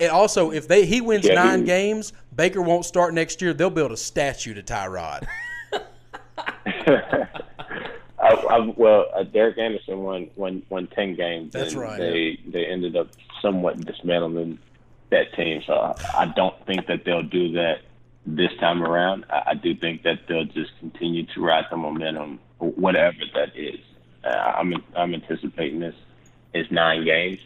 And 0.00 0.10
also, 0.10 0.50
if 0.50 0.66
they 0.66 0.86
he 0.86 1.00
wins 1.00 1.26
Yeah, 1.26 1.34
nine 1.34 1.60
he- 1.60 1.66
games, 1.66 2.12
Baker 2.34 2.62
won't 2.62 2.84
start 2.86 3.12
next 3.14 3.42
year. 3.42 3.52
They'll 3.52 3.70
build 3.70 3.92
a 3.92 3.96
statue 3.96 4.54
to 4.54 4.62
Tyrod. 4.62 5.26
I, 8.20 8.34
I, 8.34 8.72
well, 8.76 9.06
uh, 9.14 9.22
Derek 9.22 9.58
Anderson 9.58 10.02
won, 10.02 10.30
won 10.34 10.62
won 10.70 10.86
ten 10.88 11.14
games. 11.14 11.52
That's 11.52 11.72
and 11.72 11.82
right. 11.82 11.98
They 11.98 12.40
they 12.46 12.66
ended 12.66 12.96
up 12.96 13.08
somewhat 13.40 13.78
dismantling 13.84 14.58
that 15.10 15.32
team. 15.36 15.62
So 15.66 15.72
I, 15.72 16.26
don't 16.36 16.54
think 16.66 16.86
that 16.86 17.04
they'll 17.04 17.22
do 17.22 17.52
that 17.52 17.76
this 18.26 18.50
time 18.60 18.82
around. 18.82 19.24
I, 19.30 19.54
do 19.54 19.74
think 19.74 20.02
that 20.02 20.20
they'll 20.28 20.44
just 20.44 20.70
continue 20.80 21.24
to 21.34 21.40
ride 21.40 21.64
the 21.70 21.76
momentum, 21.76 22.40
whatever 22.58 23.16
that 23.34 23.56
is. 23.56 23.80
Uh, 24.24 24.28
I'm 24.28 24.74
I'm 24.96 25.14
anticipating 25.14 25.80
this 25.80 25.94
is 26.52 26.66
nine 26.70 27.04
games, 27.04 27.38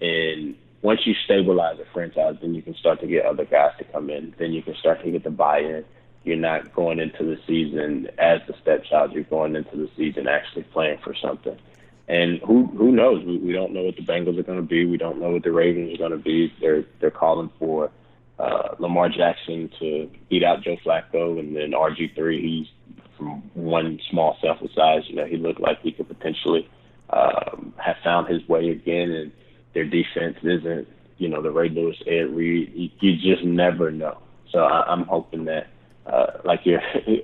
and 0.00 0.54
once 0.82 1.00
you 1.04 1.14
stabilize 1.24 1.78
a 1.80 1.92
franchise, 1.92 2.36
then 2.40 2.54
you 2.54 2.62
can 2.62 2.74
start 2.74 3.00
to 3.00 3.06
get 3.06 3.24
other 3.24 3.44
guys 3.44 3.72
to 3.78 3.84
come 3.84 4.10
in. 4.10 4.34
Then 4.38 4.52
you 4.52 4.62
can 4.62 4.76
start 4.76 5.02
to 5.02 5.10
get 5.10 5.24
the 5.24 5.30
buy-in. 5.30 5.84
You're 6.24 6.36
not 6.36 6.74
going 6.74 6.98
into 6.98 7.24
the 7.24 7.38
season 7.46 8.08
as 8.18 8.40
the 8.46 8.54
stepchild. 8.62 9.12
You're 9.12 9.24
going 9.24 9.56
into 9.56 9.76
the 9.76 9.88
season 9.96 10.28
actually 10.28 10.64
playing 10.64 10.98
for 11.02 11.14
something. 11.20 11.58
And 12.08 12.40
who 12.40 12.66
who 12.66 12.90
knows? 12.90 13.22
We, 13.24 13.38
we 13.38 13.52
don't 13.52 13.72
know 13.72 13.82
what 13.82 13.96
the 13.96 14.02
Bengals 14.02 14.38
are 14.38 14.42
going 14.42 14.58
to 14.60 14.66
be. 14.66 14.86
We 14.86 14.96
don't 14.96 15.20
know 15.20 15.30
what 15.30 15.42
the 15.42 15.52
Ravens 15.52 15.94
are 15.94 15.98
going 15.98 16.12
to 16.12 16.16
be. 16.18 16.52
They're 16.60 16.84
they're 17.00 17.10
calling 17.10 17.50
for 17.58 17.90
uh, 18.38 18.76
Lamar 18.78 19.10
Jackson 19.10 19.70
to 19.78 20.10
beat 20.30 20.42
out 20.42 20.62
Joe 20.62 20.76
Flacco, 20.84 21.38
and 21.38 21.54
then 21.54 21.72
RG 21.72 22.14
three. 22.14 22.40
He's 22.40 22.96
from 23.18 23.42
one 23.54 24.00
small 24.10 24.38
sample 24.40 24.68
size. 24.74 25.02
You 25.08 25.16
know, 25.16 25.26
he 25.26 25.36
looked 25.36 25.60
like 25.60 25.80
he 25.82 25.92
could 25.92 26.08
potentially 26.08 26.68
um, 27.10 27.74
have 27.76 27.96
found 28.02 28.28
his 28.28 28.46
way 28.48 28.70
again. 28.70 29.10
And 29.10 29.32
their 29.74 29.84
defense 29.84 30.36
isn't, 30.42 30.88
you 31.18 31.28
know, 31.28 31.42
the 31.42 31.50
Ray 31.50 31.68
Lewis, 31.68 31.96
Ed 32.06 32.30
Reed. 32.30 32.72
You, 32.74 32.90
you 33.00 33.34
just 33.34 33.44
never 33.44 33.90
know. 33.90 34.18
So 34.50 34.60
I, 34.60 34.90
I'm 34.90 35.04
hoping 35.04 35.44
that, 35.46 35.66
uh, 36.08 36.38
like 36.44 36.60
you're 36.64 36.82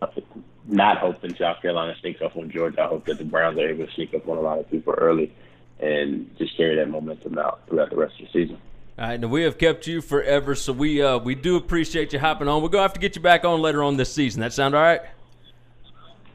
not 0.66 0.98
hoping 0.98 1.34
South 1.36 1.60
Carolina 1.62 1.94
sneaks 2.00 2.22
up 2.22 2.36
on 2.36 2.50
Georgia. 2.50 2.82
I 2.82 2.86
hope 2.86 3.06
that 3.06 3.18
the 3.18 3.24
Browns 3.24 3.58
are 3.58 3.68
able 3.68 3.86
to 3.86 3.92
sneak 3.92 4.14
up 4.14 4.28
on 4.28 4.36
a 4.36 4.40
lot 4.40 4.58
of 4.58 4.70
people 4.70 4.94
early 4.94 5.32
and 5.80 6.30
just 6.38 6.56
carry 6.56 6.76
that 6.76 6.88
momentum 6.88 7.38
out 7.38 7.60
throughout 7.68 7.90
the 7.90 7.96
rest 7.96 8.14
of 8.20 8.26
the 8.26 8.32
season. 8.32 8.58
All 8.96 9.08
right, 9.08 9.18
now 9.18 9.26
we 9.26 9.42
have 9.42 9.58
kept 9.58 9.86
you 9.88 10.00
forever, 10.00 10.54
so 10.54 10.72
we 10.72 11.02
uh, 11.02 11.18
we 11.18 11.34
do 11.34 11.56
appreciate 11.56 12.12
you 12.12 12.20
hopping 12.20 12.46
on. 12.46 12.62
We're 12.62 12.68
gonna 12.68 12.82
have 12.82 12.92
to 12.92 13.00
get 13.00 13.16
you 13.16 13.22
back 13.22 13.44
on 13.44 13.60
later 13.60 13.82
on 13.82 13.96
this 13.96 14.12
season. 14.12 14.40
That 14.40 14.52
sound 14.52 14.76
all 14.76 14.82
right? 14.82 15.00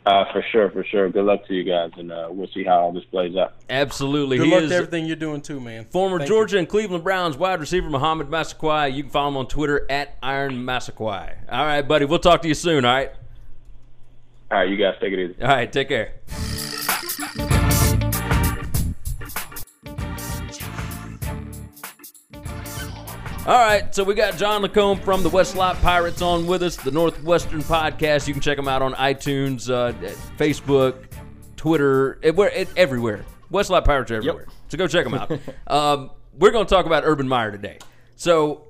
Uh, 0.06 0.26
for 0.32 0.44
sure, 0.52 0.72
for 0.72 0.84
sure. 0.84 1.10
Good 1.10 1.26
luck 1.26 1.46
to 1.48 1.54
you 1.54 1.64
guys, 1.64 1.92
and 1.98 2.12
uh, 2.12 2.28
we'll 2.32 2.48
see 2.48 2.64
how 2.64 2.80
all 2.80 2.92
this 2.92 3.04
plays 3.06 3.36
out. 3.36 3.54
Absolutely. 3.70 4.38
Good 4.38 4.48
he 4.48 4.54
luck 4.54 4.64
is 4.64 4.70
to 4.70 4.76
everything 4.76 5.06
you're 5.06 5.16
doing 5.16 5.42
too, 5.42 5.60
man. 5.60 5.86
former 5.86 6.18
Thank 6.20 6.30
Georgia 6.30 6.58
and 6.58 6.68
Cleveland 6.68 7.04
Browns 7.04 7.38
wide 7.38 7.60
receiver 7.60 7.90
Mohamed 7.90 8.28
Massaquoi. 8.28 8.94
You 8.94 9.04
can 9.04 9.12
follow 9.12 9.28
him 9.28 9.38
on 9.38 9.48
Twitter 9.48 9.86
at 9.90 10.18
Iron 10.24 10.66
Massaquoi. 10.66 11.36
All 11.52 11.66
right, 11.66 11.82
buddy. 11.82 12.06
We'll 12.06 12.20
talk 12.20 12.42
to 12.42 12.48
you 12.48 12.56
soon. 12.56 12.86
All 12.86 12.94
right. 12.94 13.12
All 14.50 14.58
right, 14.58 14.70
you 14.70 14.78
guys 14.78 14.96
take 15.00 15.14
it 15.14 15.20
easy. 15.20 15.42
All 15.42 15.50
right. 15.50 15.72
Take 15.72 15.90
care. 15.90 16.14
All 23.50 23.58
right, 23.58 23.96
so 23.96 24.04
we 24.04 24.14
got 24.14 24.38
John 24.38 24.62
LaCombe 24.62 25.04
from 25.04 25.24
the 25.24 25.30
West 25.30 25.56
Lot 25.56 25.76
Pirates 25.82 26.22
on 26.22 26.46
with 26.46 26.62
us, 26.62 26.76
the 26.76 26.92
Northwestern 26.92 27.64
podcast. 27.64 28.28
You 28.28 28.34
can 28.36 28.44
check 28.44 28.58
them 28.58 28.68
out 28.68 28.84
on 28.84 28.94
iTunes, 28.94 29.68
uh, 29.72 29.92
Facebook, 30.38 31.06
Twitter, 31.56 32.20
it, 32.22 32.70
everywhere. 32.78 33.26
West 33.50 33.72
Lot 33.72 33.86
Pirates 33.86 34.12
are 34.12 34.18
everywhere. 34.18 34.46
So 34.68 34.78
go 34.78 34.86
check 34.86 35.04
them 35.04 35.16
out. 35.16 35.32
um, 35.68 36.12
we're 36.38 36.52
going 36.52 36.68
to 36.68 36.70
talk 36.70 36.86
about 36.86 37.06
Urban 37.08 37.28
Meyer 37.28 37.52
today. 37.52 37.80
So 38.16 38.68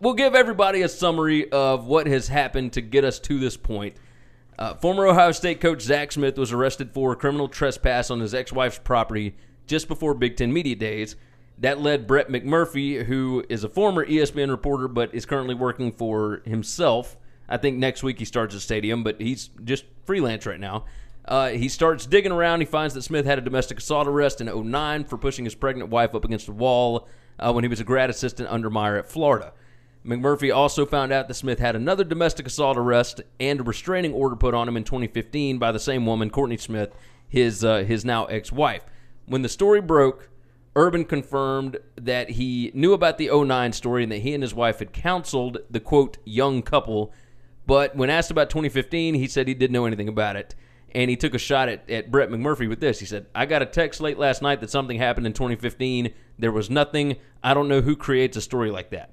we'll 0.00 0.14
give 0.14 0.34
everybody 0.34 0.80
a 0.80 0.88
summary 0.88 1.52
of 1.52 1.84
what 1.84 2.06
has 2.06 2.26
happened 2.26 2.72
to 2.72 2.80
get 2.80 3.04
us 3.04 3.18
to 3.18 3.38
this 3.38 3.58
point. 3.58 3.96
Uh, 4.58 4.72
former 4.72 5.06
Ohio 5.08 5.32
State 5.32 5.60
coach 5.60 5.82
Zach 5.82 6.10
Smith 6.10 6.38
was 6.38 6.52
arrested 6.52 6.94
for 6.94 7.14
criminal 7.16 7.48
trespass 7.48 8.10
on 8.10 8.20
his 8.20 8.32
ex-wife's 8.32 8.78
property 8.78 9.36
just 9.66 9.88
before 9.88 10.14
Big 10.14 10.38
Ten 10.38 10.54
Media 10.54 10.74
Days. 10.74 11.16
That 11.62 11.80
led 11.80 12.08
Brett 12.08 12.28
McMurphy, 12.28 13.04
who 13.04 13.44
is 13.48 13.62
a 13.62 13.68
former 13.68 14.04
ESPN 14.04 14.50
reporter 14.50 14.88
but 14.88 15.14
is 15.14 15.24
currently 15.24 15.54
working 15.54 15.92
for 15.92 16.42
himself. 16.44 17.16
I 17.48 17.56
think 17.56 17.78
next 17.78 18.02
week 18.02 18.18
he 18.18 18.24
starts 18.24 18.52
at 18.56 18.62
Stadium, 18.62 19.04
but 19.04 19.20
he's 19.20 19.48
just 19.62 19.84
freelance 20.04 20.44
right 20.44 20.58
now. 20.58 20.86
Uh, 21.24 21.50
he 21.50 21.68
starts 21.68 22.04
digging 22.04 22.32
around. 22.32 22.58
He 22.58 22.66
finds 22.66 22.94
that 22.94 23.02
Smith 23.02 23.26
had 23.26 23.38
a 23.38 23.42
domestic 23.42 23.78
assault 23.78 24.08
arrest 24.08 24.40
in 24.40 24.48
09 24.48 25.04
for 25.04 25.16
pushing 25.16 25.44
his 25.44 25.54
pregnant 25.54 25.88
wife 25.90 26.16
up 26.16 26.24
against 26.24 26.48
a 26.48 26.52
wall 26.52 27.06
uh, 27.38 27.52
when 27.52 27.62
he 27.62 27.68
was 27.68 27.78
a 27.78 27.84
grad 27.84 28.10
assistant 28.10 28.48
under 28.48 28.68
Meyer 28.68 28.96
at 28.96 29.08
Florida. 29.08 29.52
McMurphy 30.04 30.52
also 30.52 30.84
found 30.84 31.12
out 31.12 31.28
that 31.28 31.34
Smith 31.34 31.60
had 31.60 31.76
another 31.76 32.02
domestic 32.02 32.48
assault 32.48 32.76
arrest 32.76 33.20
and 33.38 33.60
a 33.60 33.62
restraining 33.62 34.12
order 34.12 34.34
put 34.34 34.52
on 34.52 34.66
him 34.66 34.76
in 34.76 34.82
2015 34.82 35.58
by 35.58 35.70
the 35.70 35.78
same 35.78 36.06
woman, 36.06 36.28
Courtney 36.28 36.56
Smith, 36.56 36.92
his 37.28 37.64
uh, 37.64 37.84
his 37.84 38.04
now 38.04 38.24
ex-wife. 38.24 38.84
When 39.26 39.42
the 39.42 39.48
story 39.48 39.80
broke, 39.80 40.28
Urban 40.74 41.04
confirmed 41.04 41.78
that 41.96 42.30
he 42.30 42.70
knew 42.74 42.92
about 42.92 43.18
the 43.18 43.28
09 43.32 43.72
story 43.72 44.02
and 44.02 44.12
that 44.12 44.18
he 44.18 44.32
and 44.32 44.42
his 44.42 44.54
wife 44.54 44.78
had 44.78 44.92
counseled 44.92 45.58
the 45.70 45.80
quote 45.80 46.16
young 46.24 46.62
couple, 46.62 47.12
but 47.66 47.94
when 47.94 48.08
asked 48.10 48.30
about 48.30 48.48
2015, 48.48 49.14
he 49.14 49.28
said 49.28 49.46
he 49.46 49.54
didn't 49.54 49.72
know 49.72 49.84
anything 49.84 50.08
about 50.08 50.36
it. 50.36 50.54
And 50.94 51.08
he 51.08 51.16
took 51.16 51.34
a 51.34 51.38
shot 51.38 51.68
at, 51.68 51.88
at 51.90 52.10
Brett 52.10 52.28
McMurphy 52.28 52.68
with 52.68 52.80
this. 52.80 53.00
He 53.00 53.06
said, 53.06 53.26
I 53.34 53.46
got 53.46 53.62
a 53.62 53.66
text 53.66 54.00
late 54.00 54.18
last 54.18 54.42
night 54.42 54.60
that 54.60 54.70
something 54.70 54.98
happened 54.98 55.26
in 55.26 55.32
2015. 55.32 56.12
There 56.38 56.52
was 56.52 56.68
nothing. 56.68 57.16
I 57.42 57.54
don't 57.54 57.68
know 57.68 57.80
who 57.80 57.96
creates 57.96 58.36
a 58.36 58.42
story 58.42 58.70
like 58.70 58.90
that. 58.90 59.10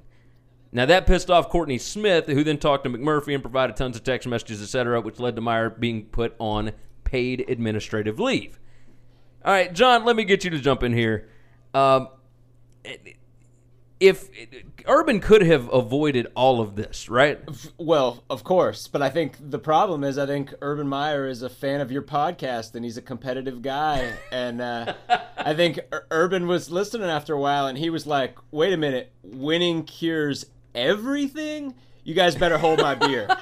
Now 0.72 0.86
that 0.86 1.08
pissed 1.08 1.32
off 1.32 1.50
Courtney 1.50 1.78
Smith, 1.78 2.28
who 2.28 2.44
then 2.44 2.58
talked 2.58 2.84
to 2.84 2.90
McMurphy 2.90 3.34
and 3.34 3.42
provided 3.44 3.76
tons 3.76 3.96
of 3.96 4.04
text 4.04 4.28
messages, 4.28 4.62
etc., 4.62 5.02
which 5.02 5.20
led 5.20 5.36
to 5.36 5.42
Meyer 5.42 5.70
being 5.70 6.06
put 6.06 6.36
on 6.38 6.74
paid 7.04 7.46
administrative 7.50 8.20
leave. 8.20 8.60
All 9.44 9.54
right, 9.54 9.74
John, 9.74 10.06
let 10.06 10.16
me 10.16 10.26
get 10.26 10.44
you 10.44 10.50
to 10.52 10.60
jump 10.60 10.84
in 10.84 10.94
here. 10.94 11.30
Um, 11.74 12.10
if 14.00 14.30
Urban 14.86 15.20
could 15.20 15.42
have 15.42 15.72
avoided 15.74 16.28
all 16.36 16.62
of 16.62 16.76
this, 16.76 17.10
right? 17.10 17.40
Well, 17.78 18.24
of 18.30 18.44
course, 18.44 18.88
but 18.88 19.02
I 19.02 19.10
think 19.10 19.36
the 19.40 19.60
problem 19.60 20.04
is 20.04 20.18
I 20.18 20.26
think 20.26 20.54
Urban 20.62 20.88
Meyer 20.88 21.28
is 21.28 21.42
a 21.42 21.50
fan 21.50 21.82
of 21.82 21.92
your 21.92 22.02
podcast 22.02 22.76
and 22.76 22.86
he's 22.86 22.96
a 22.98 23.02
competitive 23.02 23.62
guy, 23.62 24.14
and 24.32 24.62
uh, 24.62 24.94
I 25.38 25.54
think 25.54 25.80
Urban 26.12 26.48
was 26.48 26.70
listening 26.72 27.10
after 27.10 27.34
a 27.34 27.40
while 27.40 27.68
and 27.68 27.78
he 27.78 27.90
was 27.90 28.08
like, 28.08 28.38
"Wait 28.52 28.72
a 28.74 28.78
minute, 28.78 29.12
winning 29.22 29.84
cures 29.84 30.46
everything. 30.74 31.76
You 32.06 32.14
guys 32.14 32.36
better 32.36 32.58
hold 32.58 32.80
my 32.80 32.96
beer." 32.96 33.28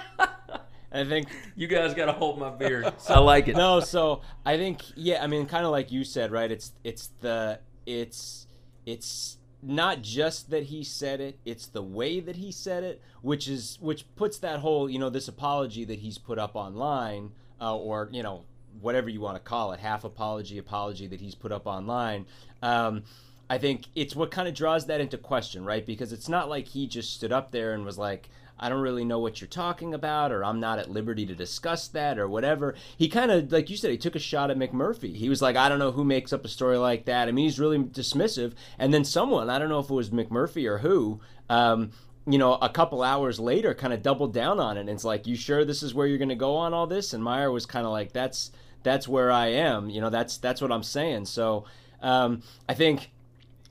I 0.90 1.04
think 1.04 1.28
You 1.56 1.68
guys 1.68 1.94
got 1.94 2.06
to 2.06 2.14
hold 2.14 2.40
my 2.40 2.50
beer. 2.50 2.92
I 3.10 3.20
like 3.20 3.48
it. 3.50 3.56
no, 3.56 3.82
so 3.82 4.22
I 4.46 4.58
think 4.58 4.82
yeah, 4.96 5.24
I 5.24 5.28
mean 5.28 5.46
kind 5.46 5.66
of 5.66 5.72
like 5.72 5.92
you 5.92 6.04
said, 6.04 6.32
right? 6.32 6.50
It's 6.50 6.72
it's 6.84 7.10
the 7.22 7.60
it's 7.88 8.46
it's 8.86 9.38
not 9.64 10.02
just 10.04 10.52
that 10.52 10.64
he 10.64 10.84
said 10.84 11.20
it, 11.20 11.40
it's 11.44 11.66
the 11.66 11.82
way 11.82 12.20
that 12.20 12.36
he 12.36 12.52
said 12.52 12.84
it, 12.84 13.02
which 13.22 13.48
is 13.48 13.78
which 13.82 14.06
puts 14.16 14.38
that 14.40 14.60
whole, 14.60 14.88
you 14.88 15.00
know, 15.00 15.10
this 15.10 15.28
apology 15.28 15.84
that 15.86 16.00
he's 16.00 16.20
put 16.20 16.38
up 16.38 16.56
online 16.56 17.32
uh, 17.60 17.76
or, 17.76 18.10
you 18.12 18.22
know, 18.22 18.44
whatever 18.82 19.10
you 19.10 19.20
want 19.20 19.36
to 19.36 19.42
call 19.42 19.72
it, 19.72 19.80
half 19.80 20.04
apology, 20.04 20.60
apology 20.60 21.08
that 21.08 21.20
he's 21.20 21.34
put 21.34 21.52
up 21.52 21.66
online. 21.66 22.28
Um, 22.62 23.04
I 23.50 23.58
think 23.58 23.86
it's 23.96 24.16
what 24.16 24.30
kind 24.30 24.48
of 24.48 24.54
draws 24.54 24.86
that 24.88 25.02
into 25.02 25.18
question, 25.18 25.66
right? 25.66 25.86
Because 25.86 26.14
it's 26.14 26.30
not 26.30 26.50
like 26.50 26.68
he 26.68 26.86
just 26.86 27.14
stood 27.14 27.32
up 27.32 27.52
there 27.52 27.74
and 27.74 27.86
was 27.86 27.98
like, 27.98 28.30
I 28.60 28.70
don't 28.70 28.82
really 28.82 29.06
know 29.06 29.20
what 29.20 29.40
you're 29.40 29.48
talking 29.48 29.94
about, 29.94 30.32
or 30.32 30.44
I'm 30.44 30.60
not 30.60 30.80
at 30.80 30.90
liberty 30.90 31.26
to 31.26 31.36
discuss 31.36 31.88
that, 31.90 32.18
or 32.18 32.28
whatever. 32.28 32.76
He 32.98 33.08
kind 33.08 33.32
of, 33.32 33.52
like 33.52 33.70
you 33.70 33.78
said, 33.78 33.92
he 33.92 33.98
took 33.98 34.16
a 34.16 34.20
shot 34.20 34.52
at 34.52 34.58
McMurphy. 34.58 35.16
He 35.16 35.30
was 35.30 35.42
like, 35.42 35.56
I 35.56 35.70
don't 35.70 35.80
know 35.80 35.92
who 35.92 36.04
makes 36.04 36.34
up 36.34 36.46
a 36.46 36.50
story 36.50 36.78
like 36.78 37.06
that. 37.06 37.28
I 37.28 37.32
mean, 37.32 37.46
he's 37.46 37.60
really 37.60 37.78
dismissive. 37.80 38.54
And 38.80 38.94
then 38.94 39.04
someone, 39.04 39.50
I 39.50 39.60
don't 39.60 39.70
know 39.70 39.80
if 39.80 39.90
it 39.90 39.94
was 39.94 40.10
McMurphy 40.10 40.68
or 40.68 40.80
who, 40.80 41.20
um, 41.50 41.92
you 42.26 42.38
know, 42.38 42.56
a 42.56 42.70
couple 42.70 43.04
hours 43.04 43.40
later, 43.40 43.74
kind 43.74 43.94
of 43.94 44.02
doubled 44.02 44.34
down 44.34 44.60
on 44.60 44.78
it. 44.78 44.82
And 44.82 44.90
it's 44.90 45.06
like, 45.06 45.28
you 45.28 45.36
sure 45.36 45.64
this 45.64 45.84
is 45.84 45.94
where 45.94 46.08
you're 46.08 46.18
going 46.18 46.30
to 46.30 46.36
go 46.36 46.56
on 46.56 46.74
all 46.74 46.88
this? 46.88 47.14
And 47.14 47.24
Meyer 47.24 47.52
was 47.52 47.66
kind 47.66 47.86
of 47.86 47.92
like, 47.92 48.12
that's 48.12 48.52
that's 48.84 49.08
where 49.08 49.32
I 49.32 49.48
am. 49.48 49.90
You 49.90 50.02
know, 50.02 50.10
that's 50.10 50.38
that's 50.38 50.62
what 50.62 50.72
I'm 50.72 50.84
saying. 50.84 51.26
So 51.26 51.66
um, 52.02 52.42
I 52.68 52.74
think 52.74 53.12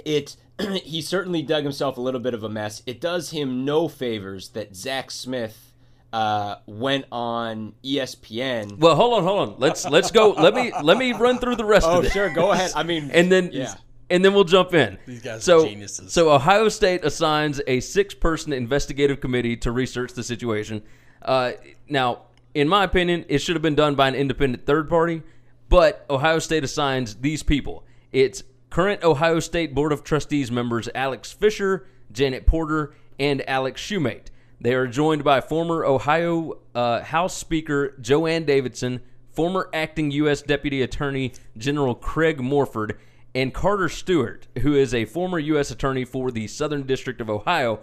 it 0.05 0.37
he 0.85 1.01
certainly 1.03 1.43
dug 1.43 1.63
himself 1.63 1.97
a 1.97 2.01
little 2.01 2.21
bit 2.21 2.35
of 2.35 2.43
a 2.43 2.49
mess. 2.49 2.83
It 2.87 3.01
does 3.01 3.31
him 3.31 3.65
no 3.65 3.89
favors 3.89 4.51
that 4.51 4.75
Zach 4.75 5.11
Smith 5.11 5.73
uh, 6.13 6.57
went 6.67 7.05
on 7.13 7.75
ESPN. 7.85 8.79
Well, 8.79 8.97
hold 8.97 9.15
on, 9.15 9.25
hold 9.25 9.49
on. 9.49 9.55
Let's 9.59 9.85
let's 9.87 10.11
go. 10.11 10.31
Let 10.31 10.55
me 10.55 10.73
let 10.83 10.97
me 10.97 11.13
run 11.13 11.39
through 11.39 11.57
the 11.57 11.65
rest 11.65 11.87
oh, 11.87 11.99
of 11.99 12.07
it. 12.07 12.13
sure, 12.13 12.31
go 12.31 12.53
ahead. 12.53 12.73
I 12.75 12.83
mean, 12.83 13.11
and 13.11 13.31
then 13.31 13.51
yeah. 13.53 13.75
and 14.09 14.25
then 14.25 14.33
we'll 14.33 14.45
jump 14.45 14.73
in. 14.73 14.99
These 15.07 15.23
guys 15.23 15.49
are 15.49 15.67
geniuses. 15.67 16.13
So 16.13 16.33
Ohio 16.33 16.69
State 16.69 17.05
assigns 17.05 17.61
a 17.67 17.81
six-person 17.81 18.53
investigative 18.53 19.21
committee 19.21 19.57
to 19.59 19.71
research 19.71 20.15
the 20.15 20.23
situation. 20.23 20.83
Uh, 21.21 21.53
now, 21.89 22.23
in 22.55 22.69
my 22.69 22.85
opinion, 22.85 23.25
it 23.29 23.39
should 23.39 23.57
have 23.57 23.63
been 23.63 23.75
done 23.75 23.95
by 23.95 24.09
an 24.09 24.15
independent 24.15 24.65
third 24.65 24.89
party, 24.89 25.23
but 25.69 26.07
Ohio 26.09 26.39
State 26.39 26.65
assigns 26.65 27.17
these 27.17 27.43
people. 27.43 27.85
It's 28.13 28.43
current 28.77 29.03
Ohio 29.03 29.41
State 29.41 29.75
Board 29.75 29.91
of 29.91 30.05
Trustees 30.05 30.53
members 30.53 30.87
Alex 30.95 31.33
Fisher, 31.33 31.87
Janet 32.13 32.45
Porter, 32.47 32.93
and 33.19 33.43
Alex 33.49 33.81
Shumate. 33.81 34.27
They 34.61 34.75
are 34.75 34.87
joined 34.87 35.25
by 35.25 35.41
former 35.41 35.87
Ohio 35.87 36.59
uh, 36.75 37.01
House 37.01 37.35
Speaker 37.35 37.97
Jo 38.03 38.27
Ann 38.27 38.45
Davidson, 38.45 39.01
former 39.31 39.71
acting 39.73 40.11
U.S. 40.11 40.43
Deputy 40.43 40.83
Attorney 40.83 41.33
General 41.57 41.95
Craig 41.95 42.39
Morford, 42.39 42.99
and 43.35 43.55
Carter 43.55 43.89
Stewart, 43.89 44.47
who 44.59 44.75
is 44.75 44.93
a 44.93 45.07
former 45.07 45.39
U.S. 45.39 45.71
Attorney 45.71 46.05
for 46.05 46.31
the 46.31 46.47
Southern 46.47 46.83
District 46.83 47.23
of 47.23 47.31
Ohio, 47.31 47.81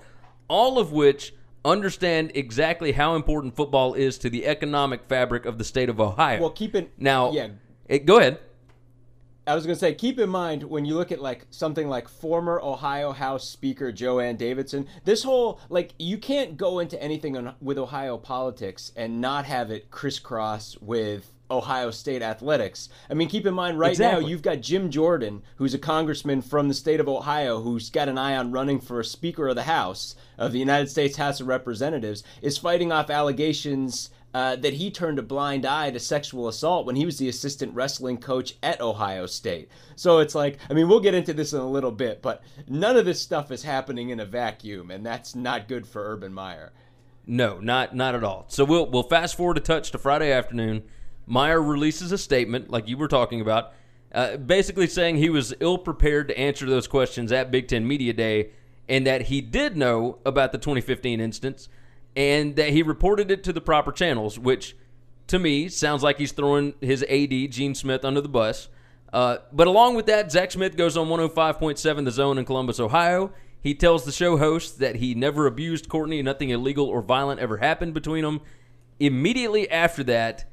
all 0.48 0.78
of 0.78 0.92
which 0.92 1.34
understand 1.66 2.32
exactly 2.36 2.92
how 2.92 3.16
important 3.16 3.56
football 3.56 3.96
is 3.96 4.20
to 4.20 4.30
the 4.30 4.46
economic 4.46 5.06
fabric 5.06 5.48
of 5.48 5.58
the 5.58 5.64
state 5.64 5.90
of 5.90 6.00
Ohio. 6.00 6.40
well, 6.40 6.52
keep 6.52 6.76
it 6.76 6.92
now, 7.00 7.32
Yeah, 7.32 7.48
it, 7.88 8.06
go 8.06 8.20
ahead. 8.20 8.38
I 9.46 9.56
was 9.56 9.66
going 9.66 9.76
to 9.76 9.80
say, 9.80 9.94
keep 9.94 10.20
in 10.20 10.30
mind 10.30 10.64
when 10.64 10.86
you 10.86 10.96
look 10.96 11.12
at 11.12 11.22
like 11.22 11.46
something 11.50 11.90
like 11.90 12.08
former 12.08 12.62
Ohio 12.62 13.12
House 13.12 13.48
Speaker 13.48 13.92
Jo 13.92 14.20
Ann 14.20 14.38
Davidson, 14.38 14.88
this 15.04 15.24
whole 15.24 15.60
like 15.70 15.94
you 16.00 16.18
can't 16.18 16.56
go 16.56 16.80
into 16.80 17.02
anything 17.02 17.36
on, 17.36 17.54
with 17.62 17.78
Ohio 17.78 18.18
politics 18.18 18.94
and 18.96 19.20
not 19.20 19.46
have 19.46 19.70
it 19.70 19.92
crisscross 19.92 20.78
with 20.80 21.30
Ohio 21.52 21.92
State 21.92 22.22
athletics. 22.22 22.88
I 23.10 23.16
mean, 23.16 23.28
keep 23.28 23.46
in 23.46 23.54
mind 23.54 23.78
right 23.78 24.00
now 24.00 24.18
you've 24.18 24.42
got 24.42 24.62
Jim 24.62 24.90
Jordan, 24.90 25.44
who's 25.58 25.74
a 25.74 25.80
congressman 25.80 26.42
from 26.42 26.70
the 26.70 26.74
state 26.74 27.02
of 27.02 27.10
Ohio, 27.10 27.62
who's 27.62 27.90
got 27.90 28.08
an 28.08 28.18
eye 28.18 28.38
on 28.38 28.52
running 28.52 28.80
for 28.80 29.02
a 29.02 29.06
Speaker 29.06 29.50
of 29.50 29.56
the 29.56 29.64
House 29.64 30.16
of 30.38 30.54
the 30.54 30.60
United 30.60 30.90
States 30.90 31.18
House 31.18 31.42
of 31.42 31.48
Representatives, 31.48 32.24
is 32.42 32.58
fighting 32.58 32.94
off 32.94 33.10
allegations 33.10 34.10
uh, 34.34 34.56
that 34.58 34.74
he 34.74 34.89
turned 34.89 35.19
a 35.19 35.24
blind 35.24 35.65
eye 35.65 35.91
to 35.91 36.00
sexual 36.00 36.48
assault 36.48 36.86
when 36.86 36.95
he 36.95 37.05
was 37.05 37.18
the 37.18 37.30
assistant 37.30 37.74
wrestling 37.76 38.18
coach 38.18 38.55
at 38.64 38.82
Ohio 38.82 39.26
State. 39.26 39.70
So 39.95 40.20
it's 40.20 40.34
like, 40.34 40.58
I 40.70 40.74
mean, 40.74 40.89
we'll 40.89 40.99
get 40.99 41.14
into 41.14 41.34
this 41.34 41.53
in 41.53 41.60
a 41.60 41.70
little 41.70 41.91
bit, 41.91 42.22
but 42.22 42.43
none 42.68 42.97
of 42.97 43.05
this 43.05 43.22
stuff 43.22 43.51
is 43.51 43.64
happening 43.64 44.10
in 44.10 44.20
a 44.20 44.26
vacuum, 44.26 44.89
and 44.89 45.05
that's 45.05 45.36
not 45.36 45.68
good 45.68 45.86
for 45.86 46.03
Urban 46.03 46.34
Meyer. 46.34 46.74
No, 47.26 47.60
not 47.60 47.95
not 47.95 48.16
at 48.16 48.24
all. 48.24 48.45
So 48.49 48.66
we'll 48.66 48.89
we'll 48.89 49.03
fast 49.03 49.38
forward 49.38 49.58
a 49.58 49.62
touch 49.62 49.91
to 49.91 49.97
Friday 49.97 50.32
afternoon. 50.32 50.84
Meyer 51.26 51.62
releases 51.62 52.12
a 52.12 52.18
statement, 52.18 52.70
like 52.70 52.88
you 52.88 52.97
were 52.97 53.08
talking 53.08 53.39
about, 53.39 53.72
uh, 54.14 54.36
basically 54.36 54.88
saying 54.88 55.18
he 55.18 55.30
was 55.30 55.53
ill 55.62 55.78
prepared 55.78 56.28
to 56.28 56.38
answer 56.38 56.66
those 56.66 56.88
questions 56.88 57.32
at 57.32 57.49
Big 57.49 57.70
Ten 57.70 57.88
Media 57.88 58.12
Day, 58.12 58.49
and 58.89 59.08
that 59.08 59.24
he 59.24 59.39
did 59.39 59.78
know 59.78 60.20
about 60.26 60.51
the 60.51 60.58
2015 60.58 61.22
instance, 61.22 61.70
and 62.16 62.55
that 62.55 62.70
he 62.70 62.84
reported 62.84 63.32
it 63.32 63.43
to 63.43 63.53
the 63.53 63.61
proper 63.61 63.91
channels, 63.91 64.38
which 64.38 64.76
to 65.28 65.39
me, 65.39 65.70
sounds 65.70 66.03
like 66.03 66.18
he's 66.18 66.32
throwing 66.32 66.74
his 66.82 67.03
AD, 67.03 67.51
Gene 67.51 67.76
Smith, 67.76 68.03
under 68.03 68.22
the 68.22 68.30
bus. 68.30 68.70
Uh, 69.11 69.38
but 69.51 69.68
along 69.68 69.95
with 69.95 70.05
that, 70.07 70.32
Zach 70.32 70.51
Smith 70.51 70.76
goes 70.76 70.97
on 70.97 71.07
105.7 71.07 72.05
The 72.05 72.11
Zone 72.11 72.38
in 72.38 72.45
Columbus, 72.45 72.80
Ohio. 72.80 73.32
He 73.61 73.74
tells 73.74 74.03
the 74.03 74.11
show 74.11 74.38
host 74.38 74.80
that 74.80 74.97
he 74.97 75.16
never 75.16 75.47
abused 75.47 75.88
Courtney, 75.88 76.22
nothing 76.22 76.49
illegal 76.49 76.88
or 76.88 77.01
violent 77.01 77.39
ever 77.39 77.57
happened 77.57 77.93
between 77.93 78.24
them. 78.24 78.41
Immediately 78.99 79.70
after 79.70 80.03
that, 80.05 80.51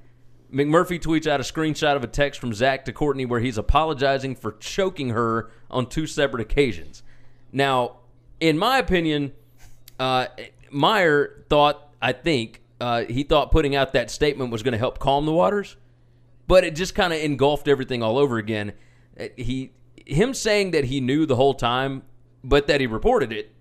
McMurphy 0.53 1.01
tweets 1.01 1.27
out 1.27 1.41
a 1.41 1.43
screenshot 1.43 1.97
of 1.97 2.05
a 2.05 2.09
text 2.09 2.41
from 2.41 2.53
Zach 2.53 2.85
to 2.85 2.93
Courtney 2.93 3.25
where 3.25 3.41
he's 3.41 3.59
apologizing 3.59 4.37
for 4.37 4.53
choking 4.53 5.11
her 5.11 5.51
on 5.71 5.89
two 5.89 6.07
separate 6.07 6.41
occasions. 6.41 7.03
Now, 7.53 7.99
in 8.39 8.59
my 8.59 8.79
opinion, 8.79 9.33
uh, 9.99 10.27
Meyer 10.71 11.45
thought, 11.49 11.93
I 12.01 12.13
think, 12.13 12.63
uh, 12.81 13.05
he 13.05 13.23
thought 13.23 13.51
putting 13.51 13.77
out 13.77 13.93
that 13.93 14.11
statement 14.11 14.51
was 14.51 14.63
going 14.63 14.73
to 14.73 14.79
help 14.79 14.99
calm 14.99 15.27
the 15.27 15.33
waters, 15.33 15.77
but 16.47 16.65
it 16.65 16.75
just 16.75 16.95
kind 16.95 17.13
of 17.13 17.21
engulfed 17.21 17.69
everything 17.69 18.03
all 18.03 18.19
over 18.19 18.39
again. 18.39 18.73
Uh, 19.19 19.27
he, 19.37 19.73
him 20.07 20.35
saying 20.35 20.71
that 20.73 20.85
he 20.85 21.01
knew 21.01 21.27
the 21.27 21.37
whole 21.37 21.55
time, 21.55 22.03
but 22.43 22.67
that 22.67 22.81
he 22.81 22.87
reported 22.87 23.33
it, 23.33 23.53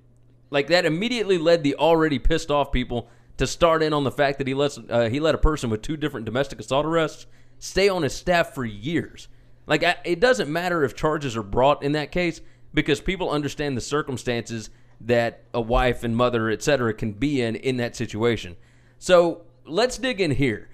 like 0.49 0.67
that 0.67 0.85
immediately 0.85 1.37
led 1.37 1.63
the 1.63 1.75
already 1.75 2.17
pissed 2.17 2.49
off 2.49 2.71
people 2.71 3.09
to 3.37 3.47
start 3.47 3.83
in 3.83 3.93
on 3.93 4.03
the 4.03 4.11
fact 4.11 4.37
that 4.37 4.47
he 4.47 4.53
lets 4.53 4.77
uh, 4.89 5.09
he 5.09 5.19
let 5.19 5.35
a 5.35 5.37
person 5.37 5.69
with 5.69 5.81
two 5.81 5.95
different 5.95 6.25
domestic 6.25 6.59
assault 6.59 6.85
arrests 6.85 7.25
stay 7.57 7.87
on 7.87 8.03
his 8.03 8.13
staff 8.13 8.53
for 8.53 8.65
years. 8.65 9.27
Like 9.67 9.83
it 10.03 10.19
doesn't 10.19 10.51
matter 10.51 10.83
if 10.83 10.95
charges 10.95 11.37
are 11.37 11.43
brought 11.43 11.83
in 11.83 11.91
that 11.91 12.11
case 12.11 12.41
because 12.73 12.99
people 12.99 13.29
understand 13.29 13.77
the 13.77 13.81
circumstances 13.81 14.69
that 15.01 15.43
a 15.53 15.61
wife 15.61 16.03
and 16.03 16.15
mother, 16.15 16.49
etc., 16.49 16.93
can 16.93 17.13
be 17.13 17.41
in 17.41 17.55
in 17.55 17.77
that 17.77 17.95
situation. 17.95 18.55
So 18.97 19.41
let's 19.65 19.97
dig 19.97 20.19
in 20.19 20.31
here. 20.31 20.69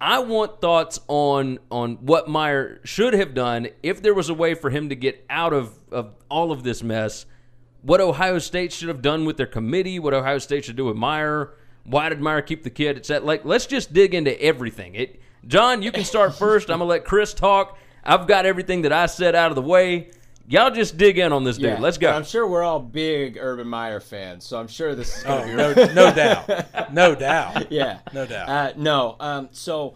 I 0.00 0.18
want 0.18 0.60
thoughts 0.60 1.00
on 1.08 1.58
on 1.70 1.96
what 1.96 2.28
Meyer 2.28 2.80
should 2.84 3.14
have 3.14 3.34
done 3.34 3.68
if 3.82 4.02
there 4.02 4.14
was 4.14 4.28
a 4.28 4.34
way 4.34 4.54
for 4.54 4.70
him 4.70 4.88
to 4.90 4.94
get 4.94 5.24
out 5.30 5.52
of, 5.52 5.78
of 5.90 6.14
all 6.30 6.52
of 6.52 6.62
this 6.62 6.82
mess. 6.82 7.26
What 7.82 8.00
Ohio 8.00 8.38
State 8.38 8.72
should 8.72 8.88
have 8.88 9.02
done 9.02 9.24
with 9.24 9.36
their 9.36 9.46
committee, 9.46 9.98
what 9.98 10.14
Ohio 10.14 10.38
State 10.38 10.64
should 10.64 10.76
do 10.76 10.86
with 10.86 10.96
Meyer, 10.96 11.54
why 11.84 12.08
did 12.08 12.20
Meyer 12.20 12.42
keep 12.42 12.64
the 12.64 12.70
kid? 12.70 13.04
That 13.04 13.24
like 13.24 13.44
let's 13.44 13.66
just 13.66 13.92
dig 13.92 14.14
into 14.14 14.38
everything. 14.42 14.94
It 14.94 15.20
John, 15.46 15.82
you 15.82 15.92
can 15.92 16.04
start 16.04 16.34
first. 16.38 16.70
I'm 16.70 16.78
gonna 16.78 16.88
let 16.88 17.04
Chris 17.04 17.32
talk. 17.32 17.78
I've 18.02 18.26
got 18.26 18.44
everything 18.44 18.82
that 18.82 18.92
I 18.92 19.06
said 19.06 19.34
out 19.34 19.50
of 19.50 19.54
the 19.54 19.62
way. 19.62 20.10
Y'all 20.46 20.70
just 20.70 20.96
dig 20.96 21.18
in 21.18 21.32
on 21.32 21.44
this 21.44 21.56
dude. 21.56 21.64
Yeah, 21.66 21.80
Let's 21.80 21.96
go. 21.98 22.10
I'm 22.10 22.24
sure 22.24 22.46
we're 22.46 22.62
all 22.62 22.80
big 22.80 23.38
Urban 23.40 23.66
Meyer 23.66 24.00
fans, 24.00 24.44
so 24.44 24.58
I'm 24.58 24.68
sure 24.68 24.94
this 24.94 25.16
is 25.16 25.22
going 25.22 25.56
to 25.56 25.64
Oh, 25.64 25.74
be 25.74 25.94
no, 25.94 26.08
no 26.08 26.14
doubt, 26.14 26.92
no 26.92 27.14
doubt. 27.14 27.72
yeah, 27.72 28.00
No 28.12 28.26
doubt. 28.26 28.48
Uh, 28.48 28.72
no, 28.76 29.16
um, 29.20 29.48
so 29.52 29.94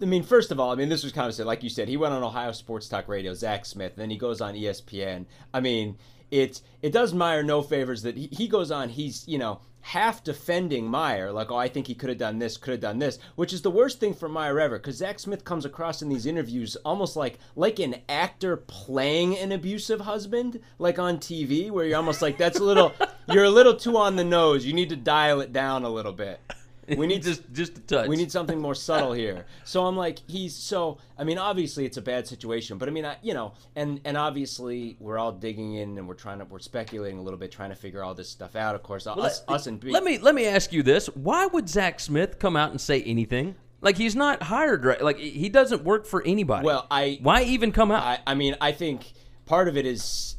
I 0.00 0.04
mean, 0.06 0.22
first 0.22 0.50
of 0.50 0.58
all, 0.58 0.72
I 0.72 0.74
mean, 0.76 0.88
this 0.88 1.04
was 1.04 1.12
kind 1.12 1.28
of 1.28 1.34
said, 1.34 1.44
like 1.44 1.62
you 1.62 1.68
said, 1.68 1.88
he 1.88 1.98
went 1.98 2.14
on 2.14 2.22
Ohio 2.22 2.52
Sports 2.52 2.88
Talk 2.88 3.08
Radio, 3.08 3.34
Zach 3.34 3.66
Smith, 3.66 3.92
and 3.92 4.00
then 4.00 4.08
he 4.10 4.16
goes 4.16 4.40
on 4.40 4.54
ESPN. 4.54 5.26
I 5.52 5.60
mean, 5.60 5.98
it 6.30 6.62
it 6.80 6.92
does 6.92 7.12
Meyer 7.12 7.42
no 7.42 7.60
favors 7.60 8.02
that 8.02 8.16
he, 8.16 8.28
he 8.32 8.48
goes 8.48 8.70
on. 8.70 8.88
He's 8.88 9.28
you 9.28 9.36
know 9.38 9.60
half 9.86 10.24
defending 10.24 10.84
Meyer, 10.84 11.30
like, 11.30 11.52
oh, 11.52 11.56
I 11.56 11.68
think 11.68 11.86
he 11.86 11.94
could 11.94 12.08
have 12.08 12.18
done 12.18 12.40
this, 12.40 12.56
could 12.56 12.72
have 12.72 12.80
done 12.80 12.98
this, 12.98 13.20
which 13.36 13.52
is 13.52 13.62
the 13.62 13.70
worst 13.70 14.00
thing 14.00 14.14
for 14.14 14.28
Meyer 14.28 14.58
ever, 14.58 14.78
because 14.78 14.96
Zach 14.96 15.20
Smith 15.20 15.44
comes 15.44 15.64
across 15.64 16.02
in 16.02 16.08
these 16.08 16.26
interviews 16.26 16.74
almost 16.84 17.14
like 17.14 17.38
like 17.54 17.78
an 17.78 17.94
actor 18.08 18.56
playing 18.56 19.38
an 19.38 19.52
abusive 19.52 20.00
husband, 20.00 20.58
like 20.80 20.98
on 20.98 21.18
TV, 21.18 21.70
where 21.70 21.86
you're 21.86 21.96
almost 21.96 22.20
like 22.20 22.36
that's 22.36 22.58
a 22.58 22.64
little, 22.64 22.94
you're 23.28 23.44
a 23.44 23.50
little 23.50 23.76
too 23.76 23.96
on 23.96 24.16
the 24.16 24.24
nose. 24.24 24.66
You 24.66 24.72
need 24.72 24.88
to 24.88 24.96
dial 24.96 25.40
it 25.40 25.52
down 25.52 25.84
a 25.84 25.88
little 25.88 26.12
bit. 26.12 26.40
We 26.88 27.06
need 27.06 27.22
just 27.22 27.42
just 27.52 27.78
a 27.78 27.80
touch. 27.80 28.08
we 28.08 28.16
need 28.16 28.30
something 28.30 28.60
more 28.60 28.74
subtle 28.74 29.12
here. 29.12 29.46
So 29.64 29.86
I'm 29.86 29.96
like, 29.96 30.20
he's 30.26 30.54
so. 30.54 30.98
I 31.18 31.24
mean, 31.24 31.38
obviously 31.38 31.84
it's 31.84 31.96
a 31.96 32.02
bad 32.02 32.26
situation, 32.26 32.78
but 32.78 32.88
I 32.88 32.92
mean, 32.92 33.04
I, 33.04 33.16
you 33.22 33.34
know, 33.34 33.54
and 33.74 34.00
and 34.04 34.16
obviously 34.16 34.96
we're 35.00 35.18
all 35.18 35.32
digging 35.32 35.74
in 35.74 35.98
and 35.98 36.06
we're 36.06 36.14
trying 36.14 36.38
to 36.38 36.44
we're 36.44 36.58
speculating 36.58 37.18
a 37.18 37.22
little 37.22 37.38
bit, 37.38 37.50
trying 37.50 37.70
to 37.70 37.76
figure 37.76 38.02
all 38.04 38.14
this 38.14 38.28
stuff 38.28 38.56
out. 38.56 38.74
Of 38.74 38.82
course, 38.82 39.06
us 39.06 39.16
let, 39.16 39.56
us 39.56 39.66
and 39.66 39.82
let 39.84 40.04
me 40.04 40.18
let 40.18 40.34
me 40.34 40.46
ask 40.46 40.72
you 40.72 40.82
this: 40.82 41.06
Why 41.14 41.46
would 41.46 41.68
Zach 41.68 42.00
Smith 42.00 42.38
come 42.38 42.56
out 42.56 42.70
and 42.70 42.80
say 42.80 43.02
anything? 43.02 43.56
Like 43.80 43.96
he's 43.96 44.16
not 44.16 44.42
hired, 44.42 44.84
right? 44.84 45.02
Like 45.02 45.18
he 45.18 45.48
doesn't 45.48 45.84
work 45.84 46.06
for 46.06 46.22
anybody. 46.24 46.66
Well, 46.66 46.86
I 46.90 47.18
why 47.22 47.42
even 47.42 47.72
come 47.72 47.90
out? 47.90 48.02
I, 48.02 48.18
I 48.26 48.34
mean, 48.34 48.56
I 48.60 48.72
think 48.72 49.12
part 49.44 49.68
of 49.68 49.76
it 49.76 49.86
is. 49.86 50.35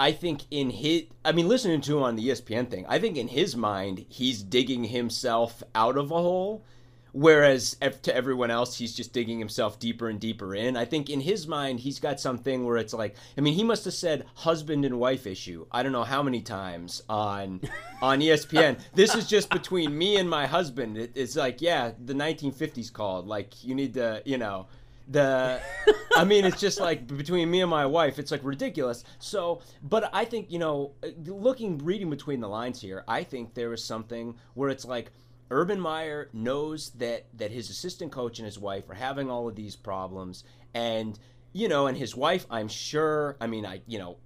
I 0.00 0.12
think 0.12 0.44
in 0.50 0.70
his, 0.70 1.02
I 1.26 1.32
mean, 1.32 1.46
listening 1.46 1.82
to 1.82 1.98
him 1.98 2.02
on 2.02 2.16
the 2.16 2.28
ESPN 2.28 2.70
thing, 2.70 2.86
I 2.88 2.98
think 2.98 3.18
in 3.18 3.28
his 3.28 3.54
mind, 3.54 4.06
he's 4.08 4.42
digging 4.42 4.84
himself 4.84 5.62
out 5.74 5.98
of 5.98 6.10
a 6.10 6.14
hole. 6.14 6.64
Whereas 7.12 7.76
to 8.02 8.14
everyone 8.14 8.50
else, 8.50 8.78
he's 8.78 8.94
just 8.94 9.12
digging 9.12 9.38
himself 9.38 9.78
deeper 9.78 10.08
and 10.08 10.18
deeper 10.18 10.54
in. 10.54 10.76
I 10.76 10.86
think 10.86 11.10
in 11.10 11.20
his 11.20 11.46
mind, 11.46 11.80
he's 11.80 11.98
got 11.98 12.18
something 12.18 12.64
where 12.64 12.78
it's 12.78 12.94
like, 12.94 13.16
I 13.36 13.42
mean, 13.42 13.52
he 13.52 13.64
must 13.64 13.84
have 13.84 13.92
said 13.92 14.24
husband 14.36 14.86
and 14.86 14.98
wife 14.98 15.26
issue. 15.26 15.66
I 15.70 15.82
don't 15.82 15.92
know 15.92 16.04
how 16.04 16.22
many 16.22 16.40
times 16.40 17.02
on 17.08 17.60
on 18.00 18.20
ESPN. 18.20 18.78
this 18.94 19.14
is 19.14 19.26
just 19.26 19.50
between 19.50 19.98
me 19.98 20.16
and 20.16 20.30
my 20.30 20.46
husband. 20.46 20.96
It, 20.96 21.12
it's 21.14 21.36
like, 21.36 21.60
yeah, 21.60 21.90
the 22.02 22.14
1950s 22.14 22.90
called. 22.92 23.26
Like, 23.26 23.64
you 23.64 23.74
need 23.74 23.94
to, 23.94 24.22
you 24.24 24.38
know, 24.38 24.68
the 25.10 25.60
i 26.16 26.24
mean 26.24 26.44
it's 26.44 26.60
just 26.60 26.80
like 26.80 27.06
between 27.06 27.50
me 27.50 27.60
and 27.60 27.70
my 27.70 27.84
wife 27.84 28.18
it's 28.18 28.30
like 28.30 28.42
ridiculous. 28.44 29.04
So 29.18 29.60
but 29.82 30.08
i 30.12 30.24
think 30.24 30.50
you 30.50 30.58
know 30.58 30.92
looking 31.26 31.78
reading 31.78 32.08
between 32.10 32.40
the 32.40 32.48
lines 32.48 32.80
here 32.80 33.04
i 33.08 33.24
think 33.24 33.54
there 33.54 33.72
is 33.72 33.82
something 33.84 34.36
where 34.54 34.70
it's 34.70 34.84
like 34.84 35.10
urban 35.50 35.80
meyer 35.80 36.30
knows 36.32 36.90
that 36.90 37.26
that 37.34 37.50
his 37.50 37.70
assistant 37.70 38.12
coach 38.12 38.38
and 38.38 38.46
his 38.46 38.58
wife 38.58 38.88
are 38.88 38.94
having 38.94 39.30
all 39.30 39.48
of 39.48 39.56
these 39.56 39.74
problems 39.74 40.44
and 40.74 41.18
you 41.52 41.68
know, 41.68 41.88
and 41.88 41.96
his 41.98 42.14
wife, 42.14 42.46
I'm 42.50 42.68
sure. 42.68 43.36
I 43.40 43.46
mean, 43.46 43.66
I, 43.66 43.82
you 43.86 43.98
know, 43.98 44.18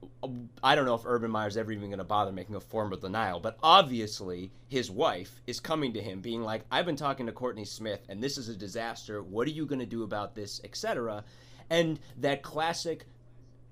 I 0.62 0.74
don't 0.74 0.84
know 0.84 0.94
if 0.94 1.06
Urban 1.06 1.30
Meyer's 1.30 1.56
ever 1.56 1.72
even 1.72 1.88
going 1.88 1.98
to 1.98 2.04
bother 2.04 2.32
making 2.32 2.54
a 2.54 2.60
formal 2.60 2.98
denial, 2.98 3.40
but 3.40 3.56
obviously 3.62 4.52
his 4.68 4.90
wife 4.90 5.40
is 5.46 5.58
coming 5.58 5.94
to 5.94 6.02
him, 6.02 6.20
being 6.20 6.42
like, 6.42 6.64
"I've 6.70 6.84
been 6.84 6.96
talking 6.96 7.26
to 7.26 7.32
Courtney 7.32 7.64
Smith, 7.64 8.04
and 8.08 8.22
this 8.22 8.36
is 8.36 8.48
a 8.48 8.56
disaster. 8.56 9.22
What 9.22 9.48
are 9.48 9.52
you 9.52 9.64
going 9.64 9.78
to 9.78 9.86
do 9.86 10.02
about 10.02 10.34
this, 10.34 10.60
etc." 10.64 11.24
And 11.70 11.98
that 12.18 12.42
classic, 12.42 13.06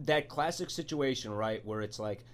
that 0.01 0.29
classic 0.29 0.71
situation, 0.71 1.31
right, 1.31 1.65
where 1.65 1.83
it's 1.83 1.99
like, 1.99 2.25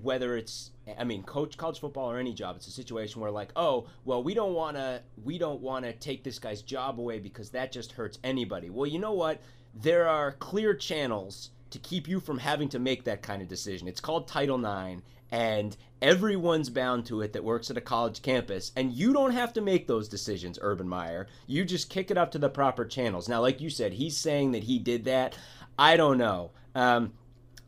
whether 0.00 0.36
it's 0.38 0.70
I 0.98 1.04
mean 1.04 1.22
coach 1.22 1.58
college 1.58 1.80
football 1.80 2.10
or 2.10 2.18
any 2.18 2.32
job 2.32 2.56
it's 2.56 2.66
a 2.66 2.70
situation 2.70 3.20
where 3.20 3.30
like 3.30 3.52
oh 3.56 3.88
well 4.06 4.22
we 4.22 4.32
don't 4.32 4.54
want 4.54 4.78
to 4.78 5.02
we 5.22 5.36
don't 5.36 5.60
want 5.60 5.84
to 5.84 5.92
take 5.92 6.24
this 6.24 6.38
guy's 6.38 6.62
job 6.62 6.98
away 6.98 7.18
because 7.18 7.50
that 7.50 7.72
just 7.72 7.92
hurts 7.92 8.18
anybody 8.24 8.70
well 8.70 8.86
you 8.86 8.98
know 8.98 9.12
what 9.12 9.42
there 9.74 10.08
are 10.08 10.32
clear 10.32 10.74
channels 10.74 11.50
to 11.70 11.78
keep 11.78 12.06
you 12.06 12.20
from 12.20 12.38
having 12.38 12.68
to 12.68 12.78
make 12.78 13.04
that 13.04 13.22
kind 13.22 13.40
of 13.42 13.48
decision. 13.48 13.88
It's 13.88 14.00
called 14.00 14.28
title 14.28 14.58
ix 14.64 15.02
and 15.30 15.76
everyone's 16.02 16.68
bound 16.68 17.06
to 17.06 17.22
it 17.22 17.32
that 17.32 17.42
works 17.42 17.70
at 17.70 17.78
a 17.78 17.80
college 17.80 18.20
campus 18.20 18.72
and 18.76 18.92
you 18.92 19.12
don't 19.14 19.32
have 19.32 19.52
to 19.54 19.62
make 19.62 19.86
those 19.86 20.08
decisions 20.08 20.58
urban 20.60 20.88
meyer. 20.88 21.26
You 21.46 21.64
just 21.64 21.88
kick 21.88 22.10
it 22.10 22.18
up 22.18 22.30
to 22.32 22.38
the 22.38 22.50
proper 22.50 22.84
channels. 22.84 23.28
Now 23.28 23.40
like 23.40 23.60
you 23.60 23.70
said 23.70 23.94
he's 23.94 24.16
saying 24.16 24.52
that 24.52 24.64
he 24.64 24.78
did 24.78 25.04
that. 25.04 25.36
I 25.78 25.96
don't 25.96 26.18
know. 26.18 26.50
Um, 26.74 27.12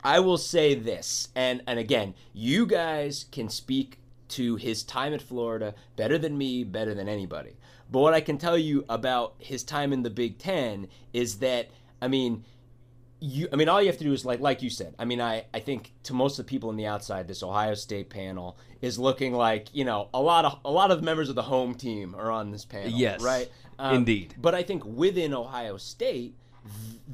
I 0.05 0.19
will 0.19 0.37
say 0.37 0.75
this, 0.75 1.29
and 1.33 1.63
and 1.65 1.79
again, 1.79 2.13
you 2.31 2.67
guys 2.67 3.25
can 3.31 3.49
speak 3.49 3.97
to 4.29 4.55
his 4.55 4.83
time 4.83 5.15
at 5.15 5.21
Florida 5.21 5.73
better 5.95 6.19
than 6.19 6.37
me, 6.37 6.63
better 6.63 6.93
than 6.93 7.09
anybody. 7.09 7.57
But 7.91 8.01
what 8.01 8.13
I 8.13 8.21
can 8.21 8.37
tell 8.37 8.57
you 8.57 8.85
about 8.87 9.33
his 9.39 9.63
time 9.63 9.91
in 9.91 10.03
the 10.03 10.11
Big 10.11 10.37
Ten 10.37 10.89
is 11.11 11.39
that 11.39 11.69
I 12.01 12.07
mean, 12.07 12.43
you 13.19 13.47
I 13.51 13.55
mean 13.55 13.69
all 13.69 13.81
you 13.81 13.87
have 13.87 13.97
to 13.97 14.03
do 14.03 14.13
is 14.13 14.25
like 14.25 14.39
like 14.39 14.61
you 14.61 14.69
said. 14.69 14.95
I 14.99 15.05
mean, 15.05 15.21
I 15.21 15.45
I 15.53 15.59
think 15.59 15.93
to 16.03 16.13
most 16.13 16.39
of 16.39 16.45
the 16.45 16.49
people 16.49 16.69
on 16.69 16.75
the 16.75 16.87
outside, 16.87 17.27
this 17.27 17.43
Ohio 17.43 17.73
State 17.73 18.09
panel 18.09 18.57
is 18.81 18.99
looking 18.99 19.33
like 19.33 19.67
you 19.73 19.85
know 19.85 20.09
a 20.13 20.21
lot 20.21 20.45
of 20.45 20.59
a 20.65 20.71
lot 20.71 20.91
of 20.91 21.03
members 21.03 21.29
of 21.29 21.35
the 21.35 21.43
home 21.43 21.75
team 21.75 22.15
are 22.15 22.31
on 22.31 22.51
this 22.51 22.65
panel. 22.65 22.89
Yes, 22.89 23.21
right. 23.21 23.49
indeed. 23.79 24.35
But 24.37 24.55
I 24.55 24.63
think 24.63 24.85
within 24.85 25.33
Ohio 25.33 25.77
State 25.77 26.35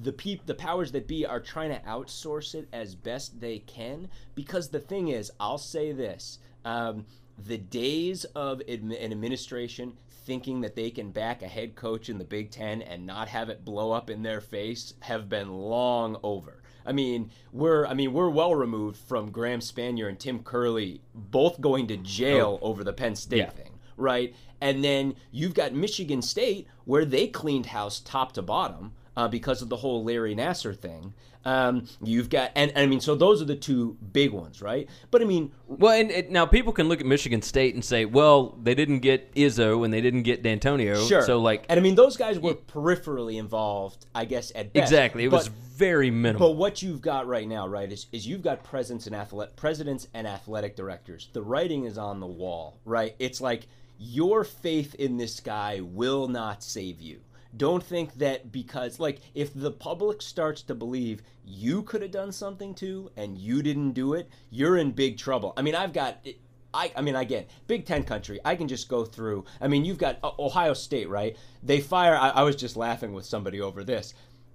the 0.01 0.13
peop, 0.13 0.45
the 0.45 0.53
powers 0.53 0.91
that 0.93 1.07
be 1.07 1.25
are 1.25 1.39
trying 1.39 1.69
to 1.69 1.79
outsource 1.81 2.55
it 2.55 2.67
as 2.71 2.95
best 2.95 3.39
they 3.39 3.59
can 3.59 4.07
because 4.35 4.69
the 4.69 4.79
thing 4.79 5.09
is 5.09 5.31
i'll 5.39 5.57
say 5.57 5.91
this 5.91 6.39
um, 6.63 7.05
the 7.37 7.57
days 7.57 8.23
of 8.35 8.61
admi- 8.69 9.03
an 9.03 9.11
administration 9.11 9.93
thinking 10.31 10.61
that 10.61 10.77
they 10.77 10.89
can 10.89 11.11
back 11.11 11.41
a 11.41 11.47
head 11.47 11.75
coach 11.75 12.07
in 12.07 12.17
the 12.17 12.23
big 12.23 12.49
ten 12.51 12.81
and 12.81 13.05
not 13.05 13.27
have 13.27 13.49
it 13.49 13.65
blow 13.65 13.91
up 13.91 14.09
in 14.09 14.23
their 14.23 14.39
face 14.39 14.93
have 15.01 15.27
been 15.27 15.49
long 15.51 16.15
over 16.23 16.61
I 16.85 16.93
mean, 16.93 17.29
we're 17.51 17.85
I 17.85 17.93
mean 17.93 18.13
we're 18.13 18.29
well 18.29 18.55
removed 18.55 18.95
from 18.95 19.29
Graham 19.29 19.59
Spanier 19.59 20.07
and 20.07 20.17
Tim 20.17 20.41
Curley 20.41 21.01
both 21.13 21.59
going 21.59 21.85
to 21.87 21.97
jail 21.97 22.57
over 22.61 22.81
the 22.85 22.93
Penn 22.93 23.15
State 23.17 23.39
Yeah. 23.39 23.49
thing, 23.49 23.73
right? 23.97 24.33
And 24.61 24.81
then 24.83 25.15
you've 25.31 25.53
got 25.53 25.73
Michigan 25.73 26.21
State 26.21 26.65
where 26.85 27.03
they 27.03 27.27
cleaned 27.27 27.67
house 27.67 27.99
top 27.99 28.31
to 28.31 28.41
bottom. 28.41 28.93
Uh, 29.17 29.27
because 29.27 29.61
of 29.61 29.67
the 29.67 29.75
whole 29.75 30.05
Larry 30.05 30.33
Nassar 30.33 30.73
thing. 30.73 31.13
Um, 31.43 31.85
you've 32.01 32.29
got, 32.29 32.51
and, 32.55 32.71
and 32.71 32.79
I 32.79 32.85
mean, 32.85 33.01
so 33.01 33.13
those 33.13 33.41
are 33.41 33.45
the 33.45 33.57
two 33.57 33.97
big 34.13 34.31
ones, 34.31 34.61
right? 34.61 34.87
But 35.09 35.21
I 35.21 35.25
mean, 35.25 35.51
Well, 35.67 35.91
and, 35.99 36.09
and 36.11 36.29
now 36.29 36.45
people 36.45 36.71
can 36.71 36.87
look 36.87 37.01
at 37.01 37.05
Michigan 37.05 37.41
State 37.41 37.73
and 37.73 37.83
say, 37.83 38.05
well, 38.05 38.57
they 38.63 38.73
didn't 38.73 38.99
get 38.99 39.33
Izzo 39.35 39.83
and 39.83 39.93
they 39.93 39.99
didn't 39.99 40.23
get 40.23 40.43
D'Antonio. 40.43 40.95
sure. 41.07 41.23
So, 41.23 41.39
like, 41.39 41.65
and 41.67 41.77
I 41.77 41.83
mean, 41.83 41.95
those 41.95 42.15
guys 42.15 42.39
were 42.39 42.53
peripherally 42.53 43.37
involved, 43.37 44.05
I 44.15 44.23
guess, 44.23 44.51
at 44.55 44.71
best. 44.71 44.81
exactly. 44.91 45.25
It 45.25 45.31
was 45.31 45.49
But- 45.49 45.57
very 45.75 46.09
minimal. 46.11 46.49
But 46.51 46.57
what 46.57 46.81
you've 46.81 47.01
got 47.01 47.27
right 47.27 47.47
now, 47.47 47.67
right, 47.67 47.91
is, 47.91 48.05
is 48.13 48.25
you've 48.25 48.43
got 48.43 48.63
presidents 48.63 49.07
and 49.07 49.15
athletic 49.15 49.57
presidents 49.57 50.07
and 50.13 50.25
athletic 50.27 50.77
directors. 50.77 51.27
The 51.33 51.41
writing 51.41 51.83
is 51.83 51.97
on 51.97 52.21
the 52.21 52.27
wall, 52.27 52.77
right? 52.85 53.13
It's 53.19 53.41
like 53.41 53.67
your 53.99 54.43
faith 54.45 54.95
in 54.95 55.17
this 55.17 55.41
guy 55.41 55.81
will 55.81 56.29
not 56.29 56.63
save 56.63 57.01
you. 57.01 57.19
Don't 57.55 57.83
think 57.83 58.13
that 58.15 58.51
because 58.51 58.99
like 58.99 59.19
if 59.33 59.53
the 59.53 59.71
public 59.71 60.21
starts 60.21 60.61
to 60.63 60.75
believe 60.75 61.21
you 61.45 61.83
could 61.83 62.01
have 62.01 62.11
done 62.11 62.31
something 62.31 62.73
too 62.73 63.11
and 63.17 63.37
you 63.37 63.61
didn't 63.61 63.91
do 63.91 64.13
it, 64.13 64.29
you're 64.49 64.77
in 64.77 64.91
big 64.91 65.17
trouble. 65.17 65.53
I 65.57 65.61
mean, 65.61 65.75
I've 65.75 65.93
got 65.93 66.25
I, 66.73 66.91
I 66.95 67.01
mean, 67.01 67.15
again, 67.15 67.45
Big 67.67 67.85
Ten 67.85 68.03
country. 68.03 68.39
I 68.45 68.55
can 68.55 68.69
just 68.69 68.87
go 68.87 69.03
through. 69.03 69.43
I 69.59 69.67
mean, 69.67 69.83
you've 69.83 69.97
got 69.97 70.19
Ohio 70.23 70.73
State, 70.73 71.09
right? 71.09 71.35
They 71.61 71.81
fire. 71.81 72.15
I, 72.15 72.29
I 72.29 72.43
was 72.43 72.55
just 72.55 72.77
laughing 72.77 73.11
with 73.11 73.25
somebody 73.25 73.59
over 73.59 73.83
this 73.83 74.13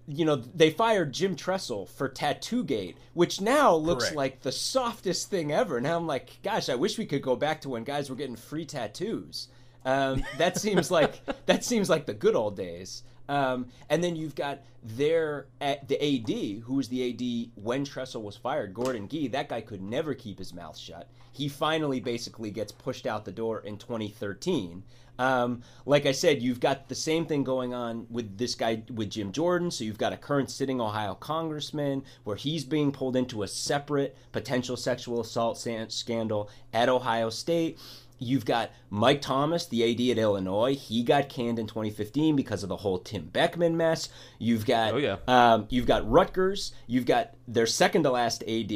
you 0.09 0.25
know, 0.25 0.37
they 0.37 0.71
fired 0.71 1.13
Jim 1.13 1.35
Tressel 1.35 1.87
for 1.87 2.09
Tattoo 2.09 2.63
Gate, 2.63 2.97
which 3.15 3.41
now 3.41 3.75
looks 3.75 4.05
Correct. 4.05 4.17
like 4.17 4.41
the 4.43 4.53
softest 4.53 5.31
thing 5.31 5.53
ever. 5.53 5.81
Now 5.81 5.97
I'm 5.97 6.07
like, 6.07 6.39
gosh, 6.43 6.69
I 6.69 6.77
wish 6.77 6.97
we 6.97 7.07
could 7.07 7.23
go 7.23 7.35
back 7.35 7.61
to 7.63 7.69
when 7.71 7.85
guys 7.85 8.09
were 8.09 8.17
getting 8.17 8.37
free 8.37 8.65
tattoos. 8.65 9.49
Um, 9.87 10.25
that 10.37 10.59
seems 10.59 10.91
like 10.91 11.23
that 11.47 11.65
seems 11.65 11.89
like 11.89 12.05
the 12.05 12.15
good 12.15 12.35
old 12.35 12.57
days. 12.57 13.05
Um, 13.29 13.67
and 13.89 14.05
then 14.05 14.15
you've 14.15 14.35
got 14.35 14.61
their 14.83 15.47
at 15.61 15.89
the 15.89 15.97
AD, 15.97 16.63
who 16.65 16.75
was 16.75 16.89
the 16.89 17.11
AD 17.11 17.63
when 17.63 17.85
Tressel 17.85 18.23
was 18.23 18.37
fired, 18.37 18.75
Gordon 18.75 19.09
Gee. 19.09 19.29
That 19.29 19.49
guy 19.49 19.61
could 19.61 19.83
never 19.83 20.15
keep 20.15 20.39
his 20.39 20.53
mouth 20.53 20.77
shut. 20.77 21.09
He 21.33 21.49
finally 21.49 22.01
basically 22.01 22.51
gets 22.51 22.73
pushed 22.73 23.07
out 23.07 23.25
the 23.25 23.33
door 23.33 23.61
in 23.61 23.79
2013. 23.79 24.83
Um, 25.19 25.63
like 25.87 26.05
I 26.07 26.13
said, 26.13 26.43
you've 26.43 26.61
got 26.61 26.89
the 26.89 26.95
same 26.95 27.27
thing 27.27 27.43
going 27.43 27.73
on 27.73 28.07
with 28.11 28.37
this 28.37 28.55
guy 28.55 28.83
with 28.93 29.11
Jim 29.11 29.33
Jordan. 29.33 29.71
So 29.71 29.85
you've 29.85 29.99
got 29.99 30.13
a 30.13 30.17
current 30.17 30.51
sitting 30.51 30.81
Ohio 30.81 31.15
congressman 31.15 32.05
where 32.25 32.37
he's 32.37 32.65
being 32.65 32.93
pulled 32.93 33.17
into 33.17 33.43
a 33.43 33.49
separate 33.49 34.17
potential 34.33 34.77
sexual 34.77 35.21
assault 35.21 35.59
scandal 35.89 36.51
at 36.73 36.89
Ohio 36.89 37.31
State. 37.31 37.79
You've 38.19 38.45
got 38.45 38.71
Mike 38.91 39.21
Thomas, 39.21 39.67
the 39.67 39.83
AD 39.85 40.01
at 40.17 40.23
Illinois. 40.23 40.75
He 40.75 41.03
got 41.03 41.29
canned 41.29 41.59
in 41.59 41.67
2015 41.67 42.35
because 42.37 42.63
of 42.63 42.69
the 42.69 42.77
whole 42.77 42.99
Tim 42.99 43.27
Beckman 43.27 43.77
mess. 43.77 44.09
You've 44.39 44.65
got 44.67 44.95
Oh, 44.95 44.97
yeah. 44.97 45.17
um, 45.29 45.67
you've 45.69 45.87
got 45.87 46.09
Rutgers. 46.11 46.73
You've 46.87 47.07
got 47.07 47.35
their 47.47 47.67
second 47.67 48.05
to 48.05 48.11
last 48.11 48.43
AD 48.49 48.73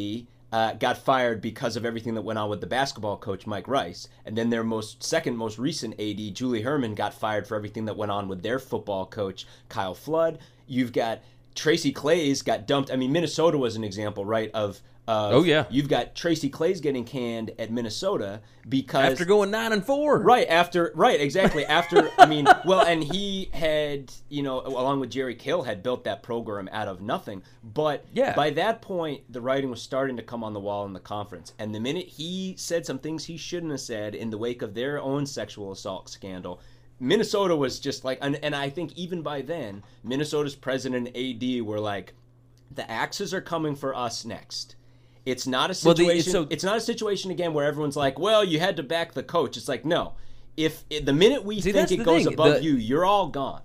uh, 0.53 0.72
got 0.74 0.99
fired 0.99 1.41
because 1.41 1.76
of 1.76 1.84
everything 1.86 2.14
that 2.14 2.22
went 2.22 2.38
on 2.38 2.51
with 2.51 2.61
the 2.61 2.66
basketball 2.66 3.16
coach 3.16 3.47
Mike 3.47 3.68
Rice, 3.68 4.09
and 4.26 4.36
then 4.36 4.51
their 4.51 4.64
most 4.64 5.01
second 5.03 5.36
most 5.36 5.59
recent 5.59 5.95
AD 6.01 6.34
Julie 6.34 6.62
Hermann 6.62 6.95
got 6.97 7.14
fired 7.14 7.47
for 7.47 7.55
everything 7.57 7.84
that 7.84 7.97
went 7.97 8.11
on 8.11 8.26
with 8.26 8.43
their 8.43 8.59
football 8.59 9.07
coach 9.07 9.47
Kyle 9.68 9.95
Flood. 9.95 10.38
You've 10.66 10.93
got 10.93 11.20
Tracy 11.55 11.93
Claeys 11.93 12.45
got 12.45 12.66
dumped. 12.66 12.91
I 12.91 12.97
mean, 12.97 13.12
Minnesota 13.12 13.59
was 13.59 13.76
an 13.76 13.84
example, 13.84 14.24
right? 14.24 14.51
Of, 14.53 14.70
of 14.70 14.80
Oh, 15.09 15.42
yeah. 15.42 15.64
you've 15.70 15.88
got 15.88 16.14
Tracy 16.14 16.48
Claeys 16.48 16.80
getting 16.80 17.05
canned 17.05 17.51
at 17.59 17.72
Minnesota 17.72 18.40
because 18.68 19.12
After 19.12 19.24
going 19.24 19.51
nine 19.51 19.72
and 19.72 19.84
four, 19.84 20.20
Right 20.20 20.46
after, 20.48 20.92
right, 20.94 21.20
exactly 21.20 21.64
after. 21.64 22.11
I 22.18 22.26
mean, 22.26 22.46
well, 22.64 22.82
and 22.86 23.03
he 23.03 23.51
had, 23.53 24.12
you 24.28 24.42
know, 24.44 24.61
along 24.61 25.01
with 25.01 25.11
Jerry 25.11 25.34
Kill, 25.34 25.62
had 25.64 25.82
built 25.82 26.05
that 26.05 26.22
program 26.22 26.68
out 26.70 26.86
of 26.86 27.01
nothing. 27.01 27.42
But 27.64 28.05
Yeah. 28.12 28.34
by 28.36 28.51
that 28.51 28.82
point, 28.82 29.22
the 29.32 29.40
writing 29.40 29.68
was 29.70 29.82
starting 29.82 30.16
to 30.16 30.22
come 30.22 30.44
on 30.44 30.53
the 30.53 30.61
wall 30.61 30.86
in 30.86 30.92
the 30.92 31.01
conference. 31.01 31.55
And 31.59 31.74
the 31.74 31.80
minute 31.80 32.07
he 32.07 32.55
said 32.57 32.86
some 32.86 32.98
things 33.01 33.24
he 33.24 33.36
shouldn't 33.36 33.72
have 33.72 33.80
said 33.80 34.14
in 34.14 34.30
the 34.30 34.38
wake 34.38 34.62
of 34.62 34.74
their 34.74 35.01
own 35.01 35.26
sexual 35.26 35.72
assault 35.72 36.09
scandal, 36.09 36.61
Minnesota 37.01 37.57
was 37.57 37.80
just 37.80 38.05
like, 38.05 38.18
and, 38.20 38.36
and 38.44 38.55
I 38.55 38.68
think 38.70 38.92
even 38.96 39.22
by 39.22 39.42
then, 39.42 39.82
Minnesota's 40.05 40.55
president 40.55 41.09
and 41.09 41.16
AD 41.16 41.62
were 41.62 41.80
like, 41.80 42.12
the 42.72 42.88
axes 42.88 43.34
are 43.34 43.40
coming 43.40 43.74
for 43.74 43.92
us 43.96 44.24
next. 44.24 44.76
It's 45.30 45.46
not 45.46 45.70
a 45.70 45.76
Well, 45.84 45.94
the- 45.94 46.04
situation. 46.04 46.32
so- 46.32 46.46
it's 46.50 46.64
not 46.64 46.76
a 46.76 46.80
situation 46.80 47.30
again 47.30 47.54
where 47.54 47.64
everyone's 47.64 47.96
like, 47.96 48.18
"Well, 48.18 48.44
you 48.44 48.58
had 48.58 48.76
to 48.76 48.82
back 48.82 49.14
the 49.14 49.22
coach." 49.22 49.56
It's 49.56 49.68
like, 49.68 49.84
no. 49.84 50.14
If 50.56 50.84
the 50.88 51.12
minute 51.12 51.44
we 51.44 51.60
See, 51.60 51.72
think 51.72 51.90
it 51.92 52.04
goes 52.04 52.24
thing. 52.24 52.32
above 52.34 52.54
The- 52.56 52.64
you, 52.64 52.74
you're 52.74 53.04
all 53.04 53.28
gone. 53.28 53.62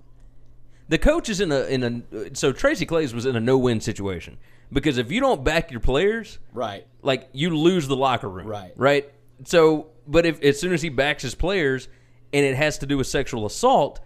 the 0.88 0.98
coach 0.98 1.28
is 1.28 1.40
in 1.40 1.50
a 1.50 1.64
in 1.64 1.82
a 2.12 2.34
so 2.36 2.52
Tracy 2.52 2.86
Claeys 2.86 3.12
was 3.12 3.26
in 3.26 3.34
a 3.36 3.40
no 3.40 3.58
win 3.58 3.80
situation 3.80 4.38
because 4.72 4.96
if 4.98 5.10
you 5.10 5.20
don't 5.20 5.42
back 5.42 5.70
your 5.72 5.80
players, 5.80 6.38
Right. 6.54 6.86
like 7.02 7.28
you 7.32 7.50
lose 7.56 7.88
the 7.88 7.96
locker 7.96 8.28
room, 8.28 8.46
Right. 8.46 8.72
Right. 8.76 9.10
So, 9.44 9.88
but 10.06 10.24
if 10.24 10.40
as 10.42 10.60
soon 10.60 10.72
as 10.72 10.82
he 10.82 10.88
backs 10.88 11.22
his 11.24 11.34
players 11.34 11.88
and 12.32 12.46
it 12.46 12.54
has 12.54 12.78
to 12.78 12.86
do 12.86 12.96
with 12.98 13.08
sexual 13.08 13.44
assault, 13.46 13.98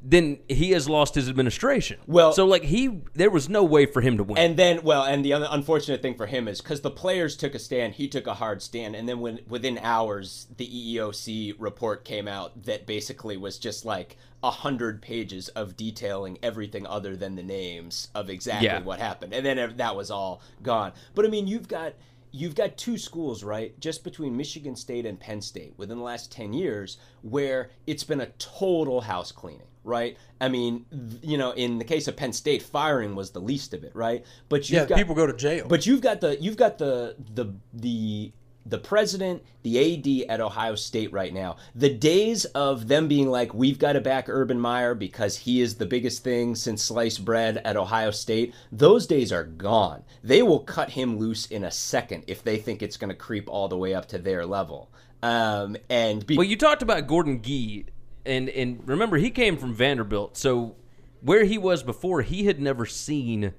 then 0.00 0.38
he 0.48 0.70
has 0.70 0.88
lost 0.88 1.14
his 1.14 1.28
administration. 1.28 1.98
Well- 2.06 2.32
so 2.32 2.46
like 2.46 2.62
he 2.64 3.00
there 3.14 3.30
was 3.30 3.48
no 3.48 3.64
way 3.64 3.86
for 3.86 4.00
him 4.00 4.16
to 4.18 4.24
win. 4.24 4.38
And 4.38 4.56
then, 4.56 4.82
well, 4.82 5.02
and 5.04 5.24
the 5.24 5.32
other 5.32 5.48
unfortunate 5.50 6.02
thing 6.02 6.14
for 6.14 6.26
him 6.26 6.46
is 6.48 6.60
because 6.60 6.82
the 6.82 6.90
players 6.90 7.36
took 7.36 7.54
a 7.54 7.58
stand, 7.58 7.94
he 7.94 8.08
took 8.08 8.26
a 8.26 8.34
hard 8.34 8.62
stand, 8.62 8.94
and 8.94 9.08
then 9.08 9.20
when 9.20 9.40
within 9.48 9.78
hours, 9.78 10.46
the 10.56 10.66
EEOC 10.96 11.54
report 11.58 12.04
came 12.04 12.28
out 12.28 12.64
that 12.64 12.86
basically 12.86 13.36
was 13.36 13.58
just 13.58 13.84
like 13.84 14.16
a 14.42 14.50
hundred 14.50 15.02
pages 15.02 15.48
of 15.48 15.76
detailing 15.76 16.38
everything 16.44 16.86
other 16.86 17.16
than 17.16 17.34
the 17.34 17.42
names 17.42 18.08
of 18.14 18.30
exactly 18.30 18.66
Yeah. 18.66 18.82
what 18.82 19.00
happened, 19.00 19.32
and 19.34 19.44
then 19.44 19.76
that 19.78 19.96
was 19.96 20.10
all 20.12 20.40
gone. 20.62 20.92
But 21.14 21.24
I 21.24 21.28
mean, 21.28 21.46
you've 21.48 21.66
got 21.68 21.94
you've 22.30 22.54
got 22.54 22.76
two 22.76 22.98
schools, 22.98 23.42
right, 23.42 23.78
just 23.80 24.04
between 24.04 24.36
Michigan 24.36 24.76
State 24.76 25.06
and 25.06 25.18
Penn 25.18 25.40
State 25.40 25.72
within 25.78 25.96
the 25.98 26.04
last 26.04 26.30
ten 26.30 26.52
years, 26.52 26.98
where 27.22 27.70
it's 27.86 28.04
been 28.04 28.20
a 28.20 28.26
total 28.38 29.00
house 29.00 29.32
cleaning 29.32 29.62
right? 29.88 30.16
I 30.40 30.48
mean, 30.48 30.84
you 31.22 31.36
know, 31.38 31.50
in 31.52 31.78
the 31.78 31.84
case 31.84 32.06
of 32.06 32.16
Penn 32.16 32.32
State, 32.32 32.62
firing 32.62 33.16
was 33.16 33.30
the 33.30 33.40
least 33.40 33.74
of 33.74 33.82
it, 33.82 33.90
right? 33.94 34.24
But 34.48 34.68
you've 34.70 34.82
Yeah, 34.82 34.86
got, 34.86 34.98
people 34.98 35.14
go 35.16 35.26
to 35.26 35.32
jail. 35.32 35.66
But 35.68 35.86
you've 35.86 36.00
got 36.02 36.20
the 36.20 36.40
you've 36.40 36.56
got 36.56 36.78
the 36.78 37.16
the 37.34 37.52
the 37.72 38.32
the 38.66 38.78
president, 38.78 39.42
the 39.62 39.78
AD 40.26 40.30
at 40.30 40.40
Ohio 40.42 40.74
State 40.74 41.10
right 41.10 41.32
now. 41.32 41.56
The 41.74 41.88
days 41.88 42.44
of 42.44 42.86
them 42.86 43.08
being 43.08 43.30
like, 43.30 43.54
we've 43.54 43.78
got 43.78 43.94
to 43.94 44.00
back 44.02 44.28
Urban 44.28 44.60
Meyer 44.60 44.94
because 44.94 45.38
he 45.38 45.62
is 45.62 45.76
the 45.76 45.86
biggest 45.86 46.22
thing 46.22 46.54
since 46.54 46.82
sliced 46.82 47.24
bread 47.24 47.62
at 47.64 47.78
Ohio 47.78 48.10
State, 48.10 48.52
those 48.70 49.06
days 49.06 49.32
are 49.32 49.44
gone. 49.44 50.02
They 50.22 50.42
will 50.42 50.60
cut 50.60 50.90
him 50.90 51.16
loose 51.18 51.46
in 51.46 51.64
a 51.64 51.70
second 51.70 52.24
if 52.26 52.44
they 52.44 52.58
think 52.58 52.82
it's 52.82 52.98
going 52.98 53.08
to 53.08 53.16
creep 53.16 53.48
all 53.48 53.68
the 53.68 53.76
way 53.78 53.94
up 53.94 54.06
to 54.08 54.18
their 54.18 54.44
level. 54.44 54.90
Um, 55.22 55.78
and 55.88 56.26
be- 56.26 56.36
Well, 56.36 56.46
you 56.46 56.58
talked 56.58 56.82
about 56.82 57.06
Gordon 57.06 57.40
Gee, 57.40 57.86
and 58.28 58.48
and 58.50 58.86
remember 58.88 59.16
he 59.16 59.30
came 59.30 59.56
from 59.56 59.74
Vanderbilt, 59.74 60.36
so 60.36 60.76
where 61.20 61.44
he 61.44 61.58
was 61.58 61.82
before, 61.82 62.22
he 62.22 62.44
had 62.46 62.60
never 62.60 62.86
seen 62.86 63.54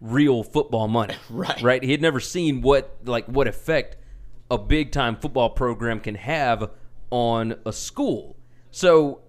real 0.00 0.42
football 0.42 0.88
money. 0.88 1.14
Right. 1.30 1.62
Right. 1.62 1.82
He 1.82 1.90
had 1.92 2.00
never 2.02 2.20
seen 2.20 2.62
what 2.62 2.96
like 3.04 3.26
what 3.26 3.46
effect 3.48 3.96
a 4.50 4.58
big 4.58 4.92
time 4.92 5.16
football 5.16 5.50
program 5.50 6.00
can 6.00 6.14
have 6.14 6.70
on 7.10 7.56
a 7.66 7.72
school. 7.72 8.36
So 8.70 9.20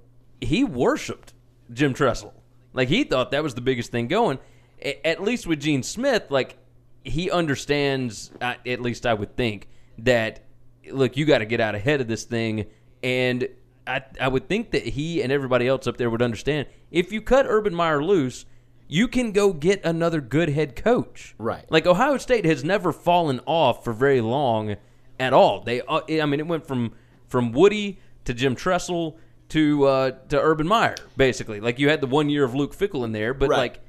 he 0.42 0.64
worshipped 0.64 1.34
Jim 1.72 1.94
Tressel. 1.94 2.34
Like 2.74 2.88
he 2.90 3.04
thought 3.04 3.32
that 3.32 3.44
was 3.44 3.54
the 3.56 3.62
biggest 3.62 3.92
thing 3.92 4.08
going. 4.08 4.40
A- 4.82 5.06
At 5.06 5.22
least 5.22 5.46
with 5.48 5.60
Gene 5.60 5.84
Smith, 5.84 6.24
like 6.30 6.58
he 7.04 7.30
understands. 7.30 8.32
At 8.42 8.82
least 8.82 9.06
I 9.06 9.14
would 9.14 9.36
think 9.38 9.68
that 10.00 10.44
look, 10.92 11.16
you 11.18 11.26
got 11.26 11.38
to 11.40 11.46
get 11.46 11.60
out 11.62 11.76
ahead 11.76 12.02
of 12.02 12.08
this 12.08 12.24
thing, 12.24 12.66
and 13.02 13.48
I 13.88 14.02
I 14.20 14.28
would 14.28 14.48
think 14.48 14.72
that 14.72 14.84
he 14.84 15.22
and 15.22 15.32
everybody 15.32 15.68
else 15.68 15.88
up 15.88 15.98
there 15.98 16.10
would 16.10 16.22
understand 16.22 16.68
if 16.92 17.12
you 17.12 17.22
cut 17.22 17.46
Urban 17.48 17.74
Meyer 17.76 18.04
loose. 18.04 18.46
You 18.90 19.08
can 19.08 19.32
go 19.32 19.54
get 19.54 19.84
another 19.86 20.22
good 20.22 20.50
head 20.50 20.76
coach. 20.76 21.34
Right. 21.40 21.66
Like 21.72 21.88
Ohio 21.88 22.18
State 22.18 22.46
has 22.46 22.64
never 22.64 22.92
fallen 22.92 23.40
off 23.48 23.84
for 23.84 23.92
very 23.94 24.22
long 24.22 24.76
at 25.20 25.34
all. 25.34 25.62
They, 25.62 25.82
uh, 25.82 26.02
I 26.10 26.26
mean, 26.28 26.40
it 26.40 26.46
went 26.48 26.68
from 26.68 26.92
from 27.28 27.54
Woody 27.54 28.00
to 28.26 28.34
Jim 28.36 28.56
Tressel 28.56 29.18
to 29.50 29.86
uh, 29.86 30.12
to 30.30 30.40
Urban 30.40 30.68
Meyer, 30.68 30.96
basically. 31.18 31.60
Like 31.60 31.80
you 31.80 31.90
had 31.90 32.02
the 32.02 32.08
one 32.08 32.30
year 32.30 32.44
of 32.44 32.54
Luke 32.54 32.76
Fickell 32.76 33.04
in 33.06 33.14
there, 33.14 33.34
but 33.34 33.50
Right. 33.50 33.58
like 33.58 33.80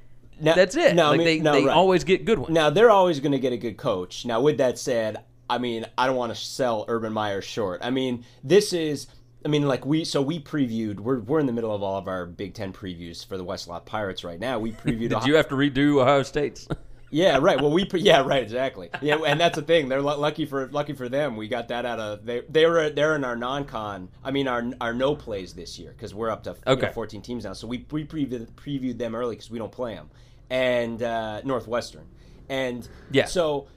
Now- 0.40 0.54
that's 0.54 0.76
it. 0.76 0.94
no, 0.94 1.12
I 1.12 1.16
mean- 1.16 1.26
they, 1.26 1.38
no, 1.40 1.52
they 1.52 1.64
right. 1.64 1.76
always 1.76 2.04
get 2.04 2.24
good 2.24 2.38
ones. 2.38 2.54
Now 2.54 2.70
they're 2.70 2.90
always 2.90 3.20
going 3.20 3.32
to 3.32 3.38
get 3.40 3.52
a 3.52 3.58
good 3.58 3.76
coach. 3.76 4.24
Now, 4.24 4.40
with 4.40 4.56
that 4.58 4.78
said, 4.78 5.18
I 5.50 5.58
mean, 5.58 5.84
I 5.98 6.06
don't 6.06 6.16
want 6.16 6.34
to 6.34 6.40
sell 6.40 6.84
Urban 6.88 7.12
Meyer 7.12 7.42
short. 7.42 7.80
I 7.84 7.90
mean, 7.90 8.24
this 8.42 8.72
is, 8.72 9.08
I 9.44 9.48
mean, 9.48 9.66
like 9.68 9.84
we, 9.84 10.04
so 10.04 10.22
we 10.22 10.40
previewed. 10.40 11.00
We're 11.00 11.20
we're 11.20 11.40
in 11.40 11.46
the 11.46 11.52
middle 11.52 11.74
of 11.74 11.82
all 11.82 11.98
of 11.98 12.08
our 12.08 12.26
Big 12.26 12.54
Ten 12.54 12.72
previews 12.72 13.24
for 13.26 13.36
the 13.36 13.44
Westlot 13.44 13.84
Pirates 13.84 14.24
right 14.24 14.40
now. 14.40 14.58
We 14.58 14.72
previewed. 14.72 15.08
Did 15.20 15.24
you 15.26 15.36
have 15.36 15.48
to 15.48 15.54
redo 15.54 16.00
Ohio 16.00 16.22
State's? 16.22 16.66
Yeah, 17.10 17.38
right. 17.40 17.60
Well, 17.60 17.70
we 17.70 17.88
yeah, 17.94 18.22
right, 18.26 18.42
exactly. 18.42 18.90
Yeah, 19.00 19.18
and 19.24 19.38
that's 19.38 19.54
the 19.54 19.62
thing. 19.62 19.88
They're 19.88 20.02
lu- 20.02 20.16
lucky 20.16 20.46
for 20.46 20.66
lucky 20.72 20.94
for 20.94 21.08
them. 21.08 21.36
We 21.36 21.46
got 21.46 21.68
that 21.68 21.86
out 21.86 22.00
of 22.00 22.26
they 22.26 22.40
they 22.48 22.66
were 22.66 22.90
they're 22.90 23.14
in 23.14 23.22
our 23.22 23.36
non-con. 23.36 24.08
I 24.24 24.32
mean 24.32 24.48
our 24.48 24.64
our 24.80 24.92
no 24.92 25.14
plays 25.14 25.52
this 25.52 25.78
year 25.78 25.92
because 25.92 26.12
we're 26.12 26.30
up 26.30 26.42
to 26.44 26.50
you 26.50 26.56
know, 26.66 26.72
Okay. 26.72 26.90
14 26.92 27.22
teams 27.22 27.44
now. 27.44 27.52
So 27.52 27.68
we 27.68 27.86
we 27.92 28.04
previewed, 28.04 28.48
previewed 28.54 28.98
them 28.98 29.14
early 29.14 29.36
because 29.36 29.48
we 29.48 29.60
don't 29.60 29.70
play 29.70 29.94
them 29.94 30.10
and 30.50 31.00
uh, 31.04 31.40
Northwestern 31.44 32.04
and 32.48 32.88
Yeah. 33.12 33.26
So 33.26 33.68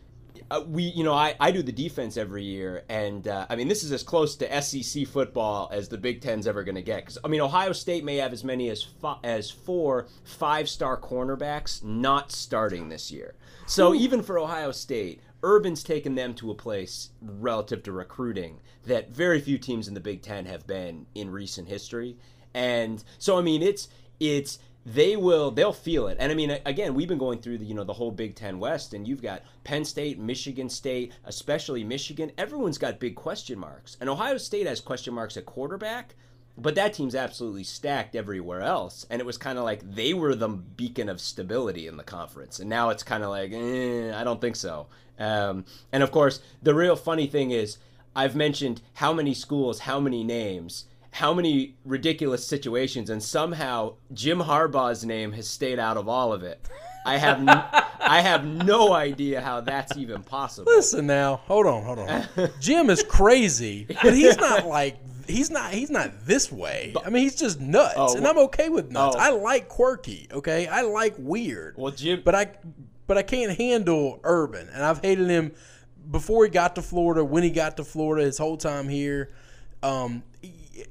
uh, 0.50 0.64
we, 0.68 0.84
you 0.84 1.04
know, 1.04 1.14
I, 1.14 1.36
I 1.40 1.52
do 1.52 1.62
the 1.62 1.72
defense 1.72 2.18
every 2.18 2.44
year, 2.44 2.84
and 2.90 3.28
uh, 3.28 3.46
I 3.50 3.56
mean, 3.56 3.68
this 3.68 3.84
is 3.84 3.92
as 3.92 4.04
close 4.04 4.36
to 4.38 4.62
SEC 4.62 5.08
football 5.08 5.70
as 5.72 5.90
the 5.90 5.98
Big 5.98 6.22
Ten's 6.22 6.48
ever 6.48 6.64
going 6.64 6.76
to 6.76 6.82
get. 6.82 7.02
Because 7.02 7.18
I 7.24 7.28
mean, 7.28 7.42
Ohio 7.42 7.72
State 7.72 8.04
may 8.04 8.18
have 8.18 8.34
as 8.34 8.44
many 8.44 8.70
as 8.70 8.84
fi- 8.84 9.20
as 9.24 9.50
four 9.50 10.08
five-star 10.24 11.00
cornerbacks 11.00 11.84
not 11.84 12.32
starting 12.32 12.90
this 12.90 13.12
year. 13.12 13.36
So 13.66 13.94
even 13.94 14.24
for 14.24 14.40
Ohio 14.40 14.72
State, 14.72 15.22
Urban's 15.44 15.84
taken 15.84 16.16
them 16.16 16.34
to 16.36 16.52
a 16.52 16.56
place 16.56 17.10
relative 17.22 17.84
to 17.84 17.92
recruiting 17.92 18.60
that 18.86 19.10
very 19.10 19.40
few 19.40 19.58
teams 19.58 19.88
in 19.88 19.94
the 19.94 20.00
Big 20.00 20.22
Ten 20.22 20.46
have 20.46 20.66
been 20.66 21.06
in 21.14 21.30
recent 21.30 21.68
history. 21.68 22.18
And 22.54 23.04
so, 23.20 23.38
I 23.38 23.42
mean, 23.42 23.62
it's 23.62 23.90
it's 24.20 24.60
they 24.88 25.18
will 25.18 25.52
they'll 25.52 25.74
feel 25.74 26.08
it. 26.08 26.18
And 26.20 26.32
i 26.32 26.36
mean 26.36 26.58
again 26.66 26.94
we've 26.94 27.08
been 27.10 27.18
going 27.18 27.40
through 27.40 27.58
the 27.58 27.66
you 27.66 27.74
know 27.74 27.84
the 27.84 27.94
whole 27.94 28.12
big 28.12 28.36
ten 28.36 28.58
west 28.58 28.94
and 28.94 29.06
you've 29.06 29.22
got 29.22 29.44
penn 29.66 29.84
state 29.84 30.18
michigan 30.18 30.70
state 30.70 31.12
especially 31.26 31.84
michigan. 31.84 32.32
Everyone's 32.38 32.78
got 32.78 33.00
big 33.00 33.16
question 33.16 33.60
marks. 33.60 33.98
And 34.00 34.10
ohio 34.10 34.38
state 34.38 34.66
has 34.66 34.80
question 34.80 35.14
marks 35.14 35.36
at 35.36 35.46
quarterback 35.46 36.16
but 36.58 36.76
that 36.76 36.94
team's 36.94 37.14
absolutely 37.14 37.64
stacked 37.64 38.16
everywhere 38.16 38.62
else. 38.62 39.06
And 39.12 39.20
it 39.20 39.26
was 39.26 39.38
kind 39.38 39.60
of 39.60 39.64
like 39.64 39.94
they 39.94 40.16
were 40.16 40.34
the 40.34 40.48
beacon 40.48 41.08
of 41.08 41.22
stability 41.22 41.86
in 41.86 41.98
the 41.98 42.04
conference. 42.04 42.60
And 42.60 42.68
now 42.68 42.90
it's 42.90 43.04
kind 43.04 43.24
of 43.24 43.30
like 43.30 43.52
eh, 43.52 44.18
i 44.18 44.24
don't 44.24 44.42
think 44.42 44.56
so. 44.56 44.88
Um, 45.20 45.66
and 45.92 46.02
of 46.02 46.12
course 46.12 46.40
the 46.64 46.74
real 46.74 46.96
funny 46.96 47.28
thing 47.28 47.52
is 47.52 47.78
i've 48.16 48.36
mentioned 48.36 48.82
how 48.94 49.12
many 49.12 49.34
schools 49.34 49.80
how 49.80 50.00
many 50.00 50.24
names 50.24 50.86
how 51.18 51.34
many 51.34 51.74
ridiculous 51.84 52.46
situations, 52.46 53.10
and 53.10 53.22
somehow 53.24 53.94
Jim 54.14 54.40
Harbaugh's 54.40 55.04
name 55.04 55.32
has 55.32 55.48
stayed 55.48 55.80
out 55.80 55.98
of 55.98 56.08
all 56.08 56.32
of 56.32 56.44
it. 56.44 56.60
I 57.08 57.18
have 57.18 57.40
n- 57.40 57.50
I 58.00 58.22
have 58.22 58.46
no 58.46 58.94
idea 58.94 59.42
how 59.42 59.62
that's 59.62 59.98
even 59.98 60.22
possible. 60.22 60.72
Listen 60.72 61.08
now, 61.08 61.38
hold 61.48 61.66
on, 61.66 61.84
hold 61.84 62.00
on. 62.00 62.28
Jim 62.60 62.90
is 62.92 63.02
crazy, 63.04 63.88
but 64.04 64.14
he's 64.14 64.38
not 64.48 64.66
like 64.68 64.98
he's 65.28 65.50
not 65.50 65.72
he's 65.74 65.90
not 65.90 66.26
this 66.28 66.52
way. 66.52 66.94
I 67.04 67.10
mean, 67.10 67.24
he's 67.24 67.36
just 67.36 67.60
nuts, 67.60 67.96
Oh, 67.98 68.16
and 68.16 68.28
I'm 68.28 68.38
okay 68.38 68.70
with 68.70 68.92
nuts. 68.92 69.16
oh. 69.18 69.20
I 69.20 69.30
like 69.32 69.70
quirky, 69.70 70.28
okay. 70.32 70.68
I 70.68 70.82
like 70.82 71.16
weird. 71.18 71.76
Well, 71.78 71.92
Jim- 71.92 72.22
but 72.24 72.36
I 72.36 72.52
but 73.08 73.18
I 73.18 73.24
can't 73.24 73.58
handle 73.58 74.20
urban, 74.24 74.70
and 74.72 74.84
I've 74.84 75.02
hated 75.02 75.28
him 75.30 75.54
before 76.12 76.44
he 76.44 76.52
got 76.52 76.76
to 76.76 76.82
Florida. 76.84 77.26
When 77.26 77.42
he 77.42 77.50
got 77.50 77.78
to 77.78 77.84
Florida, 77.84 78.24
his 78.26 78.38
whole 78.38 78.58
time 78.58 78.88
here, 78.88 79.32
um, 79.82 80.22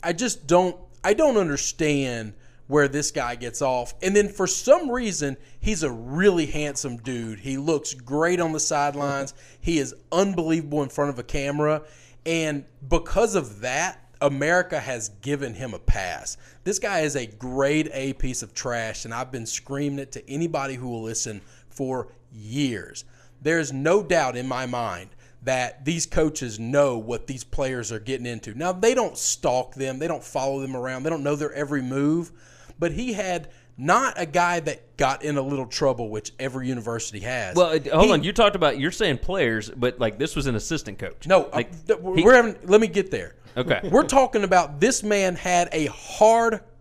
I 0.02 0.12
just 0.12 0.46
don't 0.46 0.76
I 1.04 1.14
don't 1.14 1.36
understand 1.36 2.34
where 2.66 2.88
this 2.88 3.10
guy 3.12 3.36
gets 3.36 3.62
off. 3.62 3.94
And 4.02 4.16
then 4.16 4.28
for 4.28 4.46
some 4.46 4.90
reason, 4.90 5.36
he's 5.60 5.82
a 5.82 5.90
really 5.90 6.46
handsome 6.46 6.96
dude. 6.96 7.40
He 7.40 7.58
looks 7.58 7.94
great 7.94 8.40
on 8.40 8.52
the 8.52 8.60
sidelines. 8.60 9.34
He 9.60 9.78
is 9.78 9.96
unbelievable 10.12 10.84
in 10.84 10.88
front 10.90 11.10
of 11.10 11.18
a 11.18 11.24
camera. 11.24 11.82
And 12.24 12.64
because 12.88 13.34
of 13.34 13.60
that, 13.60 14.00
America 14.20 14.78
has 14.78 15.08
given 15.08 15.54
him 15.54 15.74
a 15.74 15.78
pass. 15.78 16.36
This 16.62 16.78
guy 16.78 17.00
is 17.00 17.16
a 17.16 17.26
grade 17.26 17.90
A 17.92 18.12
piece 18.14 18.42
of 18.42 18.54
trash, 18.54 19.04
and 19.04 19.12
I've 19.12 19.32
been 19.32 19.44
screaming 19.46 19.98
it 19.98 20.12
to 20.12 20.30
anybody 20.30 20.74
who 20.74 20.88
will 20.88 21.02
listen 21.02 21.40
for 21.68 22.08
years. 22.32 23.04
There's 23.42 23.72
no 23.72 24.02
doubt 24.02 24.36
in 24.36 24.46
my 24.46 24.66
mind 24.66 25.10
that 25.46 25.84
these 25.84 26.06
coaches 26.06 26.58
know 26.58 26.98
what 26.98 27.26
these 27.28 27.44
players 27.44 27.92
are 27.92 28.00
getting 28.00 28.26
into. 28.26 28.52
Now, 28.54 28.72
they 28.72 28.94
don't 28.94 29.16
stalk 29.16 29.74
them, 29.74 29.98
they 29.98 30.08
don't 30.08 30.22
follow 30.22 30.60
them 30.60 30.76
around, 30.76 31.04
they 31.04 31.10
don't 31.10 31.22
know 31.22 31.36
their 31.36 31.52
every 31.52 31.82
move, 31.82 32.32
but 32.78 32.90
he 32.92 33.12
had 33.12 33.48
not 33.78 34.14
a 34.16 34.26
guy 34.26 34.58
that 34.60 34.96
got 34.96 35.22
in 35.22 35.36
a 35.36 35.42
little 35.42 35.66
trouble, 35.66 36.08
which 36.10 36.32
every 36.40 36.66
university 36.66 37.20
has. 37.20 37.54
Well, 37.54 37.68
hold 37.68 38.06
He- 38.06 38.12
on. 38.12 38.24
You 38.24 38.32
talked 38.32 38.56
about 38.56 38.78
you're 38.80 38.90
saying 38.90 39.18
players, 39.18 39.70
but 39.70 40.00
like 40.00 40.18
this 40.18 40.34
was 40.34 40.46
an 40.46 40.56
assistant 40.56 40.98
coach. 40.98 41.26
No, 41.26 41.48
like 41.52 41.70
uh, 41.90 41.96
he- 42.14 42.24
we're 42.24 42.34
having. 42.34 42.56
Let 42.64 42.80
me 42.80 42.88
get 42.88 43.10
there. 43.10 43.36
Okay. 43.56 43.80
we're 43.90 44.02
talking 44.04 44.44
about 44.44 44.80
this 44.80 45.02
man 45.02 45.34
had 45.34 45.68
a 45.72 45.86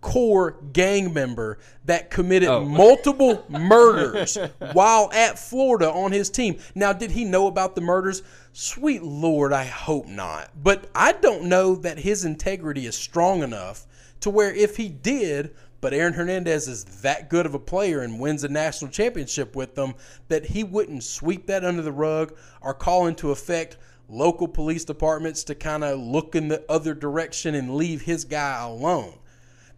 hardcore 0.05 0.71
gang 0.73 1.13
member 1.13 1.57
that 1.85 2.09
committed 2.09 2.49
Oh. 2.49 2.63
multiple 2.65 3.43
murders 3.49 4.37
while 4.73 5.11
at 5.11 5.39
Florida 5.39 5.91
on 5.91 6.11
his 6.11 6.29
team. 6.29 6.57
Now, 6.73 6.93
did 6.93 7.11
he 7.11 7.23
know 7.25 7.47
about 7.47 7.75
the 7.75 7.81
murders? 7.81 8.21
Sweet 8.53 9.03
Lord, 9.03 9.51
I 9.51 9.65
hope 9.65 10.07
not. 10.07 10.51
But 10.61 10.89
I 10.93 11.11
don't 11.13 11.43
know 11.43 11.75
that 11.75 11.99
his 11.99 12.23
integrity 12.25 12.85
is 12.85 12.95
strong 12.95 13.43
enough 13.43 13.85
to 14.21 14.29
where 14.29 14.53
if 14.53 14.77
he 14.77 14.87
did, 14.89 15.55
but 15.81 15.93
Aaron 15.93 16.13
Hernandez 16.13 16.67
is 16.67 16.83
that 17.01 17.29
good 17.29 17.45
of 17.45 17.53
a 17.53 17.59
player 17.59 18.01
and 18.01 18.19
wins 18.19 18.43
a 18.43 18.47
national 18.47 18.91
championship 18.91 19.55
with 19.55 19.75
them, 19.75 19.95
that 20.29 20.45
he 20.45 20.63
wouldn't 20.63 21.03
sweep 21.03 21.47
that 21.47 21.65
under 21.65 21.81
the 21.81 21.91
rug 21.91 22.35
or 22.61 22.73
call 22.73 23.07
into 23.07 23.31
effect 23.31 23.77
local 24.07 24.47
police 24.47 24.85
departments 24.85 25.43
to 25.43 25.55
kind 25.55 25.83
of 25.83 25.99
look 25.99 26.35
in 26.35 26.47
the 26.47 26.63
other 26.69 26.93
direction 26.93 27.55
and 27.55 27.75
leave 27.75 28.03
his 28.03 28.23
guy 28.23 28.61
alone. 28.61 29.13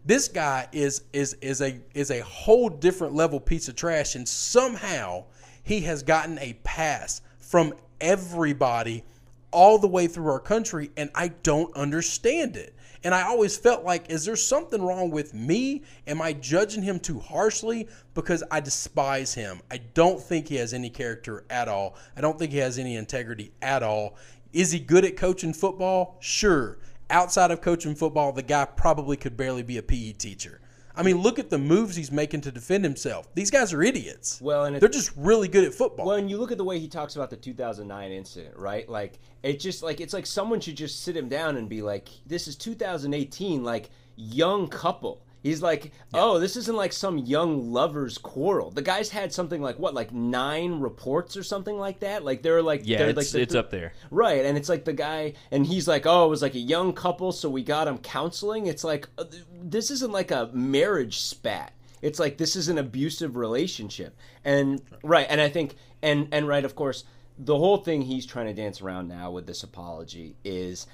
This 0.08 0.26
guy 0.26 0.66
is 0.72 1.02
is 1.12 1.34
is 1.42 1.60
a 1.60 1.78
is 1.92 2.10
a 2.10 2.20
whole 2.20 2.70
different 2.70 3.14
level 3.14 3.38
piece 3.38 3.68
of 3.68 3.76
trash, 3.76 4.14
and 4.14 4.26
somehow 4.26 5.24
he 5.64 5.80
has 5.80 6.02
gotten 6.02 6.38
a 6.38 6.54
pass 6.64 7.20
from 7.38 7.74
everybody 8.00 9.04
all 9.50 9.78
the 9.78 9.86
way 9.86 10.06
through 10.06 10.28
our 10.28 10.40
country, 10.40 10.90
and 10.96 11.10
I 11.14 11.28
don't 11.28 11.76
understand 11.76 12.56
it. 12.56 12.74
And 13.04 13.14
I 13.14 13.24
always 13.24 13.58
felt 13.58 13.84
like, 13.84 14.10
is 14.10 14.24
there 14.24 14.34
something 14.34 14.80
wrong 14.80 15.10
with 15.10 15.34
me? 15.34 15.82
Am 16.06 16.22
I 16.22 16.32
judging 16.32 16.82
him 16.82 16.98
too 16.98 17.18
harshly? 17.18 17.86
Because 18.14 18.42
I 18.50 18.60
despise 18.60 19.34
him. 19.34 19.60
I 19.70 19.76
don't 19.92 20.22
think 20.22 20.48
he 20.48 20.56
has 20.56 20.72
any 20.72 20.88
character 20.88 21.44
at 21.50 21.68
all. 21.68 21.96
I 22.16 22.22
don't 22.22 22.38
think 22.38 22.52
he 22.52 22.58
has 22.58 22.78
any 22.78 22.96
integrity 22.96 23.52
at 23.60 23.82
all. 23.82 24.16
Is 24.54 24.72
he 24.72 24.78
good 24.78 25.04
at 25.04 25.18
coaching 25.18 25.52
football? 25.52 26.16
Sure. 26.20 26.78
Outside 27.10 27.50
of 27.50 27.60
coaching 27.60 27.94
football, 27.94 28.32
the 28.32 28.42
guy 28.42 28.64
probably 28.64 29.16
could 29.16 29.36
barely 29.36 29.62
be 29.62 29.78
a 29.78 29.82
PE 29.82 30.12
teacher. 30.12 30.60
I 30.94 31.04
mean, 31.04 31.18
look 31.18 31.38
at 31.38 31.48
the 31.48 31.58
moves 31.58 31.94
he's 31.94 32.10
making 32.10 32.40
to 32.40 32.50
defend 32.50 32.82
himself. 32.82 33.32
These 33.34 33.52
guys 33.52 33.72
are 33.72 33.80
idiots. 33.82 34.40
Well, 34.42 34.64
and 34.64 34.76
they're 34.76 34.88
just 34.88 35.12
really 35.16 35.46
good 35.46 35.62
at 35.62 35.72
football. 35.72 36.06
when 36.08 36.28
you 36.28 36.38
look 36.38 36.50
at 36.50 36.58
the 36.58 36.64
way 36.64 36.80
he 36.80 36.88
talks 36.88 37.14
about 37.14 37.30
the 37.30 37.36
2009 37.36 38.10
incident, 38.10 38.56
right? 38.56 38.88
Like 38.88 39.20
it's 39.44 39.62
just 39.62 39.82
like 39.82 40.00
it's 40.00 40.12
like 40.12 40.26
someone 40.26 40.58
should 40.58 40.76
just 40.76 41.04
sit 41.04 41.16
him 41.16 41.28
down 41.28 41.56
and 41.56 41.68
be 41.68 41.82
like, 41.82 42.08
"This 42.26 42.48
is 42.48 42.56
2018, 42.56 43.62
like 43.62 43.90
young 44.16 44.66
couple." 44.66 45.22
He's 45.42 45.62
like, 45.62 45.92
"Oh, 46.12 46.38
this 46.38 46.56
isn't 46.56 46.76
like 46.76 46.92
some 46.92 47.18
young 47.18 47.72
lovers 47.72 48.18
quarrel." 48.18 48.70
The 48.70 48.82
guy's 48.82 49.10
had 49.10 49.32
something 49.32 49.62
like 49.62 49.78
what, 49.78 49.94
like 49.94 50.12
nine 50.12 50.80
reports 50.80 51.36
or 51.36 51.42
something 51.42 51.78
like 51.78 52.00
that. 52.00 52.24
Like 52.24 52.42
they're 52.42 52.62
like, 52.62 52.82
yeah, 52.84 52.98
they're 52.98 53.10
it's, 53.10 53.16
like 53.16 53.28
the- 53.28 53.40
it's 53.40 53.54
up 53.54 53.70
there. 53.70 53.92
Right, 54.10 54.44
and 54.44 54.58
it's 54.58 54.68
like 54.68 54.84
the 54.84 54.92
guy, 54.92 55.34
and 55.50 55.66
he's 55.66 55.86
like, 55.86 56.06
"Oh, 56.06 56.26
it 56.26 56.28
was 56.28 56.42
like 56.42 56.54
a 56.54 56.60
young 56.60 56.92
couple, 56.92 57.32
so 57.32 57.48
we 57.48 57.62
got 57.62 57.86
him 57.86 57.98
counseling." 57.98 58.66
It's 58.66 58.84
like 58.84 59.08
uh, 59.16 59.24
this 59.62 59.90
isn't 59.90 60.12
like 60.12 60.30
a 60.30 60.50
marriage 60.52 61.20
spat. 61.20 61.72
It's 62.02 62.18
like 62.18 62.38
this 62.38 62.56
is 62.56 62.68
an 62.68 62.78
abusive 62.78 63.36
relationship, 63.36 64.16
and 64.44 64.82
right, 65.02 65.26
and 65.28 65.40
I 65.40 65.48
think, 65.48 65.76
and 66.02 66.28
and 66.32 66.48
right, 66.48 66.64
of 66.64 66.74
course, 66.74 67.04
the 67.38 67.56
whole 67.56 67.78
thing 67.78 68.02
he's 68.02 68.26
trying 68.26 68.46
to 68.46 68.54
dance 68.54 68.80
around 68.82 69.08
now 69.08 69.30
with 69.30 69.46
this 69.46 69.62
apology 69.62 70.36
is, 70.44 70.86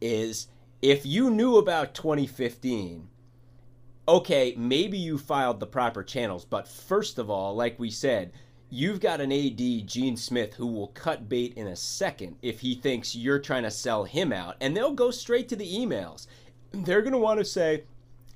is 0.00 0.48
if 0.82 1.06
you 1.06 1.30
knew 1.30 1.56
about 1.56 1.94
2015 1.94 3.08
okay, 4.06 4.54
maybe 4.56 4.98
you 4.98 5.18
filed 5.18 5.60
the 5.60 5.66
proper 5.66 6.02
channels, 6.02 6.44
but 6.44 6.68
first 6.68 7.18
of 7.18 7.30
all, 7.30 7.54
like 7.54 7.78
we 7.78 7.90
said, 7.90 8.32
you've 8.70 9.00
got 9.00 9.20
an 9.20 9.32
AD, 9.32 9.86
Gene 9.86 10.16
Smith, 10.16 10.54
who 10.54 10.66
will 10.66 10.88
cut 10.88 11.28
bait 11.28 11.54
in 11.56 11.68
a 11.68 11.76
second 11.76 12.36
if 12.42 12.60
he 12.60 12.74
thinks 12.74 13.14
you're 13.14 13.38
trying 13.38 13.62
to 13.62 13.70
sell 13.70 14.04
him 14.04 14.32
out, 14.32 14.56
and 14.60 14.76
they'll 14.76 14.92
go 14.92 15.10
straight 15.10 15.48
to 15.48 15.56
the 15.56 15.72
emails. 15.72 16.26
They're 16.72 17.02
going 17.02 17.12
to 17.12 17.18
want 17.18 17.38
to 17.38 17.44
say, 17.44 17.84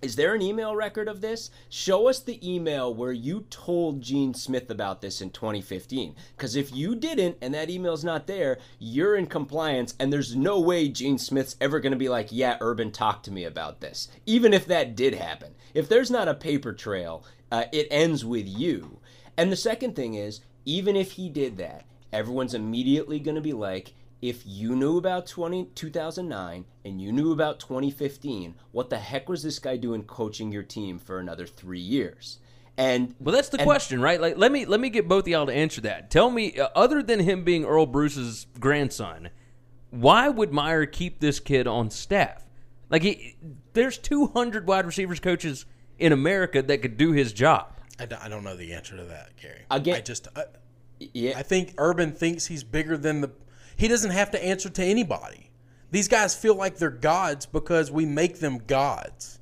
is 0.01 0.15
there 0.15 0.35
an 0.35 0.43
email 0.43 0.77
record 0.77 1.09
of 1.09 1.21
this? 1.21 1.51
Show 1.69 2.09
us 2.09 2.21
the 2.21 2.39
email 2.49 2.95
where 2.95 3.13
you 3.13 3.47
told 3.51 4.01
Gene 4.01 4.33
Smith 4.33 4.71
about 4.71 5.01
this 5.01 5.21
in 5.21 5.31
2015. 5.31 6.15
Because 6.37 6.55
if 6.55 6.73
you 6.73 6.95
didn't 6.95 7.37
and 7.43 7.53
that 7.55 7.69
email's 7.69 8.05
not 8.05 8.29
there, 8.29 8.59
you're 8.79 9.17
in 9.17 9.27
compliance, 9.27 9.95
and 9.99 10.13
there's 10.13 10.37
no 10.37 10.61
way 10.61 10.89
Gene 10.89 11.19
Smith's 11.19 11.57
ever 11.61 11.81
going 11.81 11.93
to 11.93 11.99
be 11.99 12.09
like, 12.09 12.29
yeah, 12.31 12.59
Urban 12.61 12.93
talk 12.93 13.25
to 13.25 13.33
me 13.33 13.45
about 13.45 13.81
this. 13.81 14.09
Even 14.25 14.55
if 14.55 14.67
that 14.67 14.95
did 14.95 15.15
happen. 15.15 15.55
If 15.75 15.89
there's 15.89 16.11
not 16.11 16.29
a 16.29 16.35
paper 16.35 16.73
trail, 16.73 17.25
uh, 17.51 17.65
it 17.73 17.89
ends 17.91 18.25
with 18.25 18.47
you. 18.47 19.01
And 19.37 19.51
the 19.51 19.57
second 19.57 19.97
thing 19.97 20.15
is, 20.15 20.41
even 20.65 20.95
if 20.95 21.13
he 21.13 21.29
did 21.29 21.57
that, 21.57 21.87
everyone's 22.13 22.55
immediately 22.55 23.19
going 23.19 23.35
to 23.35 23.41
be 23.41 23.53
like, 23.53 23.95
if 24.21 24.43
you 24.45 24.75
knew 24.75 24.97
about 24.99 25.27
20, 25.27 25.67
2009 25.75 26.65
and 26.85 27.01
you 27.01 27.13
knew 27.13 27.33
about 27.33 27.61
2015, 27.61 28.55
what 28.73 28.91
the 28.91 28.99
heck 28.99 29.29
was 29.29 29.43
this 29.43 29.59
guy 29.59 29.77
doing 29.77 30.03
coaching 30.03 30.51
your 30.51 30.63
team 30.65 30.99
for 30.99 31.19
another 31.21 31.47
three 31.47 31.79
years? 31.81 32.39
And 32.77 33.15
Well, 33.21 33.35
that's 33.35 33.49
the 33.49 33.59
and- 33.59 33.67
question, 33.67 34.01
right? 34.01 34.21
Like, 34.21 34.37
let 34.37 34.53
me 34.53 34.65
let 34.65 34.79
me 34.81 34.89
get 34.91 35.09
both 35.09 35.25
of 35.25 35.29
y'all 35.29 35.47
to 35.47 35.53
answer 35.53 35.81
that. 35.83 36.11
Tell 36.11 36.31
me, 36.31 36.59
uh, 36.59 36.69
other 36.77 37.03
than 37.03 37.21
him 37.21 37.43
being 37.45 37.65
Earle 37.65 37.87
Bruce's 37.87 38.47
grandson, 38.61 39.31
why 39.91 40.29
would 40.29 40.53
Meyer 40.53 40.87
keep 40.87 41.19
this 41.21 41.41
kid 41.41 41.67
on 41.67 41.91
staff? 41.91 42.45
Like, 42.91 43.03
he, 43.03 43.37
there's 43.73 43.99
200 43.99 44.67
wide 44.67 44.87
receivers 44.87 45.19
coaches 45.21 45.67
in 45.99 46.13
America 46.13 46.63
that 46.63 46.81
could 46.81 46.97
do 46.97 47.13
his 47.13 47.33
job. 47.33 47.73
I 47.99 48.07
don't, 48.07 48.23
I 48.23 48.29
don't 48.29 48.45
know 48.45 48.57
the 48.57 48.73
answer 48.73 48.97
to 48.97 49.05
that, 49.05 49.37
Gary. 49.37 49.63
Again- 49.71 49.97
I 49.97 50.01
just 50.01 50.29
I, 50.37 50.45
Yeah, 51.01 51.33
I 51.37 51.43
think 51.43 51.75
Urban 51.79 52.13
thinks 52.13 52.47
he's 52.47 52.63
bigger 52.65 52.97
than 52.97 53.21
the. 53.23 53.31
He 53.79 53.87
doesn't 53.87 54.11
have 54.11 54.33
to 54.33 54.45
answer 54.45 54.69
to 54.69 54.85
anybody. 54.85 55.51
These 55.93 56.09
guys 56.09 56.35
feel 56.35 56.57
like 56.57 56.77
they're 56.77 56.91
gods 56.91 57.47
because 57.47 57.93
we 57.93 58.05
make 58.05 58.41
them 58.41 58.59
gods. 58.67 59.39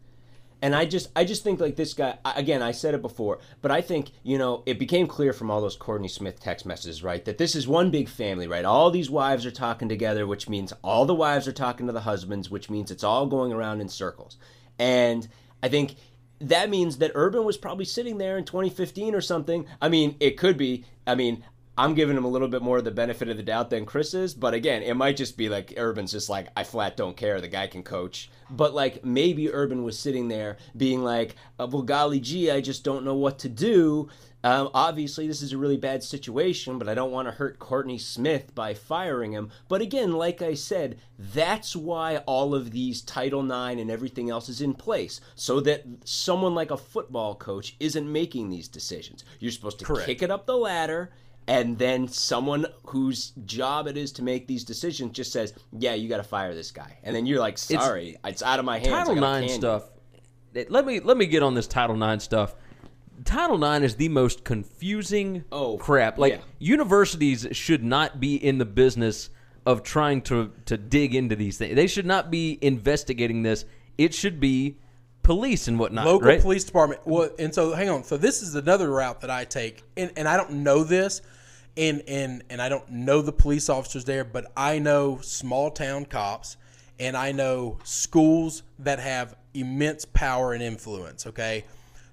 And 0.61 0.75
I 0.77 0.85
just, 0.85 1.09
I 1.17 1.25
just 1.25 1.43
think 1.43 1.59
like 1.59 1.77
this 1.77 1.95
guy. 1.95 2.19
Again, 2.25 2.63
I 2.63 2.73
said 2.73 2.95
it 2.95 3.01
before, 3.01 3.39
but 3.63 3.71
I 3.71 3.81
think 3.81 4.11
you 4.23 4.37
know 4.37 4.63
it 4.67 4.79
became 4.79 5.07
clear 5.07 5.33
from 5.33 5.51
all 5.51 5.63
those 5.63 5.77
Courtney 5.77 6.09
Smith 6.09 6.39
text 6.39 6.67
messages, 6.67 7.03
right, 7.03 7.25
that 7.25 7.39
this 7.39 7.55
is 7.55 7.67
one 7.67 7.91
big 7.91 8.09
family, 8.11 8.47
right? 8.47 8.65
All 8.65 8.91
these 8.91 9.11
wives 9.11 9.47
are 9.47 9.51
talking 9.51 9.89
together, 9.89 10.27
which 10.27 10.49
means 10.49 10.73
all 10.83 11.07
the 11.07 11.15
wives 11.15 11.49
are 11.49 11.53
talking 11.53 11.87
to 11.87 11.93
the 11.93 12.01
husbands, 12.01 12.51
which 12.51 12.69
means 12.69 12.91
it's 12.91 13.05
all 13.05 13.27
going 13.27 13.53
around 13.53 13.81
in 13.81 13.89
circles. 13.89 14.37
And 14.79 15.27
I 15.63 15.69
think 15.69 15.97
that 16.41 16.69
means 16.69 16.99
that 16.99 17.13
Urban 17.15 17.45
was 17.45 17.57
probably 17.57 17.87
sitting 17.87 18.19
there 18.19 18.37
in 18.37 18.45
2015 18.45 19.15
or 19.15 19.23
something. 19.23 19.67
I 19.81 19.89
mean, 19.89 20.17
it 20.21 20.37
could 20.37 20.59
be. 20.59 20.85
I 21.07 21.15
mean, 21.15 21.43
I'm 21.79 21.95
giving 21.95 22.17
him 22.17 22.25
a 22.25 22.29
little 22.29 22.49
bit 22.49 22.63
more 22.63 22.79
of 22.79 22.85
the 22.85 22.91
benefit 22.91 23.29
of 23.29 23.37
the 23.37 23.43
doubt 23.43 23.71
than 23.71 23.85
Chris 23.85 24.15
is, 24.15 24.33
but 24.35 24.55
again, 24.55 24.83
it 24.83 24.95
might 24.95 25.17
just 25.17 25.37
be 25.37 25.49
like 25.49 25.75
Urban's 25.77 26.13
just 26.13 26.31
like, 26.31 26.49
I 26.57 26.65
flat 26.65 26.97
don't 26.97 27.17
care. 27.17 27.41
The 27.41 27.49
guy 27.49 27.67
can 27.67 27.83
coach. 27.83 28.31
But 28.51 28.75
like 28.75 29.05
maybe 29.05 29.53
Urban 29.53 29.83
was 29.83 29.99
sitting 29.99 30.29
there 30.29 30.57
being 30.77 31.05
like, 31.05 31.37
uh, 31.59 31.67
well, 31.71 31.83
golly 31.83 32.21
gee, 32.21 32.51
I 32.51 32.61
just 32.61 32.85
don't 32.85 33.05
know 33.05 33.15
what 33.15 33.39
to 33.41 33.49
do. 33.49 34.09
Um, 34.45 34.71
obviously, 34.75 35.27
this 35.27 35.43
is 35.43 35.53
a 35.53 35.59
really 35.59 35.77
bad 35.77 36.05
situation, 36.05 36.79
but 36.79 36.89
I 36.89 36.95
don't 36.95 37.11
want 37.11 37.27
to 37.27 37.33
hurt 37.33 37.59
Courtney 37.59 37.99
Smith 37.99 38.55
by 38.55 38.75
firing 38.75 39.33
him. 39.33 39.51
But 39.67 39.81
again, 39.81 40.13
like 40.13 40.41
I 40.41 40.55
said, 40.55 40.99
that's 41.19 41.75
why 41.75 42.19
all 42.27 42.55
of 42.55 42.71
these 42.71 43.03
Title 43.03 43.45
IX 43.45 43.81
and 43.81 43.91
everything 43.91 44.31
else 44.31 44.49
is 44.49 44.61
in 44.61 44.75
place, 44.75 45.21
so 45.35 45.59
that 45.61 45.85
someone 46.05 46.55
like 46.55 46.71
a 46.71 46.77
football 46.77 47.35
coach 47.35 47.75
isn't 47.81 48.11
making 48.13 48.49
these 48.49 48.69
decisions. 48.69 49.25
You're 49.41 49.51
supposed 49.51 49.81
to 49.81 49.85
Correct. 49.85 50.07
kick 50.07 50.23
it 50.23 50.31
up 50.31 50.47
the 50.47 50.57
ladder, 50.57 51.11
and 51.49 51.79
then 51.79 52.09
someone 52.09 52.67
whose 52.87 53.31
job 53.45 53.87
it 53.87 53.97
is 53.97 54.13
to 54.13 54.23
make 54.23 54.47
these 54.47 54.65
decisions 54.65 55.13
just 55.13 55.33
says, 55.33 55.55
"Yeah, 55.73 55.95
you 55.95 56.09
got 56.09 56.17
to 56.19 56.23
fire 56.25 56.55
this 56.55 56.71
guy," 56.71 56.99
and 57.03 57.15
then 57.15 57.27
you're 57.27 57.41
like, 57.41 57.57
"Sorry, 57.59 58.17
it's, 58.25 58.43
out 58.43 58.59
of 58.59 58.65
my 58.65 58.79
hands." 58.79 58.93
I 58.93 58.99
Title 59.05 59.15
gotta 59.17 59.45
IX 59.45 59.53
you." 59.53 59.59
stuff. 59.59 59.91
it- 60.55 60.71
Let 60.71 60.87
me 60.87 61.01
let 61.01 61.17
me 61.17 61.27
get 61.27 61.43
on 61.43 61.55
this 61.55 61.67
Title 61.67 62.03
IX 62.03 62.23
stuff. 62.23 62.55
Title 63.25 63.63
IX 63.65 63.85
is 63.85 63.95
the 63.97 64.09
most 64.09 64.45
confusing 64.45 65.45
Oh, 65.51 65.79
crap. 65.79 66.19
Like 66.19 66.35
yeah. 66.35 66.39
universities 66.59 67.47
should 67.53 67.83
not 67.83 68.21
be 68.21 68.37
in 68.37 68.59
the 68.59 68.65
business 68.67 69.31
of 69.65 69.83
trying 69.83 70.23
to 70.23 70.53
to 70.67 70.77
dig 70.77 71.15
into 71.15 71.35
these 71.37 71.59
things. 71.59 71.75
They 71.75 71.87
should 71.87 72.07
not 72.07 72.31
be 72.31 72.59
investigating 72.61 73.43
this. 73.43 73.65
It 73.99 74.15
should 74.15 74.39
be 74.39 74.77
police 75.23 75.67
and 75.67 75.79
whatnot. 75.79 76.07
local 76.07 76.29
right? 76.29 76.41
police 76.41 76.63
department. 76.65 77.01
Well, 77.05 77.31
and 77.39 77.53
so 77.55 77.73
hang 77.73 77.89
on. 77.89 78.05
So 78.05 78.17
this 78.17 78.43
is 78.43 78.55
another 78.55 78.91
route 78.91 79.23
that 79.23 79.31
I 79.31 79.45
take, 79.45 79.83
and, 79.97 80.13
and 80.17 80.29
I 80.29 80.37
don't 80.37 80.53
know 80.63 80.85
this, 80.85 81.21
and 81.77 82.03
and 82.09 82.43
and 82.51 82.61
I 82.61 82.69
don't 82.69 82.89
know 82.91 83.23
the 83.23 83.33
police 83.33 83.69
officers 83.69 84.05
there, 84.05 84.25
but 84.25 84.51
I 84.57 84.79
know 84.79 85.21
small 85.23 85.71
town 85.71 86.07
cops, 86.07 86.57
and 86.99 87.17
I 87.17 87.33
know 87.33 87.79
schools 87.85 88.63
that 88.79 88.99
have 88.99 89.37
immense 89.55 90.05
power 90.05 90.53
and 90.53 90.63
influence. 90.63 91.27
Okay, 91.27 91.65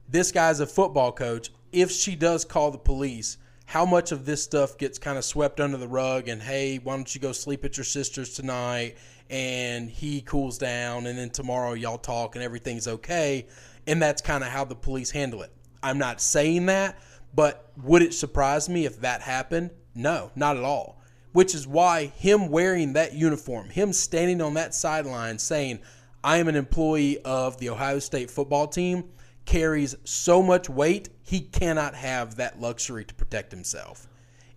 this 0.09 0.31
guy's 0.31 0.59
a 0.59 0.67
football 0.67 1.11
coach. 1.11 1.51
If 1.71 1.91
she 1.91 2.15
does 2.15 2.45
call 2.45 2.71
the 2.71 2.77
police. 2.77 3.37
How 3.65 3.85
much 3.85 4.11
of 4.11 4.25
this 4.25 4.43
stuff 4.43 4.77
gets 4.77 4.99
kind 4.99 5.17
of 5.17 5.23
swept 5.23 5.61
under 5.61 5.77
the 5.77 5.87
rug 5.87 6.27
and 6.27 6.41
hey, 6.41 6.79
why 6.83 6.97
don't 6.97 7.15
you 7.15 7.21
go 7.21 7.31
sleep 7.31 7.63
at 7.63 7.77
your 7.77 7.85
sister's 7.85 8.33
tonight? 8.33 8.97
And 9.29 9.89
he 9.89 10.19
cools 10.19 10.57
down, 10.57 11.07
and 11.07 11.17
then 11.17 11.29
tomorrow 11.29 11.71
y'all 11.71 11.97
talk 11.97 12.35
and 12.35 12.43
everything's 12.43 12.89
okay. 12.89 13.47
And 13.87 14.01
that's 14.01 14.21
kind 14.21 14.43
of 14.43 14.49
how 14.49 14.65
the 14.65 14.75
police 14.75 15.11
handle 15.11 15.41
it. 15.43 15.51
I'm 15.81 15.97
not 15.97 16.21
saying 16.21 16.65
that, 16.67 16.99
but 17.33 17.71
would 17.81 18.01
it 18.01 18.13
surprise 18.13 18.69
me 18.69 18.85
if 18.85 19.01
that 19.01 19.21
happened? 19.21 19.71
No, 19.95 20.31
not 20.35 20.57
at 20.57 20.63
all. 20.63 21.01
Which 21.31 21.55
is 21.55 21.67
why 21.67 22.07
him 22.07 22.49
wearing 22.49 22.93
that 22.93 23.13
uniform, 23.13 23.69
him 23.69 23.91
standing 23.91 24.41
on 24.41 24.53
that 24.53 24.75
sideline 24.75 25.39
saying, 25.39 25.79
I 26.23 26.37
am 26.37 26.47
an 26.47 26.55
employee 26.55 27.19
of 27.19 27.57
the 27.57 27.69
Ohio 27.69 27.99
State 27.99 28.29
football 28.29 28.67
team, 28.67 29.05
carries 29.45 29.95
so 30.03 30.41
much 30.41 30.69
weight, 30.69 31.09
he 31.21 31.41
cannot 31.41 31.95
have 31.95 32.35
that 32.35 32.61
luxury 32.61 33.03
to 33.05 33.13
protect 33.13 33.51
himself. 33.51 34.07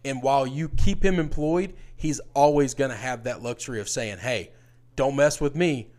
And 0.04 0.22
while 0.22 0.46
you 0.46 0.68
keep 0.68 1.04
him 1.04 1.18
employed, 1.18 1.74
he's 1.96 2.20
always 2.34 2.74
going 2.74 2.90
to 2.90 2.96
have 2.96 3.24
that 3.24 3.42
luxury 3.42 3.80
of 3.80 3.88
saying, 3.88 4.18
hey, 4.18 4.52
don't 4.94 5.16
mess 5.16 5.40
with 5.40 5.56
me. 5.56 5.90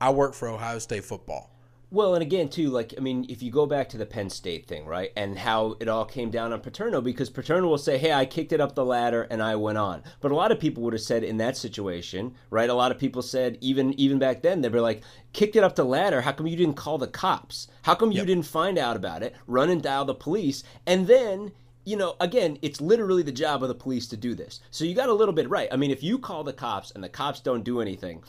I 0.00 0.10
work 0.10 0.34
for 0.34 0.48
Ohio 0.48 0.78
State 0.78 1.04
football. 1.04 1.51
Well, 1.92 2.14
and 2.14 2.22
again, 2.22 2.48
too, 2.48 2.70
like, 2.70 2.94
I 2.96 3.02
mean, 3.02 3.26
if 3.28 3.42
you 3.42 3.50
go 3.50 3.66
back 3.66 3.90
to 3.90 3.98
the 3.98 4.06
Penn 4.06 4.30
State 4.30 4.66
thing, 4.66 4.86
right, 4.86 5.12
and 5.14 5.38
how 5.38 5.76
it 5.78 5.88
all 5.88 6.06
came 6.06 6.30
down 6.30 6.50
on 6.50 6.62
Paterno, 6.62 7.02
because 7.02 7.28
Paterno 7.28 7.68
will 7.68 7.76
say, 7.76 7.98
hey, 7.98 8.14
I 8.14 8.24
kicked 8.24 8.54
it 8.54 8.62
up 8.62 8.74
the 8.74 8.82
ladder 8.82 9.26
and 9.30 9.42
I 9.42 9.56
went 9.56 9.76
on. 9.76 10.02
But 10.22 10.32
a 10.32 10.34
lot 10.34 10.50
of 10.50 10.58
people 10.58 10.82
would 10.84 10.94
have 10.94 11.02
said 11.02 11.22
in 11.22 11.36
that 11.36 11.54
situation, 11.54 12.34
right, 12.48 12.70
a 12.70 12.74
lot 12.74 12.92
of 12.92 12.98
people 12.98 13.20
said, 13.20 13.58
even 13.60 13.92
even 14.00 14.18
back 14.18 14.40
then, 14.40 14.62
they 14.62 14.70
were 14.70 14.80
like, 14.80 15.02
kicked 15.34 15.54
it 15.54 15.62
up 15.62 15.76
the 15.76 15.84
ladder, 15.84 16.22
how 16.22 16.32
come 16.32 16.46
you 16.46 16.56
didn't 16.56 16.76
call 16.76 16.96
the 16.96 17.06
cops? 17.06 17.68
How 17.82 17.94
come 17.94 18.10
you 18.10 18.24
didn't 18.24 18.44
find 18.44 18.78
out 18.78 18.96
about 18.96 19.22
it, 19.22 19.34
run 19.46 19.68
and 19.68 19.82
dial 19.82 20.06
the 20.06 20.14
police? 20.14 20.64
And 20.86 21.06
then 21.06 21.52
you 21.84 21.96
know, 21.96 22.14
again, 22.20 22.58
it's 22.62 22.80
literally 22.80 23.24
the 23.24 23.32
job 23.32 23.62
of 23.62 23.68
the 23.68 23.74
police 23.74 24.06
to 24.06 24.16
do 24.16 24.34
this. 24.34 24.60
So 24.70 24.84
you 24.84 24.94
got 24.94 25.08
a 25.08 25.14
little 25.14 25.34
bit 25.34 25.50
right. 25.50 25.68
I 25.72 25.76
mean, 25.76 25.90
if 25.90 26.02
you 26.02 26.18
call 26.18 26.44
the 26.44 26.52
cops 26.52 26.92
and 26.92 27.02
the 27.02 27.08
cops 27.08 27.40
don't 27.40 27.64
do 27.64 27.80
anything, 27.80 28.22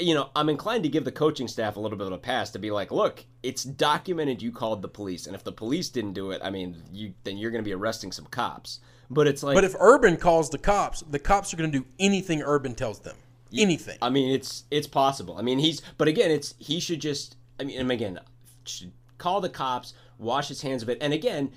you 0.00 0.14
know, 0.14 0.30
I'm 0.34 0.48
inclined 0.48 0.82
to 0.84 0.88
give 0.88 1.04
the 1.04 1.12
coaching 1.12 1.48
staff 1.48 1.76
a 1.76 1.80
little 1.80 1.98
bit 1.98 2.06
of 2.06 2.12
a 2.12 2.18
pass 2.18 2.50
to 2.50 2.58
be 2.58 2.70
like, 2.70 2.90
look, 2.90 3.24
it's 3.42 3.64
documented 3.64 4.42
you 4.42 4.52
called 4.52 4.82
the 4.82 4.88
police, 4.88 5.26
and 5.26 5.34
if 5.34 5.44
the 5.44 5.52
police 5.52 5.88
didn't 5.88 6.14
do 6.14 6.30
it, 6.30 6.40
I 6.42 6.50
mean, 6.50 6.82
you 6.92 7.14
then 7.24 7.36
you're 7.36 7.50
going 7.50 7.62
to 7.62 7.68
be 7.68 7.74
arresting 7.74 8.12
some 8.12 8.26
cops. 8.26 8.80
But 9.10 9.26
it's 9.26 9.42
like, 9.42 9.54
But 9.54 9.64
if 9.64 9.74
Urban 9.78 10.16
calls 10.16 10.50
the 10.50 10.58
cops, 10.58 11.02
the 11.02 11.18
cops 11.18 11.52
are 11.52 11.56
going 11.56 11.70
to 11.70 11.78
do 11.78 11.86
anything 11.98 12.42
Urban 12.42 12.74
tells 12.74 13.00
them. 13.00 13.16
Anything. 13.56 13.98
I 14.00 14.10
mean, 14.10 14.32
it's 14.32 14.64
it's 14.70 14.86
possible. 14.86 15.36
I 15.36 15.42
mean, 15.42 15.58
he's 15.58 15.82
but 15.98 16.08
again, 16.08 16.30
it's 16.30 16.54
he 16.58 16.80
should 16.80 17.00
just. 17.00 17.36
I 17.58 17.64
mean, 17.64 17.80
and 17.80 17.90
again, 17.90 18.20
should 18.64 18.92
call 19.18 19.40
the 19.40 19.48
cops, 19.48 19.92
wash 20.18 20.48
his 20.48 20.62
hands 20.62 20.82
of 20.82 20.88
it, 20.88 20.98
and 21.00 21.12
again, 21.12 21.50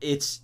it's 0.00 0.40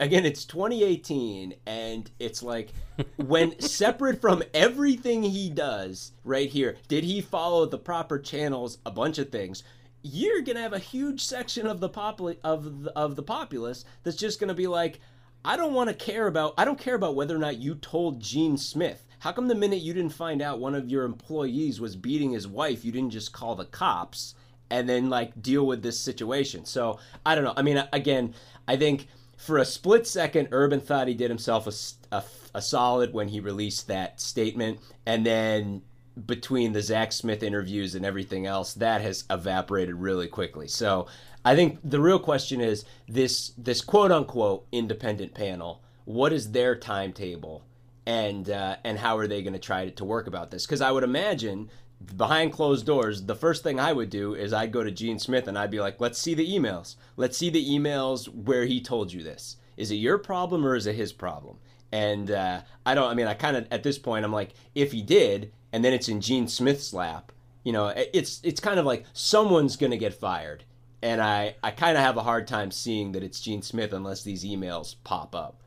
again 0.00 0.24
it's 0.24 0.44
2018 0.46 1.54
and 1.66 2.10
it's 2.18 2.42
like 2.42 2.72
when 3.16 3.58
separate 3.60 4.20
from 4.20 4.42
everything 4.54 5.22
he 5.22 5.50
does 5.50 6.12
right 6.24 6.48
here 6.48 6.76
did 6.88 7.04
he 7.04 7.20
follow 7.20 7.66
the 7.66 7.78
proper 7.78 8.18
channels 8.18 8.78
a 8.86 8.90
bunch 8.90 9.18
of 9.18 9.30
things 9.30 9.62
you're 10.02 10.40
gonna 10.40 10.60
have 10.60 10.72
a 10.72 10.78
huge 10.78 11.22
section 11.22 11.66
of 11.66 11.80
the 11.80 11.90
popul- 11.90 12.38
of 12.42 12.84
the, 12.84 12.92
of 12.92 13.16
the 13.16 13.22
populace 13.22 13.84
that's 14.02 14.16
just 14.16 14.40
gonna 14.40 14.54
be 14.54 14.66
like 14.66 14.98
I 15.46 15.58
don't 15.58 15.74
want 15.74 15.90
to 15.90 15.94
care 15.94 16.26
about 16.26 16.54
I 16.56 16.64
don't 16.64 16.78
care 16.78 16.94
about 16.94 17.16
whether 17.16 17.36
or 17.36 17.38
not 17.38 17.58
you 17.58 17.74
told 17.74 18.20
Gene 18.20 18.56
Smith. 18.56 19.04
How 19.18 19.32
come 19.32 19.48
the 19.48 19.54
minute 19.54 19.80
you 19.80 19.92
didn't 19.92 20.14
find 20.14 20.40
out 20.40 20.58
one 20.58 20.74
of 20.74 20.88
your 20.88 21.04
employees 21.04 21.80
was 21.80 21.96
beating 21.96 22.32
his 22.32 22.48
wife, 22.48 22.84
you 22.84 22.92
didn't 22.92 23.10
just 23.10 23.32
call 23.32 23.54
the 23.54 23.66
cops 23.66 24.34
and 24.70 24.88
then 24.88 25.10
like 25.10 25.42
deal 25.42 25.66
with 25.66 25.82
this 25.82 26.00
situation? 26.00 26.64
So, 26.64 26.98
I 27.26 27.34
don't 27.34 27.44
know. 27.44 27.52
I 27.56 27.62
mean, 27.62 27.82
again, 27.92 28.34
I 28.66 28.76
think 28.76 29.06
for 29.44 29.58
a 29.58 29.64
split 29.64 30.06
second 30.06 30.48
Urban 30.50 30.80
thought 30.80 31.08
he 31.08 31.14
did 31.14 31.30
himself 31.30 31.66
a 31.66 32.22
a 32.54 32.62
solid 32.62 33.12
when 33.12 33.28
he 33.28 33.40
released 33.40 33.88
that 33.88 34.20
statement 34.20 34.78
and 35.04 35.26
then 35.26 35.82
between 36.26 36.72
the 36.72 36.80
Zach 36.80 37.12
Smith 37.12 37.42
interviews 37.42 37.96
and 37.96 38.06
everything 38.06 38.46
else, 38.46 38.74
that 38.74 39.00
has 39.00 39.24
evaporated 39.28 39.96
really 39.96 40.28
quickly. 40.28 40.68
So 40.68 41.08
I 41.44 41.56
think 41.56 41.80
the 41.82 42.00
real 42.00 42.20
question 42.20 42.60
is 42.60 42.84
this 43.08 43.52
this 43.58 43.80
quote 43.80 44.12
unquote 44.12 44.66
independent 44.70 45.34
panel. 45.34 45.82
What 46.04 46.32
is 46.32 46.52
their 46.52 46.76
timetable, 46.76 47.64
and 48.06 48.48
uh, 48.48 48.76
and 48.84 48.98
how 48.98 49.18
are 49.18 49.26
they 49.26 49.42
going 49.42 49.54
to 49.54 49.58
try 49.58 49.88
to 49.88 50.04
work 50.04 50.28
about 50.28 50.52
this? 50.52 50.64
Because 50.64 50.80
I 50.80 50.92
would 50.92 51.02
imagine 51.02 51.68
behind 52.16 52.52
closed 52.52 52.86
doors, 52.86 53.22
the 53.24 53.34
first 53.34 53.62
thing 53.62 53.78
I 53.78 53.92
would 53.92 54.10
do 54.10 54.34
is 54.34 54.52
I'd 54.52 54.72
go 54.72 54.82
to 54.82 54.90
Gene 54.90 55.18
Smith 55.18 55.48
and 55.48 55.58
I'd 55.58 55.70
be 55.70 55.80
like, 55.80 56.00
let's 56.00 56.18
see 56.18 56.34
the 56.34 56.48
emails. 56.48 56.96
Let's 57.16 57.36
see 57.36 57.50
the 57.50 57.64
emails 57.64 58.28
where 58.28 58.64
he 58.64 58.80
told 58.80 59.12
you 59.12 59.22
this. 59.22 59.56
Is 59.76 59.90
it 59.90 59.96
your 59.96 60.18
problem 60.18 60.64
or 60.64 60.76
is 60.76 60.86
it 60.86 60.94
his 60.94 61.12
problem? 61.12 61.58
And 61.92 62.30
uh, 62.30 62.62
I 62.84 62.94
don't. 62.94 63.08
I 63.08 63.14
mean, 63.14 63.26
I 63.26 63.34
kind 63.34 63.56
of 63.56 63.66
at 63.70 63.82
this 63.82 63.98
point, 63.98 64.24
I'm 64.24 64.32
like, 64.32 64.54
if 64.74 64.92
he 64.92 65.02
did, 65.02 65.52
and 65.72 65.84
then 65.84 65.92
it's 65.92 66.08
in 66.08 66.20
Gene 66.20 66.48
Smith's 66.48 66.92
lap, 66.92 67.30
you 67.62 67.72
know, 67.72 67.92
it's 68.12 68.40
it's 68.42 68.60
kind 68.60 68.80
of 68.80 68.86
like 68.86 69.04
someone's 69.12 69.76
gonna 69.76 69.96
get 69.96 70.12
fired, 70.12 70.64
and 71.02 71.22
I 71.22 71.54
I 71.62 71.70
kind 71.70 71.96
of 71.96 72.02
have 72.02 72.16
a 72.16 72.22
hard 72.22 72.48
time 72.48 72.72
seeing 72.72 73.12
that 73.12 73.22
it's 73.22 73.40
Gene 73.40 73.62
Smith 73.62 73.92
unless 73.92 74.22
these 74.24 74.44
emails 74.44 74.96
pop 75.04 75.36
up. 75.36 75.62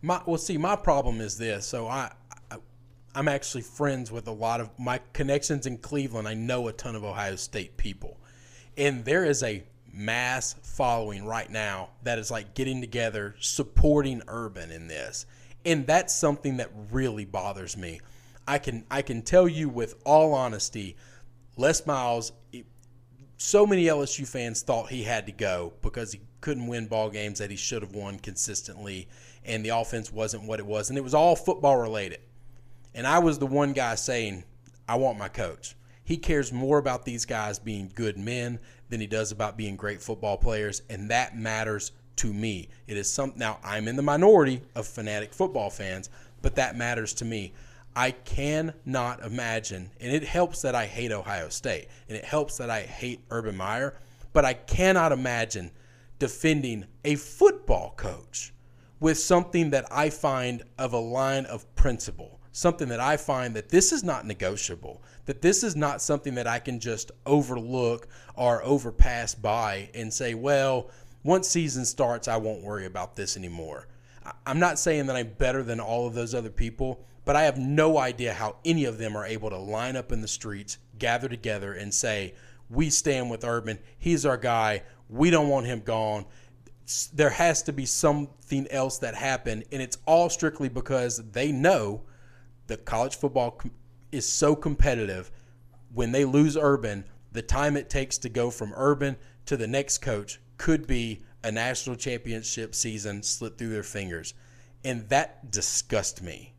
My 0.00 0.22
well, 0.26 0.38
see, 0.38 0.58
my 0.58 0.76
problem 0.76 1.20
is 1.20 1.38
this. 1.38 1.66
So 1.66 1.88
I, 1.88 2.12
I'm 3.18 3.26
actually 3.26 3.62
friends 3.62 4.12
with 4.12 4.28
a 4.28 4.32
lot 4.32 4.60
of 4.60 4.70
my 4.78 5.00
connections 5.12 5.66
in 5.66 5.78
Cleveland. 5.78 6.28
I 6.28 6.34
know 6.34 6.68
a 6.68 6.72
ton 6.72 6.94
of 6.94 7.02
Ohio 7.02 7.34
State 7.34 7.76
people, 7.76 8.16
and 8.76 9.04
there 9.04 9.24
is 9.24 9.42
a 9.42 9.64
mass 9.92 10.54
following 10.62 11.26
right 11.26 11.50
now 11.50 11.88
that 12.04 12.20
is 12.20 12.30
like 12.30 12.54
getting 12.54 12.80
together, 12.80 13.34
supporting 13.40 14.22
Urban 14.28 14.70
in 14.70 14.86
this. 14.86 15.26
And 15.64 15.84
that's 15.84 16.14
something 16.14 16.58
that 16.58 16.70
really 16.92 17.24
bothers 17.24 17.76
me. 17.76 18.00
I 18.46 18.58
can 18.58 18.84
I 18.88 19.02
can 19.02 19.22
tell 19.22 19.48
you 19.48 19.68
with 19.68 19.96
all 20.04 20.32
honesty, 20.32 20.94
Les 21.56 21.84
Miles 21.86 22.30
so 23.36 23.66
many 23.66 23.86
LSU 23.86 24.28
fans 24.28 24.62
thought 24.62 24.90
he 24.90 25.02
had 25.02 25.26
to 25.26 25.32
go 25.32 25.72
because 25.82 26.12
he 26.12 26.20
couldn't 26.40 26.68
win 26.68 26.86
ball 26.86 27.10
games 27.10 27.40
that 27.40 27.50
he 27.50 27.56
should 27.56 27.82
have 27.82 27.94
won 27.94 28.18
consistently 28.18 29.08
and 29.44 29.64
the 29.64 29.70
offense 29.70 30.12
wasn't 30.12 30.42
what 30.42 30.60
it 30.60 30.66
was 30.66 30.88
and 30.88 30.98
it 30.98 31.02
was 31.02 31.14
all 31.14 31.34
football 31.34 31.76
related. 31.76 32.20
And 32.98 33.06
I 33.06 33.20
was 33.20 33.38
the 33.38 33.46
one 33.46 33.74
guy 33.74 33.94
saying, 33.94 34.42
I 34.88 34.96
want 34.96 35.18
my 35.18 35.28
coach. 35.28 35.76
He 36.02 36.16
cares 36.16 36.52
more 36.52 36.78
about 36.78 37.04
these 37.04 37.24
guys 37.24 37.60
being 37.60 37.92
good 37.94 38.18
men 38.18 38.58
than 38.88 39.00
he 39.00 39.06
does 39.06 39.30
about 39.30 39.56
being 39.56 39.76
great 39.76 40.02
football 40.02 40.36
players 40.36 40.82
and 40.90 41.08
that 41.08 41.38
matters 41.38 41.92
to 42.16 42.32
me. 42.34 42.68
It 42.88 42.96
is 42.96 43.08
some 43.08 43.34
now 43.36 43.60
I'm 43.62 43.86
in 43.86 43.94
the 43.94 44.02
minority 44.02 44.62
of 44.74 44.84
fanatic 44.84 45.32
football 45.32 45.70
fans, 45.70 46.10
but 46.42 46.56
that 46.56 46.74
matters 46.74 47.14
to 47.14 47.24
me. 47.24 47.52
I 47.94 48.10
cannot 48.10 49.24
imagine, 49.24 49.92
and 50.00 50.12
it 50.12 50.24
helps 50.24 50.62
that 50.62 50.74
I 50.74 50.86
hate 50.86 51.12
Ohio 51.12 51.50
State, 51.50 51.86
and 52.08 52.18
it 52.18 52.24
helps 52.24 52.56
that 52.56 52.68
I 52.68 52.82
hate 52.82 53.20
Urban 53.30 53.56
Meyer, 53.56 53.96
but 54.32 54.44
I 54.44 54.54
cannot 54.54 55.12
imagine 55.12 55.70
defending 56.18 56.86
a 57.04 57.14
football 57.14 57.94
coach 57.96 58.52
with 58.98 59.18
something 59.20 59.70
that 59.70 59.86
I 59.88 60.10
find 60.10 60.64
of 60.78 60.92
a 60.92 60.98
line 60.98 61.46
of 61.46 61.72
principle, 61.76 62.37
something 62.58 62.88
that 62.88 62.98
I 62.98 63.16
find 63.16 63.54
that 63.54 63.68
this 63.68 63.92
is 63.92 64.02
not 64.02 64.26
negotiable, 64.26 65.00
that 65.26 65.42
this 65.42 65.62
is 65.62 65.76
not 65.76 66.02
something 66.02 66.34
that 66.34 66.48
I 66.48 66.58
can 66.58 66.80
just 66.80 67.12
overlook 67.24 68.08
or 68.34 68.64
overpass 68.64 69.32
by 69.32 69.90
and 69.94 70.12
say, 70.12 70.34
well, 70.34 70.90
once 71.22 71.48
season 71.48 71.84
starts, 71.84 72.26
I 72.26 72.36
won't 72.36 72.64
worry 72.64 72.84
about 72.84 73.14
this 73.14 73.36
anymore. 73.36 73.86
I'm 74.44 74.58
not 74.58 74.80
saying 74.80 75.06
that 75.06 75.14
I'm 75.14 75.34
better 75.38 75.62
than 75.62 75.78
all 75.78 76.08
of 76.08 76.14
those 76.14 76.34
other 76.34 76.50
people, 76.50 77.04
but 77.24 77.36
I 77.36 77.42
have 77.42 77.58
no 77.58 77.96
idea 77.96 78.34
how 78.34 78.56
any 78.64 78.86
of 78.86 78.98
them 78.98 79.16
are 79.16 79.24
able 79.24 79.50
to 79.50 79.56
line 79.56 79.94
up 79.94 80.10
in 80.10 80.20
the 80.20 80.26
streets, 80.26 80.78
gather 80.98 81.28
together, 81.28 81.72
and 81.72 81.94
say, 81.94 82.34
We 82.68 82.90
stand 82.90 83.30
with 83.30 83.44
Urban. 83.44 83.78
He's 83.96 84.26
our 84.26 84.36
guy. 84.36 84.82
We 85.08 85.30
don't 85.30 85.48
want 85.48 85.66
him 85.66 85.82
gone. 85.84 86.24
There 87.14 87.30
has 87.30 87.62
to 87.64 87.72
be 87.72 87.86
something 87.86 88.66
else 88.68 88.98
that 88.98 89.14
happened, 89.14 89.64
and 89.70 89.80
it's 89.80 89.98
all 90.06 90.28
strictly 90.28 90.68
because 90.68 91.18
they 91.30 91.52
know 91.52 92.02
that 92.68 92.84
college 92.84 93.16
football 93.16 93.60
is 94.12 94.30
so 94.30 94.54
competitive. 94.54 95.30
When 95.92 96.12
they 96.12 96.24
lose 96.24 96.56
Urban, 96.56 97.04
the 97.32 97.42
time 97.42 97.76
it 97.76 97.90
takes 97.90 98.16
to 98.18 98.28
go 98.28 98.50
from 98.50 98.72
Urban 98.76 99.16
to 99.46 99.56
the 99.56 99.66
next 99.66 99.98
coach 99.98 100.40
could 100.56 100.86
be 100.86 101.22
a 101.42 101.52
national 101.52 101.96
championship 101.96 102.74
season 102.74 103.22
slip 103.22 103.58
through 103.58 103.70
their 103.70 103.82
fingers. 103.82 104.34
And 104.84 105.08
that 105.08 105.50
disgusts 105.50 106.22
me. 106.22 106.54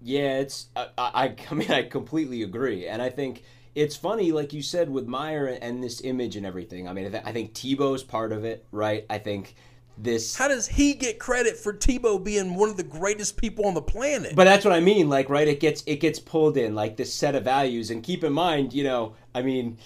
Yeah, 0.00 0.38
it's 0.38 0.68
I, 0.76 0.88
I, 0.96 1.34
I 1.50 1.54
mean 1.54 1.70
I 1.70 1.82
completely 1.82 2.42
agree, 2.42 2.86
and 2.86 3.02
I 3.02 3.10
think 3.10 3.42
it's 3.74 3.96
funny, 3.96 4.32
like 4.32 4.52
you 4.52 4.62
said, 4.62 4.90
with 4.90 5.06
Meyer 5.06 5.46
and 5.46 5.82
this 5.82 6.00
image 6.02 6.36
and 6.36 6.44
everything. 6.44 6.88
I 6.88 6.92
mean, 6.92 7.14
I 7.14 7.32
think 7.32 7.52
Tebow's 7.52 8.02
part 8.02 8.32
of 8.32 8.44
it, 8.44 8.64
right? 8.72 9.06
I 9.08 9.18
think 9.18 9.54
this. 10.02 10.36
How 10.36 10.48
does 10.48 10.66
he 10.66 10.94
get 10.94 11.18
credit 11.18 11.56
for 11.56 11.72
Tebow 11.72 12.22
being 12.22 12.54
one 12.54 12.68
of 12.68 12.76
the 12.76 12.82
greatest 12.82 13.36
people 13.36 13.66
on 13.66 13.74
the 13.74 13.82
planet? 13.82 14.34
But 14.34 14.44
that's 14.44 14.64
what 14.64 14.74
I 14.74 14.80
mean, 14.80 15.08
like 15.08 15.28
right? 15.28 15.48
It 15.48 15.60
gets 15.60 15.82
it 15.86 15.96
gets 15.96 16.18
pulled 16.18 16.56
in 16.56 16.74
like 16.74 16.96
this 16.96 17.12
set 17.12 17.34
of 17.34 17.44
values, 17.44 17.90
and 17.90 18.02
keep 18.02 18.24
in 18.24 18.32
mind, 18.32 18.72
you 18.72 18.84
know, 18.84 19.14
I 19.34 19.42
mean, 19.42 19.78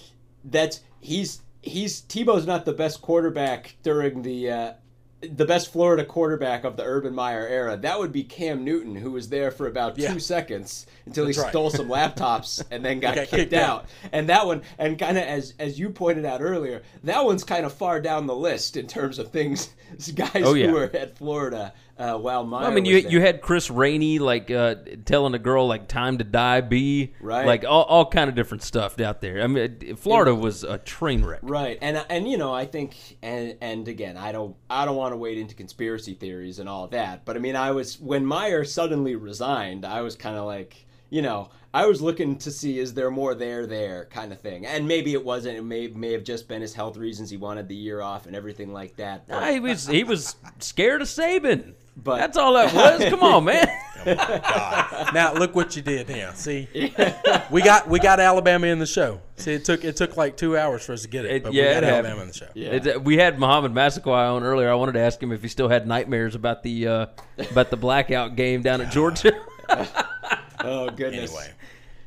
that's 0.45 0.81
he's 0.99 1.41
he's 1.61 2.01
Tebow's 2.01 2.45
not 2.45 2.65
the 2.65 2.73
best 2.73 3.01
quarterback 3.01 3.75
during 3.83 4.21
the 4.21 4.51
uh, 4.51 4.73
the 5.31 5.45
best 5.45 5.71
Florida 5.71 6.05
quarterback 6.05 6.63
of 6.63 6.77
the 6.77 6.83
Urban 6.83 7.13
Meyer 7.13 7.47
era, 7.47 7.77
that 7.77 7.99
would 7.99 8.11
be 8.11 8.23
Cam 8.23 8.63
Newton, 8.63 8.95
who 8.95 9.11
was 9.11 9.29
there 9.29 9.51
for 9.51 9.67
about 9.67 9.97
yeah. 9.97 10.13
two 10.13 10.19
seconds 10.19 10.85
until 11.05 11.25
That's 11.25 11.41
he 11.41 11.49
stole 11.49 11.69
some 11.69 11.87
laptops 11.89 12.63
and 12.71 12.83
then 12.83 12.99
got, 12.99 13.15
got 13.15 13.27
kicked, 13.27 13.31
kicked 13.31 13.53
out. 13.53 13.81
out. 13.81 13.85
And 14.11 14.29
that 14.29 14.45
one, 14.45 14.63
and 14.77 14.97
kind 14.97 15.17
of 15.17 15.23
as 15.23 15.53
as 15.59 15.79
you 15.79 15.89
pointed 15.89 16.25
out 16.25 16.41
earlier, 16.41 16.83
that 17.03 17.23
one's 17.25 17.43
kind 17.43 17.65
of 17.65 17.73
far 17.73 18.01
down 18.01 18.27
the 18.27 18.35
list 18.35 18.77
in 18.77 18.87
terms 18.87 19.19
of 19.19 19.31
things 19.31 19.69
guys 20.15 20.43
oh, 20.43 20.53
yeah. 20.53 20.67
who 20.67 20.73
were 20.73 20.91
at 20.93 21.17
Florida 21.17 21.73
uh, 21.97 22.17
while 22.17 22.43
Meyer. 22.43 22.61
Well, 22.61 22.71
I 22.71 22.73
mean, 22.73 22.85
you 22.85 22.97
you 22.97 23.21
had 23.21 23.41
Chris 23.41 23.69
Rainey 23.69 24.19
like 24.19 24.49
uh, 24.49 24.75
telling 25.05 25.33
a 25.33 25.39
girl 25.39 25.67
like 25.67 25.87
"time 25.87 26.17
to 26.17 26.23
die, 26.23 26.61
be 26.61 27.13
right," 27.19 27.45
like 27.45 27.65
all, 27.65 27.83
all 27.83 28.09
kind 28.09 28.29
of 28.29 28.35
different 28.35 28.63
stuff 28.63 28.99
out 28.99 29.21
there. 29.21 29.41
I 29.41 29.47
mean, 29.47 29.95
Florida 29.95 30.33
was 30.33 30.63
a 30.63 30.77
train 30.79 31.23
wreck, 31.23 31.39
right? 31.43 31.77
And 31.81 32.03
and 32.09 32.29
you 32.29 32.37
know, 32.37 32.53
I 32.53 32.65
think 32.65 32.95
and 33.21 33.57
and 33.61 33.87
again, 33.87 34.17
I 34.17 34.31
don't 34.31 34.55
I 34.69 34.85
don't 34.85 34.95
want 34.95 35.13
to 35.13 35.17
wade 35.17 35.37
into 35.37 35.55
conspiracy 35.55 36.13
theories 36.13 36.59
and 36.59 36.67
all 36.67 36.87
that, 36.87 37.25
but 37.25 37.35
I 37.35 37.39
mean, 37.39 37.55
I 37.55 37.71
was 37.71 37.99
when 37.99 38.25
Meyer 38.25 38.63
suddenly 38.63 39.15
resigned, 39.15 39.85
I 39.85 40.01
was 40.01 40.15
kind 40.15 40.35
of 40.35 40.45
like, 40.45 40.85
you 41.09 41.21
know, 41.21 41.49
I 41.73 41.87
was 41.87 42.01
looking 42.01 42.37
to 42.37 42.51
see 42.51 42.77
is 42.77 42.93
there 42.93 43.09
more 43.09 43.33
there 43.33 43.65
there 43.65 44.05
kind 44.05 44.31
of 44.31 44.39
thing, 44.39 44.65
and 44.65 44.87
maybe 44.87 45.13
it 45.13 45.25
wasn't. 45.25 45.57
It 45.57 45.63
may 45.63 45.87
may 45.87 46.11
have 46.11 46.23
just 46.23 46.47
been 46.47 46.61
his 46.61 46.73
health 46.73 46.97
reasons. 46.97 47.31
He 47.31 47.37
wanted 47.37 47.67
the 47.67 47.75
year 47.75 47.99
off 47.99 48.27
and 48.27 48.35
everything 48.35 48.71
like 48.71 48.95
that. 48.97 49.27
But, 49.27 49.51
he 49.51 49.59
was 49.59 49.87
he 49.87 50.03
was 50.03 50.35
scared 50.59 51.01
of 51.01 51.07
Saban. 51.07 51.73
But 51.95 52.17
that's 52.17 52.37
all 52.37 52.53
that 52.53 52.73
was. 52.73 53.09
Come 53.09 53.21
on, 53.21 53.45
man. 53.45 53.67
oh 54.05 55.09
now 55.13 55.33
look 55.33 55.55
what 55.55 55.75
you 55.75 55.81
did 55.81 56.09
now. 56.09 56.33
See, 56.33 56.67
we 57.51 57.61
got 57.61 57.87
we 57.87 57.99
got 57.99 58.19
Alabama 58.19 58.67
in 58.67 58.79
the 58.79 58.85
show. 58.85 59.21
See, 59.37 59.53
it 59.53 59.65
took 59.65 59.83
it 59.83 59.95
took 59.95 60.17
like 60.17 60.37
two 60.37 60.57
hours 60.57 60.85
for 60.85 60.93
us 60.93 61.03
to 61.03 61.07
get 61.07 61.25
it, 61.25 61.31
it 61.31 61.43
but 61.43 61.53
yeah, 61.53 61.67
we 61.67 61.73
got 61.73 61.83
Alabama 61.83 62.21
in 62.21 62.27
the 62.27 62.33
show. 62.33 62.47
Yeah. 62.53 62.69
It, 62.73 63.03
we 63.03 63.17
had 63.17 63.39
Mohamed 63.39 63.73
Massaquoi 63.73 64.35
on 64.35 64.43
earlier. 64.43 64.69
I 64.69 64.75
wanted 64.75 64.93
to 64.93 64.99
ask 64.99 65.21
him 65.21 65.31
if 65.31 65.41
he 65.41 65.47
still 65.47 65.69
had 65.69 65.87
nightmares 65.87 66.35
about 66.35 66.61
the 66.63 66.87
uh, 66.87 67.05
about 67.51 67.69
the 67.69 67.77
blackout 67.77 68.35
game 68.35 68.61
down 68.61 68.81
at 68.81 68.91
Georgia. 68.91 69.33
oh 70.59 70.89
goodness. 70.89 71.31
Anyway. 71.31 71.53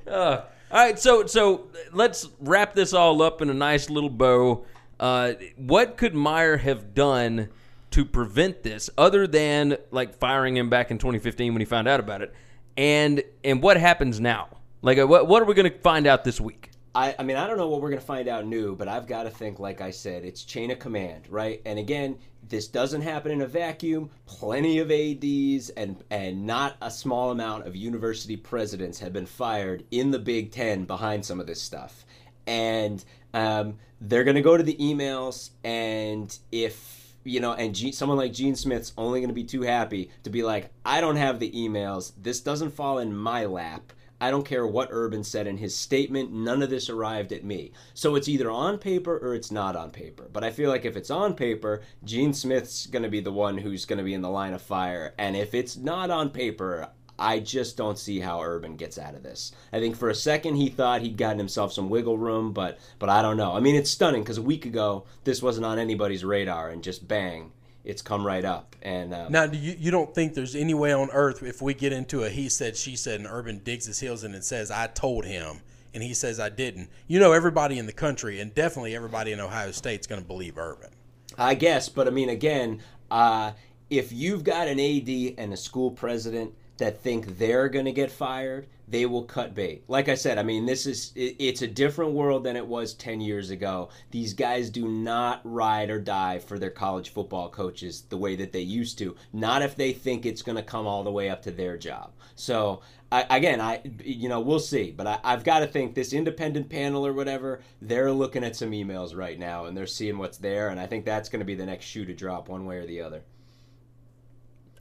Uh, 0.07 0.43
all 0.71 0.85
right, 0.85 0.99
so 0.99 1.27
so 1.27 1.69
let's 1.93 2.29
wrap 2.41 2.75
this 2.75 2.93
all 2.93 3.23
up 3.23 3.41
in 3.41 3.51
a 3.51 3.55
nice 3.55 3.89
little 3.91 4.11
bow. 4.11 4.65
Uh, 4.99 5.35
what 5.57 5.97
could 5.97 6.15
Meyer 6.15 6.57
have 6.57 6.95
done 6.95 7.49
to 7.91 8.05
prevent 8.05 8.63
this, 8.63 8.91
other 8.99 9.27
than 9.27 9.77
like 9.91 10.15
firing 10.15 10.57
him 10.57 10.69
back 10.69 10.91
in 10.91 10.99
2015 10.99 11.53
when 11.55 11.61
he 11.61 11.67
found 11.67 11.89
out 11.89 12.01
about 12.01 12.23
it? 12.23 12.35
And 12.77 13.23
and 13.45 13.63
what 13.63 13.77
happens 13.77 14.21
now? 14.21 14.49
Like, 14.83 14.99
uh, 14.99 15.07
what 15.07 15.27
what 15.29 15.43
are 15.43 15.47
we 15.47 15.55
going 15.55 15.71
to 15.71 15.79
find 15.79 16.07
out 16.07 16.25
this 16.25 16.41
week? 16.41 16.71
I, 16.97 17.15
I 17.19 17.25
mean, 17.25 17.37
I 17.37 17.47
don't 17.47 17.59
know 17.59 17.69
what 17.69 17.83
we're 17.83 17.91
going 17.91 18.01
to 18.01 18.07
find 18.07 18.27
out 18.27 18.47
new, 18.47 18.75
but 18.75 18.89
I've 18.89 19.07
got 19.07 19.25
to 19.25 19.31
think, 19.31 19.61
like 19.61 19.83
I 19.83 19.91
said, 19.91 20.25
it's 20.25 20.45
chain 20.45 20.71
of 20.71 20.79
command, 20.79 21.27
right? 21.29 21.61
And 21.67 21.79
again, 21.79 22.17
this 22.49 22.69
doesn't 22.69 23.03
happen 23.03 23.31
in 23.31 23.43
a 23.43 23.47
vacuum. 23.47 24.09
Plenty 24.25 24.79
of 24.79 24.91
ADs 24.91 25.69
and 25.71 26.03
and 26.11 26.47
not 26.47 26.77
a 26.81 26.91
small 26.91 27.31
amount 27.31 27.67
of 27.67 27.77
university 27.77 28.35
presidents 28.35 28.99
have 29.01 29.13
been 29.13 29.27
fired 29.27 29.85
in 29.91 30.11
the 30.11 30.19
Big 30.19 30.53
Ten 30.53 30.87
behind 30.87 31.27
some 31.27 31.39
of 31.39 31.47
this 31.47 31.61
stuff, 31.61 32.07
and 32.47 33.05
um, 33.35 33.77
they're 34.01 34.25
going 34.25 34.37
to 34.37 34.43
go 34.43 34.57
to 34.57 34.63
the 34.63 34.77
emails, 34.77 35.51
and 35.65 36.39
if 36.51 37.15
you 37.25 37.41
know, 37.41 37.53
and 37.53 37.75
G- 37.75 37.93
someone 37.93 38.17
like 38.17 38.33
Gene 38.33 38.57
Smith's 38.57 38.95
only 38.97 39.21
going 39.21 39.29
to 39.29 39.35
be 39.35 39.45
too 39.45 39.63
happy 39.63 40.11
to 40.23 40.31
be 40.31 40.43
like, 40.43 40.71
I 40.83 41.03
don't 41.03 41.17
have 41.17 41.41
the 41.41 41.51
emails. 41.51 42.13
This 42.17 42.41
doesn't 42.41 42.71
fall 42.71 43.01
in 43.01 43.15
my 43.15 43.45
lap. 43.45 43.93
I 44.21 44.31
don't 44.31 44.47
care 44.47 44.67
what 44.67 44.89
Urban 44.91 45.25
said 45.25 45.47
in 45.47 45.59
his 45.59 45.77
statement, 45.77 46.33
none 46.33 46.63
of 46.63 46.71
this 46.71 46.89
arrived 46.89 47.33
at 47.33 47.45
me. 47.45 47.73
So 47.95 48.15
it's 48.15 48.29
either 48.29 48.51
on 48.51 48.79
paper 48.79 49.19
or 49.19 49.35
it's 49.35 49.51
not 49.51 49.77
on 49.77 49.91
paper. 49.91 50.29
But 50.33 50.45
I 50.45 50.51
feel 50.51 50.71
like 50.71 50.85
if 50.85 50.97
it's 50.97 51.11
on 51.11 51.35
paper, 51.35 51.83
Gene 52.05 52.33
Smith's 52.33 52.87
going 52.87 53.03
to 53.03 53.09
be 53.11 53.21
the 53.21 53.33
one 53.33 53.59
who's 53.59 53.85
going 53.85 53.99
to 53.99 54.05
be 54.05 54.15
in 54.15 54.23
the 54.23 54.31
line 54.31 54.55
of 54.55 54.63
fire. 54.63 55.15
And 55.19 55.37
if 55.37 55.55
it's 55.55 55.77
not 55.77 56.11
on 56.11 56.31
paper, 56.31 56.89
I 57.19 57.41
just 57.41 57.77
don't 57.77 57.99
see 57.99 58.21
how 58.21 58.43
Urban 58.43 58.77
gets 58.77 58.99
out 58.99 59.15
of 59.15 59.23
this. 59.23 59.53
I 59.73 59.81
think 59.81 59.97
for 59.97 60.11
a 60.11 60.15
second 60.15 60.57
he 60.57 60.69
thought 60.69 61.01
he'd 61.03 61.17
gotten 61.17 61.39
himself 61.39 61.73
some 61.73 61.89
wiggle 61.89 62.19
room, 62.19 62.53
but 62.53 62.79
but 62.99 63.09
I 63.09 63.23
don't 63.23 63.37
know. 63.37 63.55
I 63.55 63.61
mean, 63.61 63.75
it's 63.75 63.91
stunning 63.91 64.23
because 64.23 64.39
a 64.39 64.43
week 64.43 64.67
ago 64.67 65.05
this 65.25 65.43
wasn't 65.43 65.67
on 65.67 65.79
anybody's 65.79 66.25
radar, 66.25 66.69
and 66.69 66.83
just 66.83 67.09
bang, 67.09 67.53
it's 67.87 68.03
come 68.03 68.27
right 68.27 68.45
up. 68.45 68.75
And 68.83 69.15
um, 69.15 69.33
now, 69.33 69.47
do 69.47 69.57
you 69.57 69.77
you 69.79 69.91
don't 69.91 70.15
think 70.15 70.35
there's 70.35 70.55
any 70.55 70.75
way 70.75 70.93
on 70.93 71.09
earth 71.13 71.43
if 71.43 71.63
we 71.63 71.73
get 71.73 71.93
into 71.93 72.25
a 72.25 72.29
he 72.29 72.49
said 72.49 72.77
she 72.77 72.97
said 72.97 73.21
and 73.21 73.29
Urban 73.31 73.61
digs 73.65 73.87
his 73.87 74.01
heels 74.01 74.25
in 74.25 74.35
and 74.35 74.45
says 74.45 74.71
I 74.71 74.89
told 74.89 75.25
him 75.25 75.61
and 75.95 76.03
he 76.03 76.13
says 76.13 76.39
I 76.41 76.49
didn't. 76.49 76.91
You 77.07 77.21
know, 77.21 77.33
everybody 77.33 77.79
in 77.79 77.87
the 77.87 77.93
country 77.93 78.41
and 78.41 78.55
definitely 78.55 78.95
everybody 78.95 79.33
in 79.33 79.41
Ohio 79.41 79.71
State's 79.71 80.07
going 80.07 80.21
to 80.21 80.27
believe 80.27 80.59
Urban. 80.59 80.91
I 81.39 81.55
guess, 81.55 81.89
but 81.89 82.07
I 82.07 82.11
mean, 82.11 82.29
again, 82.29 82.83
uh, 83.11 83.53
if 83.89 84.13
you've 84.13 84.43
got 84.43 84.69
an 84.69 84.81
AD 84.81 85.35
and 85.39 85.53
a 85.53 85.57
school 85.57 85.91
president 85.91 86.53
that 86.79 87.01
think 87.01 87.39
they're 87.39 87.69
going 87.69 87.85
to 87.85 87.93
get 87.93 88.11
fired, 88.11 88.67
they 88.89 89.07
will 89.07 89.25
cut 89.25 89.55
bait. 89.55 89.85
Like 89.89 90.09
I 90.09 90.15
said, 90.15 90.39
I 90.39 90.43
mean, 90.43 90.67
this 90.67 90.87
is 90.87 91.13
it, 91.15 91.37
it's 91.39 91.63
a 91.63 91.67
different 91.67 92.13
world 92.13 92.45
than 92.45 92.57
it 92.57 92.67
was 92.67 92.95
10 92.95 93.21
years 93.21 93.51
ago. 93.51 93.89
These 94.11 94.35
guys 94.35 94.71
do 94.71 94.89
not 94.89 95.41
ride 95.45 95.91
or 95.91 95.99
die 96.01 96.39
for 96.39 96.59
their 96.59 96.71
college 96.71 97.11
football 97.11 97.49
coaches 97.49 98.03
the 98.09 98.17
way 98.17 98.37
that 98.37 98.53
they 98.53 98.61
used 98.61 98.99
to. 98.99 99.17
Not 99.33 99.63
if 99.63 99.77
they 99.77 99.93
think 99.93 100.25
it's 100.25 100.43
going 100.43 100.57
to 100.57 100.63
come 100.63 100.87
all 100.87 101.03
the 101.03 101.11
way 101.11 101.31
up 101.31 101.43
to 101.43 101.51
their 101.51 101.77
job. 101.77 102.13
So, 102.37 102.83
I, 103.11 103.25
again, 103.31 103.61
I 103.61 103.81
you 104.05 104.29
know, 104.29 104.41
we'll 104.41 104.61
see, 104.61 104.91
but 104.91 105.07
I, 105.07 105.19
I've 105.25 105.45
got 105.45 105.61
to 105.61 105.67
think 105.67 105.95
this 105.95 106.13
independent 106.13 106.69
panel 106.69 107.07
or 107.07 107.13
whatever, 107.13 107.61
they're 107.81 108.13
looking 108.13 108.45
at 108.45 108.57
some 108.57 108.73
emails 108.73 109.17
right 109.17 109.39
now 109.39 109.67
and 109.67 109.77
they're 109.77 109.87
seeing 109.87 110.19
what's 110.19 110.39
there 110.39 110.69
and 110.69 110.79
I 110.79 110.87
think 110.87 111.05
that's 111.05 111.29
going 111.29 111.41
to 111.41 111.47
be 111.47 111.55
the 111.55 111.67
next 111.67 111.87
shoe 111.87 112.05
to 112.05 112.15
drop 112.15 112.49
one 112.49 112.67
way 112.67 112.79
or 112.79 112.87
the 112.87 113.01
other. 113.01 113.23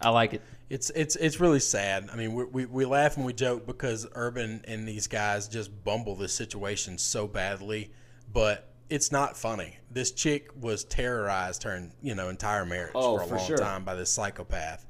I 0.02 0.10
like 0.10 0.34
it. 0.34 0.42
It's 0.70 0.90
it's 0.96 1.16
it's 1.16 1.40
really 1.40 1.60
sad. 1.60 2.10
I 2.12 2.16
mean, 2.16 2.34
we, 2.34 2.44
we, 2.46 2.66
we 2.66 2.86
laugh 2.86 3.18
and 3.18 3.26
we 3.26 3.34
joke 3.34 3.66
because 3.68 4.08
Urban 4.14 4.64
and 4.68 4.88
these 4.88 5.08
guys 5.08 5.48
just 5.48 5.84
bumble 5.84 6.16
this 6.16 6.34
situation 6.34 6.98
so 6.98 7.28
badly, 7.28 7.92
but 8.34 8.72
it's 8.90 9.12
not 9.12 9.38
funny. 9.38 9.78
This 9.92 10.12
chick 10.12 10.50
was 10.60 10.84
terrorized 10.84 11.64
her 11.64 11.90
you 12.02 12.16
know 12.16 12.30
entire 12.30 12.66
marriage 12.66 12.94
Oh, 12.96 13.18
for 13.18 13.24
a 13.24 13.28
for 13.28 13.36
long 13.38 13.48
sure. 13.48 13.58
time 13.58 13.84
by 13.84 13.96
this 13.96 14.12
psychopath, 14.12 14.86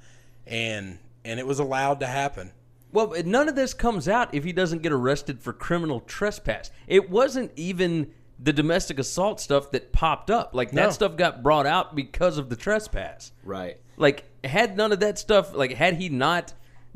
and 0.48 0.98
and 1.24 1.40
it 1.40 1.46
was 1.48 1.60
allowed 1.60 2.00
to 2.00 2.08
happen. 2.08 2.52
Well, 2.92 3.14
none 3.26 3.50
of 3.50 3.56
this 3.56 3.74
comes 3.74 4.08
out 4.08 4.34
if 4.34 4.46
he 4.46 4.54
doesn't 4.54 4.82
get 4.82 4.94
arrested 4.94 5.42
for 5.42 5.52
criminal 5.52 6.00
trespass. 6.00 6.72
It 6.88 7.10
wasn't 7.10 7.52
even 7.58 8.14
the 8.40 8.54
domestic 8.54 9.00
assault 9.00 9.42
stuff 9.42 9.72
that 9.72 9.92
popped 9.92 10.30
up. 10.32 10.56
Like 10.56 10.72
that 10.72 10.94
stuff 10.94 11.18
got 11.18 11.44
brought 11.44 11.66
out 11.66 11.96
because 11.96 12.38
of 12.38 12.50
the 12.50 12.56
trespass. 12.56 13.34
Right. 13.44 13.80
Like 13.98 14.26
had 14.44 14.76
none 14.78 14.92
of 14.92 15.00
that 15.00 15.18
stuff, 15.20 15.54
like 15.56 15.74
had 15.74 15.96
he 15.96 16.10
not 16.10 16.54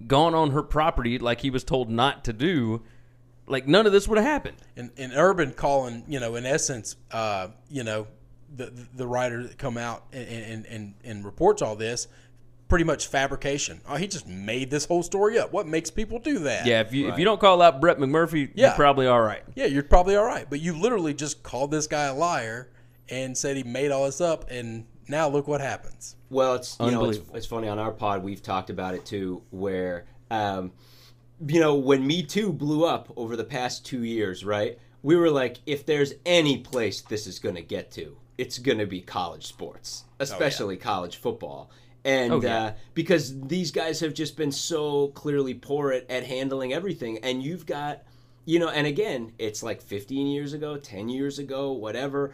gone 0.07 0.33
on 0.33 0.51
her 0.51 0.63
property 0.63 1.19
like 1.19 1.41
he 1.41 1.49
was 1.49 1.63
told 1.63 1.89
not 1.89 2.23
to 2.25 2.33
do, 2.33 2.81
like 3.47 3.67
none 3.67 3.85
of 3.85 3.91
this 3.91 4.07
would 4.07 4.17
have 4.17 4.27
happened. 4.27 4.57
and, 4.75 4.91
and 4.97 5.13
Urban 5.15 5.51
calling, 5.53 6.03
you 6.07 6.19
know, 6.19 6.35
in 6.35 6.45
essence, 6.45 6.95
uh, 7.11 7.47
you 7.69 7.83
know, 7.83 8.07
the 8.55 8.71
the 8.95 9.05
writer 9.07 9.43
that 9.43 9.57
come 9.57 9.77
out 9.77 10.03
and, 10.11 10.27
and, 10.27 10.65
and, 10.65 10.93
and 11.03 11.25
reports 11.25 11.61
all 11.61 11.75
this, 11.75 12.07
pretty 12.67 12.83
much 12.83 13.07
fabrication. 13.07 13.79
Oh, 13.87 13.95
he 13.95 14.07
just 14.07 14.27
made 14.27 14.69
this 14.71 14.85
whole 14.85 15.03
story 15.03 15.37
up. 15.39 15.51
What 15.53 15.67
makes 15.67 15.89
people 15.91 16.19
do 16.19 16.39
that? 16.39 16.65
Yeah, 16.65 16.81
if 16.81 16.91
you 16.93 17.09
if 17.09 17.17
you 17.19 17.25
don't 17.25 17.39
call 17.39 17.61
out 17.61 17.79
Brett 17.79 17.97
McMurphy, 17.97 18.51
Yeah. 18.55 18.67
you're 18.67 18.75
probably 18.75 19.07
all 19.07 19.21
right. 19.21 19.43
yeah, 19.55 19.65
you're 19.65 19.83
probably 19.83 20.15
all 20.15 20.25
right. 20.25 20.47
But 20.49 20.61
you 20.61 20.73
literally 20.77 21.13
just 21.13 21.43
called 21.43 21.71
this 21.71 21.87
guy 21.87 22.05
a 22.05 22.13
liar 22.13 22.69
and 23.07 23.37
said 23.37 23.55
he 23.57 23.63
made 23.63 23.91
all 23.91 24.05
this 24.05 24.21
up, 24.21 24.49
and 24.51 24.85
now 25.09 25.27
look 25.27 25.47
what 25.47 25.59
happens. 25.61 26.15
Well, 26.29 26.55
it's 26.55 26.77
you 26.79 26.91
know 26.91 27.05
it's, 27.09 27.19
it's 27.33 27.45
funny 27.47 27.67
on 27.67 27.79
our 27.79 27.91
pod 27.91 28.23
we've 28.23 28.41
talked 28.43 28.69
about 28.69 28.93
it 28.93 29.05
too, 29.05 29.41
where 29.49 30.05
um, 30.31 30.71
you 31.45 31.59
know 31.59 31.75
when 31.75 32.05
Me 32.05 32.23
Too 32.23 32.53
blew 32.53 32.85
up 32.85 33.11
over 33.17 33.35
the 33.35 33.43
past 33.43 33.85
two 33.85 34.03
years, 34.03 34.45
right? 34.45 34.77
We 35.01 35.15
were 35.15 35.31
like, 35.31 35.57
if 35.65 35.85
there's 35.85 36.13
any 36.25 36.57
place 36.57 37.01
this 37.01 37.25
is 37.25 37.39
going 37.39 37.55
to 37.55 37.61
get 37.61 37.89
to, 37.91 38.17
it's 38.37 38.59
going 38.59 38.79
to 38.79 38.85
be 38.85 38.99
college 39.01 39.47
sports, 39.47 40.03
especially 40.19 40.75
college 40.77 41.15
football. 41.17 41.71
And 42.05 42.31
Oh, 42.33 42.41
yeah. 42.41 42.63
uh, 42.63 42.73
because 42.93 43.39
these 43.41 43.71
guys 43.71 43.99
have 44.01 44.13
just 44.13 44.35
been 44.37 44.51
so 44.51 45.09
clearly 45.09 45.53
poor 45.53 45.91
at, 45.91 46.09
at 46.09 46.25
handling 46.25 46.73
everything, 46.73 47.19
and 47.23 47.41
you've 47.43 47.65
got, 47.65 48.03
you 48.45 48.59
know, 48.59 48.69
and 48.69 48.85
again, 48.87 49.31
it's 49.39 49.63
like 49.63 49.81
15 49.81 50.27
years 50.27 50.53
ago, 50.53 50.77
10 50.77 51.07
years 51.09 51.39
ago, 51.39 51.71
whatever 51.71 52.33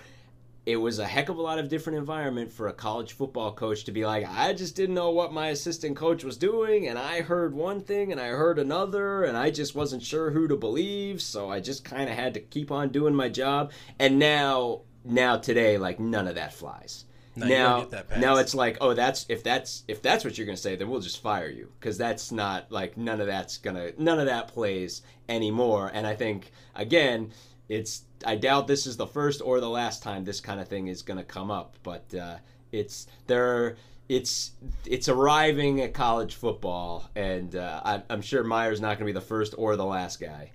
it 0.66 0.78
was 0.78 0.98
a 0.98 1.06
heck 1.06 1.30
of 1.30 1.38
a 1.38 1.42
lot 1.42 1.60
of 1.60 1.70
different 1.70 2.00
environment 2.00 2.52
for 2.52 2.68
a 2.68 2.74
college 2.74 3.14
football 3.14 3.54
coach 3.54 3.84
to 3.84 3.92
be 3.92 4.06
like, 4.06 4.28
I 4.28 4.54
just 4.54 4.76
didn't 4.76 4.96
know 4.96 5.12
what 5.12 5.32
my 5.32 5.50
assistant 5.50 5.96
coach 5.96 6.24
was 6.24 6.38
doing, 6.38 6.88
and 6.88 6.98
I 6.98 7.22
heard 7.22 7.54
one 7.54 7.82
thing 7.82 8.12
and 8.12 8.20
I 8.20 8.30
heard 8.30 8.58
another, 8.58 9.24
and 9.24 9.38
I 9.38 9.52
just 9.52 9.76
wasn't 9.76 10.02
sure 10.02 10.32
who 10.32 10.48
to 10.48 10.56
believe, 10.56 11.22
so 11.22 11.52
I 11.52 11.60
just 11.60 11.86
kind 11.86 12.10
of 12.10 12.16
had 12.16 12.34
to 12.34 12.40
keep 12.40 12.72
on 12.72 12.90
doing 12.90 13.14
my 13.14 13.30
job. 13.30 13.72
And 14.00 14.18
now, 14.18 14.82
now 15.04 15.38
today, 15.38 15.78
like 15.78 16.00
none 16.00 16.28
of 16.28 16.36
that 16.36 16.54
flies. 16.54 17.06
No, 17.38 17.48
now, 17.48 17.88
now 18.18 18.36
it's 18.38 18.56
like, 18.56 18.78
oh, 18.80 18.94
that's 18.94 19.26
if 19.28 19.44
that's 19.44 19.84
if 19.90 20.02
that's 20.02 20.24
what 20.24 20.38
you're 20.38 20.48
gonna 20.48 20.56
say, 20.56 20.78
then 20.78 20.90
we'll 20.90 21.02
just 21.02 21.22
fire 21.22 21.50
you 21.50 21.70
because 21.78 21.98
that's 21.98 22.32
not 22.32 22.72
like 22.72 22.96
none 22.96 23.20
of 23.20 23.28
that's 23.28 23.58
gonna 23.58 23.92
none 23.98 24.20
of 24.20 24.28
that 24.28 24.48
plays 24.48 25.02
anymore. 25.28 25.92
And 25.94 26.08
I 26.08 26.16
think 26.16 26.52
again, 26.76 27.32
it's 27.70 28.04
I 28.26 28.36
doubt 28.36 28.68
this 28.68 28.88
is 28.88 28.98
the 28.98 29.08
first 29.08 29.42
or 29.44 29.60
the 29.60 29.70
last 29.70 30.04
time 30.04 30.24
this 30.24 30.40
kind 30.40 30.60
of 30.60 30.68
thing 30.68 30.88
is 30.88 31.02
gonna 31.02 31.24
come 31.24 31.52
up, 31.52 31.78
but 31.84 32.14
uh, 32.14 32.38
it's 32.72 33.08
there. 33.28 33.78
It's 34.08 34.52
it's 34.86 35.10
arriving 35.10 35.82
at 35.82 35.94
college 35.94 36.36
football, 36.36 37.10
and 37.16 37.56
uh, 37.56 37.82
I'm, 37.84 38.04
I'm 38.10 38.22
sure 38.22 38.44
Meyer's 38.44 38.82
not 38.82 38.98
gonna 38.98 39.06
be 39.06 39.12
the 39.12 39.22
first 39.22 39.56
or 39.58 39.76
the 39.76 39.86
last 39.86 40.20
guy. 40.20 40.52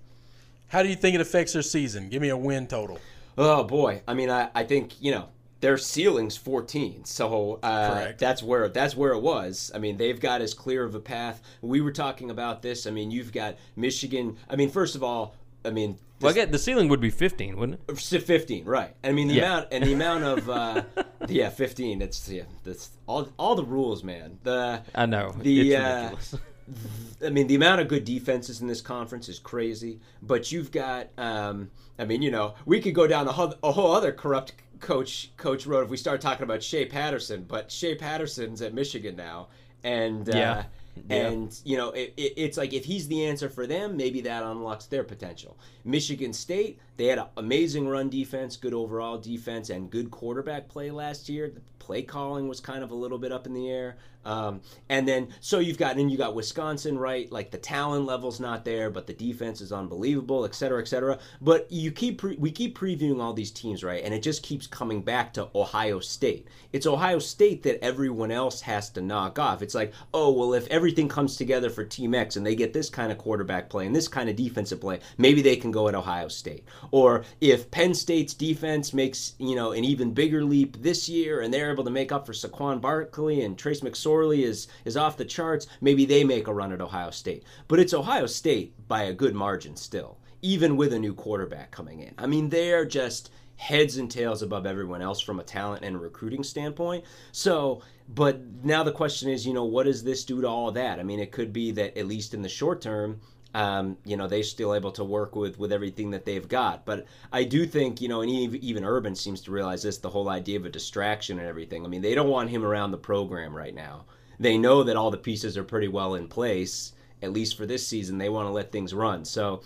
How 0.67 0.83
do 0.83 0.89
you 0.89 0.95
think 0.95 1.15
it 1.15 1.21
affects 1.21 1.53
their 1.53 1.61
season? 1.61 2.09
Give 2.09 2.21
me 2.21 2.29
a 2.29 2.37
win 2.37 2.67
total. 2.67 2.99
Oh 3.37 3.63
boy, 3.63 4.01
I 4.07 4.13
mean, 4.13 4.29
I, 4.29 4.49
I 4.55 4.63
think 4.63 5.01
you 5.01 5.11
know 5.11 5.27
their 5.61 5.77
ceiling's 5.77 6.35
14, 6.37 7.05
so 7.05 7.59
uh, 7.61 8.13
that's 8.17 8.41
where 8.41 8.67
that's 8.69 8.95
where 8.95 9.11
it 9.11 9.21
was. 9.21 9.71
I 9.75 9.79
mean, 9.79 9.97
they've 9.97 10.19
got 10.19 10.41
as 10.41 10.53
clear 10.53 10.83
of 10.83 10.95
a 10.95 10.99
path. 10.99 11.41
We 11.61 11.81
were 11.81 11.91
talking 11.91 12.31
about 12.31 12.61
this. 12.61 12.87
I 12.87 12.91
mean, 12.91 13.11
you've 13.11 13.31
got 13.31 13.57
Michigan. 13.75 14.37
I 14.49 14.55
mean, 14.55 14.69
first 14.69 14.95
of 14.95 15.03
all, 15.03 15.35
I 15.63 15.69
mean, 15.71 15.97
Well, 16.19 16.31
I 16.31 16.33
get 16.35 16.51
the 16.51 16.59
ceiling 16.59 16.87
would 16.89 17.01
be 17.01 17.09
15, 17.09 17.57
wouldn't 17.57 17.79
it? 17.87 17.97
15 17.99 18.65
right 18.65 18.95
i 19.03 19.11
mean 19.11 19.27
the 19.27 19.35
Yeah. 19.35 19.45
amount 19.45 19.67
and 19.71 19.83
the 19.83 19.93
amount 19.93 20.23
of 20.23 20.49
uh 20.49 20.83
yeah 21.27 21.49
15 21.49 22.01
it's 22.01 22.29
yeah 22.29 22.43
that's 22.63 22.89
all 23.07 23.29
all 23.37 23.55
the 23.55 23.63
rules 23.65 24.03
man 24.03 24.39
the 24.43 24.81
I 24.95 25.05
know. 25.05 25.33
The, 25.39 25.61
it's 25.71 25.75
uh, 25.75 25.99
ridiculous. 26.11 26.35
I 27.25 27.29
mean, 27.29 27.47
the 27.47 27.55
amount 27.55 27.81
of 27.81 27.87
good 27.89 28.05
defenses 28.05 28.61
in 28.61 28.67
this 28.67 28.81
conference 28.81 29.27
is 29.29 29.39
crazy. 29.39 29.99
But 30.21 30.51
you've 30.51 30.71
got, 30.71 31.09
um, 31.17 31.69
I 31.99 32.05
mean, 32.05 32.21
you 32.21 32.31
know, 32.31 32.53
we 32.65 32.79
could 32.79 32.95
go 32.95 33.07
down 33.07 33.27
a 33.27 33.31
whole, 33.31 33.53
a 33.61 33.71
whole 33.73 33.91
other 33.91 34.11
corrupt 34.13 34.53
coach 34.79 35.31
coach 35.37 35.67
road 35.67 35.83
if 35.85 35.89
we 35.89 35.97
start 35.97 36.21
talking 36.21 36.43
about 36.43 36.63
Shea 36.63 36.85
Patterson. 36.85 37.45
But 37.47 37.71
Shea 37.71 37.95
Patterson's 37.95 38.61
at 38.61 38.73
Michigan 38.73 39.15
now, 39.17 39.49
and 39.83 40.29
uh, 40.29 40.63
Yeah. 41.09 41.27
And 41.27 41.59
you 41.63 41.77
know, 41.77 41.89
it, 41.91 42.13
it, 42.17 42.33
it's 42.37 42.57
like 42.57 42.73
if 42.73 42.85
he's 42.85 43.07
the 43.07 43.25
answer 43.25 43.49
for 43.49 43.65
them, 43.67 43.97
maybe 43.97 44.21
that 44.21 44.43
unlocks 44.43 44.85
their 44.85 45.03
potential. 45.03 45.57
Michigan 45.83 46.33
State, 46.33 46.79
they 46.97 47.05
had 47.05 47.19
an 47.19 47.25
amazing 47.37 47.87
run 47.87 48.09
defense, 48.09 48.57
good 48.57 48.73
overall 48.73 49.17
defense, 49.17 49.69
and 49.69 49.89
good 49.89 50.11
quarterback 50.11 50.67
play 50.69 50.91
last 50.91 51.29
year. 51.29 51.53
Play 51.91 52.03
calling 52.03 52.47
was 52.47 52.61
kind 52.61 52.85
of 52.85 52.91
a 52.91 52.95
little 52.95 53.17
bit 53.17 53.33
up 53.33 53.45
in 53.45 53.53
the 53.53 53.69
air. 53.69 53.97
Um, 54.23 54.61
and 54.87 55.07
then 55.07 55.29
so 55.39 55.59
you've 55.59 55.77
got 55.77 55.97
and 55.97 56.11
you 56.11 56.17
got 56.17 56.35
Wisconsin, 56.35 56.97
right? 56.97 57.31
Like 57.31 57.51
the 57.51 57.57
talent 57.57 58.05
level's 58.05 58.39
not 58.39 58.65
there, 58.65 58.89
but 58.89 59.07
the 59.07 59.13
defense 59.13 59.61
is 59.61 59.71
unbelievable, 59.71 60.45
et 60.45 60.53
cetera, 60.53 60.79
et 60.79 60.87
cetera. 60.87 61.17
But 61.41 61.71
you 61.71 61.91
keep 61.91 62.19
pre- 62.19 62.37
we 62.37 62.51
keep 62.51 62.77
previewing 62.77 63.21
all 63.21 63.33
these 63.33 63.51
teams, 63.51 63.83
right? 63.83 64.03
And 64.03 64.13
it 64.13 64.21
just 64.21 64.43
keeps 64.43 64.67
coming 64.67 65.01
back 65.01 65.33
to 65.33 65.49
Ohio 65.55 65.99
State. 65.99 66.47
It's 66.71 66.85
Ohio 66.85 67.19
State 67.19 67.63
that 67.63 67.83
everyone 67.83 68.31
else 68.31 68.61
has 68.61 68.89
to 68.91 69.01
knock 69.01 69.39
off. 69.39 69.61
It's 69.61 69.75
like, 69.75 69.91
oh 70.13 70.31
well, 70.31 70.53
if 70.53 70.67
everything 70.67 71.09
comes 71.09 71.35
together 71.35 71.69
for 71.69 71.83
Team 71.83 72.13
X 72.13 72.35
and 72.35 72.45
they 72.45 72.55
get 72.55 72.73
this 72.73 72.89
kind 72.89 73.11
of 73.11 73.17
quarterback 73.17 73.69
play 73.69 73.87
and 73.87 73.95
this 73.95 74.07
kind 74.07 74.29
of 74.29 74.35
defensive 74.35 74.79
play, 74.79 74.99
maybe 75.17 75.41
they 75.41 75.55
can 75.55 75.71
go 75.71 75.87
at 75.87 75.95
Ohio 75.95 76.27
State. 76.27 76.63
Or 76.91 77.23
if 77.41 77.71
Penn 77.71 77.95
State's 77.95 78.35
defense 78.35 78.93
makes 78.93 79.33
you 79.39 79.55
know 79.55 79.71
an 79.71 79.83
even 79.83 80.13
bigger 80.13 80.43
leap 80.43 80.81
this 80.83 81.09
year 81.09 81.41
and 81.41 81.51
they're 81.51 81.71
able 81.71 81.80
to 81.83 81.91
make 81.91 82.11
up 82.11 82.25
for 82.25 82.33
Saquon 82.33 82.81
Barkley 82.81 83.43
and 83.43 83.57
Trace 83.57 83.81
McSorley 83.81 84.43
is 84.43 84.67
is 84.85 84.97
off 84.97 85.17
the 85.17 85.25
charts, 85.25 85.67
maybe 85.81 86.05
they 86.05 86.23
make 86.23 86.47
a 86.47 86.53
run 86.53 86.71
at 86.71 86.81
Ohio 86.81 87.11
State. 87.11 87.43
But 87.67 87.79
it's 87.79 87.93
Ohio 87.93 88.25
State 88.25 88.73
by 88.87 89.03
a 89.03 89.13
good 89.13 89.35
margin 89.35 89.75
still, 89.75 90.17
even 90.41 90.77
with 90.77 90.93
a 90.93 90.99
new 90.99 91.13
quarterback 91.13 91.71
coming 91.71 91.99
in. 91.99 92.13
I 92.17 92.27
mean, 92.27 92.49
they're 92.49 92.85
just 92.85 93.31
heads 93.61 93.97
and 93.97 94.09
tails 94.09 94.41
above 94.41 94.65
everyone 94.65 95.03
else 95.03 95.21
from 95.21 95.39
a 95.39 95.43
talent 95.43 95.85
and 95.85 96.01
recruiting 96.01 96.43
standpoint. 96.43 97.05
So, 97.31 97.83
but 98.09 98.41
now 98.63 98.81
the 98.81 98.91
question 98.91 99.29
is, 99.29 99.45
you 99.45 99.53
know, 99.53 99.65
what 99.65 99.83
does 99.83 100.03
this 100.03 100.25
do 100.25 100.41
to 100.41 100.47
all 100.47 100.71
that? 100.71 100.99
I 100.99 101.03
mean, 101.03 101.19
it 101.19 101.31
could 101.31 101.53
be 101.53 101.71
that 101.73 101.95
at 101.95 102.07
least 102.07 102.33
in 102.33 102.41
the 102.41 102.49
short 102.49 102.81
term, 102.81 103.21
um, 103.53 103.97
you 104.05 104.15
know, 104.17 104.27
they're 104.27 104.43
still 104.43 104.73
able 104.73 104.91
to 104.93 105.03
work 105.03 105.35
with 105.35 105.59
with 105.59 105.71
everything 105.73 106.11
that 106.11 106.25
they've 106.25 106.47
got. 106.47 106.85
But 106.85 107.05
I 107.31 107.43
do 107.43 107.65
think, 107.65 107.99
you 108.01 108.07
know, 108.07 108.21
and 108.21 108.31
ev- 108.31 108.55
even 108.63 108.83
Urban 108.85 109.15
seems 109.15 109.41
to 109.41 109.51
realize 109.51 109.83
this, 109.83 109.97
the 109.97 110.09
whole 110.09 110.29
idea 110.29 110.57
of 110.57 110.65
a 110.65 110.69
distraction 110.69 111.37
and 111.39 111.47
everything. 111.47 111.83
I 111.85 111.89
mean, 111.89 112.01
they 112.01 112.15
don't 112.15 112.29
want 112.29 112.49
him 112.49 112.63
around 112.63 112.91
the 112.91 112.97
program 112.97 113.53
right 113.55 113.75
now. 113.75 114.05
They 114.39 114.57
know 114.57 114.83
that 114.83 114.95
all 114.95 115.11
the 115.11 115.17
pieces 115.17 115.57
are 115.57 115.63
pretty 115.63 115.87
well 115.89 116.15
in 116.15 116.27
place, 116.27 116.93
at 117.21 117.31
least 117.33 117.57
for 117.57 117.65
this 117.65 117.85
season. 117.85 118.17
They 118.17 118.29
want 118.29 118.47
to 118.47 118.51
let 118.51 118.71
things 118.71 118.93
run. 118.93 119.25
So 119.25 119.61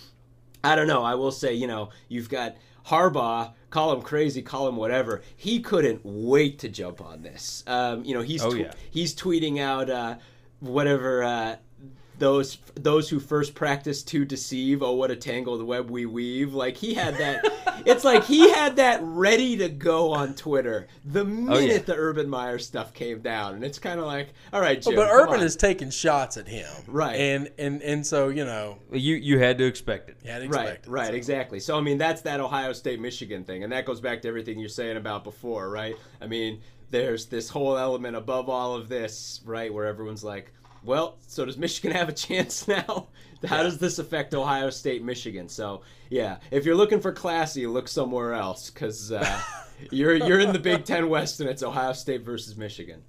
I 0.63 0.75
don't 0.75 0.87
know. 0.87 1.03
I 1.03 1.15
will 1.15 1.31
say, 1.31 1.53
you 1.53 1.67
know, 1.67 1.89
you've 2.09 2.27
got 2.29 2.55
Harbaugh, 2.87 3.53
call 3.69 3.93
him 3.93 4.01
crazy, 4.01 4.41
call 4.41 4.67
him 4.67 4.75
whatever. 4.75 5.21
He 5.35 5.59
couldn't 5.59 6.01
wait 6.03 6.59
to 6.59 6.69
jump 6.69 7.01
on 7.01 7.21
this. 7.21 7.63
Um, 7.67 8.03
you 8.03 8.13
know, 8.13 8.21
he's 8.21 8.43
Oh, 8.43 8.51
tw- 8.51 8.57
yeah. 8.59 8.71
he's 8.91 9.15
tweeting 9.15 9.59
out 9.59 9.89
uh, 9.89 10.15
whatever 10.59 11.23
uh, 11.23 11.55
those 12.17 12.57
those 12.75 13.09
who 13.09 13.19
first 13.19 13.55
practice 13.55 14.01
to 14.03 14.23
deceive. 14.25 14.81
Oh, 14.81 14.93
what 14.93 15.11
a 15.11 15.15
tangled 15.15 15.63
web 15.63 15.89
we 15.89 16.05
weave! 16.05 16.53
Like 16.53 16.77
he 16.77 16.93
had 16.93 17.17
that. 17.17 17.43
it's 17.85 18.03
like 18.03 18.23
he 18.23 18.49
had 18.51 18.77
that 18.77 18.99
ready 19.03 19.57
to 19.57 19.67
go 19.69 20.11
on 20.13 20.33
Twitter 20.33 20.87
the 21.03 21.25
minute 21.25 21.55
Oh, 21.55 21.59
yeah. 21.59 21.77
the 21.79 21.95
Urban 21.95 22.29
Meyer 22.29 22.57
stuff 22.57 22.93
came 22.93 23.19
down, 23.21 23.55
and 23.55 23.63
it's 23.63 23.79
kind 23.79 23.99
of 23.99 24.05
like, 24.05 24.29
all 24.53 24.61
right, 24.61 24.81
Jim, 24.81 24.95
but 24.95 25.09
Urban 25.11 25.39
on. 25.41 25.45
is 25.45 25.55
taking 25.55 25.89
shots 25.89 26.37
at 26.37 26.47
him, 26.47 26.67
Right. 26.87 27.15
And 27.19 27.49
and 27.57 27.81
and 27.81 28.05
so 28.05 28.29
you 28.29 28.45
know, 28.45 28.79
You 28.91 29.15
you 29.15 29.39
had 29.39 29.57
to 29.57 29.65
expect 29.65 30.09
it. 30.09 30.17
you 30.23 30.31
had 30.31 30.41
to 30.43 30.47
Right, 30.47 30.69
it. 30.69 30.85
right, 30.87 31.07
So- 31.07 31.13
exactly. 31.13 31.59
So 31.59 31.77
I 31.77 31.81
mean, 31.81 31.97
that's 31.97 32.21
that 32.21 32.39
Ohio 32.39 32.71
State 32.73 32.99
Michigan 33.01 33.43
thing, 33.43 33.63
and 33.63 33.71
that 33.73 33.85
goes 33.85 33.99
back 33.99 34.21
to 34.21 34.27
everything 34.27 34.57
you're 34.59 34.69
saying 34.69 34.97
about 34.97 35.23
before, 35.23 35.69
right? 35.69 35.95
I 36.21 36.27
mean, 36.27 36.61
there's 36.91 37.25
this 37.25 37.49
whole 37.49 37.77
element 37.77 38.15
above 38.15 38.47
all 38.47 38.73
of 38.75 38.87
this, 38.87 39.41
right, 39.45 39.73
where 39.73 39.85
everyone's 39.85 40.23
like, 40.23 40.53
"Well, 40.85 41.17
so 41.27 41.45
does 41.45 41.57
Michigan 41.57 41.91
have 41.91 42.09
a 42.09 42.13
chance 42.13 42.67
now? 42.69 43.07
How 43.45 43.63
does 43.63 43.77
this 43.77 43.99
affect 43.99 44.33
Ohio 44.33 44.69
State, 44.69 45.03
Michigan?" 45.03 45.49
So 45.49 45.81
yeah, 46.09 46.37
if 46.51 46.65
you're 46.65 46.75
looking 46.75 46.99
for 46.99 47.11
classy, 47.11 47.67
look 47.67 47.87
somewhere 47.87 48.33
else 48.33 48.69
because 48.69 49.11
uh, 49.11 49.41
you're 49.91 50.15
you're 50.15 50.39
in 50.39 50.53
the 50.53 50.59
Big 50.59 50.85
Ten 50.85 51.09
West, 51.09 51.39
and 51.39 51.49
it's 51.49 51.63
Ohio 51.63 51.93
State 51.93 52.21
versus 52.23 52.55
Michigan. 52.55 53.03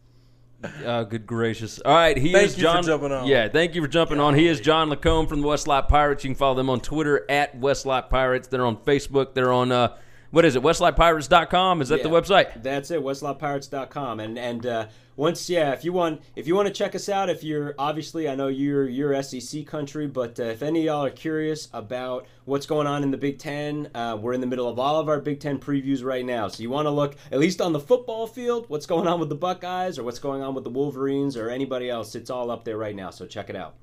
Oh, 0.85 1.05
good 1.05 1.27
gracious! 1.27 1.79
All 1.85 1.95
right, 1.95 2.17
he 2.17 2.33
Thank 2.33 2.47
is 2.47 2.59
you 2.59 2.65
for 2.67 2.73
John. 2.73 2.83
jumping 2.83 3.13
on. 3.13 3.27
Yeah, 3.27 3.49
thank 3.49 3.75
you 3.75 3.83
for 3.83 3.89
jumping 3.89 4.19
on. 4.19 4.35
He 4.35 4.47
is 4.49 4.59
John 4.61 4.89
LaCombe 4.89 5.29
from 5.29 5.43
the 5.43 5.47
West 5.47 5.69
Lot 5.69 5.89
Pirates. 5.89 6.25
You 6.25 6.31
can 6.31 6.35
follow 6.35 6.55
them 6.55 6.71
on 6.71 6.81
Twitter 6.81 7.25
at 7.31 7.57
West 7.59 7.85
Lot 7.85 8.09
Pirates. 8.09 8.49
They're 8.49 8.65
on 8.65 8.79
Facebook. 8.79 9.35
They're 9.35 9.53
on 9.53 9.71
uh, 9.71 9.97
what 10.37 10.45
is 10.45 10.55
it? 10.55 10.63
WestlotPirates.com. 10.63 11.81
Is 11.81 11.89
that 11.89 12.03
the 12.03 12.11
website? 12.11 12.63
That's 12.63 12.91
it, 12.91 13.01
westlotpirates.com. 13.01 14.21
And 14.21 14.39
and 14.39 14.67
uh, 14.67 14.87
once 15.17 15.49
yeah, 15.49 15.73
if 15.73 15.83
you 15.83 15.95
want 15.95 16.21
if 16.37 16.47
you 16.47 16.55
want 16.55 16.69
to 16.69 16.75
check 16.75 16.95
us 16.95 17.09
out, 17.09 17.31
if 17.31 17.43
you're 17.43 17.75
obviously 17.79 18.29
I 18.29 18.35
know 18.35 18.49
you're 18.49 18.87
you're 18.87 19.23
SEC 19.23 19.67
country, 19.67 20.07
but 20.07 20.39
uh, 20.39 20.43
if 20.43 20.63
any 20.63 20.81
of 20.81 20.85
y'all 20.85 21.05
are 21.07 21.11
curious 21.11 21.69
about 21.73 22.27
what's 22.45 22.67
going 22.67 22.87
on 22.87 23.03
in 23.03 23.11
the 23.11 23.17
Big 23.17 23.39
Ten, 23.39 23.89
uh, 23.95 24.19
we're 24.21 24.35
in 24.35 24.43
the 24.43 24.47
middle 24.47 24.69
of 24.69 24.79
all 24.79 25.01
of 25.01 25.09
our 25.09 25.21
Big 25.21 25.41
Ten 25.41 25.59
previews 25.59 26.05
right 26.05 26.27
now. 26.27 26.49
So 26.49 26.63
you 26.63 26.69
want 26.69 26.85
to 26.85 26.91
look 26.91 27.17
at 27.33 27.39
least 27.39 27.63
on 27.63 27.73
the 27.73 27.81
football 27.81 28.27
field, 28.27 28.67
what's 28.69 28.85
going 28.85 29.07
on 29.07 29.19
with 29.19 29.31
the 29.31 29.37
Buckeyes 29.37 29.99
or 29.99 30.05
what's 30.05 30.19
going 30.19 30.43
on 30.43 30.55
with 30.55 30.65
the 30.65 30.71
Wolverines 30.71 31.39
or 31.39 31.49
anybody 31.49 31.89
else. 31.89 32.15
It's 32.15 32.29
all 32.29 32.51
up 32.51 32.63
there 32.67 32.77
right 32.77 32.95
now. 32.95 33.09
So 33.09 33.25
check 33.25 33.49
it 33.49 33.57
out. 33.57 33.77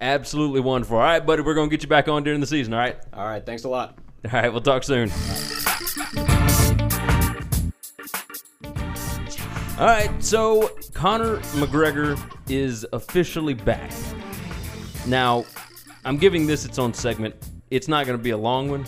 Absolutely 0.00 0.58
wonderful. 0.58 0.96
All 0.96 1.04
right, 1.04 1.24
buddy, 1.24 1.42
we're 1.42 1.54
gonna 1.54 1.70
get 1.70 1.84
you 1.84 1.88
back 1.88 2.08
on 2.08 2.24
during 2.24 2.40
the 2.40 2.46
season. 2.48 2.74
All 2.74 2.80
right. 2.80 2.98
All 3.12 3.24
right, 3.24 3.46
thanks 3.46 3.62
a 3.62 3.68
lot. 3.68 3.96
All 4.26 4.32
right, 4.32 4.52
we'll 4.52 4.60
talk 4.60 4.82
soon. 4.82 5.08
All 9.78 9.86
right, 9.86 10.10
so 10.18 10.68
Conor 10.94 11.36
McGregor 11.54 12.18
is 12.48 12.84
officially 12.92 13.54
back. 13.54 13.92
Now, 15.06 15.44
I'm 16.04 16.16
giving 16.16 16.46
this 16.46 16.64
its 16.64 16.78
own 16.80 16.92
segment. 16.92 17.36
It's 17.70 17.86
not 17.86 18.04
going 18.06 18.18
to 18.18 18.22
be 18.22 18.30
a 18.30 18.36
long 18.36 18.68
one, 18.68 18.84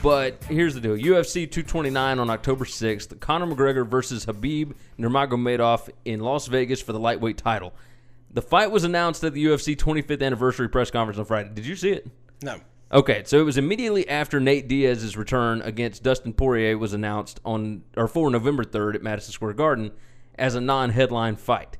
but 0.00 0.44
here's 0.44 0.74
the 0.74 0.80
deal: 0.80 0.96
UFC 0.96 1.50
229 1.50 2.20
on 2.20 2.30
October 2.30 2.64
6th. 2.64 3.18
Conor 3.18 3.46
McGregor 3.46 3.84
versus 3.84 4.24
Habib 4.24 4.74
Nurmagomedov 4.96 5.90
in 6.04 6.20
Las 6.20 6.46
Vegas 6.46 6.80
for 6.80 6.92
the 6.92 7.00
lightweight 7.00 7.38
title. 7.38 7.74
The 8.30 8.42
fight 8.42 8.70
was 8.70 8.84
announced 8.84 9.24
at 9.24 9.32
the 9.32 9.44
UFC 9.44 9.74
25th 9.76 10.22
anniversary 10.22 10.68
press 10.68 10.90
conference 10.92 11.18
on 11.18 11.24
Friday. 11.24 11.50
Did 11.52 11.66
you 11.66 11.74
see 11.74 11.90
it? 11.90 12.06
No, 12.42 12.60
Okay, 12.90 13.22
so 13.26 13.38
it 13.38 13.44
was 13.44 13.58
immediately 13.58 14.08
after 14.08 14.40
Nate 14.40 14.66
Diaz's 14.66 15.14
return 15.14 15.60
against 15.60 16.02
Dustin 16.02 16.32
Poirier 16.32 16.78
was 16.78 16.94
announced 16.94 17.38
on 17.44 17.82
or 17.98 18.08
for 18.08 18.30
November 18.30 18.64
3rd 18.64 18.94
at 18.94 19.02
Madison 19.02 19.32
Square 19.32 19.54
Garden 19.54 19.90
as 20.36 20.54
a 20.54 20.60
non-headline 20.60 21.36
fight. 21.36 21.76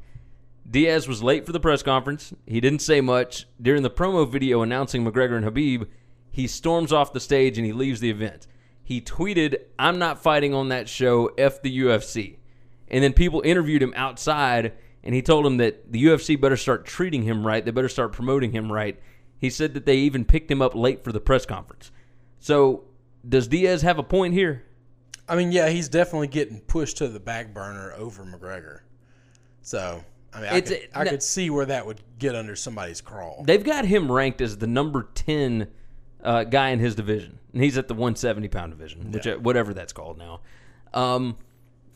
Diaz 0.70 1.08
was 1.08 1.22
late 1.22 1.46
for 1.46 1.52
the 1.52 1.60
press 1.60 1.82
conference. 1.82 2.34
He 2.46 2.60
didn't 2.60 2.80
say 2.80 3.00
much. 3.00 3.46
During 3.60 3.82
the 3.82 3.90
promo 3.90 4.30
video 4.30 4.60
announcing 4.60 5.02
McGregor 5.02 5.36
and 5.36 5.46
Habib, 5.46 5.84
he 6.30 6.46
storms 6.46 6.92
off 6.92 7.14
the 7.14 7.20
stage 7.20 7.56
and 7.56 7.66
he 7.66 7.72
leaves 7.72 8.00
the 8.00 8.10
event. 8.10 8.46
He 8.84 9.00
tweeted, 9.00 9.56
"I'm 9.78 9.98
not 9.98 10.22
fighting 10.22 10.52
on 10.52 10.68
that 10.68 10.90
show. 10.90 11.30
F 11.38 11.62
the 11.62 11.70
UFC." 11.70 12.36
And 12.88 13.02
then 13.02 13.14
people 13.14 13.40
interviewed 13.46 13.82
him 13.82 13.94
outside, 13.96 14.74
and 15.02 15.14
he 15.14 15.22
told 15.22 15.46
them 15.46 15.56
that 15.56 15.90
the 15.90 16.04
UFC 16.04 16.36
better 16.36 16.56
start 16.56 16.84
treating 16.84 17.22
him 17.22 17.46
right. 17.46 17.64
They 17.64 17.70
better 17.70 17.88
start 17.88 18.12
promoting 18.12 18.52
him 18.52 18.70
right. 18.70 19.00
He 19.38 19.50
said 19.50 19.74
that 19.74 19.86
they 19.86 19.96
even 19.96 20.24
picked 20.24 20.50
him 20.50 20.60
up 20.60 20.74
late 20.74 21.04
for 21.04 21.12
the 21.12 21.20
press 21.20 21.46
conference. 21.46 21.90
So, 22.40 22.84
does 23.28 23.48
Diaz 23.48 23.82
have 23.82 23.98
a 23.98 24.02
point 24.02 24.34
here? 24.34 24.64
I 25.28 25.36
mean, 25.36 25.52
yeah, 25.52 25.68
he's 25.68 25.88
definitely 25.88 26.28
getting 26.28 26.60
pushed 26.60 26.96
to 26.98 27.08
the 27.08 27.20
back 27.20 27.52
burner 27.52 27.92
over 27.96 28.24
McGregor. 28.24 28.80
So, 29.62 30.02
I 30.32 30.40
mean, 30.40 30.50
I, 30.50 30.60
could, 30.60 30.72
a- 30.72 30.98
I 30.98 31.04
no- 31.04 31.10
could 31.10 31.22
see 31.22 31.50
where 31.50 31.66
that 31.66 31.86
would 31.86 32.00
get 32.18 32.34
under 32.34 32.56
somebody's 32.56 33.00
crawl. 33.00 33.44
They've 33.46 33.62
got 33.62 33.84
him 33.84 34.10
ranked 34.10 34.40
as 34.40 34.58
the 34.58 34.66
number 34.66 35.08
10 35.14 35.68
uh, 36.22 36.44
guy 36.44 36.70
in 36.70 36.78
his 36.78 36.94
division. 36.94 37.38
And 37.52 37.62
he's 37.62 37.78
at 37.78 37.88
the 37.88 37.94
170 37.94 38.48
pound 38.48 38.72
division, 38.72 39.10
which 39.12 39.26
whatever 39.26 39.74
that's 39.74 39.92
called 39.92 40.18
now. 40.18 40.40
Um, 40.94 41.36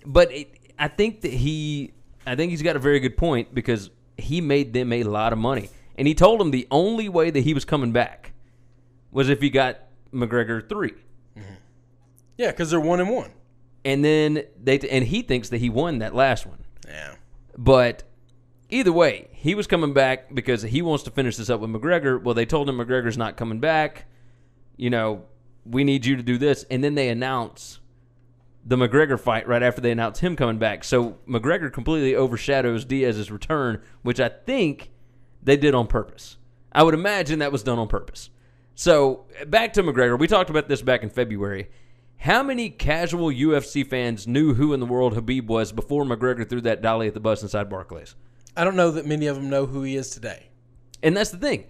but 0.05 0.33
it, 0.33 0.49
I 0.79 0.89
think 0.89 1.23
that 1.23 1.33
he, 1.33 1.93
I 2.27 2.37
think 2.37 2.51
he's 2.51 2.63
got 2.63 2.77
a 2.77 2.79
very 2.81 3.01
good 3.01 3.17
point 3.17 3.55
because 3.55 3.91
he 4.17 4.41
made 4.41 4.73
them 4.73 4.93
a 4.93 5.03
lot 5.05 5.33
of 5.33 5.39
money. 5.39 5.71
And 5.97 6.09
he 6.09 6.15
told 6.15 6.41
him 6.41 6.51
the 6.51 6.67
only 6.71 7.09
way 7.09 7.31
that 7.31 7.41
he 7.41 7.55
was 7.55 7.65
coming 7.65 7.93
back 7.93 8.33
was 9.11 9.29
if 9.29 9.41
he 9.41 9.51
got 9.51 9.79
McGregor 10.13 10.67
3. 10.67 10.91
Mm-hmm. 10.91 11.43
yeah, 12.39 12.51
because 12.51 12.71
they're 12.71 12.81
one 12.81 13.01
and 13.01 13.11
one. 13.11 13.31
And 13.85 14.05
then 14.05 14.45
they, 14.63 14.79
and 14.79 15.05
he 15.05 15.23
thinks 15.23 15.49
that 15.51 15.59
he 15.59 15.69
won 15.69 15.99
that 15.99 16.15
last 16.15 16.47
one. 16.47 16.65
Yeah. 16.87 17.15
But 17.57 18.05
either 18.71 18.93
way, 18.93 19.29
he 19.33 19.55
was 19.55 19.67
coming 19.67 19.93
back 19.93 20.35
because 20.35 20.63
he 20.63 20.83
wants 20.83 21.05
to 21.05 21.11
finish 21.11 21.37
this 21.37 21.51
up 21.51 21.61
with 21.61 21.71
McGregor. 21.71 22.23
Well, 22.23 22.35
they 22.35 22.47
told 22.47 22.69
him 22.69 22.79
McGregor's 22.79 23.19
not 23.19 23.37
coming 23.37 23.61
back. 23.61 24.07
You 24.77 24.91
know, 24.91 25.25
we 25.65 25.85
need 25.85 26.07
you 26.07 26.17
to 26.17 26.23
do 26.23 26.39
this. 26.39 26.65
And 26.71 26.83
then 26.83 26.95
they 26.95 27.09
announce 27.09 27.81
the 28.65 28.77
McGregor 28.77 29.19
fight 29.19 29.47
right 29.49 29.63
after 29.63 29.81
they 29.81 29.91
announce 29.91 30.21
him 30.21 30.37
coming 30.37 30.59
back. 30.59 30.85
So 30.85 31.19
McGregor 31.29 31.73
completely 31.73 32.15
overshadows 32.15 32.85
Diaz's 32.85 33.31
return, 33.31 33.83
which 34.03 34.21
I 34.21 34.29
think 34.29 34.91
they 35.43 35.57
did 35.57 35.75
on 35.75 35.87
purpose. 35.87 36.37
I 36.73 36.83
would 36.83 36.95
imagine 36.95 37.41
that 37.41 37.53
was 37.53 37.63
done 37.63 37.79
on 37.79 37.89
purpose. 37.89 38.31
So 38.75 39.27
back 39.47 39.75
to 39.75 39.83
McGregor. 39.83 40.19
We 40.19 40.27
talked 40.27 40.51
about 40.51 40.69
this 40.69 40.83
back 40.83 41.03
in 41.03 41.11
February. 41.11 41.69
How 42.17 42.43
many 42.43 42.71
casual 42.71 43.31
UFC 43.31 43.87
fans 43.87 44.27
knew 44.27 44.55
who 44.55 44.73
in 44.73 44.81
the 44.81 44.87
world 44.87 45.15
Habib 45.15 45.49
was 45.51 45.73
before 45.73 46.05
McGregor 46.05 46.49
threw 46.49 46.61
that 46.63 46.81
dolly 46.81 47.09
at 47.09 47.15
the 47.15 47.21
bus 47.21 47.43
inside 47.43 47.69
Barclays? 47.69 48.15
I 48.57 48.65
don't 48.65 48.77
know 48.77 48.93
that 48.93 49.07
many 49.07 49.27
of 49.27 49.37
them 49.37 49.51
know 49.51 49.67
who 49.67 49.83
he 49.83 49.97
is 49.97 50.11
today. 50.11 50.49
And 51.03 51.17
that's 51.17 51.31
the 51.31 51.39
thing. 51.39 51.65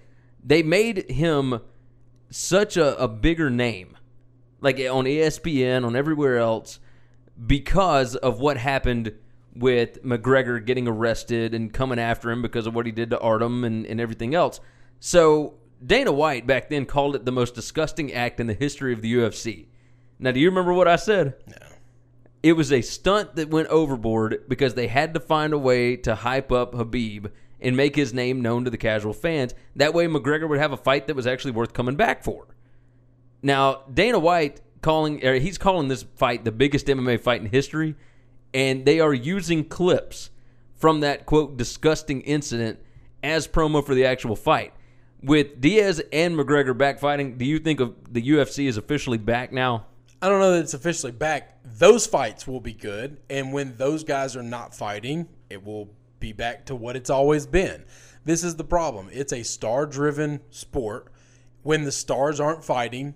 They 0.44 0.62
made 0.62 1.10
him 1.10 1.60
such 2.30 2.76
a, 2.76 3.00
a 3.02 3.08
bigger 3.08 3.48
name, 3.50 3.96
like 4.60 4.76
on 4.78 5.04
ESPN, 5.04 5.86
on 5.86 5.96
everywhere 5.96 6.38
else, 6.38 6.80
because 7.46 8.14
of 8.16 8.40
what 8.40 8.56
happened 8.58 9.14
with 9.54 10.02
McGregor 10.02 10.64
getting 10.64 10.88
arrested 10.88 11.54
and 11.54 11.72
coming 11.72 11.98
after 11.98 12.30
him 12.30 12.42
because 12.42 12.66
of 12.66 12.74
what 12.74 12.86
he 12.86 12.92
did 12.92 13.10
to 13.10 13.18
Artem 13.20 13.64
and, 13.64 13.86
and 13.86 14.00
everything 14.00 14.34
else. 14.34 14.60
So 15.00 15.54
Dana 15.84 16.12
White 16.12 16.46
back 16.46 16.68
then 16.68 16.86
called 16.86 17.16
it 17.16 17.24
the 17.24 17.32
most 17.32 17.54
disgusting 17.54 18.12
act 18.12 18.40
in 18.40 18.46
the 18.46 18.54
history 18.54 18.92
of 18.92 19.02
the 19.02 19.14
UFC. 19.14 19.66
Now, 20.18 20.30
do 20.30 20.40
you 20.40 20.48
remember 20.48 20.72
what 20.72 20.88
I 20.88 20.96
said? 20.96 21.34
No. 21.46 21.56
It 22.42 22.54
was 22.54 22.72
a 22.72 22.82
stunt 22.82 23.36
that 23.36 23.50
went 23.50 23.68
overboard 23.68 24.44
because 24.48 24.74
they 24.74 24.88
had 24.88 25.14
to 25.14 25.20
find 25.20 25.52
a 25.52 25.58
way 25.58 25.96
to 25.98 26.14
hype 26.14 26.50
up 26.50 26.74
Habib 26.74 27.28
and 27.60 27.76
make 27.76 27.94
his 27.94 28.12
name 28.12 28.40
known 28.40 28.64
to 28.64 28.70
the 28.70 28.76
casual 28.76 29.12
fans. 29.12 29.54
That 29.76 29.94
way, 29.94 30.06
McGregor 30.06 30.48
would 30.48 30.58
have 30.58 30.72
a 30.72 30.76
fight 30.76 31.06
that 31.06 31.14
was 31.14 31.26
actually 31.26 31.52
worth 31.52 31.72
coming 31.72 31.94
back 31.94 32.24
for. 32.24 32.48
Now, 33.42 33.82
Dana 33.92 34.18
White 34.18 34.60
calling, 34.80 35.20
he's 35.20 35.58
calling 35.58 35.86
this 35.86 36.04
fight 36.16 36.44
the 36.44 36.52
biggest 36.52 36.86
MMA 36.86 37.20
fight 37.20 37.40
in 37.40 37.46
history, 37.46 37.94
and 38.54 38.84
they 38.84 39.00
are 39.00 39.14
using 39.14 39.64
clips 39.64 40.30
from 40.74 41.00
that 41.00 41.26
quote 41.26 41.56
disgusting 41.56 42.20
incident 42.22 42.78
as 43.22 43.46
promo 43.46 43.84
for 43.84 43.94
the 43.94 44.04
actual 44.04 44.36
fight. 44.36 44.72
With 45.22 45.60
Diaz 45.60 46.02
and 46.12 46.36
McGregor 46.36 46.76
back 46.76 46.98
fighting, 46.98 47.38
do 47.38 47.44
you 47.44 47.60
think 47.60 47.78
of 47.78 47.94
the 48.12 48.20
UFC 48.20 48.66
is 48.66 48.76
officially 48.76 49.18
back 49.18 49.52
now? 49.52 49.86
I 50.20 50.28
don't 50.28 50.40
know 50.40 50.52
that 50.52 50.60
it's 50.60 50.74
officially 50.74 51.12
back. 51.12 51.58
Those 51.64 52.06
fights 52.06 52.46
will 52.46 52.60
be 52.60 52.72
good, 52.72 53.20
and 53.30 53.52
when 53.52 53.76
those 53.76 54.04
guys 54.04 54.36
are 54.36 54.42
not 54.42 54.74
fighting, 54.74 55.28
it 55.50 55.64
will 55.64 55.90
be 56.18 56.32
back 56.32 56.66
to 56.66 56.76
what 56.76 56.96
it's 56.96 57.10
always 57.10 57.46
been. 57.46 57.84
This 58.24 58.44
is 58.44 58.56
the 58.56 58.64
problem. 58.64 59.08
It's 59.12 59.32
a 59.32 59.42
star-driven 59.42 60.40
sport. 60.50 61.12
When 61.62 61.84
the 61.84 61.92
stars 61.92 62.38
aren't 62.40 62.64
fighting, 62.64 63.14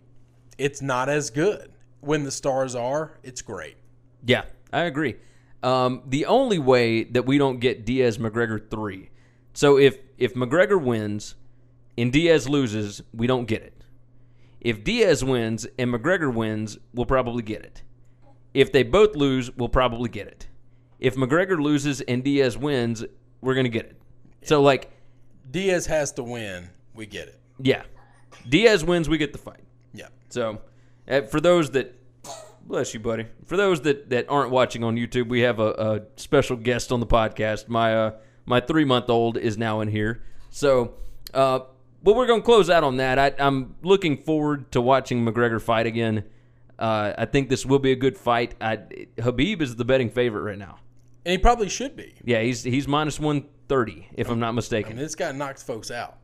it's 0.59 0.83
not 0.83 1.09
as 1.09 1.31
good. 1.31 1.73
When 2.01 2.25
the 2.25 2.31
stars 2.31 2.75
are, 2.75 3.19
it's 3.23 3.43
great. 3.43 3.77
Yeah, 4.25 4.45
I 4.77 4.83
agree. 4.83 5.17
Um, 5.63 6.03
the 6.07 6.27
only 6.27 6.59
way 6.59 7.05
that 7.05 7.25
we 7.25 7.39
don't 7.39 7.61
get 7.61 7.87
Diaz 7.87 8.19
McGregor 8.19 8.71
three, 8.71 9.09
so 9.55 9.79
if 9.79 9.97
if 10.19 10.35
McGregor 10.35 10.79
wins 10.79 11.35
and 11.97 12.13
Diaz 12.13 12.47
loses, 12.47 13.03
we 13.15 13.27
don't 13.27 13.47
get 13.47 13.63
it. 13.63 13.85
If 14.61 14.85
Diaz 14.85 15.25
wins 15.25 15.67
and 15.79 15.91
McGregor 15.91 16.33
wins, 16.33 16.77
we'll 16.93 17.07
probably 17.07 17.43
get 17.43 17.63
it. 17.63 17.85
If 18.53 18.71
they 18.71 18.83
both 18.83 19.17
lose, 19.17 19.51
we'll 19.57 19.71
probably 19.71 20.11
get 20.11 20.27
it. 20.27 20.47
If 21.01 21.15
McGregor 21.15 21.59
loses 21.59 22.03
and 22.03 22.23
Diaz 22.23 22.59
wins, 22.59 23.03
we're 23.41 23.55
gonna 23.55 23.71
get 23.71 23.87
it. 23.87 23.99
So 24.43 24.61
like, 24.61 24.91
Diaz 25.51 25.87
has 25.87 26.13
to 26.13 26.23
win. 26.23 26.69
We 26.93 27.07
get 27.07 27.29
it. 27.29 27.41
Yeah, 27.63 27.85
Diaz 28.47 28.85
wins, 28.85 29.09
we 29.09 29.17
get 29.17 29.33
the 29.33 29.39
fight. 29.39 29.65
Yeah. 29.95 30.09
So, 30.29 30.61
uh, 31.09 31.23
for 31.23 31.41
those 31.41 31.71
that 31.71 31.99
bless 32.67 32.95
you, 32.95 33.01
buddy. 33.01 33.27
For 33.45 33.57
those 33.57 33.81
that, 33.83 34.11
that 34.11 34.27
aren't 34.29 34.51
watching 34.51 34.85
on 34.85 34.97
YouTube, 34.97 35.29
we 35.29 35.41
have 35.41 35.59
a, 35.59 35.71
a 35.71 36.01
special 36.17 36.57
guest 36.57 36.93
on 36.93 37.01
the 37.01 37.07
podcast. 37.07 37.69
My 37.69 37.95
uh, 37.95 38.11
my 38.45 38.61
three 38.61 38.85
month 38.85 39.09
old 39.11 39.37
is 39.37 39.57
now 39.57 39.81
in 39.81 39.89
here. 39.89 40.23
So, 40.51 40.95
uh, 41.35 41.61
but 42.03 42.15
we're 42.17 42.27
gonna 42.27 42.43
close 42.43 42.71
out 42.71 42.85
on 42.85 42.99
that. 42.99 43.19
I, 43.19 43.33
I'm 43.39 43.75
looking 43.83 44.17
forward 44.17 44.71
to 44.73 44.81
watching 44.81 45.25
McGregor 45.25 45.61
fight 45.61 45.87
again. 45.87 46.25
Uh, 46.79 47.15
I 47.17 47.25
think 47.25 47.49
this 47.49 47.65
will 47.65 47.79
be 47.79 47.93
a 47.93 47.97
good 47.97 48.19
fight. 48.19 48.55
I, 48.61 48.81
Habib 49.21 49.63
is 49.63 49.77
the 49.77 49.85
betting 49.85 50.11
favorite 50.11 50.43
right 50.43 50.59
now. 50.59 50.79
And 51.25 51.33
he 51.33 51.39
probably 51.39 51.69
should 51.69 51.97
be. 51.97 52.15
Yeah, 52.25 52.43
he's 52.43 52.63
he's 52.63 52.87
minus 52.87 53.19
one 53.19 53.47
thirty 53.69 54.09
if 54.15 54.31
I'm 54.31 54.39
not 54.39 54.49
I 54.49 54.53
mistaken. 54.53 54.97
mean, 54.97 55.03
this 55.03 55.15
guy 55.15 55.33
knocks 55.33 55.63
folks 55.63 55.91
out. 55.91 56.19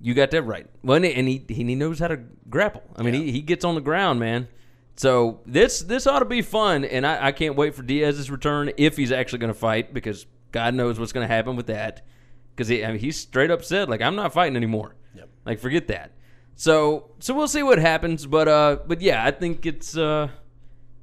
You 0.00 0.12
got 0.14 0.32
that 0.32 0.42
right. 0.42 0.66
Well, 0.82 0.96
and 0.96 1.04
he 1.04 1.14
and 1.14 1.28
he, 1.28 1.44
he 1.48 1.74
knows 1.76 2.00
how 2.00 2.08
to 2.08 2.16
grapple. 2.50 2.82
I 2.96 3.02
mean, 3.02 3.14
he, 3.14 3.30
he 3.30 3.42
gets 3.42 3.64
on 3.64 3.76
the 3.76 3.80
ground, 3.80 4.18
man. 4.18 4.48
So 4.96 5.40
this 5.44 5.80
this 5.80 6.06
ought 6.06 6.20
to 6.20 6.24
be 6.24 6.42
fun, 6.42 6.84
and 6.84 7.06
I, 7.06 7.26
I 7.26 7.32
can't 7.32 7.56
wait 7.56 7.74
for 7.74 7.82
Diaz's 7.82 8.30
return 8.30 8.70
if 8.76 8.96
he's 8.96 9.10
actually 9.10 9.40
going 9.40 9.52
to 9.52 9.58
fight 9.58 9.92
because 9.92 10.26
God 10.52 10.74
knows 10.74 11.00
what's 11.00 11.12
going 11.12 11.26
to 11.26 11.34
happen 11.34 11.56
with 11.56 11.66
that. 11.66 12.06
Because 12.54 12.68
he, 12.68 12.84
I 12.84 12.92
mean, 12.92 13.00
he's 13.00 13.18
straight 13.18 13.50
up 13.50 13.64
said 13.64 13.88
like 13.88 14.00
I'm 14.00 14.14
not 14.14 14.32
fighting 14.32 14.56
anymore. 14.56 14.94
Yep. 15.16 15.28
Like 15.44 15.58
forget 15.58 15.88
that. 15.88 16.12
So 16.54 17.10
so 17.18 17.34
we'll 17.34 17.48
see 17.48 17.64
what 17.64 17.78
happens, 17.78 18.26
but 18.26 18.46
uh, 18.46 18.78
but 18.86 19.00
yeah, 19.00 19.24
I 19.24 19.32
think 19.32 19.66
it's 19.66 19.96
uh, 19.96 20.28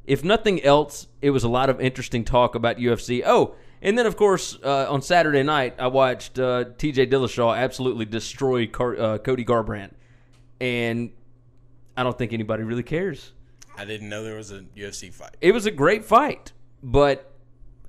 if 0.05 0.23
nothing 0.23 0.63
else, 0.63 1.07
it 1.21 1.31
was 1.31 1.43
a 1.43 1.49
lot 1.49 1.69
of 1.69 1.81
interesting 1.81 2.23
talk 2.23 2.55
about 2.55 2.77
UFC. 2.77 3.23
Oh, 3.25 3.55
and 3.81 3.97
then 3.97 4.05
of 4.05 4.15
course 4.15 4.57
uh, 4.63 4.89
on 4.89 5.01
Saturday 5.01 5.43
night, 5.43 5.75
I 5.77 5.87
watched 5.87 6.39
uh, 6.39 6.65
T.J. 6.77 7.07
Dillashaw 7.07 7.57
absolutely 7.57 8.05
destroy 8.05 8.67
Car- 8.67 8.97
uh, 8.97 9.17
Cody 9.17 9.43
Garbrandt, 9.43 9.91
and 10.61 11.11
I 11.97 12.03
don't 12.03 12.17
think 12.17 12.31
anybody 12.31 12.63
really 12.63 12.83
cares. 12.83 13.33
I 13.77 13.85
didn't 13.85 14.09
know 14.09 14.23
there 14.23 14.35
was 14.35 14.51
a 14.51 14.61
UFC 14.75 15.13
fight. 15.13 15.37
It 15.41 15.53
was 15.53 15.65
a 15.65 15.71
great 15.71 16.05
fight, 16.05 16.51
but 16.83 17.33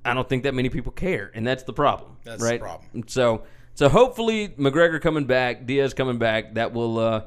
I 0.05 0.13
don't 0.13 0.27
think 0.27 0.43
that 0.43 0.53
many 0.53 0.69
people 0.69 0.91
care, 0.91 1.31
and 1.33 1.45
that's 1.45 1.63
the 1.63 1.73
problem. 1.73 2.17
That's 2.23 2.41
the 2.41 2.49
right? 2.49 2.59
problem. 2.59 3.03
So 3.07 3.43
so 3.75 3.89
hopefully 3.89 4.49
McGregor 4.49 5.01
coming 5.01 5.25
back, 5.25 5.65
Diaz 5.65 5.93
coming 5.93 6.17
back, 6.17 6.55
that 6.55 6.73
will 6.73 6.99
uh, 6.99 7.23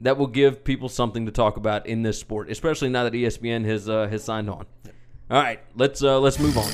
that 0.00 0.18
will 0.18 0.26
give 0.26 0.64
people 0.64 0.88
something 0.88 1.26
to 1.26 1.32
talk 1.32 1.56
about 1.56 1.86
in 1.86 2.02
this 2.02 2.18
sport, 2.18 2.50
especially 2.50 2.88
now 2.88 3.04
that 3.04 3.12
ESPN 3.12 3.64
has 3.64 3.88
uh, 3.88 4.08
has 4.08 4.24
signed 4.24 4.50
on. 4.50 4.66
All 5.30 5.42
right, 5.42 5.60
let's 5.74 6.02
uh, 6.02 6.18
let's 6.20 6.38
move 6.38 6.56
on. 6.58 6.70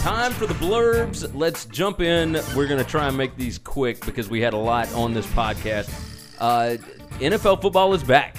Time 0.00 0.32
for 0.32 0.46
the 0.46 0.54
blurbs. 0.54 1.30
Let's 1.34 1.66
jump 1.66 2.00
in. 2.00 2.40
We're 2.56 2.66
gonna 2.66 2.82
try 2.82 3.08
and 3.08 3.16
make 3.16 3.36
these 3.36 3.58
quick 3.58 4.04
because 4.04 4.28
we 4.28 4.40
had 4.40 4.52
a 4.52 4.58
lot 4.58 4.92
on 4.94 5.14
this 5.14 5.26
podcast. 5.28 5.90
Uh, 6.40 6.76
NFL 7.20 7.60
football 7.62 7.94
is 7.94 8.02
back. 8.02 8.36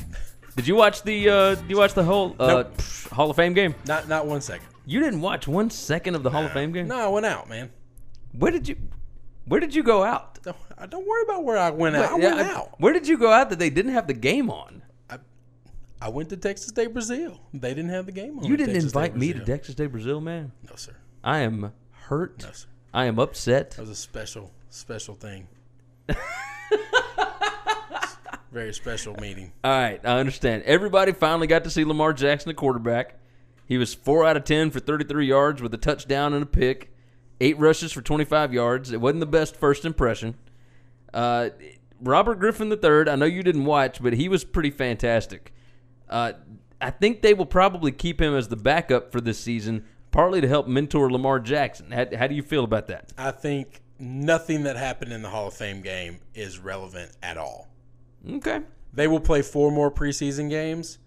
Did 0.56 0.68
you 0.68 0.76
watch 0.76 1.04
the 1.04 1.30
uh, 1.30 1.56
Did 1.56 1.70
you 1.70 1.78
watch 1.78 1.94
the 1.94 2.04
whole 2.04 2.36
uh, 2.40 2.48
Nope. 2.48 2.78
pff, 2.78 3.10
Hall 3.10 3.30
of 3.30 3.36
Fame 3.36 3.54
game? 3.54 3.74
Not 3.88 4.08
not 4.08 4.26
one 4.28 4.42
second. 4.42 4.68
You 4.86 5.00
didn't 5.00 5.22
watch 5.22 5.48
one 5.48 5.70
second 5.70 6.16
of 6.16 6.24
the 6.24 6.30
Hall 6.30 6.44
of 6.46 6.52
Fame 6.52 6.72
game. 6.72 6.88
No, 6.88 6.98
I 6.98 7.08
went 7.08 7.26
out, 7.26 7.48
man. 7.50 7.72
Where 8.38 8.52
did 8.52 8.68
you 8.68 8.76
Where 9.46 9.60
did 9.60 9.74
you 9.74 9.84
go 9.84 10.04
out? 10.04 10.40
Don't, 10.44 10.58
I 10.78 10.86
don't 10.86 11.08
worry 11.08 11.24
about 11.24 11.44
where 11.44 11.58
I 11.58 11.70
went 11.70 11.96
out. 11.96 12.12
I 12.14 12.18
Yeah, 12.18 12.36
went 12.36 12.48
I- 12.48 12.54
out. 12.54 12.80
Where 12.80 12.94
did 12.94 13.08
you 13.08 13.18
go 13.18 13.32
out 13.32 13.50
that 13.50 13.60
they 13.60 13.70
didn't 13.70 13.94
have 13.94 14.08
the 14.08 14.14
game 14.14 14.50
on? 14.50 14.84
I 15.10 15.18
I 16.02 16.10
went 16.10 16.30
to 16.30 16.38
Texas 16.38 16.68
State, 16.68 16.92
Brazil. 16.94 17.40
They 17.54 17.70
didn't 17.74 17.92
have 17.92 18.06
the 18.06 18.12
game 18.12 18.38
on. 18.40 18.46
You 18.46 18.54
at 18.54 18.58
didn't 18.58 18.74
Texas 18.74 18.90
State, 18.92 19.00
invite 19.06 19.18
me 19.18 19.28
to 19.30 19.34
Brazil. 19.40 19.56
Texas 19.56 19.74
State 19.74 19.92
Brazil, 19.92 20.22
man. 20.22 20.52
No, 20.70 20.76
sir. 20.76 20.96
I 21.24 21.40
am 21.40 21.72
hurt. 21.92 22.44
No, 22.44 22.52
sir. 22.52 22.68
I 22.94 23.06
am 23.06 23.18
upset. 23.18 23.72
That 23.72 23.82
was 23.82 23.90
a 23.90 23.96
special, 23.96 24.52
special 24.70 25.16
thing. 25.16 25.48
Very 28.54 28.74
special 28.74 29.16
meeting. 29.16 29.52
All 29.64 29.72
right, 29.72 30.00
I 30.04 30.20
understand. 30.20 30.62
Everybody 30.64 31.12
finally 31.12 31.48
got 31.48 31.64
to 31.64 31.72
see 31.72 31.84
Lamar 31.84 32.14
Jackson, 32.14 32.50
the 32.50 32.54
quarterback. 32.54 33.16
He 33.66 33.78
was 33.78 33.96
four 33.96 34.26
out 34.26 34.38
of 34.38 34.44
ten 34.44 34.70
for 34.70 34.80
33 34.80 35.26
yards 35.26 35.62
with 35.62 35.74
a 35.74 35.78
touchdown 35.78 36.34
and 36.34 36.44
a 36.44 36.46
pick, 36.46 36.94
eight 37.42 37.58
rushes 37.58 37.92
for 37.92 38.04
25 38.04 38.54
yards. 38.54 38.92
It 38.92 39.02
wasn't 39.02 39.22
the 39.22 39.26
best 39.26 39.56
first 39.56 39.86
impression. 39.86 40.36
Uh, 41.12 41.50
Robert 42.00 42.40
Griffin 42.40 42.72
III, 42.72 43.10
I 43.10 43.16
know 43.16 43.26
you 43.26 43.42
didn't 43.42 43.66
watch, 43.66 44.04
but 44.04 44.14
he 44.14 44.30
was 44.30 44.44
pretty 44.44 44.72
fantastic. 44.72 45.52
Uh, 46.08 46.34
I 46.80 46.92
think 46.92 47.22
they 47.22 47.34
will 47.34 47.48
probably 47.48 47.92
keep 47.92 48.22
him 48.22 48.36
as 48.36 48.50
the 48.50 48.56
backup 48.56 49.12
for 49.12 49.20
this 49.20 49.40
season, 49.40 49.86
partly 50.12 50.42
to 50.42 50.48
help 50.48 50.68
mentor 50.68 51.10
Lamar 51.12 51.40
Jackson. 51.40 51.90
How, 51.92 52.06
how 52.16 52.28
do 52.28 52.36
you 52.36 52.44
feel 52.44 52.66
about 52.66 52.88
that? 52.88 53.14
I 53.18 53.32
think 53.32 53.82
nothing 53.98 54.64
that 54.64 54.76
happened 54.76 55.12
in 55.12 55.24
the 55.24 55.30
Hall 55.30 55.48
of 55.48 55.56
Fame 55.56 55.82
game 55.82 56.20
is 56.36 56.60
relevant 56.60 57.12
at 57.24 57.38
all. 57.38 57.73
Okay. 58.30 58.62
They 58.94 59.08
will 59.08 59.20
play 59.20 59.42
four 59.42 59.72
more 59.72 59.92
preseason 59.92 60.50
games, 60.50 61.00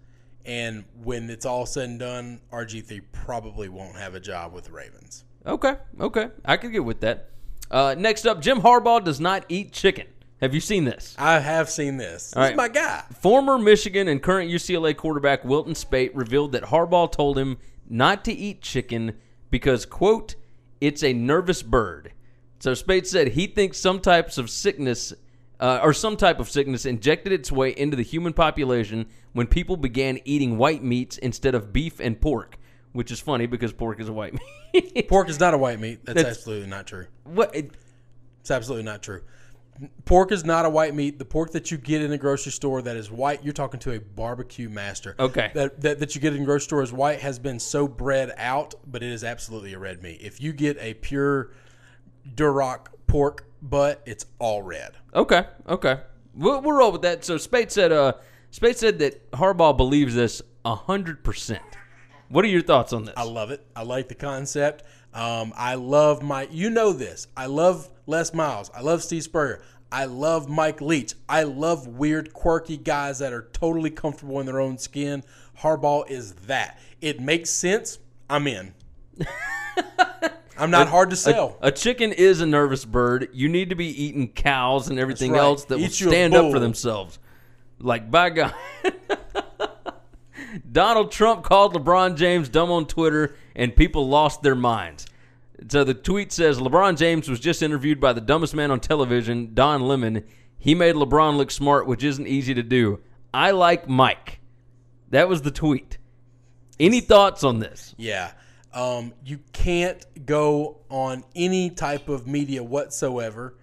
and 0.45 0.83
when 1.03 1.29
it's 1.29 1.45
all 1.45 1.65
said 1.65 1.89
and 1.89 1.99
done, 1.99 2.41
RG3 2.51 3.01
probably 3.13 3.69
won't 3.69 3.95
have 3.95 4.13
a 4.13 4.19
job 4.19 4.53
with 4.53 4.65
the 4.65 4.71
Ravens. 4.73 5.23
Okay, 5.45 5.75
okay, 5.99 6.29
I 6.43 6.57
could 6.57 6.73
get 6.73 6.83
with 6.83 6.99
that. 7.01 7.29
Uh, 7.71 7.95
next 7.97 8.25
up, 8.25 8.41
Jim 8.41 8.61
Harbaugh 8.61 9.03
does 9.03 9.21
not 9.21 9.45
eat 9.47 9.71
chicken. 9.71 10.07
Have 10.41 10.53
you 10.53 10.59
seen 10.59 10.83
this? 10.83 11.15
I 11.17 11.39
have 11.39 11.69
seen 11.69 11.97
this. 11.97 12.33
All 12.35 12.43
this 12.43 12.49
right. 12.49 12.53
is 12.53 12.57
my 12.57 12.67
guy. 12.67 13.03
Former 13.21 13.57
Michigan 13.57 14.07
and 14.07 14.21
current 14.21 14.51
UCLA 14.51 14.95
quarterback 14.95 15.43
Wilton 15.43 15.73
Speight 15.73 16.15
revealed 16.15 16.51
that 16.51 16.63
Harbaugh 16.63 17.11
told 17.11 17.37
him 17.37 17.57
not 17.89 18.23
to 18.25 18.33
eat 18.33 18.61
chicken 18.61 19.13
because, 19.49 19.85
quote, 19.85 20.35
it's 20.79 21.03
a 21.03 21.13
nervous 21.13 21.63
bird. 21.63 22.13
So 22.59 22.73
Speight 22.73 23.07
said 23.07 23.29
he 23.29 23.47
thinks 23.47 23.79
some 23.79 23.99
types 23.99 24.37
of 24.37 24.49
sickness 24.49 25.13
uh, 25.59 25.79
or 25.81 25.93
some 25.93 26.15
type 26.17 26.39
of 26.39 26.49
sickness 26.49 26.85
injected 26.85 27.33
its 27.33 27.51
way 27.51 27.69
into 27.71 27.95
the 27.97 28.03
human 28.03 28.33
population 28.33 29.07
when 29.33 29.47
people 29.47 29.77
began 29.77 30.19
eating 30.25 30.57
white 30.57 30.83
meats 30.83 31.17
instead 31.17 31.55
of 31.55 31.73
beef 31.73 31.99
and 31.99 32.19
pork, 32.21 32.57
which 32.93 33.11
is 33.11 33.19
funny 33.19 33.45
because 33.47 33.73
pork 33.73 33.99
is 33.99 34.07
a 34.09 34.13
white 34.13 34.33
meat. 34.73 35.07
Pork 35.07 35.29
is 35.29 35.39
not 35.39 35.53
a 35.53 35.57
white 35.57 35.79
meat. 35.79 36.05
That's, 36.05 36.17
That's- 36.17 36.37
absolutely 36.37 36.67
not 36.69 36.85
true. 36.87 37.07
what? 37.23 37.55
It, 37.55 37.71
It's 38.41 38.51
absolutely 38.51 38.83
not 38.83 39.01
true. 39.01 39.21
Pork 40.05 40.31
is 40.31 40.43
not 40.43 40.65
a 40.65 40.69
white 40.71 40.95
meat. 40.95 41.19
The 41.19 41.25
pork 41.25 41.51
that 41.51 41.69
you 41.69 41.77
get 41.77 42.01
in 42.01 42.09
the 42.09 42.17
grocery 42.17 42.51
store 42.51 42.81
that 42.81 42.95
is 42.97 43.11
white, 43.11 43.43
you're 43.43 43.53
talking 43.53 43.79
to 43.81 43.91
a 43.93 43.99
barbecue 43.99 44.69
master. 44.69 45.15
Okay. 45.19 45.51
That, 45.53 45.81
that, 45.81 45.99
that 45.99 46.15
you 46.15 46.21
get 46.21 46.35
in 46.35 46.43
grocery 46.45 46.63
store 46.63 46.81
is 46.81 46.91
white 46.91 47.19
has 47.19 47.37
been 47.37 47.59
so 47.59 47.87
bred 47.87 48.33
out, 48.37 48.73
but 48.87 49.03
it 49.03 49.11
is 49.11 49.23
absolutely 49.23 49.73
a 49.73 49.79
red 49.79 50.01
meat. 50.01 50.19
If 50.21 50.41
you 50.41 50.51
get 50.51 50.77
a 50.79 50.95
pure 50.95 51.51
Duroc 52.35 52.87
pork 53.05 53.45
butt, 53.61 54.01
it's 54.05 54.25
all 54.39 54.61
red. 54.61 54.93
Okay, 55.13 55.45
okay. 55.67 56.01
We'll, 56.33 56.61
we'll 56.61 56.77
roll 56.77 56.91
with 56.91 57.01
that. 57.01 57.25
So 57.25 57.37
Speight 57.37 57.71
said, 57.71 57.91
uh, 57.91 58.13
Speight 58.51 58.77
said 58.77 58.99
that 58.99 59.31
Harbaugh 59.31 59.75
believes 59.75 60.15
this 60.15 60.41
hundred 60.65 61.23
percent. 61.23 61.63
What 62.29 62.43
are 62.43 62.49
your 62.49 62.61
thoughts 62.61 62.91
on 62.91 63.05
this? 63.05 63.13
I 63.15 63.23
love 63.23 63.51
it. 63.51 63.65
I 63.75 63.83
like 63.83 64.09
the 64.09 64.15
concept. 64.15 64.83
Um, 65.13 65.53
I 65.55 65.75
love 65.75 66.21
my. 66.21 66.47
You 66.51 66.69
know 66.69 66.91
this. 66.93 67.27
I 67.37 67.45
love 67.45 67.89
Les 68.05 68.33
Miles. 68.33 68.69
I 68.75 68.81
love 68.81 69.01
Steve 69.01 69.23
Spurrier. 69.23 69.61
I 69.91 70.05
love 70.05 70.49
Mike 70.49 70.81
Leach. 70.81 71.13
I 71.29 71.43
love 71.43 71.87
weird, 71.87 72.33
quirky 72.33 72.75
guys 72.75 73.19
that 73.19 73.31
are 73.31 73.47
totally 73.53 73.89
comfortable 73.89 74.39
in 74.41 74.45
their 74.45 74.59
own 74.59 74.77
skin. 74.77 75.23
Harbaugh 75.59 76.09
is 76.09 76.33
that. 76.47 76.79
It 76.99 77.21
makes 77.21 77.49
sense. 77.49 77.99
I'm 78.29 78.47
in. 78.47 78.73
I'm 80.59 80.71
not 80.71 80.87
hard 80.87 81.09
to 81.11 81.15
sell. 81.15 81.57
A 81.61 81.71
chicken 81.71 82.11
is 82.11 82.41
a 82.41 82.45
nervous 82.45 82.85
bird. 82.85 83.29
You 83.33 83.49
need 83.49 83.69
to 83.69 83.75
be 83.75 83.87
eating 84.03 84.27
cows 84.29 84.89
and 84.89 84.99
everything 84.99 85.33
right. 85.33 85.41
else 85.41 85.65
that 85.65 85.75
will 85.77 85.85
Eat 85.85 86.01
a 86.01 86.09
stand 86.09 86.33
up 86.33 86.51
for 86.51 86.59
themselves. 86.59 87.19
Like 87.79 88.09
by 88.09 88.29
God. 88.31 88.55
Donald 90.71 91.11
Trump 91.11 91.43
called 91.43 91.73
LeBron 91.73 92.15
James 92.15 92.49
dumb 92.49 92.71
on 92.71 92.87
Twitter, 92.87 93.35
and 93.55 93.75
people 93.75 94.07
lost 94.07 94.41
their 94.41 94.55
minds. 94.55 95.05
So 95.69 95.83
the 95.83 95.93
tweet 95.93 96.31
says 96.31 96.59
LeBron 96.59 96.97
James 96.97 97.29
was 97.29 97.39
just 97.39 97.61
interviewed 97.61 97.99
by 97.99 98.13
the 98.13 98.21
dumbest 98.21 98.55
man 98.55 98.71
on 98.71 98.79
television, 98.79 99.53
Don 99.53 99.81
Lemon. 99.81 100.23
He 100.57 100.75
made 100.75 100.95
LeBron 100.95 101.37
look 101.37 101.51
smart, 101.51 101.87
which 101.87 102.03
isn't 102.03 102.27
easy 102.27 102.53
to 102.53 102.63
do. 102.63 102.99
I 103.33 103.51
like 103.51 103.87
Mike. 103.87 104.39
That 105.09 105.29
was 105.29 105.41
the 105.41 105.51
tweet. 105.51 105.97
Any 106.79 107.01
thoughts 107.01 107.43
on 107.43 107.59
this? 107.59 107.95
Yeah. 107.97 108.31
Um, 108.73 109.13
you 109.25 109.39
can't 109.53 110.05
go 110.25 110.79
on 110.89 111.23
any 111.35 111.69
type 111.69 112.09
of 112.09 112.27
media 112.27 112.63
whatsoever 112.63 113.55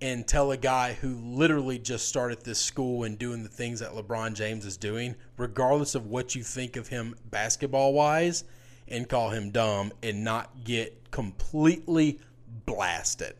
and 0.00 0.26
tell 0.26 0.50
a 0.50 0.56
guy 0.56 0.94
who 0.94 1.14
literally 1.14 1.78
just 1.78 2.08
started 2.08 2.42
this 2.42 2.58
school 2.58 3.04
and 3.04 3.18
doing 3.18 3.42
the 3.42 3.48
things 3.48 3.80
that 3.80 3.92
LeBron 3.92 4.34
James 4.34 4.66
is 4.66 4.76
doing, 4.76 5.14
regardless 5.36 5.94
of 5.94 6.06
what 6.06 6.34
you 6.34 6.42
think 6.42 6.76
of 6.76 6.88
him 6.88 7.14
basketball 7.30 7.92
wise, 7.92 8.44
and 8.88 9.08
call 9.08 9.30
him 9.30 9.50
dumb 9.50 9.92
and 10.02 10.24
not 10.24 10.64
get 10.64 11.10
completely 11.12 12.18
blasted. 12.66 13.34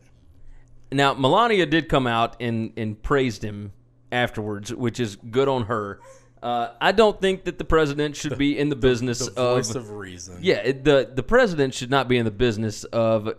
Now, 0.91 1.13
Melania 1.13 1.65
did 1.65 1.89
come 1.89 2.07
out 2.07 2.37
and, 2.39 2.71
and 2.77 3.01
praised 3.01 3.43
him 3.43 3.73
afterwards, 4.11 4.73
which 4.73 4.99
is 4.99 5.17
good 5.17 5.49
on 5.49 5.65
her. 5.65 5.99
Uh, 6.43 6.73
I 6.81 6.91
don't 6.91 7.19
think 7.21 7.45
that 7.45 7.57
the 7.57 7.63
president 7.63 8.17
should 8.17 8.37
be 8.37 8.59
in 8.59 8.67
the 8.67 8.75
business 8.75 9.19
The 9.29 9.41
of, 9.41 9.55
voice 9.57 9.75
of 9.75 9.91
reason. 9.91 10.39
yeah. 10.41 10.55
it- 10.55 10.83
the 10.83 11.09
The 11.13 11.23
president 11.23 11.73
should 11.73 11.89
not 11.89 12.07
be 12.09 12.17
in 12.17 12.25
the 12.25 12.31
business 12.31 12.83
of 12.83 13.33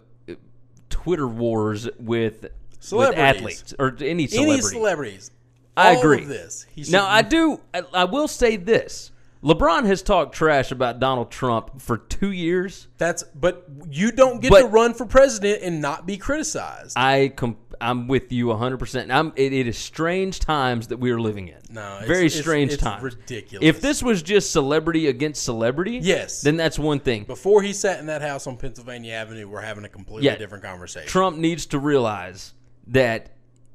Twitter 0.88 1.28
wars 1.28 1.88
with 1.98 2.46
with 2.92 3.16
athletes 3.16 3.74
or 3.78 3.94
any 4.00 4.26
celebrity. 4.26 4.52
Any 4.52 4.60
celebrities. 4.62 5.30
I 5.76 5.94
all 5.94 6.00
agree. 6.00 6.22
Of 6.22 6.28
this. 6.28 6.66
Now 6.90 7.06
I 7.06 7.22
do. 7.22 7.60
I, 7.74 7.82
I 7.92 8.04
will 8.04 8.28
say 8.28 8.56
this: 8.56 9.10
LeBron 9.42 9.84
has 9.86 10.02
talked 10.02 10.34
trash 10.34 10.70
about 10.70 11.00
Donald 11.00 11.30
Trump 11.30 11.80
for 11.82 11.98
two 11.98 12.30
years. 12.30 12.88
That's 12.98 13.22
but 13.34 13.66
you 13.90 14.12
don't 14.12 14.40
get 14.40 14.50
But- 14.50 14.60
to 14.62 14.66
run 14.68 14.94
for 14.94 15.04
president 15.04 15.62
and 15.62 15.80
not 15.82 16.06
be 16.06 16.16
criticized. 16.16 16.96
I 16.96 17.32
com- 17.36 17.56
I'm 17.80 18.06
with 18.08 18.30
you 18.32 18.46
100. 18.48 18.78
percent 18.78 19.10
I'm. 19.10 19.32
It, 19.36 19.52
it 19.52 19.66
is 19.66 19.76
strange 19.78 20.40
times 20.40 20.88
that 20.88 20.98
we 20.98 21.10
are 21.10 21.20
living 21.20 21.48
in. 21.48 21.56
No, 21.70 21.94
it's- 21.94 22.06
very 22.08 22.26
it's- 22.26 22.40
strange 22.40 22.72
it's 22.72 22.82
times. 22.82 23.02
ridiculous. 23.02 23.66
If 23.66 23.80
this 23.80 24.02
was 24.02 24.22
just 24.22 24.50
celebrity 24.52 25.08
against 25.08 25.42
celebrity, 25.42 25.98
Yes. 26.02 26.42
then 26.42 26.56
that's 26.56 26.78
one 26.78 27.00
thing. 27.00 27.24
Before 27.24 27.62
he 27.62 27.72
sat 27.72 28.00
in 28.00 28.06
that 28.06 28.22
house 28.22 28.46
on 28.46 28.56
Pennsylvania 28.56 29.12
Avenue, 29.14 29.48
we're 29.48 29.60
having 29.62 29.84
a 29.84 29.88
completely 29.88 30.26
Yeah. 30.26 30.36
different 30.36 30.64
conversation. 30.64 31.08
Trump 31.08 31.36
needs 31.38 31.66
to 31.66 31.78
realize 31.78 32.54
that 32.88 33.30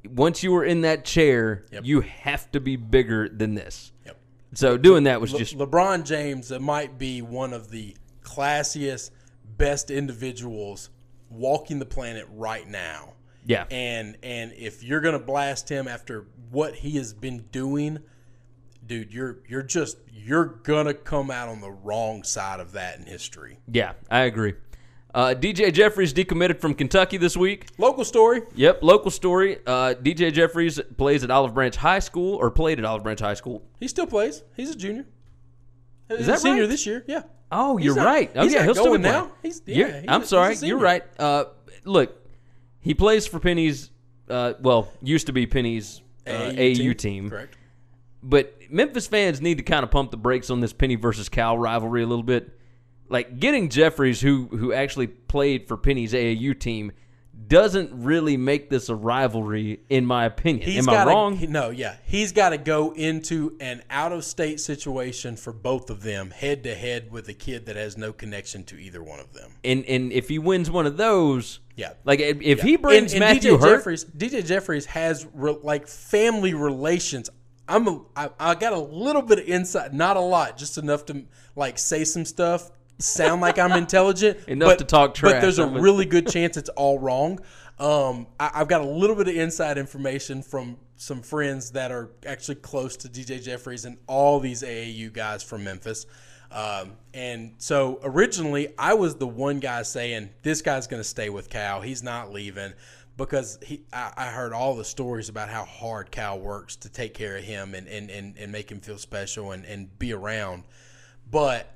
once 0.08 0.42
you 0.42 0.54
are 0.56 0.64
in 0.64 0.80
that 0.82 1.04
chair, 1.04 1.64
Yep. 1.72 1.82
you 1.84 2.00
have 2.00 2.50
to 2.52 2.60
be 2.60 2.76
bigger 2.76 3.28
than 3.28 3.54
this. 3.54 3.92
Yep. 4.06 4.16
So 4.54 4.76
doing 4.78 5.04
that 5.04 5.20
was 5.20 5.32
Le- 5.32 5.38
just 5.38 5.56
LeBron 5.58 6.04
James 6.04 6.50
might 6.50 6.98
be 6.98 7.20
one 7.22 7.52
of 7.52 7.70
the 7.70 7.94
classiest, 8.24 9.10
best 9.58 9.90
individuals 9.90 10.88
walking 11.28 11.78
the 11.78 11.84
planet 11.86 12.26
right 12.34 12.66
now. 12.68 13.12
Yeah. 13.46 13.64
And 13.70 14.16
and 14.22 14.52
if 14.52 14.82
you're 14.82 15.00
gonna 15.00 15.18
blast 15.18 15.68
him 15.68 15.88
after 15.88 16.26
what 16.50 16.74
he 16.74 16.96
has 16.96 17.12
been 17.12 17.44
doing, 17.52 17.98
dude, 18.86 19.12
you're 19.12 19.38
you're 19.48 19.62
just 19.62 19.98
you're 20.12 20.44
gonna 20.46 20.94
come 20.94 21.30
out 21.30 21.48
on 21.48 21.60
the 21.60 21.70
wrong 21.70 22.22
side 22.22 22.60
of 22.60 22.72
that 22.72 22.98
in 22.98 23.06
history. 23.06 23.58
Yeah, 23.72 23.92
I 24.10 24.20
agree. 24.20 24.54
Uh, 25.12 25.34
DJ 25.36 25.72
Jeffries 25.72 26.14
decommitted 26.14 26.60
from 26.60 26.72
Kentucky 26.74 27.16
this 27.16 27.36
week. 27.36 27.66
Local 27.78 28.04
story. 28.04 28.42
Yep, 28.54 28.82
local 28.82 29.10
story. 29.10 29.58
Uh, 29.66 29.94
DJ 30.00 30.32
Jeffries 30.32 30.80
plays 30.96 31.24
at 31.24 31.30
Olive 31.32 31.52
Branch 31.52 31.74
High 31.74 31.98
School, 31.98 32.36
or 32.36 32.48
played 32.50 32.78
at 32.78 32.84
Olive 32.84 33.02
Branch 33.02 33.18
High 33.18 33.34
School. 33.34 33.62
He 33.80 33.88
still 33.88 34.06
plays. 34.06 34.44
He's 34.56 34.70
a 34.70 34.76
junior. 34.76 35.06
He's 36.08 36.26
that 36.26 36.36
a 36.36 36.38
senior 36.38 36.62
right? 36.62 36.68
this 36.68 36.86
year. 36.86 37.04
Yeah. 37.08 37.22
Oh, 37.50 37.78
you're 37.78 37.96
not- 37.96 38.06
right. 38.06 38.30
Oh, 38.36 38.44
he's 38.44 38.52
yeah, 38.52 38.62
he'll 38.62 38.74
still 38.74 38.92
be 38.92 38.98
now. 38.98 39.32
He's- 39.42 39.60
yeah, 39.66 40.00
he's 40.00 40.08
I'm 40.08 40.24
sorry. 40.24 40.54
You're 40.62 40.78
right. 40.78 41.02
Uh, 41.18 41.46
look, 41.84 42.16
he 42.80 42.94
plays 42.94 43.26
for 43.26 43.38
Penny's. 43.40 43.90
Uh, 44.28 44.54
well, 44.60 44.92
used 45.02 45.26
to 45.26 45.32
be 45.32 45.46
Penny's 45.46 46.02
uh, 46.26 46.30
AAU 46.30 46.96
team. 46.96 47.30
Correct. 47.30 47.56
But 48.22 48.54
Memphis 48.70 49.06
fans 49.06 49.40
need 49.40 49.58
to 49.58 49.64
kind 49.64 49.82
of 49.82 49.90
pump 49.90 50.10
the 50.10 50.16
brakes 50.16 50.50
on 50.50 50.60
this 50.60 50.72
Penny 50.72 50.94
versus 50.94 51.28
Cal 51.28 51.58
rivalry 51.58 52.02
a 52.02 52.06
little 52.06 52.22
bit. 52.22 52.56
Like 53.08 53.40
getting 53.40 53.70
Jeffries, 53.70 54.20
who 54.20 54.46
who 54.46 54.72
actually 54.72 55.08
played 55.08 55.66
for 55.66 55.76
Penny's 55.76 56.12
AAU 56.12 56.58
team, 56.58 56.92
doesn't 57.50 57.90
really 57.92 58.36
make 58.38 58.70
this 58.70 58.88
a 58.88 58.94
rivalry, 58.94 59.80
in 59.90 60.06
my 60.06 60.24
opinion. 60.24 60.64
He's 60.70 60.78
Am 60.78 60.88
I 60.88 60.92
gotta, 60.94 61.10
wrong? 61.10 61.38
no, 61.50 61.68
yeah. 61.70 61.96
He's 62.06 62.32
got 62.32 62.50
to 62.50 62.58
go 62.58 62.92
into 62.92 63.56
an 63.60 63.82
out 63.90 64.12
of 64.12 64.24
state 64.24 64.60
situation 64.60 65.36
for 65.36 65.52
both 65.52 65.90
of 65.90 66.02
them, 66.02 66.30
head 66.30 66.62
to 66.62 66.74
head 66.74 67.10
with 67.10 67.28
a 67.28 67.34
kid 67.34 67.66
that 67.66 67.76
has 67.76 67.98
no 67.98 68.12
connection 68.12 68.64
to 68.64 68.78
either 68.78 69.02
one 69.02 69.20
of 69.20 69.32
them. 69.34 69.50
and 69.64 69.84
and 69.84 70.12
if 70.12 70.28
he 70.28 70.38
wins 70.38 70.70
one 70.70 70.86
of 70.86 70.96
those, 70.96 71.58
Yeah. 71.76 71.92
like 72.04 72.20
if, 72.20 72.40
if 72.40 72.58
Yeah. 72.58 72.64
he 72.64 72.76
brings 72.76 73.12
And- 73.12 73.22
and 73.22 73.34
Matthew 73.34 73.52
DJ 73.56 73.60
Hurt, 73.60 73.76
Jeffries, 73.78 74.04
DJ 74.04 74.42
Jeffries 74.46 74.86
has 74.86 75.26
re, 75.34 75.56
like 75.62 75.86
family 75.88 76.54
relations. 76.54 77.28
I'm 77.68 77.86
a, 77.88 78.00
I, 78.16 78.30
I 78.40 78.54
got 78.54 78.72
a 78.72 78.78
little 78.78 79.22
bit 79.22 79.38
of 79.40 79.44
insight, 79.46 79.92
not 79.92 80.16
a 80.16 80.20
lot, 80.20 80.56
just 80.56 80.78
enough 80.78 81.04
to 81.06 81.24
like 81.56 81.78
say 81.78 82.04
some 82.04 82.24
stuff, 82.24 82.70
sound 83.00 83.40
like 83.40 83.58
I'm 83.58 83.72
intelligent, 83.72 84.38
Enough 84.48 84.68
but, 84.68 84.78
to 84.78 84.84
talk 84.84 85.14
trash. 85.14 85.32
But 85.34 85.40
there's 85.40 85.58
a- 85.58 85.66
really 85.80 86.04
good 86.04 86.28
chance 86.28 86.56
it's 86.56 86.70
all 86.70 86.98
wrong. 86.98 87.40
Um, 87.78 88.26
I, 88.38 88.50
I've 88.54 88.68
got 88.68 88.82
a 88.82 88.86
little 88.86 89.16
bit 89.16 89.28
of 89.28 89.34
inside 89.34 89.78
information 89.78 90.42
from 90.42 90.76
some 90.96 91.22
friends 91.22 91.70
that 91.72 91.90
are 91.90 92.10
actually 92.26 92.56
close 92.56 92.96
to 92.98 93.08
DJ 93.08 93.42
Jeffries 93.42 93.86
and 93.86 93.96
all 94.06 94.38
these 94.38 94.62
AAU 94.62 95.12
guys 95.12 95.42
from 95.42 95.64
Memphis. 95.64 96.06
Um, 96.50 96.92
and 97.14 97.54
so 97.58 98.00
originally, 98.02 98.74
I 98.78 98.94
was 98.94 99.14
the 99.14 99.26
one 99.26 99.60
guy 99.60 99.82
saying 99.82 100.30
this 100.42 100.62
guy's 100.62 100.86
going 100.86 101.00
to 101.00 101.08
stay 101.08 101.30
with 101.30 101.48
Cal. 101.48 101.80
He's 101.80 102.02
not 102.02 102.32
leaving 102.32 102.72
because 103.16 103.58
he. 103.62 103.82
I, 103.92 104.12
I 104.16 104.26
heard 104.26 104.52
all 104.52 104.74
the 104.74 104.84
stories 104.84 105.28
about 105.28 105.48
how 105.48 105.64
hard 105.64 106.10
Cal 106.10 106.38
works 106.38 106.76
to 106.76 106.88
take 106.88 107.14
care 107.14 107.36
of 107.36 107.44
him 107.44 107.74
and 107.74 107.86
and, 107.86 108.10
and, 108.10 108.36
and 108.36 108.50
make 108.52 108.70
him 108.70 108.80
feel 108.80 108.98
special 108.98 109.52
and, 109.52 109.64
and 109.64 109.96
be 109.98 110.12
around. 110.12 110.64
But 111.30 111.72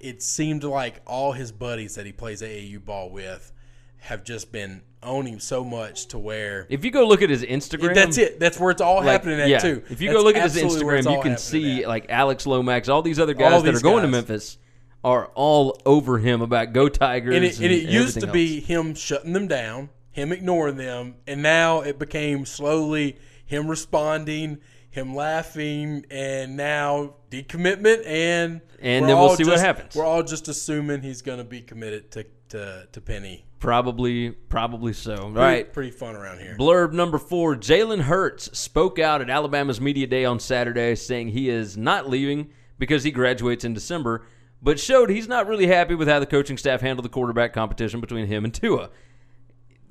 it 0.00 0.22
seemed 0.22 0.64
like 0.64 1.00
all 1.06 1.32
his 1.32 1.52
buddies 1.52 1.94
that 1.94 2.06
he 2.06 2.12
plays 2.12 2.42
AAU 2.42 2.84
ball 2.84 3.10
with 3.10 3.52
have 3.98 4.24
just 4.24 4.50
been 4.50 4.82
owning 5.02 5.38
so 5.38 5.64
much 5.64 6.06
to 6.06 6.18
where 6.18 6.66
if 6.68 6.84
you 6.84 6.90
go 6.90 7.06
look 7.06 7.22
at 7.22 7.30
his 7.30 7.42
Instagram, 7.42 7.94
that's 7.94 8.18
it. 8.18 8.40
That's 8.40 8.58
where 8.58 8.70
it's 8.70 8.80
all 8.80 8.96
like, 8.96 9.06
happening 9.06 9.40
at 9.40 9.48
yeah, 9.48 9.58
too. 9.58 9.82
If 9.90 10.00
you 10.00 10.08
That's 10.08 10.20
go 10.20 10.24
look 10.24 10.36
at 10.36 10.42
his 10.44 10.56
absolutely 10.56 10.84
where 10.84 10.96
it's 10.96 11.06
Instagram, 11.06 11.16
you 11.16 11.22
can 11.22 11.38
see 11.38 11.82
at. 11.82 11.88
like 11.88 12.06
Alex 12.08 12.46
Lomax, 12.46 12.88
all 12.88 13.02
these 13.02 13.18
other 13.18 13.34
guys 13.34 13.52
All 13.52 13.62
that 13.62 13.68
are 13.68 13.72
these 13.72 13.82
going 13.82 14.02
to. 14.02 14.08
Memphis 14.08 14.58
are 15.02 15.30
all 15.34 15.80
over 15.86 16.18
him 16.18 16.42
about 16.42 16.72
go 16.72 16.88
Tigers. 16.88 17.34
and 17.34 17.44
it, 17.44 17.56
and 17.56 17.72
it 17.72 17.88
used 17.88 18.20
to 18.20 18.26
be 18.26 18.60
him 18.60 18.94
shutting 18.94 19.32
them 19.32 19.48
down, 19.48 19.88
him 20.10 20.32
ignoring 20.32 20.76
them, 20.76 21.16
and 21.26 21.42
now 21.42 21.80
it 21.80 21.98
became 21.98 22.44
slowly 22.44 23.18
him 23.44 23.68
responding, 23.68 24.58
him 24.90 25.14
laughing, 25.14 26.04
and 26.10 26.56
now 26.56 27.14
decommitment, 27.30 28.04
and 28.06 28.60
And 28.80 29.08
then 29.08 29.16
we'll 29.16 29.36
see 29.36 29.44
what 29.44 29.60
happens. 29.60 29.94
We're 29.94 30.04
all 30.04 30.22
just 30.22 30.48
assuming 30.48 31.02
he's 31.02 31.22
going 31.22 31.38
to 31.38 31.44
be 31.44 31.60
committed 31.60 32.10
to 32.12 32.26
to, 32.50 32.88
to 32.92 33.00
Penny. 33.00 33.44
Probably, 33.60 34.30
probably 34.30 34.92
so. 34.92 35.16
Pretty, 35.16 35.34
right. 35.34 35.72
pretty 35.72 35.90
fun 35.90 36.16
around 36.16 36.40
here. 36.40 36.56
Blurb 36.58 36.92
number 36.92 37.18
four 37.18 37.56
Jalen 37.56 38.02
Hurts 38.02 38.58
spoke 38.58 38.98
out 38.98 39.20
at 39.20 39.30
Alabama's 39.30 39.80
Media 39.80 40.06
Day 40.06 40.24
on 40.24 40.40
Saturday 40.40 40.94
saying 40.94 41.28
he 41.28 41.48
is 41.48 41.76
not 41.76 42.08
leaving 42.08 42.50
because 42.78 43.04
he 43.04 43.10
graduates 43.10 43.64
in 43.64 43.74
December, 43.74 44.26
but 44.62 44.80
showed 44.80 45.10
he's 45.10 45.28
not 45.28 45.46
really 45.46 45.66
happy 45.66 45.94
with 45.94 46.08
how 46.08 46.18
the 46.18 46.26
coaching 46.26 46.56
staff 46.56 46.80
handled 46.80 47.04
the 47.04 47.10
quarterback 47.10 47.52
competition 47.52 48.00
between 48.00 48.26
him 48.26 48.44
and 48.44 48.54
Tua. 48.54 48.90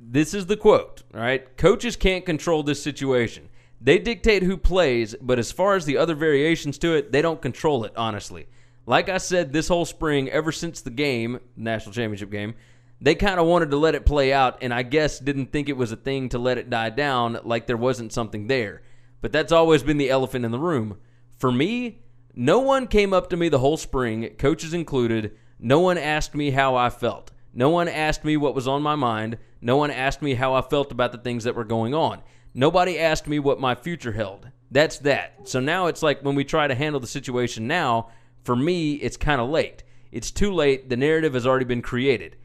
This 0.01 0.33
is 0.33 0.47
the 0.47 0.57
quote, 0.57 1.03
all 1.13 1.21
right? 1.21 1.55
Coaches 1.55 1.95
can't 1.95 2.25
control 2.25 2.63
this 2.63 2.81
situation. 2.81 3.49
They 3.81 3.97
dictate 3.97 4.43
who 4.43 4.57
plays, 4.57 5.15
but 5.21 5.39
as 5.39 5.51
far 5.51 5.75
as 5.75 5.85
the 5.85 5.97
other 5.97 6.15
variations 6.15 6.77
to 6.79 6.95
it, 6.95 7.11
they 7.11 7.21
don't 7.21 7.41
control 7.41 7.85
it, 7.85 7.93
honestly. 7.95 8.47
Like 8.85 9.07
I 9.07 9.19
said 9.19 9.53
this 9.53 9.67
whole 9.67 9.85
spring, 9.85 10.29
ever 10.29 10.51
since 10.51 10.81
the 10.81 10.89
game, 10.89 11.39
national 11.55 11.93
championship 11.93 12.31
game, 12.31 12.55
they 13.01 13.15
kind 13.15 13.39
of 13.39 13.45
wanted 13.45 13.71
to 13.71 13.77
let 13.77 13.95
it 13.95 14.05
play 14.05 14.33
out, 14.33 14.57
and 14.61 14.73
I 14.73 14.83
guess 14.83 15.19
didn't 15.19 15.51
think 15.53 15.69
it 15.69 15.77
was 15.77 15.91
a 15.91 15.95
thing 15.95 16.29
to 16.29 16.39
let 16.39 16.57
it 16.57 16.69
die 16.69 16.89
down 16.89 17.39
like 17.43 17.67
there 17.67 17.77
wasn't 17.77 18.11
something 18.11 18.47
there. 18.47 18.81
But 19.21 19.31
that's 19.31 19.53
always 19.53 19.83
been 19.83 19.97
the 19.97 20.09
elephant 20.09 20.43
in 20.43 20.51
the 20.51 20.59
room. 20.59 20.97
For 21.37 21.51
me, 21.51 22.01
no 22.35 22.59
one 22.59 22.87
came 22.87 23.13
up 23.13 23.29
to 23.29 23.37
me 23.37 23.47
the 23.47 23.59
whole 23.59 23.77
spring, 23.77 24.35
coaches 24.37 24.73
included. 24.73 25.37
No 25.57 25.79
one 25.79 25.97
asked 25.97 26.35
me 26.35 26.51
how 26.51 26.75
I 26.75 26.89
felt. 26.89 27.31
No 27.53 27.69
one 27.69 27.87
asked 27.87 28.25
me 28.25 28.37
what 28.37 28.55
was 28.55 28.67
on 28.67 28.81
my 28.81 28.95
mind. 28.95 29.37
No 29.61 29.77
one 29.77 29.91
asked 29.91 30.21
me 30.21 30.33
how 30.33 30.53
I 30.53 30.61
felt 30.61 30.91
about 30.91 31.11
the 31.11 31.17
things 31.17 31.45
that 31.45 31.55
were 31.55 31.63
going 31.63 31.93
on. 31.93 32.21
Nobody 32.53 32.99
asked 32.99 33.27
me 33.27 33.39
what 33.39 33.59
my 33.59 33.75
future 33.75 34.11
held. 34.11 34.47
That's 34.71 34.99
that. 34.99 35.47
So 35.47 35.59
now 35.59 35.87
it's 35.87 36.03
like 36.03 36.21
when 36.21 36.35
we 36.35 36.43
try 36.43 36.67
to 36.67 36.75
handle 36.75 36.99
the 36.99 37.07
situation 37.07 37.67
now, 37.67 38.09
for 38.43 38.55
me, 38.55 38.95
it's 38.95 39.17
kind 39.17 39.41
of 39.41 39.49
late. 39.49 39.83
It's 40.11 40.31
too 40.31 40.51
late. 40.51 40.89
The 40.89 40.97
narrative 40.97 41.33
has 41.33 41.45
already 41.45 41.65
been 41.65 41.81
created. 41.81 42.35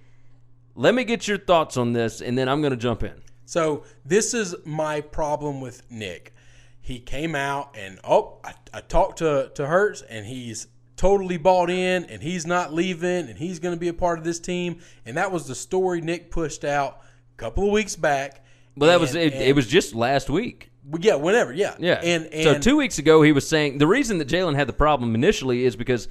Let 0.74 0.94
me 0.94 1.05
get 1.05 1.28
your 1.28 1.39
thoughts 1.39 1.76
on 1.76 1.93
this, 1.93 2.20
and 2.20 2.36
then 2.36 2.48
I'm 2.48 2.60
going 2.60 2.72
to 2.72 2.76
jump 2.76 3.02
in. 3.02 3.22
So 3.47 3.85
this 4.05 4.35
is 4.35 4.55
my 4.64 5.01
problem 5.01 5.60
with 5.60 5.82
Nick. 5.90 6.35
He 6.81 6.98
came 6.98 7.35
out 7.35 7.76
and 7.78 7.98
oh, 8.05 8.40
I, 8.44 8.55
I 8.72 8.81
talked 8.81 9.18
to 9.18 9.51
to 9.55 9.66
Hurts, 9.66 10.02
and 10.02 10.26
he's 10.26 10.66
totally 10.97 11.36
bought 11.36 11.70
in, 11.70 12.05
and 12.05 12.22
he's 12.22 12.47
not 12.47 12.72
leaving, 12.72 13.28
and 13.28 13.39
he's 13.39 13.59
going 13.59 13.74
to 13.74 13.81
be 13.81 13.89
a 13.89 13.94
part 13.94 14.18
of 14.18 14.24
this 14.24 14.40
team. 14.40 14.81
And 15.05 15.16
that 15.16 15.32
was 15.32 15.47
the 15.47 15.55
story 15.55 16.01
Nick 16.01 16.31
pushed 16.31 16.64
out 16.64 17.01
a 17.35 17.36
couple 17.36 17.64
of 17.64 17.70
weeks 17.70 17.97
back. 17.97 18.43
Well, 18.76 18.90
that 18.90 19.01
was 19.01 19.14
it. 19.14 19.32
and- 19.34 19.42
it 19.42 19.55
was 19.55 19.66
just 19.66 19.94
last 19.94 20.28
week. 20.28 20.70
yeah, 21.01 21.14
whenever, 21.14 21.52
yeah, 21.52 21.74
Yeah. 21.78 22.01
And 22.02 22.26
and 22.26 22.42
so 22.44 22.59
two 22.59 22.76
weeks 22.76 22.98
ago, 22.98 23.22
he 23.22 23.32
was 23.32 23.48
saying 23.48 23.78
the 23.78 23.86
reason 23.86 24.18
that 24.18 24.28
Jalen 24.28 24.55
had 24.55 24.68
the 24.68 24.72
problem 24.72 25.14
initially 25.14 25.64
is 25.64 25.76
because 25.76 26.09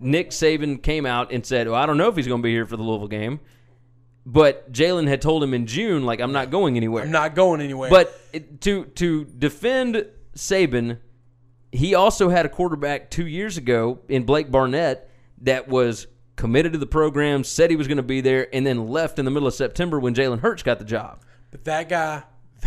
Nick 0.00 0.30
Saban 0.30 0.82
came 0.82 1.06
out 1.06 1.32
and 1.32 1.44
said, 1.44 1.66
"Well, 1.66 1.76
I 1.76 1.86
don't 1.86 1.96
know 1.98 2.08
if 2.08 2.16
he's 2.16 2.26
going 2.26 2.40
to 2.40 2.42
be 2.42 2.52
here 2.52 2.66
for 2.66 2.76
the 2.76 2.82
Louisville 2.82 3.08
game," 3.08 3.40
but 4.26 4.72
Jalen 4.72 5.08
had 5.08 5.20
told 5.20 5.42
him 5.42 5.52
in 5.54 5.66
June, 5.66 6.04
like, 6.04 6.20
"I'm 6.20 6.32
not 6.32 6.50
going 6.50 6.76
anywhere." 6.76 7.04
I'm 7.04 7.10
not 7.10 7.34
going 7.34 7.60
anywhere. 7.60 7.90
But 7.90 8.18
it, 8.32 8.60
to 8.62 8.84
to 8.86 9.24
defend 9.24 10.06
Saban, 10.36 10.98
he 11.72 11.94
also 11.94 12.28
had 12.28 12.46
a 12.46 12.48
quarterback 12.48 13.10
two 13.10 13.26
years 13.26 13.56
ago 13.58 14.00
in 14.08 14.24
Blake 14.24 14.50
Barnett 14.50 15.10
that 15.42 15.68
was 15.68 16.06
committed 16.36 16.72
to 16.72 16.78
the 16.78 16.86
program, 16.86 17.44
said 17.44 17.70
he 17.70 17.76
was 17.76 17.86
going 17.86 17.96
to 17.98 18.02
be 18.02 18.20
there, 18.20 18.48
and 18.54 18.66
then 18.66 18.88
left 18.88 19.18
in 19.18 19.24
the 19.24 19.30
middle 19.30 19.46
of 19.46 19.54
September 19.54 20.00
when 20.00 20.14
Jalen 20.14 20.40
Hurts 20.40 20.62
got 20.62 20.78
the 20.78 20.84
job. 20.84 21.20
But 21.54 21.66
that 21.66 21.88
guy, 21.88 22.24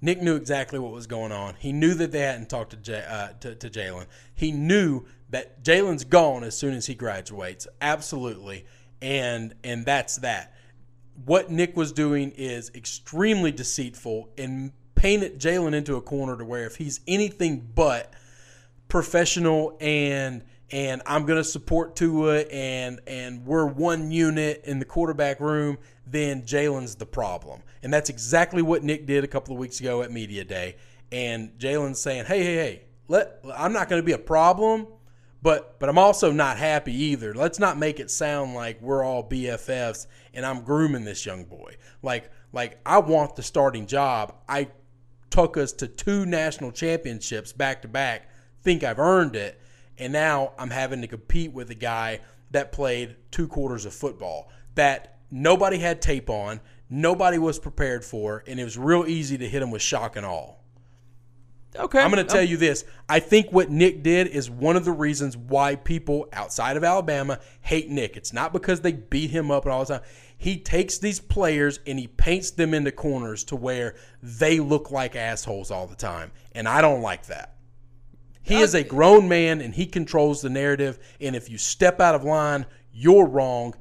Nick 0.00 0.22
knew 0.22 0.34
exactly 0.34 0.78
what 0.78 0.92
was 0.92 1.06
going 1.06 1.30
on. 1.30 1.56
He 1.58 1.72
knew 1.72 1.92
that 1.92 2.10
they 2.10 2.20
hadn't 2.20 2.48
talked 2.48 2.82
to 2.82 3.12
uh, 3.14 3.32
to, 3.40 3.54
to 3.54 3.68
Jalen. 3.68 4.06
He 4.34 4.50
knew 4.50 5.04
that 5.28 5.62
Jalen's 5.62 6.04
gone 6.04 6.42
as 6.42 6.56
soon 6.56 6.72
as 6.72 6.86
he 6.86 6.94
graduates. 6.94 7.68
Absolutely, 7.82 8.64
and 9.02 9.54
and 9.62 9.84
that's 9.84 10.16
that. 10.16 10.54
what 11.26 11.50
Nick 11.50 11.76
was 11.76 11.92
doing 11.92 12.30
is 12.30 12.70
extremely 12.74 13.52
deceitful 13.52 14.30
and 14.38 14.72
painted 14.94 15.38
Jalen 15.38 15.74
into 15.74 15.96
a 15.96 16.00
corner 16.00 16.38
to 16.38 16.46
where 16.46 16.64
if 16.64 16.76
he's 16.76 17.00
anything 17.06 17.68
but 17.74 18.14
professional 18.88 19.76
and 19.82 20.42
and 20.70 21.02
I'm 21.06 21.24
gonna 21.24 21.44
support 21.44 21.96
Tua 21.96 22.40
and 22.40 23.00
and 23.06 23.46
we're 23.46 23.66
one 23.66 24.10
unit 24.10 24.62
in 24.64 24.78
the 24.78 24.84
quarterback 24.84 25.40
room, 25.40 25.78
then 26.06 26.42
Jalen's 26.42 26.96
the 26.96 27.06
problem. 27.06 27.62
And 27.82 27.92
that's 27.92 28.10
exactly 28.10 28.62
what 28.62 28.82
Nick 28.82 29.06
did 29.06 29.24
a 29.24 29.28
couple 29.28 29.54
of 29.54 29.58
weeks 29.58 29.80
ago 29.80 30.02
at 30.02 30.12
Media 30.12 30.44
Day. 30.44 30.76
And 31.10 31.52
Jalen's 31.58 32.00
saying, 32.00 32.26
Hey, 32.26 32.42
hey, 32.42 32.56
hey, 32.56 32.82
let 33.08 33.40
I'm 33.54 33.72
not 33.72 33.88
gonna 33.88 34.02
be 34.02 34.12
a 34.12 34.18
problem, 34.18 34.86
but 35.40 35.80
but 35.80 35.88
I'm 35.88 35.98
also 35.98 36.32
not 36.32 36.58
happy 36.58 36.92
either. 36.92 37.34
Let's 37.34 37.58
not 37.58 37.78
make 37.78 37.98
it 37.98 38.10
sound 38.10 38.54
like 38.54 38.80
we're 38.82 39.02
all 39.02 39.26
BFFs 39.26 40.06
and 40.34 40.44
I'm 40.44 40.62
grooming 40.62 41.04
this 41.04 41.24
young 41.24 41.44
boy. 41.44 41.76
Like 42.02 42.30
like 42.52 42.78
I 42.84 42.98
want 42.98 43.36
the 43.36 43.42
starting 43.42 43.86
job. 43.86 44.34
I 44.46 44.68
took 45.30 45.56
us 45.56 45.72
to 45.72 45.88
two 45.88 46.26
national 46.26 46.72
championships 46.72 47.52
back 47.52 47.82
to 47.82 47.88
back. 47.88 48.28
Think 48.62 48.82
I've 48.82 48.98
earned 48.98 49.34
it 49.34 49.58
and 49.98 50.12
now 50.12 50.52
I'm 50.58 50.70
having 50.70 51.00
to 51.02 51.06
compete 51.06 51.52
with 51.52 51.70
a 51.70 51.74
guy 51.74 52.20
that 52.50 52.72
played 52.72 53.16
two 53.30 53.48
quarters 53.48 53.84
of 53.84 53.92
football 53.92 54.50
that 54.74 55.18
nobody 55.30 55.78
had 55.78 56.00
tape 56.00 56.30
on, 56.30 56.60
nobody 56.88 57.38
was 57.38 57.58
prepared 57.58 58.04
for, 58.04 58.44
and 58.46 58.58
it 58.58 58.64
was 58.64 58.78
real 58.78 59.06
easy 59.06 59.36
to 59.38 59.48
hit 59.48 59.62
him 59.62 59.70
with 59.70 59.82
shock 59.82 60.16
and 60.16 60.24
all. 60.24 60.58
Okay. 61.76 62.00
I'm 62.00 62.10
going 62.10 62.26
to 62.26 62.32
tell 62.32 62.42
you 62.42 62.56
this. 62.56 62.84
I 63.08 63.20
think 63.20 63.52
what 63.52 63.70
Nick 63.70 64.02
did 64.02 64.28
is 64.28 64.50
one 64.50 64.76
of 64.76 64.84
the 64.84 64.92
reasons 64.92 65.36
why 65.36 65.76
people 65.76 66.26
outside 66.32 66.76
of 66.76 66.84
Alabama 66.84 67.40
hate 67.60 67.90
Nick. 67.90 68.16
It's 68.16 68.32
not 68.32 68.52
because 68.52 68.80
they 68.80 68.92
beat 68.92 69.30
him 69.30 69.50
up 69.50 69.66
all 69.66 69.84
the 69.84 69.98
time. 69.98 70.06
He 70.36 70.58
takes 70.58 70.98
these 70.98 71.20
players 71.20 71.78
and 71.86 71.98
he 71.98 72.06
paints 72.06 72.52
them 72.52 72.72
into 72.72 72.90
corners 72.90 73.44
to 73.44 73.56
where 73.56 73.96
they 74.22 74.60
look 74.60 74.90
like 74.90 75.14
assholes 75.14 75.70
all 75.70 75.86
the 75.86 75.96
time. 75.96 76.32
And 76.52 76.66
I 76.68 76.80
don't 76.80 77.02
like 77.02 77.26
that. 77.26 77.57
He 78.48 78.60
is 78.60 78.74
a 78.74 78.82
grown 78.82 79.28
man 79.28 79.60
and 79.60 79.74
he 79.74 79.86
controls 79.86 80.40
the 80.40 80.50
narrative. 80.50 80.98
And 81.20 81.36
if 81.36 81.50
you 81.50 81.58
step 81.58 82.00
out 82.00 82.14
of 82.14 82.24
line, 82.24 82.66
you're 82.92 83.26
wrong. 83.26 83.74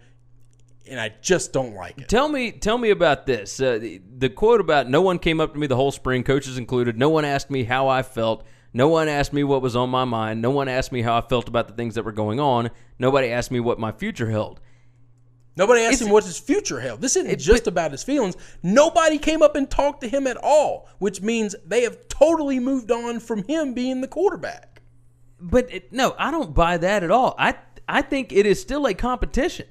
And 0.90 1.00
I 1.00 1.14
just 1.22 1.54
don't 1.54 1.74
like 1.74 2.00
it. 2.00 2.08
Tell 2.08 2.30
me, 2.30 2.52
tell 2.52 2.78
me 2.78 2.90
about 2.90 3.26
this. 3.26 3.60
Uh, 3.60 3.78
the, 3.78 4.02
the 4.18 4.30
quote 4.30 4.62
about 4.62 4.90
no 4.90 5.02
one 5.02 5.20
came 5.20 5.42
up 5.42 5.54
to 5.54 5.60
me 5.60 5.68
the 5.68 5.76
whole 5.76 5.92
spring, 5.92 6.24
coaches 6.24 6.58
included. 6.58 6.98
No 6.98 7.10
one 7.10 7.26
asked 7.26 7.50
me 7.50 7.64
how 7.64 7.88
I 7.88 8.04
felt. 8.04 8.46
No 8.74 8.88
one 8.90 9.08
asked 9.08 9.34
me 9.34 9.44
what 9.44 9.62
was 9.62 9.76
on 9.76 9.90
my 9.90 10.06
mind. 10.06 10.42
No 10.42 10.52
one 10.52 10.68
asked 10.68 10.92
me 10.92 11.02
how 11.02 11.18
I 11.18 11.22
felt 11.22 11.48
about 11.48 11.68
the 11.68 11.74
things 11.74 11.96
that 11.96 12.04
were 12.04 12.12
going 12.12 12.40
on. 12.40 12.70
Nobody 13.00 13.30
asked 13.30 13.52
me 13.52 13.60
what 13.60 13.80
my 13.80 13.92
future 13.92 14.30
held. 14.30 14.60
Nobody 15.58 15.82
asked 15.82 15.96
It's- 15.96 16.08
him 16.08 16.14
what 16.14 16.24
his 16.24 16.38
future 16.40 16.80
held. 16.80 17.02
This 17.02 17.16
isn't 17.16 17.30
It- 17.30 17.40
just 17.40 17.64
but- 17.66 17.72
about 17.74 17.92
his 17.92 18.04
feelings. 18.04 18.38
Nobody 18.64 19.18
came 19.18 19.42
up 19.42 19.56
and 19.56 19.70
talked 19.70 20.02
to 20.02 20.08
him 20.08 20.28
at 20.28 20.38
all, 20.38 20.88
which 21.00 21.22
means 21.22 21.56
they 21.66 21.82
have 21.82 22.08
totally 22.08 22.60
moved 22.60 22.92
on 22.92 23.20
from 23.20 23.44
him 23.44 23.74
being 23.74 24.02
the 24.02 24.08
quarterback. 24.08 24.82
But 25.40 25.72
it, 25.74 25.92
no, 25.92 26.16
I 26.18 26.32
don't 26.32 26.54
buy 26.54 26.78
that 26.78 27.04
at 27.04 27.12
all. 27.12 27.36
I 27.38 27.56
I 27.90 28.02
think 28.02 28.34
it 28.34 28.46
is 28.46 28.62
still 28.62 28.86
a 28.86 28.94
competition. 28.94 29.66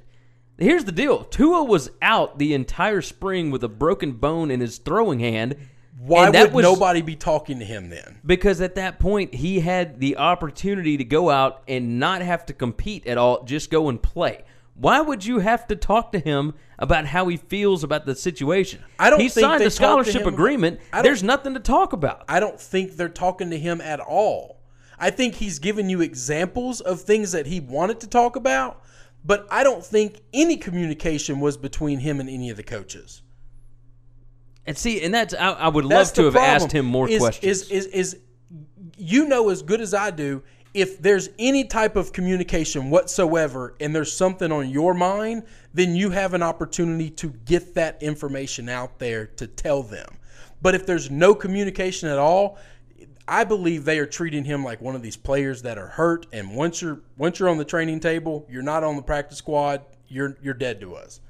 Here's 0.59 0.85
the 0.85 0.93
deal: 0.93 1.25
Tua 1.25 1.65
was 1.65 1.91
out 2.01 2.39
the 2.39 2.55
entire 2.55 3.03
spring 3.03 3.51
with 3.51 3.63
a 3.63 3.69
broken 3.69 4.13
bone 4.13 4.51
in 4.51 4.61
his 4.61 4.79
throwing 4.79 5.21
hand. 5.21 5.55
Why 5.99 6.31
would 6.31 6.53
was 6.53 6.63
nobody 6.63 7.03
be 7.03 7.17
talking 7.17 7.59
to 7.59 7.65
him 7.65 7.91
then? 7.91 8.21
Because 8.25 8.61
at 8.61 8.75
that 8.77 8.99
point, 8.99 9.35
he 9.35 9.61
had 9.61 9.99
the 9.99 10.17
opportunity 10.19 10.97
to 10.97 11.05
go 11.05 11.31
out 11.31 11.63
and 11.69 11.99
not 11.99 12.23
have 12.23 12.47
to 12.47 12.53
compete 12.53 13.07
at 13.07 13.19
all, 13.19 13.45
just 13.45 13.71
go 13.71 13.89
and 13.89 14.01
play. 14.01 14.45
Why 14.79 15.01
would 15.01 15.25
you 15.25 15.39
have 15.39 15.67
to 15.69 15.77
talk 15.77 16.13
to 16.13 16.19
him 16.19 16.55
about 16.79 17.07
how 17.07 17.29
he 17.29 17.39
feels 17.39 17.83
about 17.83 18.05
the 18.05 18.15
situation? 18.15 18.85
I 18.99 19.09
don't 19.09 19.21
He 19.21 19.31
think 19.31 19.45
signed 19.47 19.63
a 19.63 19.71
scholarship 19.71 20.27
agreement. 20.27 20.81
There's 21.03 21.23
nothing 21.23 21.55
to 21.55 21.61
talk 21.61 21.95
about. 21.95 22.25
I 22.29 22.41
don't 22.41 22.61
think 22.61 22.97
they're 22.97 23.09
talking 23.09 23.51
to 23.51 23.59
him 23.59 23.81
at 23.81 24.01
all. 24.01 24.61
I 24.99 25.11
think 25.11 25.37
he's 25.37 25.59
given 25.59 25.89
you 25.89 26.01
examples 26.01 26.81
of 26.81 27.01
things 27.01 27.33
that 27.33 27.47
he 27.47 27.61
wanted 27.61 28.01
to 28.01 28.07
talk 28.07 28.37
about, 28.37 28.83
but 29.25 29.47
I 29.51 29.63
don't 29.63 29.85
think 29.85 30.21
any 30.33 30.57
communication 30.57 31.41
was 31.41 31.57
between 31.57 31.99
him 31.99 32.21
and 32.21 32.29
any 32.29 32.51
of 32.51 32.57
the 32.57 32.63
coaches. 32.63 33.23
And 34.67 34.77
see, 34.77 35.03
and 35.03 35.13
that's 35.13 35.35
I, 35.35 35.53
I 35.53 35.69
would 35.69 35.85
love 35.85 36.13
to 36.15 36.25
have 36.25 36.35
problem, 36.35 36.63
asked 36.63 36.73
him 36.73 36.87
more 36.87 37.09
is, 37.09 37.19
questions. 37.19 37.63
Is, 37.63 37.71
is 37.71 37.87
is 37.87 38.17
you 38.97 39.29
know 39.29 39.49
as 39.51 39.63
good 39.63 39.81
as 39.81 39.95
I 39.95 40.11
do 40.11 40.43
if 40.77 41.01
there's 41.01 41.31
any 41.39 41.65
type 41.65 41.97
of 41.97 42.13
communication 42.13 42.91
whatsoever 42.91 43.75
and 43.81 43.97
there's 43.97 44.13
something 44.13 44.53
on 44.53 44.69
your 44.69 44.93
mind, 44.93 45.43
then 45.73 45.97
you 45.97 46.11
have 46.11 46.35
an 46.35 46.43
opportunity 46.43 47.09
to 47.09 47.31
get 47.47 47.75
that 47.75 48.03
information 48.03 48.69
out 48.69 48.99
there 48.99 49.25
to 49.25 49.47
tell 49.47 49.83
them. 49.83 50.07
But 50.61 50.75
if 50.75 50.85
there's 50.85 51.11
no 51.11 51.35
communication 51.35 52.11
at 52.11 52.19
all, 52.19 52.59
I 53.27 53.45
believe 53.45 53.87
they 53.87 53.99
are 53.99 54.07
treating 54.07 54.45
him 54.45 54.63
like 54.63 54.83
one 54.83 54.95
of 54.95 55.01
these 55.01 55.17
players 55.17 55.63
that 55.63 55.79
are 55.79 55.89
hurt 55.89 56.27
and 56.31 56.55
once 56.55 56.83
you're 56.83 57.01
once 57.17 57.41
you're 57.41 57.49
on 57.49 57.57
the 57.57 57.65
training 57.65 58.01
table, 58.01 58.47
you're 58.51 58.63
not 58.63 58.85
on 58.85 58.97
the 58.97 59.03
practice 59.03 59.39
squad, 59.39 59.83
you're 60.09 60.37
you're 60.43 60.55
dead 60.55 60.79
to 60.83 60.95
us. 60.95 61.21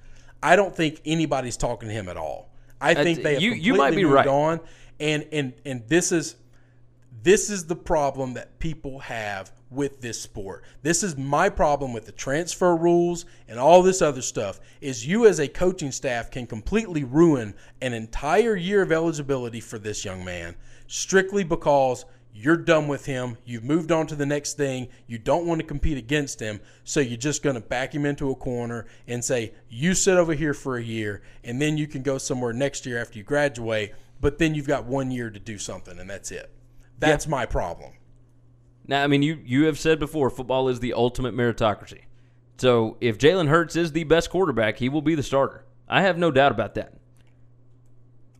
I 0.42 0.56
don't 0.56 0.74
think 0.74 1.00
anybody's 1.06 1.56
talking 1.56 1.88
to 1.88 1.94
him 1.94 2.08
at 2.08 2.16
all. 2.16 2.50
I 2.80 2.94
think 2.94 3.22
they 3.22 3.34
have 3.34 3.42
you- 3.42 3.52
you 3.52 3.74
might 3.74 3.94
be 3.94 4.02
moved 4.02 4.16
right. 4.16 4.26
on 4.26 4.60
and 4.98 5.24
and 5.30 5.52
and 5.64 5.86
this 5.86 6.10
is 6.10 6.34
this 7.26 7.50
is 7.50 7.66
the 7.66 7.74
problem 7.74 8.34
that 8.34 8.56
people 8.60 9.00
have 9.00 9.50
with 9.68 10.00
this 10.00 10.20
sport. 10.20 10.62
This 10.82 11.02
is 11.02 11.16
my 11.16 11.48
problem 11.48 11.92
with 11.92 12.06
the 12.06 12.12
transfer 12.12 12.76
rules 12.76 13.24
and 13.48 13.58
all 13.58 13.82
this 13.82 14.00
other 14.00 14.22
stuff 14.22 14.60
is 14.80 15.04
you 15.04 15.26
as 15.26 15.40
a 15.40 15.48
coaching 15.48 15.90
staff 15.90 16.30
can 16.30 16.46
completely 16.46 17.02
ruin 17.02 17.52
an 17.82 17.94
entire 17.94 18.54
year 18.54 18.80
of 18.80 18.92
eligibility 18.92 19.58
for 19.58 19.76
this 19.76 20.04
young 20.04 20.24
man 20.24 20.54
strictly 20.86 21.42
because 21.42 22.04
you're 22.32 22.56
done 22.56 22.86
with 22.86 23.06
him, 23.06 23.36
you've 23.44 23.64
moved 23.64 23.90
on 23.90 24.06
to 24.06 24.14
the 24.14 24.24
next 24.24 24.56
thing, 24.56 24.86
you 25.08 25.18
don't 25.18 25.46
want 25.46 25.60
to 25.60 25.66
compete 25.66 25.98
against 25.98 26.38
him, 26.38 26.60
so 26.84 27.00
you're 27.00 27.16
just 27.16 27.42
going 27.42 27.56
to 27.56 27.60
back 27.60 27.92
him 27.92 28.06
into 28.06 28.30
a 28.30 28.36
corner 28.36 28.86
and 29.08 29.24
say, 29.24 29.52
"You 29.68 29.94
sit 29.94 30.16
over 30.16 30.34
here 30.34 30.54
for 30.54 30.76
a 30.76 30.82
year 30.82 31.22
and 31.42 31.60
then 31.60 31.76
you 31.76 31.88
can 31.88 32.02
go 32.02 32.18
somewhere 32.18 32.52
next 32.52 32.86
year 32.86 33.00
after 33.00 33.18
you 33.18 33.24
graduate." 33.24 33.94
But 34.20 34.38
then 34.38 34.54
you've 34.54 34.68
got 34.68 34.84
one 34.84 35.10
year 35.10 35.28
to 35.28 35.40
do 35.40 35.58
something, 35.58 35.98
and 35.98 36.08
that's 36.08 36.30
it. 36.30 36.52
That's 36.98 37.26
my 37.26 37.46
problem. 37.46 37.92
Now, 38.86 39.02
I 39.02 39.06
mean, 39.06 39.22
you 39.22 39.40
you 39.44 39.64
have 39.64 39.78
said 39.78 39.98
before, 39.98 40.30
football 40.30 40.68
is 40.68 40.80
the 40.80 40.92
ultimate 40.92 41.34
meritocracy. 41.34 42.02
So 42.58 42.96
if 43.00 43.18
Jalen 43.18 43.48
Hurts 43.48 43.76
is 43.76 43.92
the 43.92 44.04
best 44.04 44.30
quarterback, 44.30 44.78
he 44.78 44.88
will 44.88 45.02
be 45.02 45.14
the 45.14 45.22
starter. 45.22 45.64
I 45.88 46.02
have 46.02 46.18
no 46.18 46.30
doubt 46.30 46.52
about 46.52 46.74
that. 46.74 46.94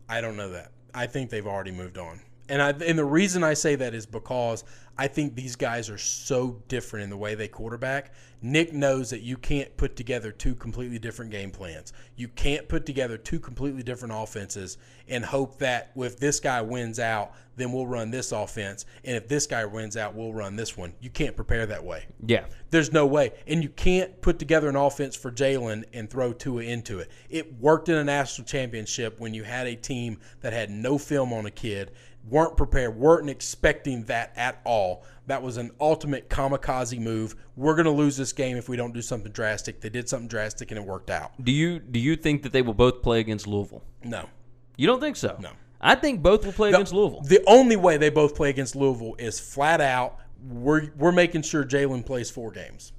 I 0.09 0.21
don't 0.21 0.37
know 0.37 0.49
that. 0.49 0.71
I 0.93 1.05
think 1.05 1.29
they've 1.29 1.45
already 1.45 1.71
moved 1.71 1.97
on. 1.97 2.21
And 2.49 2.61
I 2.61 2.69
and 2.69 2.97
the 2.97 3.05
reason 3.05 3.43
I 3.43 3.53
say 3.53 3.75
that 3.75 3.93
is 3.93 4.05
because 4.05 4.63
I 4.97 5.07
think 5.07 5.35
these 5.35 5.55
guys 5.55 5.89
are 5.89 5.97
so 5.97 6.61
different 6.67 7.03
in 7.03 7.09
the 7.09 7.17
way 7.17 7.35
they 7.35 7.47
quarterback. 7.47 8.13
Nick 8.41 8.73
knows 8.73 9.09
that 9.09 9.21
you 9.21 9.37
can't 9.37 9.75
put 9.77 9.95
together 9.95 10.31
two 10.31 10.55
completely 10.55 10.99
different 10.99 11.31
game 11.31 11.51
plans. 11.51 11.93
You 12.15 12.27
can't 12.27 12.67
put 12.67 12.85
together 12.85 13.17
two 13.17 13.39
completely 13.39 13.83
different 13.83 14.13
offenses 14.15 14.77
and 15.07 15.25
hope 15.25 15.57
that 15.59 15.91
if 15.95 16.17
this 16.19 16.39
guy 16.39 16.61
wins 16.61 16.99
out, 16.99 17.33
then 17.57 17.71
we'll 17.71 17.87
run 17.87 18.11
this 18.11 18.31
offense, 18.31 18.85
and 19.03 19.17
if 19.17 19.27
this 19.27 19.47
guy 19.47 19.65
wins 19.65 19.97
out, 19.97 20.13
we'll 20.13 20.31
run 20.31 20.55
this 20.55 20.77
one. 20.77 20.93
You 21.01 21.09
can't 21.09 21.35
prepare 21.35 21.65
that 21.65 21.83
way. 21.83 22.05
Yeah. 22.25 22.45
There's 22.69 22.93
no 22.93 23.07
way. 23.07 23.33
And 23.47 23.63
you 23.63 23.69
can't 23.69 24.21
put 24.21 24.37
together 24.37 24.69
an 24.69 24.75
offense 24.75 25.15
for 25.15 25.31
Jalen 25.31 25.85
and 25.91 26.07
throw 26.07 26.33
Tua 26.33 26.61
into 26.61 26.99
it. 26.99 27.09
It 27.29 27.59
worked 27.59 27.89
in 27.89 27.95
a 27.95 28.03
national 28.03 28.45
championship 28.45 29.19
when 29.19 29.33
you 29.33 29.43
had 29.43 29.65
a 29.65 29.75
team 29.75 30.19
that 30.41 30.53
had 30.53 30.69
no 30.69 30.99
film 30.99 31.33
on 31.33 31.47
a 31.47 31.51
kid, 31.51 31.91
weren't 32.29 32.57
prepared, 32.57 32.95
weren't 32.95 33.29
expecting 33.29 34.03
that 34.05 34.33
at 34.35 34.61
all. 34.63 35.03
That 35.27 35.43
was 35.43 35.57
an 35.57 35.71
ultimate 35.79 36.29
kamikaze 36.29 36.99
move. 36.99 37.35
We're 37.55 37.75
going 37.75 37.85
to 37.85 37.91
lose 37.91 38.15
this 38.15 38.33
game 38.33 38.57
if 38.57 38.69
we 38.69 38.77
don't 38.77 38.93
do 38.93 39.01
something 39.01 39.31
drastic. 39.31 39.81
They 39.81 39.89
did 39.89 40.07
something 40.07 40.27
drastic 40.27 40.71
and 40.71 40.79
it 40.79 40.85
worked 40.85 41.09
out. 41.09 41.31
Do 41.43 41.51
you 41.51 41.79
do 41.79 41.99
you 41.99 42.15
think 42.15 42.43
that 42.43 42.51
they 42.51 42.61
will 42.61 42.73
both 42.73 43.01
play 43.01 43.19
against 43.19 43.47
Louisville? 43.47 43.83
No. 44.03 44.29
You 44.77 44.87
don't 44.87 44.99
think 44.99 45.15
so? 45.15 45.35
No. 45.39 45.51
I 45.81 45.95
think 45.95 46.21
both 46.21 46.45
will 46.45 46.53
play 46.53 46.69
against 46.69 46.93
Louisville. 46.93 47.21
The 47.21 47.43
only 47.45 47.75
way 47.75 47.97
they 47.97 48.09
both 48.09 48.35
play 48.35 48.49
against 48.49 48.75
Louisville 48.75 49.15
is 49.19 49.39
flat 49.39 49.81
out 49.81 50.19
we're, 50.45 50.91
we're 50.97 51.11
making 51.11 51.41
sure 51.43 51.63
Jalen 51.63 52.05
plays 52.05 52.29
four 52.29 52.51
games 52.51 52.93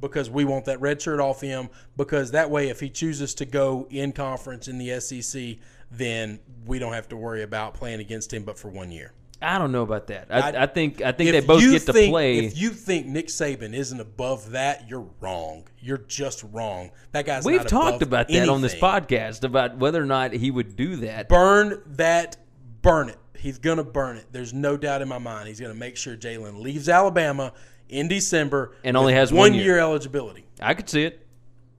because 0.00 0.30
we 0.30 0.44
want 0.44 0.64
that 0.66 0.80
red 0.80 1.02
shirt 1.02 1.20
off 1.20 1.40
him. 1.40 1.68
Because 1.96 2.30
that 2.30 2.50
way, 2.50 2.68
if 2.68 2.80
he 2.80 2.88
chooses 2.88 3.34
to 3.34 3.44
go 3.44 3.86
in 3.90 4.12
conference 4.12 4.68
in 4.68 4.78
the 4.78 5.00
SEC, 5.00 5.56
then 5.90 6.40
we 6.66 6.78
don't 6.78 6.92
have 6.92 7.08
to 7.08 7.16
worry 7.16 7.42
about 7.42 7.74
playing 7.74 8.00
against 8.00 8.32
him, 8.32 8.44
but 8.44 8.58
for 8.58 8.68
one 8.68 8.90
year. 8.90 9.12
I 9.40 9.58
don't 9.58 9.70
know 9.70 9.82
about 9.82 10.08
that. 10.08 10.26
I, 10.30 10.40
I- 10.50 10.62
I, 10.64 10.66
think 10.66 11.00
I 11.00 11.12
think 11.12 11.30
they 11.30 11.40
both 11.40 11.60
get 11.62 11.86
to 11.86 11.92
think- 11.92 12.10
play. 12.10 12.38
If 12.40 12.58
you 12.58 12.70
think 12.70 13.06
Nick 13.06 13.28
Saban 13.28 13.72
isn't 13.72 14.00
above 14.00 14.50
that, 14.50 14.88
you're 14.90 15.06
wrong. 15.20 15.64
You're 15.78 15.98
just 15.98 16.44
wrong. 16.52 16.90
That 17.12 17.24
guy's. 17.24 17.44
We've 17.44 17.64
talked 17.64 18.02
about 18.02 18.26
that 18.28 18.48
on 18.48 18.62
this 18.62 18.74
podcast 18.74 19.44
about 19.44 19.76
whether 19.78 20.02
or 20.02 20.06
not 20.06 20.32
he 20.32 20.50
would 20.50 20.74
do 20.74 20.96
that. 20.96 21.28
burn 21.28 21.80
that, 21.86 22.36
burn 22.82 23.10
it. 23.10 23.18
He's 23.36 23.58
gonna 23.58 23.84
burn 23.84 24.16
it. 24.16 24.26
There's 24.32 24.52
no 24.52 24.76
doubt 24.76 25.02
in 25.02 25.08
my 25.08 25.18
mind. 25.18 25.46
He's 25.46 25.60
gonna 25.60 25.72
make 25.72 25.96
sure 25.96 26.16
Jalen 26.16 26.60
leaves 26.60 26.88
Alabama 26.88 27.52
in 27.88 28.08
December 28.08 28.72
And 28.82 28.96
only 28.96 29.12
has 29.14 29.30
one 29.32 29.52
one 29.52 29.54
year. 29.54 29.62
year 29.64 29.78
eligibility. 29.78 30.44
I 30.60 30.74
could 30.74 30.88
see 30.90 31.04
it. 31.04 31.24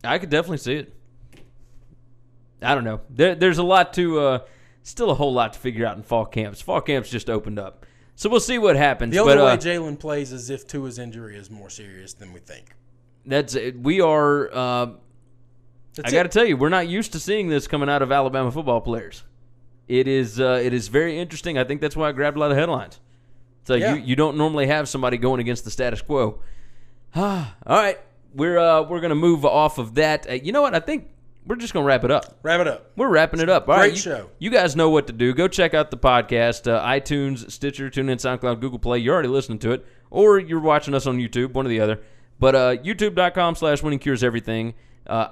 I 0.02 0.18
could 0.18 0.30
definitely 0.30 0.60
see 0.60 0.76
it. 0.76 0.94
I 2.62 2.76
don't 2.76 2.84
know. 2.84 3.02
There, 3.10 3.36
there's 3.36 3.58
a 3.58 3.64
lot 3.64 3.94
to, 3.94 4.20
uh, 4.20 4.40
still 4.84 5.10
a 5.12 5.16
whole 5.16 5.34
lot 5.34 5.54
to 5.54 5.60
figure 5.60 5.86
out 5.86 5.98
in 5.98 6.04
fall 6.04 6.26
camps. 6.26 6.62
Fall 6.62 6.82
camps 6.82 7.10
just 7.10 7.30
opened 7.30 7.60
up. 7.60 7.86
So 8.16 8.30
we'll 8.30 8.42
see 8.42 8.58
what 8.58 8.76
happens. 8.76 9.14
The 9.14 9.20
only 9.20 9.36
but, 9.36 9.46
way 9.46 9.52
uh, 9.52 9.58
Jalen 9.58 9.98
plays 9.98 10.34
is 10.34 10.50
if 10.50 10.68
Tua's 10.68 11.00
injury 11.00 11.38
is 11.38 11.50
more 11.50 11.70
serious 11.70 12.14
than 12.14 12.34
we 12.34 12.42
think. 12.42 12.76
that's 13.26 13.56
it. 13.56 13.80
we 13.80 14.02
are. 14.02 14.50
Uh, 14.54 14.88
I 16.04 16.12
got 16.12 16.24
to 16.24 16.30
tell 16.30 16.46
you, 16.46 16.58
we're 16.58 16.70
not 16.70 16.88
used 16.88 17.14
to 17.14 17.20
seeing 17.20 17.48
this 17.50 17.68
coming 17.68 17.90
out 17.90 18.02
of 18.02 18.12
Alabama 18.12 18.52
football 18.52 18.82
players. 18.82 19.24
It 19.88 20.08
is 20.08 20.40
uh, 20.40 20.62
it 20.64 20.74
is 20.74 20.88
very 20.88 21.18
interesting. 21.18 21.58
I 21.58 21.64
think 21.64 21.82
that's 21.82 21.96
why 21.96 22.10
I 22.10 22.12
grabbed 22.12 22.38
a 22.38 22.40
lot 22.40 22.52
of 22.52 22.58
headlines. 22.58 23.00
So 23.64 23.76
Yeah. 23.76 23.96
you 23.96 24.02
you 24.02 24.16
don't 24.16 24.38
normally 24.38 24.68
have 24.68 24.88
somebody 24.88 25.18
going 25.18 25.40
against 25.40 25.64
the 25.64 25.72
status 25.72 26.02
quo. 26.02 26.42
Ah, 27.16 27.56
all 27.66 27.78
right, 27.78 28.00
we're 28.34 28.58
uh, 28.60 28.84
we're 28.84 29.00
gonna 29.02 29.16
move 29.16 29.46
off 29.46 29.78
of 29.78 29.96
that. 29.96 30.30
Uh, 30.30 30.34
you 30.34 30.52
know 30.52 30.62
what? 30.62 30.76
I 30.76 30.80
think 30.80 31.08
we're 31.46 31.56
just 31.56 31.74
gonna 31.74 31.86
wrap 31.86 32.04
it 32.04 32.12
up. 32.12 32.38
Wrap 32.44 32.60
it 32.62 32.68
up. 32.68 32.92
We're 32.96 33.10
wrapping 33.10 33.40
it 33.40 33.50
up. 33.50 33.68
All 33.68 33.76
Great 33.76 33.84
right, 33.88 33.92
you- 33.94 33.98
show. 33.98 34.30
You 34.40 34.50
guys 34.50 34.76
know 34.76 34.90
what 34.90 35.08
to 35.08 35.14
do. 35.14 35.34
Go 35.34 35.48
check 35.48 35.74
out 35.74 35.90
the 35.92 35.98
podcast, 35.98 36.72
uh, 36.72 36.84
iTunes, 36.86 37.50
Stitcher, 37.52 37.90
TuneIn, 37.90 38.18
SoundCloud, 38.18 38.60
Google 38.60 38.80
Play. 38.80 39.00
You're 39.00 39.14
already 39.14 39.30
listening 39.30 39.60
to 39.60 39.72
it, 39.72 39.86
or 40.12 40.40
you're 40.40 40.60
watching 40.60 40.94
us 40.94 41.08
on 41.08 41.18
YouTube, 41.18 41.54
one 41.54 41.66
or 41.66 41.70
the 41.70 41.80
other. 41.80 42.00
But 42.40 42.56
uh, 42.56 42.76
YouTube.com 42.78 43.56
slash 43.56 43.82
Winning 43.84 44.00
Cures 44.00 44.24
Everything, 44.24 44.74
uh, 45.08 45.30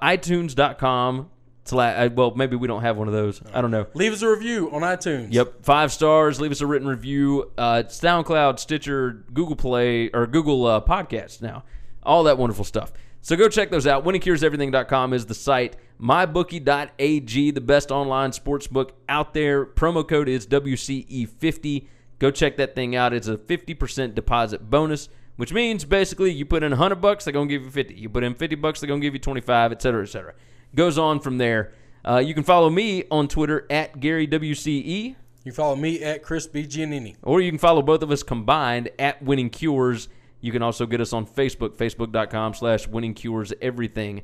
iTunes.com 0.52 1.30
slash. 1.66 2.08
Uh, 2.08 2.10
well, 2.14 2.34
maybe 2.36 2.56
we 2.56 2.68
don't 2.68 2.82
have 2.82 2.98
one 2.98 3.08
of 3.08 3.14
those. 3.14 3.42
I 3.54 3.62
don't 3.62 3.72
know. 3.72 3.88
Leave 3.94 4.14
us 4.14 4.22
a 4.22 4.30
review 4.30 4.70
on 4.72 4.82
iTunes. 4.82 5.28
Yep, 5.32 5.64
five 5.64 5.92
stars. 5.94 6.42
Leave 6.42 6.52
us 6.52 6.62
a 6.62 6.68
written 6.68 6.88
review. 6.88 7.52
Uh, 7.58 7.84
SoundCloud, 7.88 8.60
Stitcher, 8.60 9.24
Google 9.34 9.56
Play, 9.56 10.10
or 10.14 10.28
Google 10.28 10.66
uh, 10.66 10.82
Podcasts 10.82 11.42
now. 11.42 11.64
All 12.04 12.24
that 12.24 12.38
wonderful 12.38 12.64
stuff. 12.66 12.92
So 13.22 13.36
go 13.36 13.50
check 13.50 13.72
those 13.72 13.88
out. 13.88 14.06
WinningCuresEverything.com 14.06 15.14
is 15.14 15.26
the 15.26 15.34
site. 15.34 15.76
MyBookie.ag, 16.02 17.52
the 17.52 17.62
best 17.62 17.92
online 17.92 18.32
sports 18.32 18.68
book 18.68 18.94
out 19.10 19.34
there. 19.34 19.66
Promo 19.66 20.08
code 20.08 20.30
is 20.30 20.48
WCE50. 20.48 21.88
Go 22.20 22.32
check 22.32 22.58
that 22.58 22.76
thing 22.76 22.96
out. 22.96 23.14
It's 23.14 23.28
a 23.28 23.38
50% 23.38 24.16
deposit 24.16 24.70
bonus, 24.70 25.10
which 25.36 25.54
means 25.54 25.86
basically 25.86 26.32
you 26.32 26.46
put 26.46 26.64
in 26.64 26.72
100 26.72 26.96
bucks, 26.96 27.26
they're 27.26 27.34
going 27.34 27.48
to 27.48 27.54
give 27.54 27.64
you 27.64 27.72
50. 27.72 27.94
You 27.96 28.10
put 28.10 28.24
in 28.24 28.34
50 28.34 28.56
bucks, 28.56 28.80
they're 28.80 28.88
going 28.88 29.02
to 29.02 29.06
give 29.06 29.14
you 29.14 29.20
25, 29.20 29.72
et 29.72 29.82
cetera, 29.82 30.04
et 30.04 30.10
cetera. 30.10 30.34
Goes 30.76 30.98
on 30.98 31.20
from 31.20 31.38
there. 31.38 31.74
Uh, 32.06 32.20
you 32.20 32.34
can 32.34 32.44
follow 32.44 32.70
me 32.70 33.04
on 33.12 33.28
Twitter 33.28 33.66
at 33.70 34.00
GaryWCE. 34.00 35.16
You 35.44 35.52
follow 35.52 35.76
me 35.76 36.04
at 36.04 36.24
Chris 36.24 36.48
B. 36.48 36.64
Giannini. 36.64 37.16
Or 37.24 37.42
you 37.42 37.52
can 37.52 37.60
follow 37.60 37.82
both 37.82 38.02
of 38.02 38.12
us 38.12 38.24
combined 38.24 38.90
at 39.00 39.22
Winning 39.22 39.50
Cures. 39.50 40.10
You 40.42 40.52
can 40.52 40.62
also 40.62 40.86
get 40.86 41.02
us 41.02 41.14
on 41.14 41.26
Facebook, 41.26 41.76
facebook.com 41.76 42.54
slash 42.54 42.88
Winning 42.88 43.14
Cures 43.14 43.54
Everything. 43.62 44.22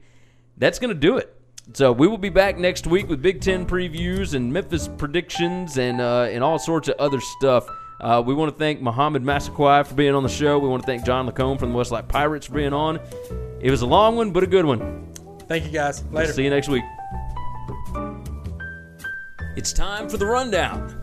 That's 0.57 0.79
going 0.79 0.93
to 0.93 0.99
do 0.99 1.17
it. 1.17 1.35
So 1.73 1.91
we 1.91 2.07
will 2.07 2.17
be 2.17 2.29
back 2.29 2.57
next 2.57 2.87
week 2.87 3.07
with 3.07 3.21
Big 3.21 3.41
Ten 3.41 3.65
previews 3.65 4.33
and 4.33 4.51
Memphis 4.51 4.89
predictions 4.97 5.77
and 5.77 6.01
uh, 6.01 6.27
and 6.29 6.43
all 6.43 6.59
sorts 6.59 6.89
of 6.89 6.95
other 6.99 7.21
stuff. 7.21 7.65
Uh, 8.01 8.21
we 8.23 8.33
want 8.33 8.51
to 8.51 8.57
thank 8.57 8.81
Mohamed 8.81 9.23
Massaquoi 9.23 9.87
for 9.87 9.95
being 9.95 10.13
on 10.13 10.23
the 10.23 10.29
show. 10.29 10.59
We 10.59 10.67
want 10.67 10.83
to 10.83 10.85
thank 10.85 11.05
John 11.05 11.29
LaCombe 11.29 11.57
from 11.57 11.71
the 11.71 11.77
West 11.77 11.91
Lot 11.91 12.09
Pirates 12.09 12.47
for 12.47 12.55
being 12.55 12.73
on. 12.73 12.99
It 13.61 13.71
was 13.71 13.81
a 13.81 13.85
long 13.85 14.17
one, 14.17 14.31
but 14.31 14.43
a 14.43 14.47
good 14.47 14.65
one. 14.65 15.07
Thank 15.47 15.63
you 15.65 15.71
guys. 15.71 16.03
Later. 16.11 16.33
See 16.33 16.43
you 16.43 16.49
next 16.49 16.67
week. 16.67 16.83
It's 19.55 19.71
time 19.71 20.09
for 20.09 20.17
the 20.17 20.25
rundown. 20.25 21.02